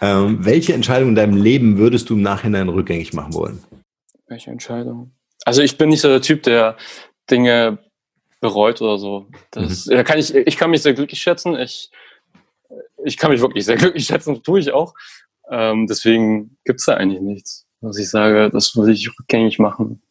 Ähm, 0.01 0.45
welche 0.45 0.73
Entscheidung 0.73 1.11
in 1.11 1.15
deinem 1.15 1.37
Leben 1.37 1.79
würdest 1.79 2.09
du 2.09 2.15
im 2.15 2.23
Nachhinein 2.23 2.69
rückgängig 2.69 3.13
machen 3.13 3.35
wollen? 3.35 3.63
Welche 4.29 4.51
Entscheidung? 4.51 5.13
Also 5.45 5.63
ich 5.63 5.77
bin 5.77 5.89
nicht 5.89 6.01
so 6.01 6.09
der 6.09 6.23
Typ, 6.23 6.43
der 6.45 6.77
Dinge 7.31 7.79
bereut 8.41 8.81
oder 8.81 8.99
so. 8.99 9.27
Das, 9.51 9.87
mhm. 9.87 9.93
da 9.93 10.05
kann 10.05 10.19
ich, 10.19 10.35
ich 10.35 10.57
kann 10.57 10.71
mich 10.71 10.83
sehr 10.83 10.95
glücklich 10.95 11.21
schätzen. 11.21 11.57
Ich 11.57 11.91
ich 13.05 13.17
kann 13.17 13.31
mich 13.31 13.41
wirklich 13.41 13.65
sehr 13.65 13.77
glücklich 13.77 14.07
schätzen, 14.07 14.43
tue 14.43 14.61
ich 14.61 14.73
auch. 14.73 14.95
Ähm, 15.51 15.87
deswegen 15.87 16.57
gibt's 16.65 16.87
da 16.87 16.95
eigentlich 16.95 17.21
nichts, 17.21 17.67
was 17.81 17.99
ich 17.99 18.09
sage, 18.09 18.51
das 18.53 18.77
würde 18.77 18.93
ich 18.93 19.09
rückgängig 19.19 19.59
machen. 19.59 20.03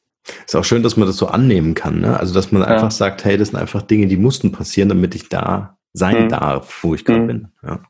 Ist 0.46 0.56
auch 0.56 0.66
schön, 0.66 0.84
dass 0.84 0.98
man 0.98 1.08
das 1.08 1.18
so 1.18 1.28
annehmen 1.28 1.74
kann, 1.76 2.02
ne? 2.02 2.20
Also, 2.20 2.34
dass 2.34 2.52
man 2.52 2.62
Ja. 2.62 2.68
einfach 2.68 2.92
sagt, 2.92 3.24
hey, 3.26 3.38
das 3.38 3.50
sind 3.50 3.58
einfach 3.60 3.82
Dinge, 3.82 4.08
die 4.08 4.18
mussten 4.18 4.52
passieren, 4.52 4.90
damit 4.90 5.16
ich 5.16 5.30
da 5.30 5.78
sein 5.94 6.26
Mhm. 6.26 6.30
darf, 6.30 6.84
wo 6.84 6.94
ich 6.94 7.06
gerade 7.06 7.22
Mhm. 7.22 7.28
bin. 7.28 7.48
Ja. 7.64 7.82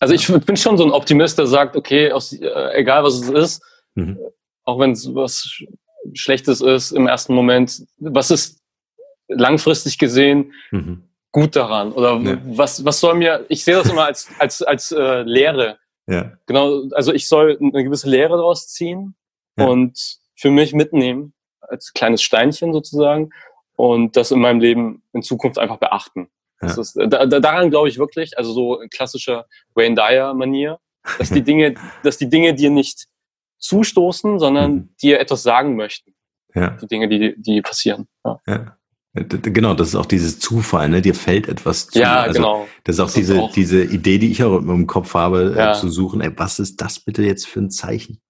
Also 0.00 0.14
ich 0.14 0.26
bin 0.46 0.56
schon 0.56 0.76
so 0.76 0.84
ein 0.84 0.90
Optimist, 0.90 1.38
der 1.38 1.46
sagt, 1.46 1.76
okay, 1.76 2.10
aus, 2.10 2.32
äh, 2.32 2.72
egal 2.74 3.04
was 3.04 3.14
es 3.20 3.28
ist, 3.28 3.62
Mhm. 3.94 4.18
auch 4.64 4.80
wenn 4.80 4.92
es 4.92 5.06
was 5.14 5.42
Sch- 5.44 5.68
Schlechtes 6.14 6.60
ist 6.60 6.90
im 6.90 7.06
ersten 7.06 7.34
Moment, 7.34 7.82
was 7.98 8.30
ist 8.32 8.60
langfristig 9.28 9.98
gesehen 9.98 10.52
Mhm. 10.72 11.04
Gut 11.34 11.56
daran? 11.56 11.90
Oder 11.92 12.16
Ja. 12.20 12.38
was, 12.46 12.84
was 12.84 13.00
soll 13.00 13.14
mir, 13.14 13.44
ich 13.48 13.64
sehe 13.64 13.74
das 13.74 13.90
immer 13.90 14.04
als, 14.06 14.28
als, 14.38 14.62
als 14.62 14.92
äh, 14.92 15.22
Lehre. 15.22 15.78
Ja. 16.06 16.32
Genau, 16.46 16.84
also 16.92 17.12
ich 17.12 17.26
soll 17.28 17.58
eine 17.60 17.82
gewisse 17.82 18.08
Lehre 18.08 18.36
daraus 18.36 18.68
ziehen 18.68 19.16
Ja. 19.58 19.66
und 19.66 20.18
für 20.36 20.50
mich 20.50 20.72
mitnehmen, 20.72 21.34
als 21.60 21.92
kleines 21.92 22.22
Steinchen 22.22 22.72
sozusagen, 22.72 23.30
und 23.76 24.16
das 24.16 24.30
in 24.30 24.38
meinem 24.40 24.60
Leben 24.60 25.02
in 25.12 25.22
Zukunft 25.22 25.58
einfach 25.58 25.78
beachten. 25.78 26.28
Das 26.60 26.76
Ja. 26.76 26.82
ist, 26.82 26.96
da, 27.12 27.26
da, 27.26 27.40
daran 27.40 27.70
glaube 27.70 27.88
ich 27.88 27.98
wirklich, 27.98 28.38
also 28.38 28.52
so 28.52 28.80
in 28.80 28.88
klassischer 28.88 29.46
Wayne 29.74 29.96
Dyer-Manier, 29.96 30.78
dass 31.18 31.30
die 31.30 31.42
Dinge, 31.50 31.74
dass 32.04 32.16
die 32.16 32.28
Dinge 32.28 32.54
dir 32.54 32.70
nicht 32.70 33.06
zustoßen, 33.58 34.38
sondern 34.38 34.72
Mhm. 34.72 34.88
dir 35.02 35.18
etwas 35.20 35.42
sagen 35.42 35.74
möchten. 35.74 36.14
Ja. 36.54 36.70
Die 36.80 36.86
Dinge, 36.86 37.08
die, 37.08 37.34
die 37.36 37.60
passieren. 37.60 38.06
Ja, 38.24 38.38
Ja. 38.46 38.76
D- 39.16 39.50
Genau, 39.52 39.74
das 39.74 39.88
ist 39.88 39.94
auch 39.94 40.06
dieses 40.06 40.40
Zufall, 40.40 40.88
ne? 40.88 41.00
Dir 41.00 41.14
fällt 41.14 41.48
etwas 41.48 41.86
zu. 41.88 42.00
ja 42.00 42.16
also, 42.22 42.34
genau. 42.40 42.66
Das 42.82 42.96
ist 42.96 43.00
auch 43.00 43.04
Das 43.06 43.16
ist 43.16 43.16
diese, 43.28 43.40
auch- 43.40 43.52
diese 43.52 43.84
Idee, 43.84 44.18
die 44.18 44.30
ich 44.32 44.42
auch 44.42 44.58
im 44.58 44.86
Kopf 44.88 45.14
habe, 45.14 45.54
Ja. 45.56 45.70
äh, 45.70 45.74
zu 45.74 45.88
suchen, 45.88 46.20
ey, 46.20 46.32
was 46.36 46.58
ist 46.58 46.80
das 46.80 46.98
bitte 46.98 47.22
jetzt 47.22 47.46
für 47.46 47.60
ein 47.60 47.70
Zeichen? 47.70 48.20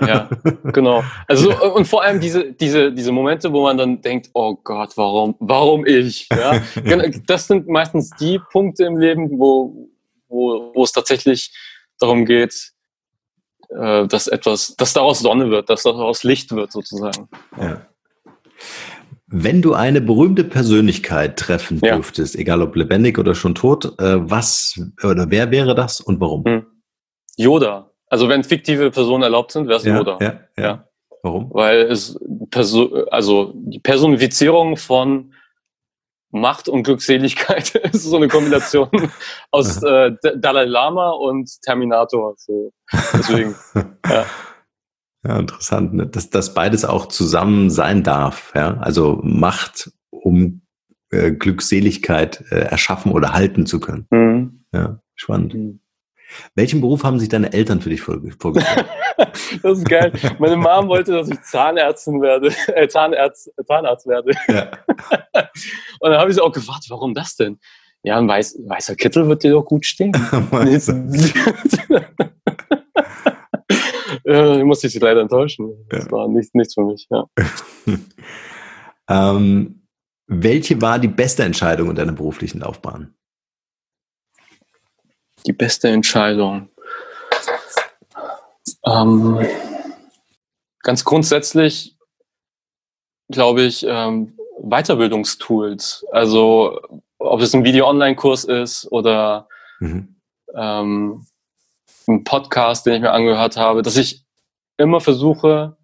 Ja, 0.00 0.28
genau. 0.64 1.04
Also 1.28 1.52
so, 1.52 1.74
und 1.74 1.86
vor 1.86 2.02
allem 2.02 2.18
diese, 2.20 2.52
diese, 2.52 2.92
diese 2.92 3.12
Momente, 3.12 3.52
wo 3.52 3.62
man 3.62 3.78
dann 3.78 4.00
denkt, 4.02 4.30
oh 4.34 4.56
Gott, 4.64 4.96
warum, 4.96 5.36
warum 5.38 5.86
ich? 5.86 6.28
Ja? 6.30 6.60
Genau, 6.74 7.04
Das 7.26 7.46
sind 7.46 7.68
meistens 7.68 8.10
die 8.18 8.40
Punkte 8.50 8.84
im 8.84 8.96
Leben, 8.98 9.30
wo, 9.38 9.88
wo, 10.28 10.72
wo 10.74 10.82
es 10.82 10.90
tatsächlich 10.90 11.54
darum 12.00 12.24
geht, 12.24 12.72
äh, 13.68 14.08
dass 14.08 14.26
etwas, 14.26 14.74
dass 14.76 14.92
daraus 14.92 15.20
Sonne 15.20 15.50
wird, 15.50 15.70
dass 15.70 15.84
daraus 15.84 16.24
Licht 16.24 16.50
wird 16.50 16.72
sozusagen. 16.72 17.28
Ja. 17.60 17.86
Wenn 19.34 19.62
du 19.62 19.72
eine 19.72 20.00
berühmte 20.02 20.44
Persönlichkeit 20.44 21.38
treffen 21.38 21.80
Ja. 21.82 21.96
dürftest, 21.96 22.36
egal 22.36 22.60
ob 22.62 22.76
lebendig 22.76 23.18
oder 23.18 23.34
schon 23.34 23.54
tot, 23.54 23.98
äh, 23.98 24.30
was 24.30 24.78
oder 25.02 25.30
wer 25.30 25.50
wäre 25.50 25.74
das 25.74 26.00
und 26.00 26.20
warum? 26.20 26.44
Hm. 26.44 26.66
Yoda. 27.36 27.90
Also 28.08 28.28
wenn 28.28 28.44
fiktive 28.44 28.90
Personen 28.90 29.22
erlaubt 29.22 29.52
sind, 29.52 29.68
wäre 29.68 29.78
es 29.78 29.84
ja, 29.84 29.96
Yoda. 29.96 30.18
ja, 30.20 30.40
ja, 30.58 30.62
Ja. 30.64 30.88
Warum? 31.22 31.50
Weil 31.54 31.82
es 31.82 32.18
Perso 32.50 33.04
also 33.10 33.52
die 33.54 33.78
Personifizierung 33.78 34.76
von 34.76 35.32
Macht 36.30 36.68
und 36.68 36.82
Glückseligkeit 36.82 37.74
ist 37.92 38.02
so 38.04 38.16
eine 38.16 38.28
Kombination 38.28 38.88
aus 39.50 39.82
äh, 39.82 40.12
Dalai 40.36 40.64
Lama 40.64 41.10
und 41.10 41.48
Terminator. 41.62 42.34
So. 42.36 42.72
Deswegen, 43.14 43.54
ja. 44.06 44.26
Ja, 45.24 45.38
interessant, 45.38 45.94
ne? 45.94 46.06
dass 46.06 46.30
das 46.30 46.52
beides 46.54 46.84
auch 46.84 47.06
zusammen 47.06 47.70
sein 47.70 48.02
darf. 48.02 48.52
Ja? 48.54 48.78
Also 48.78 49.20
Macht, 49.22 49.92
um 50.10 50.62
äh, 51.10 51.30
Glückseligkeit 51.32 52.44
äh, 52.50 52.56
erschaffen 52.60 53.12
oder 53.12 53.32
halten 53.32 53.66
zu 53.66 53.78
können. 53.80 54.06
Mhm. 54.10 54.64
Ja, 54.72 55.00
spannend. 55.14 55.54
Mhm. 55.54 55.78
Welchen 56.54 56.80
Beruf 56.80 57.04
haben 57.04 57.18
sich 57.20 57.28
deine 57.28 57.52
Eltern 57.52 57.80
für 57.82 57.90
dich 57.90 58.00
vorge- 58.00 58.34
vorgestellt? 58.40 58.86
Das 59.62 59.78
ist 59.78 59.88
geil. 59.88 60.10
Meine 60.38 60.56
Mom 60.56 60.88
wollte, 60.88 61.12
dass 61.12 61.28
ich 61.28 61.40
Zahnärztin 61.42 62.20
werde, 62.22 62.50
äh, 62.74 62.88
Zahnarzt, 62.88 63.50
Zahnarzt 63.66 64.06
werde. 64.06 64.32
ja. 64.48 64.70
Und 66.00 66.10
dann 66.10 66.18
habe 66.18 66.30
ich 66.30 66.36
sie 66.36 66.42
auch 66.42 66.50
gefragt, 66.52 66.86
warum 66.88 67.12
das 67.14 67.36
denn? 67.36 67.58
Ja, 68.02 68.18
ein 68.18 68.26
weiß, 68.26 68.58
weißer 68.66 68.96
Kittel 68.96 69.28
wird 69.28 69.44
dir 69.44 69.52
doch 69.52 69.64
gut 69.66 69.84
stehen. 69.86 70.12
ja, 74.24 74.56
ich 74.58 74.64
musste 74.64 74.88
sie 74.88 74.98
leider 74.98 75.20
enttäuschen. 75.20 75.86
Das 75.88 76.04
Ja. 76.06 76.10
war 76.12 76.28
nicht, 76.28 76.54
nichts 76.54 76.74
für 76.74 76.84
mich. 76.84 77.08
Ja. 77.10 77.26
ähm, 79.08 79.86
welche 80.26 80.80
war 80.80 80.98
die 80.98 81.08
beste 81.08 81.42
Entscheidung 81.44 81.90
in 81.90 81.96
deiner 81.96 82.12
beruflichen 82.12 82.60
Laufbahn? 82.60 83.14
Die 85.46 85.52
beste 85.52 85.88
Entscheidung. 85.88 86.68
Ähm, 88.86 89.40
ganz 90.80 91.04
grundsätzlich 91.04 91.96
glaube 93.30 93.62
ich 93.62 93.84
ähm, 93.88 94.36
Weiterbildungstools. 94.60 96.06
Also 96.12 96.80
ob 97.18 97.40
es 97.40 97.54
ein 97.54 97.64
Video-Online-Kurs 97.64 98.44
ist 98.44 98.86
oder 98.90 99.48
Mhm. 99.80 100.16
ähm, 100.54 101.26
ein 102.08 102.24
Podcast, 102.24 102.86
den 102.86 102.94
ich 102.94 103.00
mir 103.00 103.12
angehört 103.12 103.56
habe, 103.56 103.82
dass 103.82 103.96
ich 103.96 104.24
immer 104.76 105.00
versuche, 105.00 105.76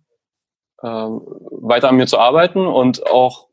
ähm, 0.82 1.20
weiter 1.50 1.88
an 1.88 1.96
mir 1.96 2.06
zu 2.06 2.18
arbeiten 2.18 2.66
und 2.66 3.06
auch 3.06 3.48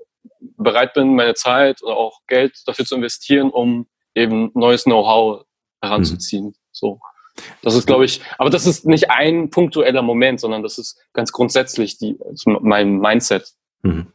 bereit 0.57 0.93
bin, 0.93 1.15
meine 1.15 1.33
Zeit 1.33 1.81
oder 1.83 1.97
auch 1.97 2.19
Geld 2.27 2.61
dafür 2.65 2.85
zu 2.85 2.95
investieren, 2.95 3.49
um 3.49 3.87
eben 4.13 4.51
neues 4.53 4.83
Know-how 4.83 5.45
heranzuziehen. 5.81 6.55
So. 6.71 6.99
Das 7.61 7.75
ist, 7.75 7.85
glaube 7.85 8.05
ich, 8.05 8.21
aber 8.37 8.49
das 8.49 8.65
ist 8.65 8.85
nicht 8.85 9.09
ein 9.11 9.49
punktueller 9.49 10.01
Moment, 10.01 10.39
sondern 10.39 10.63
das 10.63 10.77
ist 10.77 10.97
ganz 11.13 11.31
grundsätzlich 11.31 11.97
die, 11.97 12.17
mein 12.45 12.99
Mindset. 12.99 13.51
Mhm. 13.81 14.13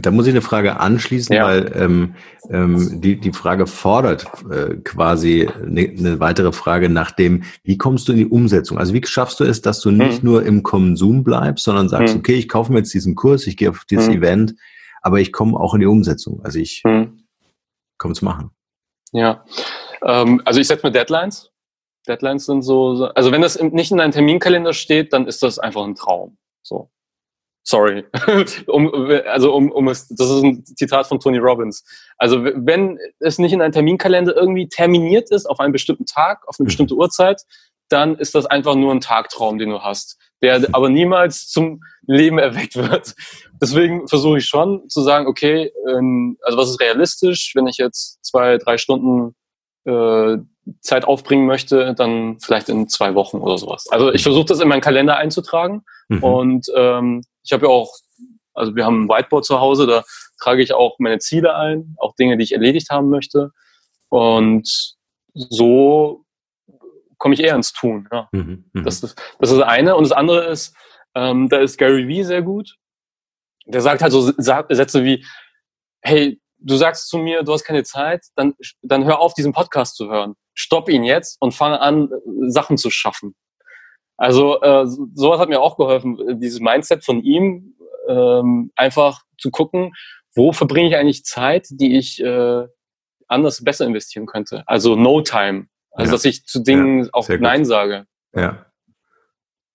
Da 0.00 0.10
muss 0.10 0.26
ich 0.26 0.32
eine 0.32 0.42
Frage 0.42 0.80
anschließen, 0.80 1.34
Ja. 1.34 1.44
weil 1.46 1.72
ähm, 1.76 2.14
ähm, 2.50 3.00
die, 3.00 3.16
die 3.16 3.32
Frage 3.32 3.66
fordert 3.66 4.26
äh, 4.50 4.74
quasi 4.82 5.46
eine, 5.48 5.82
eine 5.88 6.20
weitere 6.20 6.52
Frage 6.52 6.88
nach 6.88 7.10
dem, 7.12 7.44
wie 7.62 7.78
kommst 7.78 8.08
du 8.08 8.12
in 8.12 8.18
die 8.18 8.26
Umsetzung? 8.26 8.78
Also 8.78 8.92
wie 8.92 9.06
schaffst 9.06 9.38
du 9.40 9.44
es, 9.44 9.62
dass 9.62 9.80
du 9.80 9.90
nicht 9.90 10.22
Mhm. 10.22 10.28
nur 10.30 10.44
im 10.44 10.62
Konsum 10.62 11.22
bleibst, 11.24 11.64
sondern 11.64 11.88
sagst, 11.88 12.14
Mhm. 12.14 12.20
okay, 12.20 12.34
ich 12.34 12.48
kaufe 12.48 12.72
mir 12.72 12.78
jetzt 12.78 12.92
diesen 12.92 13.14
Kurs, 13.14 13.46
ich 13.46 13.56
gehe 13.56 13.70
auf 13.70 13.84
dieses 13.84 14.08
Mhm. 14.08 14.14
Event, 14.14 14.54
aber 15.02 15.20
ich 15.20 15.32
komme 15.32 15.58
auch 15.58 15.74
in 15.74 15.80
die 15.80 15.86
Umsetzung. 15.86 16.40
Also 16.44 16.58
ich 16.58 16.82
Hm. 16.86 17.18
komme 17.98 18.14
zu 18.14 18.24
machen. 18.24 18.50
Ja, 19.12 19.44
ähm, 20.04 20.42
also 20.44 20.60
ich 20.60 20.66
setze 20.66 20.84
mir 20.86 20.92
Deadlines. 20.92 21.50
Deadlines 22.08 22.46
sind 22.46 22.62
so, 22.62 22.96
so- 22.96 23.06
also 23.08 23.30
wenn 23.32 23.40
das 23.42 23.60
nicht 23.62 23.90
in 23.92 23.98
deinem 23.98 24.10
Terminkalender 24.12 24.72
steht, 24.72 25.12
dann 25.12 25.26
ist 25.26 25.42
das 25.42 25.58
einfach 25.58 25.84
ein 25.84 25.94
Traum. 25.94 26.36
So. 26.62 26.90
Sorry. 27.66 28.04
um, 28.66 28.92
also 29.26 29.54
um, 29.54 29.72
um 29.72 29.88
es, 29.88 30.06
das 30.08 30.28
ist 30.30 30.42
ein 30.44 30.64
Zitat 30.66 31.06
von 31.06 31.18
Tony 31.18 31.38
Robbins. 31.38 31.82
Also 32.18 32.44
wenn 32.44 32.98
es 33.20 33.38
nicht 33.38 33.52
in 33.52 33.58
deinem 33.60 33.72
Terminkalender 33.72 34.36
irgendwie 34.36 34.68
terminiert 34.68 35.30
ist 35.30 35.46
auf 35.46 35.60
einen 35.60 35.72
bestimmten 35.72 36.04
Tag, 36.06 36.46
auf 36.46 36.56
eine 36.58 36.64
Mhm. 36.64 36.68
bestimmte 36.68 36.94
Uhrzeit, 36.94 37.42
dann 37.88 38.16
ist 38.16 38.34
das 38.34 38.46
einfach 38.46 38.74
nur 38.74 38.92
ein 38.92 39.00
Tagtraum, 39.00 39.58
den 39.58 39.70
du 39.70 39.80
hast, 39.80 40.18
der 40.42 40.62
aber 40.72 40.88
niemals 40.90 41.48
zum 41.48 41.82
Leben 42.06 42.38
erweckt 42.38 42.76
wird. 42.76 43.14
Deswegen 43.62 44.08
versuche 44.08 44.38
ich 44.38 44.46
schon 44.46 44.88
zu 44.90 45.00
sagen, 45.02 45.26
okay, 45.26 45.72
ähm, 45.88 46.36
also 46.42 46.58
was 46.58 46.68
ist 46.70 46.80
realistisch, 46.80 47.52
wenn 47.54 47.66
ich 47.66 47.78
jetzt 47.78 48.22
zwei, 48.24 48.58
drei 48.58 48.76
Stunden 48.76 49.34
äh, 49.86 50.36
Zeit 50.80 51.04
aufbringen 51.06 51.46
möchte, 51.46 51.94
dann 51.94 52.38
vielleicht 52.40 52.68
in 52.68 52.88
zwei 52.88 53.14
Wochen 53.14 53.38
oder 53.38 53.56
sowas. 53.58 53.86
Also 53.90 54.12
ich 54.12 54.22
versuche 54.22 54.46
das 54.46 54.60
in 54.60 54.68
meinen 54.68 54.80
Kalender 54.82 55.16
einzutragen 55.16 55.82
Mhm. 56.08 56.22
und 56.22 56.66
ähm, 56.76 57.22
ich 57.44 57.52
habe 57.52 57.66
ja 57.66 57.72
auch, 57.72 57.94
also 58.54 58.74
wir 58.74 58.84
haben 58.84 59.04
ein 59.04 59.08
Whiteboard 59.08 59.44
zu 59.44 59.60
Hause, 59.60 59.86
da 59.86 60.04
trage 60.40 60.62
ich 60.62 60.72
auch 60.72 60.96
meine 60.98 61.18
Ziele 61.18 61.54
ein, 61.54 61.94
auch 61.98 62.14
Dinge, 62.16 62.36
die 62.36 62.44
ich 62.44 62.52
erledigt 62.52 62.90
haben 62.90 63.08
möchte. 63.10 63.52
Und 64.08 64.96
so 65.34 66.24
komme 67.18 67.34
ich 67.34 67.40
eher 67.40 67.54
ins 67.54 67.72
Tun. 67.72 68.08
Ja. 68.12 68.28
Mhm. 68.32 68.64
Mhm. 68.72 68.84
Das 68.84 69.02
ist 69.02 69.20
das 69.38 69.50
ist 69.50 69.60
eine. 69.60 69.96
Und 69.96 70.04
das 70.04 70.12
andere 70.12 70.44
ist, 70.46 70.74
ähm, 71.14 71.48
da 71.48 71.58
ist 71.58 71.78
Gary 71.78 72.08
Vee 72.08 72.22
sehr 72.22 72.42
gut. 72.42 72.76
Der 73.66 73.80
sagt 73.80 74.02
halt 74.02 74.12
so 74.12 74.32
Sa- 74.36 74.66
Sätze 74.68 75.04
wie, 75.04 75.24
hey, 76.02 76.40
du 76.58 76.76
sagst 76.76 77.08
zu 77.08 77.18
mir, 77.18 77.42
du 77.42 77.52
hast 77.52 77.64
keine 77.64 77.82
Zeit, 77.82 78.26
dann, 78.36 78.54
dann 78.82 79.04
hör 79.04 79.20
auf, 79.20 79.34
diesen 79.34 79.52
Podcast 79.52 79.96
zu 79.96 80.08
hören. 80.10 80.34
Stopp 80.54 80.88
ihn 80.88 81.02
jetzt 81.02 81.36
und 81.40 81.52
fange 81.52 81.80
an, 81.80 82.10
Sachen 82.48 82.76
zu 82.76 82.90
schaffen. 82.90 83.34
Also 84.24 84.60
äh, 84.62 84.86
so- 84.86 85.06
sowas 85.14 85.38
hat 85.40 85.48
mir 85.48 85.60
auch 85.60 85.76
geholfen, 85.76 86.38
dieses 86.40 86.60
Mindset 86.60 87.04
von 87.04 87.22
ihm, 87.22 87.74
ähm, 88.08 88.70
einfach 88.76 89.22
zu 89.38 89.50
gucken, 89.50 89.92
wo 90.34 90.52
verbringe 90.52 90.88
ich 90.88 90.96
eigentlich 90.96 91.24
Zeit, 91.24 91.66
die 91.70 91.96
ich 91.96 92.22
äh, 92.22 92.64
anders 93.28 93.62
besser 93.64 93.86
investieren 93.86 94.26
könnte. 94.26 94.62
Also 94.66 94.96
No 94.96 95.20
Time. 95.22 95.66
Also 95.90 96.10
Ja. 96.10 96.12
dass 96.16 96.24
ich 96.24 96.44
zu 96.44 96.60
Dingen 96.62 97.08
auch 97.12 97.24
sehr 97.24 97.36
gut. 97.38 97.42
Nein 97.44 97.64
sage. 97.64 98.06
Ja. 98.34 98.66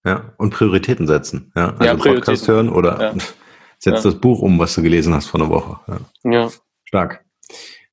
Ja. 0.05 0.33
Und 0.37 0.51
Prioritäten 0.53 1.07
setzen. 1.07 1.51
Ja. 1.55 1.71
Also 1.77 1.83
Ja, 1.85 1.95
Podcast 1.95 2.47
hören 2.47 2.69
oder 2.69 3.01
Ja. 3.01 3.13
setz 3.79 4.03
Ja. 4.03 4.11
das 4.11 4.15
Buch 4.19 4.41
um, 4.41 4.59
was 4.59 4.75
du 4.75 4.81
gelesen 4.81 5.13
hast 5.13 5.27
vor 5.27 5.39
einer 5.41 5.49
Woche. 5.49 5.79
Ja. 5.87 6.31
Ja. 6.31 6.49
Stark. 6.85 7.23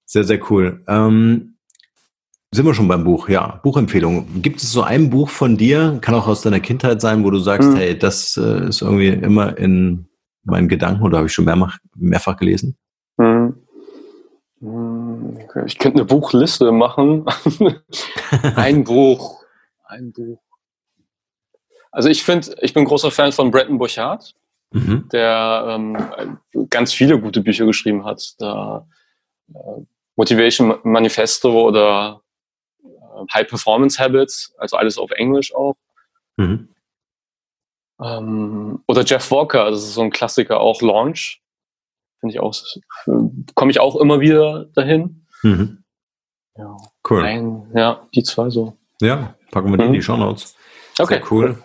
Sehr, 0.05 0.25
sehr 0.25 0.41
cool. 0.51 0.85
Ähm, 0.89 1.56
sind 2.57 2.67
wir 2.67 2.75
schon 2.75 2.89
beim 2.89 3.05
Buch? 3.05 3.29
Ja, 3.29 3.61
Buchempfehlung. 3.63 4.43
Gibt 4.43 4.63
es 4.63 4.73
so 4.73 4.83
ein 4.83 5.11
Buch 5.11 5.29
von 5.29 5.57
dir, 5.57 5.99
kann 6.01 6.15
auch 6.15 6.27
aus 6.27 6.43
deiner 6.43 6.61
Kindheit 6.61 7.01
sein, 7.01 7.23
wo 7.23 7.31
du 7.31 7.39
sagst, 7.39 7.71
Mhm. 7.71 7.77
hey, 7.77 7.99
das 7.99 8.37
äh, 8.37 8.69
ist 8.69 8.83
irgendwie 8.83 9.09
immer 9.09 9.57
in 9.59 10.09
meinen 10.43 10.69
Gedanken 10.69 11.03
oder 11.03 11.19
habe 11.19 11.27
ich 11.27 11.35
schon 11.35 11.45
mehrfach, 11.45 11.79
mehrfach 11.95 12.37
gelesen? 12.37 12.77
Hm. 13.21 13.55
hm 14.61 15.39
okay. 15.45 15.65
Ich 15.67 15.79
könnte 15.79 15.99
eine 15.99 16.07
Buchliste 16.07 16.73
machen. 16.73 17.27
ein 18.57 18.85
Buch. 18.85 19.43
Ein 19.85 20.13
Buch. 20.13 20.41
Also 21.93 22.09
ich 22.09 22.25
finde, 22.25 22.57
ich 22.61 22.73
bin 22.75 22.85
großer 22.85 23.11
Fan 23.11 23.33
von 23.33 23.51
Bretton 23.51 23.79
Burchard, 23.79 24.35
mhm. 24.73 25.09
der 25.13 25.67
ähm, 25.69 26.39
ganz 26.71 26.93
viele 26.93 27.21
gute 27.21 27.41
Bücher 27.43 27.67
geschrieben 27.67 28.05
hat. 28.05 28.35
Da, 28.39 28.87
äh, 29.55 29.83
Motivation 30.17 30.75
Manifesto 30.83 31.69
oder 31.69 32.23
High 33.33 33.49
Performance 33.49 34.03
Habits, 34.03 34.55
also 34.59 34.77
alles 34.77 34.99
auf 34.99 35.11
Englisch 35.13 35.55
auch. 35.55 35.77
Mhm. 36.37 36.69
Ähm, 38.03 38.83
oder 38.87 39.03
Jeff 39.05 39.31
Walker, 39.31 39.71
das 39.71 39.85
ist 39.85 39.95
so 39.95 40.03
ein 40.03 40.11
Klassiker, 40.11 40.61
auch 40.61 40.83
Launch. 40.83 41.41
Finde 42.21 42.35
ich 42.35 42.41
auch, 42.41 42.55
komme 43.55 43.71
ich 43.71 43.81
auch 43.81 43.97
immer 43.97 44.21
wieder 44.21 44.67
dahin. 44.75 45.27
Mhm. 45.43 45.83
Ja. 46.57 46.77
Cool. 47.09 47.23
Ein, 47.23 47.71
ja, 47.75 48.07
die 48.15 48.23
zwei 48.23 48.51
so. 48.51 48.77
Ja, 49.01 49.35
packen 49.51 49.71
wir 49.71 49.77
die 49.79 49.85
mhm. 49.85 49.89
in 49.89 49.95
die 49.95 50.03
Show 50.03 50.17
Notes. 50.17 50.57
Okay. 50.99 51.21
Sehr 51.21 51.33
cool. 51.33 51.63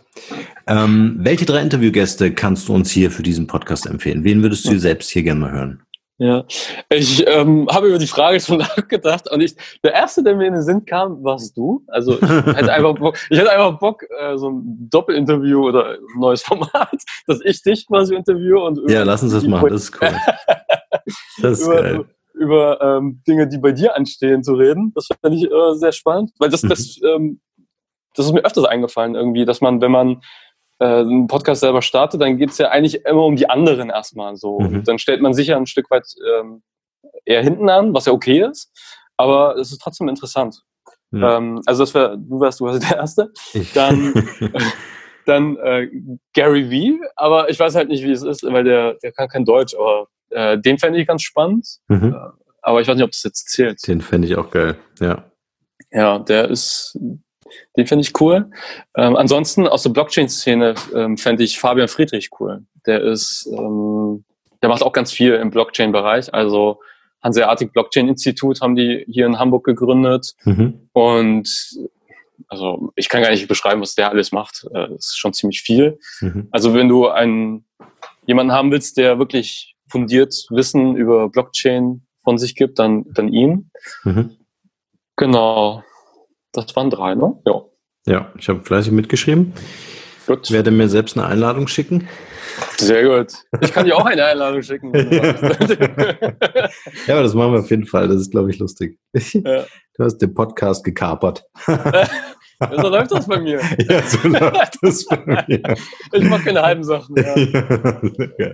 Ähm, 0.67 1.17
welche 1.19 1.45
drei 1.45 1.61
Interviewgäste 1.61 2.33
kannst 2.33 2.67
du 2.67 2.73
uns 2.73 2.91
hier 2.91 3.11
für 3.11 3.23
diesen 3.23 3.47
Podcast 3.47 3.85
empfehlen? 3.85 4.23
Wen 4.23 4.43
würdest 4.43 4.65
du 4.65 4.77
selbst 4.77 5.09
hier 5.09 5.23
gerne 5.23 5.39
mal 5.39 5.51
hören? 5.51 5.83
Ja, 6.22 6.45
ich 6.89 7.26
ähm, 7.28 7.67
habe 7.72 7.88
über 7.88 7.97
die 7.97 8.05
Frage 8.05 8.39
schon 8.39 8.57
nachgedacht 8.59 9.28
und 9.32 9.41
ich, 9.41 9.55
der 9.84 9.93
erste, 9.93 10.22
der 10.22 10.36
mir 10.36 10.45
in 10.45 10.53
den 10.53 10.61
Sinn 10.61 10.86
kam, 10.86 11.24
warst 11.24 11.57
du. 11.57 11.84
Also 11.88 12.13
ich 12.13 12.22
hätte 12.22 12.72
einfach 12.74 12.93
Bock, 12.93 13.17
ich 13.32 13.39
hätte 13.39 13.51
einfach 13.51 13.80
Bock 13.80 14.05
äh, 14.19 14.38
so 14.38 14.51
ein 14.51 14.88
Doppelinterview 14.88 15.67
oder 15.67 15.93
ein 15.93 16.19
neues 16.19 16.43
Format, 16.43 16.93
dass 17.26 17.39
ich 17.43 17.63
dich 17.63 17.88
quasi 17.88 18.13
interviewe 18.13 18.61
und 18.61 18.88
ja, 18.88 19.01
lass 19.01 19.24
uns 19.24 19.34
das 19.34 19.45
machen. 19.45 19.67
Das 19.69 19.82
ist 19.86 19.99
cool. 19.99 20.11
Das 21.41 21.59
ist 21.59 21.65
über, 21.65 21.82
geil. 21.82 22.05
über 22.36 22.82
ähm, 22.82 23.24
Dinge, 23.28 23.47
die 23.47 23.57
bei 23.57 23.72
dir 23.72 23.95
anstehen, 23.95 24.43
zu 24.43 24.53
reden. 24.53 24.91
Das 24.93 25.07
finde 25.07 25.38
ich 25.38 25.51
äh, 25.51 25.74
sehr 25.74 25.91
spannend, 25.91 26.34
weil 26.38 26.49
das, 26.51 26.61
das 26.61 26.99
mhm. 27.01 27.07
ähm, 27.07 27.41
das 28.13 28.28
ist 28.28 28.34
mir 28.34 28.45
öfters 28.45 28.65
eingefallen 28.65 29.15
irgendwie, 29.15 29.45
dass 29.45 29.59
man, 29.61 29.82
wenn 29.82 29.91
man 29.91 30.22
äh, 30.82 31.01
einen 31.01 31.27
Podcast 31.27 31.61
selber 31.61 31.84
startet, 31.84 32.21
dann 32.21 32.38
geht 32.38 32.49
es 32.49 32.57
ja 32.57 32.69
eigentlich 32.69 33.05
immer 33.05 33.23
um 33.23 33.36
die 33.36 33.47
anderen 33.47 33.91
erstmal 33.91 34.36
so. 34.36 34.59
Mhm. 34.59 34.77
Und 34.77 34.88
dann 34.88 34.97
stellt 34.97 35.21
man 35.21 35.34
sich 35.34 35.47
ja 35.47 35.57
ein 35.57 35.67
Stück 35.67 35.91
weit 35.91 36.07
ähm, 36.39 36.63
eher 37.23 37.43
hinten 37.43 37.69
an, 37.69 37.93
was 37.93 38.07
ja 38.07 38.13
okay 38.13 38.43
ist, 38.43 38.71
aber 39.15 39.57
es 39.57 39.71
ist 39.71 39.79
trotzdem 39.79 40.09
interessant. 40.09 40.63
Ja. 41.11 41.38
Ähm, 41.38 41.61
also 41.67 41.84
das 41.84 41.93
wär, 41.93 42.17
du 42.17 42.41
wärst 42.41 42.59
du 42.59 42.65
wärst 42.65 42.89
der 42.89 42.97
Erste. 42.97 43.32
Dann, 43.75 44.13
dann 45.27 45.57
äh, 45.57 45.88
Gary 46.34 46.71
Vee, 46.71 46.99
aber 47.15 47.49
ich 47.51 47.59
weiß 47.59 47.75
halt 47.75 47.89
nicht, 47.89 48.03
wie 48.03 48.11
es 48.11 48.23
ist, 48.23 48.43
weil 48.43 48.63
der, 48.63 48.95
der 49.03 49.11
kann 49.11 49.27
kein 49.27 49.45
Deutsch, 49.45 49.75
aber 49.75 50.07
äh, 50.32 50.57
den 50.57 50.79
fände 50.79 50.99
ich 50.99 51.07
ganz 51.07 51.21
spannend. 51.21 51.67
Mhm. 51.89 52.13
Äh, 52.13 52.47
aber 52.63 52.82
ich 52.82 52.88
weiß 52.88 52.95
nicht, 52.95 53.05
ob 53.05 53.11
das 53.11 53.23
jetzt 53.23 53.49
zählt. 53.49 53.88
Den 53.88 54.01
fände 54.01 54.27
ich 54.27 54.36
auch 54.36 54.49
geil, 54.49 54.77
ja. 54.99 55.25
Ja, 55.91 56.19
der 56.19 56.49
ist, 56.49 56.97
den 57.77 57.87
finde 57.87 58.03
ich 58.03 58.19
cool. 58.19 58.49
Ähm, 58.95 59.15
ansonsten 59.15 59.67
aus 59.67 59.83
der 59.83 59.91
Blockchain-Szene 59.91 60.75
ähm, 60.95 61.17
fände 61.17 61.43
ich 61.43 61.59
Fabian 61.59 61.87
Friedrich 61.87 62.29
cool. 62.39 62.63
Der 62.85 63.01
ist, 63.01 63.47
ähm, 63.51 64.23
der 64.61 64.69
macht 64.69 64.83
auch 64.83 64.93
ganz 64.93 65.11
viel 65.11 65.33
im 65.35 65.49
Blockchain-Bereich. 65.49 66.33
Also 66.33 66.79
Hanseatic 67.21 67.73
Blockchain 67.73 68.07
Institut 68.07 68.61
haben 68.61 68.75
die 68.75 69.05
hier 69.07 69.25
in 69.25 69.39
Hamburg 69.39 69.63
gegründet. 69.65 70.33
Mhm. 70.43 70.89
Und 70.93 71.49
also 72.47 72.91
ich 72.95 73.09
kann 73.09 73.21
gar 73.21 73.31
nicht 73.31 73.47
beschreiben, 73.47 73.81
was 73.81 73.95
der 73.95 74.09
alles 74.09 74.31
macht. 74.31 74.65
Äh, 74.73 74.89
das 74.89 75.07
ist 75.07 75.17
schon 75.17 75.33
ziemlich 75.33 75.61
viel. 75.61 75.99
Mhm. 76.19 76.47
Also 76.51 76.73
wenn 76.73 76.89
du 76.89 77.07
einen 77.07 77.65
jemanden 78.25 78.51
haben 78.51 78.71
willst, 78.71 78.97
der 78.97 79.19
wirklich 79.19 79.75
fundiert 79.87 80.33
Wissen 80.49 80.95
über 80.95 81.29
Blockchain 81.29 82.05
von 82.23 82.37
sich 82.37 82.55
gibt, 82.55 82.79
dann, 82.79 83.05
dann 83.13 83.27
ihn. 83.27 83.71
Mhm. 84.03 84.37
Genau. 85.15 85.83
Das 86.53 86.75
waren 86.75 86.89
drei, 86.89 87.15
ne? 87.15 87.33
Ja. 87.45 87.61
Ja, 88.07 88.31
ich 88.37 88.49
habe 88.49 88.61
fleißig 88.61 88.91
mitgeschrieben. 88.91 89.53
Gut. 90.27 90.41
Ich 90.45 90.51
werde 90.51 90.71
mir 90.71 90.89
selbst 90.89 91.17
eine 91.17 91.27
Einladung 91.27 91.67
schicken. 91.67 92.07
Sehr 92.77 93.03
gut. 93.03 93.33
Ich 93.61 93.73
kann 93.73 93.85
dir 93.85 93.95
auch 93.95 94.05
eine 94.05 94.25
Einladung 94.25 94.61
schicken. 94.61 94.93
ja, 95.11 95.33
aber 97.13 97.23
das 97.23 97.33
machen 97.33 97.53
wir 97.53 97.59
auf 97.59 97.69
jeden 97.69 97.85
Fall. 97.85 98.07
Das 98.07 98.21
ist, 98.21 98.31
glaube 98.31 98.51
ich, 98.51 98.59
lustig. 98.59 98.99
Ja. 99.13 99.65
Du 99.95 100.03
hast 100.03 100.17
den 100.17 100.33
Podcast 100.33 100.83
gekapert. 100.83 101.45
so 101.65 102.87
läuft 102.87 103.11
das 103.11 103.27
bei 103.27 103.39
mir. 103.39 103.61
Ja, 103.89 104.01
so 104.03 104.27
läuft 104.27 104.77
das 104.81 105.05
bei 105.05 105.43
mir. 105.47 105.75
Ich 106.11 106.23
mache 106.23 106.43
keine 106.43 106.61
halben 106.61 106.83
Sachen. 106.83 107.15
Ja. 107.17 108.53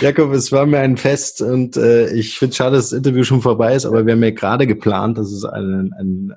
Jakob, 0.00 0.32
es 0.32 0.50
war 0.50 0.66
mir 0.66 0.78
ein 0.78 0.96
Fest 0.96 1.42
und 1.42 1.76
äh, 1.76 2.12
ich 2.14 2.38
finde 2.38 2.50
es 2.50 2.56
schade, 2.56 2.76
dass 2.76 2.90
das 2.90 2.98
Interview 2.98 3.22
schon 3.24 3.42
vorbei 3.42 3.74
ist, 3.74 3.86
aber 3.86 4.06
wir 4.06 4.14
haben 4.14 4.22
ja 4.22 4.30
gerade 4.30 4.66
geplant, 4.66 5.18
dass 5.18 5.30
es 5.30 5.44
ein, 5.44 5.92
ein 5.98 6.34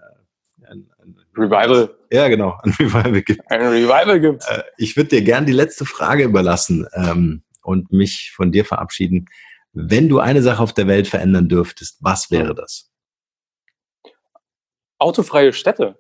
Revival. 1.38 1.96
Ja, 2.12 2.28
genau, 2.28 2.58
ein 2.64 2.72
Revival 2.72 3.22
gibt. 3.22 3.52
Ein 3.52 3.62
Revival 3.62 4.20
gibt. 4.20 4.44
Äh, 4.50 4.64
ich 4.78 4.96
würde 4.96 5.10
dir 5.10 5.22
gern 5.22 5.46
die 5.46 5.54
letzte 5.54 5.86
Frage 5.86 6.24
überlassen 6.24 6.88
ähm, 6.94 7.44
und 7.62 7.92
mich 7.92 8.32
von 8.36 8.52
dir 8.52 8.66
verabschieden. 8.66 9.28
Wenn 9.74 10.10
du 10.10 10.20
eine 10.20 10.42
Sache 10.42 10.64
auf 10.64 10.74
der 10.74 10.88
Welt 10.88 11.08
verändern 11.08 11.50
dürftest, 11.50 11.98
was 12.02 12.32
wäre 12.32 12.56
das? 12.56 12.92
Autofreie 15.00 15.54
Städte. 15.54 16.00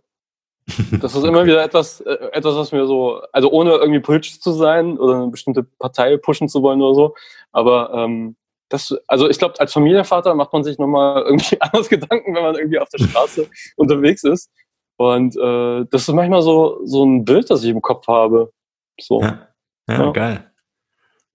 Das 0.99 1.15
ist 1.15 1.23
immer 1.23 1.45
wieder 1.45 1.63
etwas, 1.63 2.01
äh, 2.01 2.13
etwas, 2.31 2.55
was 2.55 2.71
mir 2.71 2.87
so, 2.87 3.21
also 3.31 3.51
ohne 3.51 3.71
irgendwie 3.71 3.99
politisch 3.99 4.39
zu 4.39 4.51
sein 4.51 4.97
oder 4.97 5.15
eine 5.15 5.27
bestimmte 5.27 5.63
Partei 5.63 6.17
pushen 6.17 6.49
zu 6.49 6.61
wollen 6.61 6.81
oder 6.81 6.95
so, 6.95 7.15
aber 7.51 7.93
ähm, 7.93 8.35
das, 8.69 8.93
also 9.07 9.29
ich 9.29 9.39
glaube, 9.39 9.59
als 9.59 9.73
Familienvater 9.73 10.35
macht 10.35 10.51
man 10.53 10.63
sich 10.63 10.77
nochmal 10.77 11.23
irgendwie 11.23 11.57
anders 11.61 11.89
Gedanken, 11.89 12.35
wenn 12.35 12.43
man 12.43 12.55
irgendwie 12.55 12.79
auf 12.79 12.89
der 12.89 12.99
Straße 12.99 13.49
unterwegs 13.75 14.23
ist. 14.23 14.51
Und 14.97 15.35
äh, 15.37 15.85
das 15.89 16.01
ist 16.01 16.13
manchmal 16.13 16.41
so, 16.41 16.81
so 16.83 17.05
ein 17.05 17.23
Bild, 17.23 17.49
das 17.49 17.63
ich 17.63 17.69
im 17.69 17.81
Kopf 17.81 18.07
habe. 18.07 18.51
So. 18.99 19.21
Ja, 19.21 19.47
ja, 19.87 20.05
ja. 20.05 20.11
geil. 20.11 20.51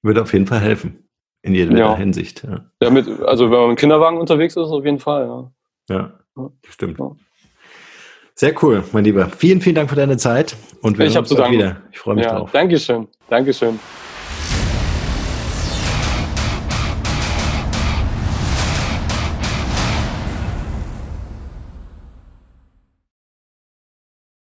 Würde 0.03 0.23
auf 0.23 0.33
jeden 0.33 0.47
Fall 0.47 0.61
helfen. 0.61 1.09
In 1.43 1.55
jeder 1.55 1.77
ja. 1.77 1.97
Hinsicht. 1.97 2.45
Ja. 2.81 2.91
mit, 2.91 3.09
also 3.23 3.51
wenn 3.51 3.59
man 3.59 3.69
mit 3.71 3.79
Kinderwagen 3.79 4.19
unterwegs 4.19 4.57
ist, 4.57 4.69
auf 4.69 4.85
jeden 4.85 5.01
Fall, 5.01 5.27
ja. 5.27 5.53
Ja, 5.89 6.13
stimmt. 6.69 6.99
Sehr 8.35 8.55
cool, 8.63 8.85
mein 8.93 9.05
Lieber. 9.05 9.27
Vielen, 9.27 9.61
vielen 9.61 9.75
Dank 9.75 9.91
für 9.91 9.97
deine 9.97 10.17
Zeit 10.17 10.57
und 10.83 10.99
wir 10.99 11.07
ich 11.07 11.13
sehen 11.13 11.21
uns 11.21 11.31
wieder. 11.31 11.83
Ich 11.91 11.99
freue 11.99 12.15
mich 12.15 12.25
ja, 12.25 12.39
drauf. 12.39 12.51
Dankeschön. 12.53 13.09
Dankeschön. 13.29 13.79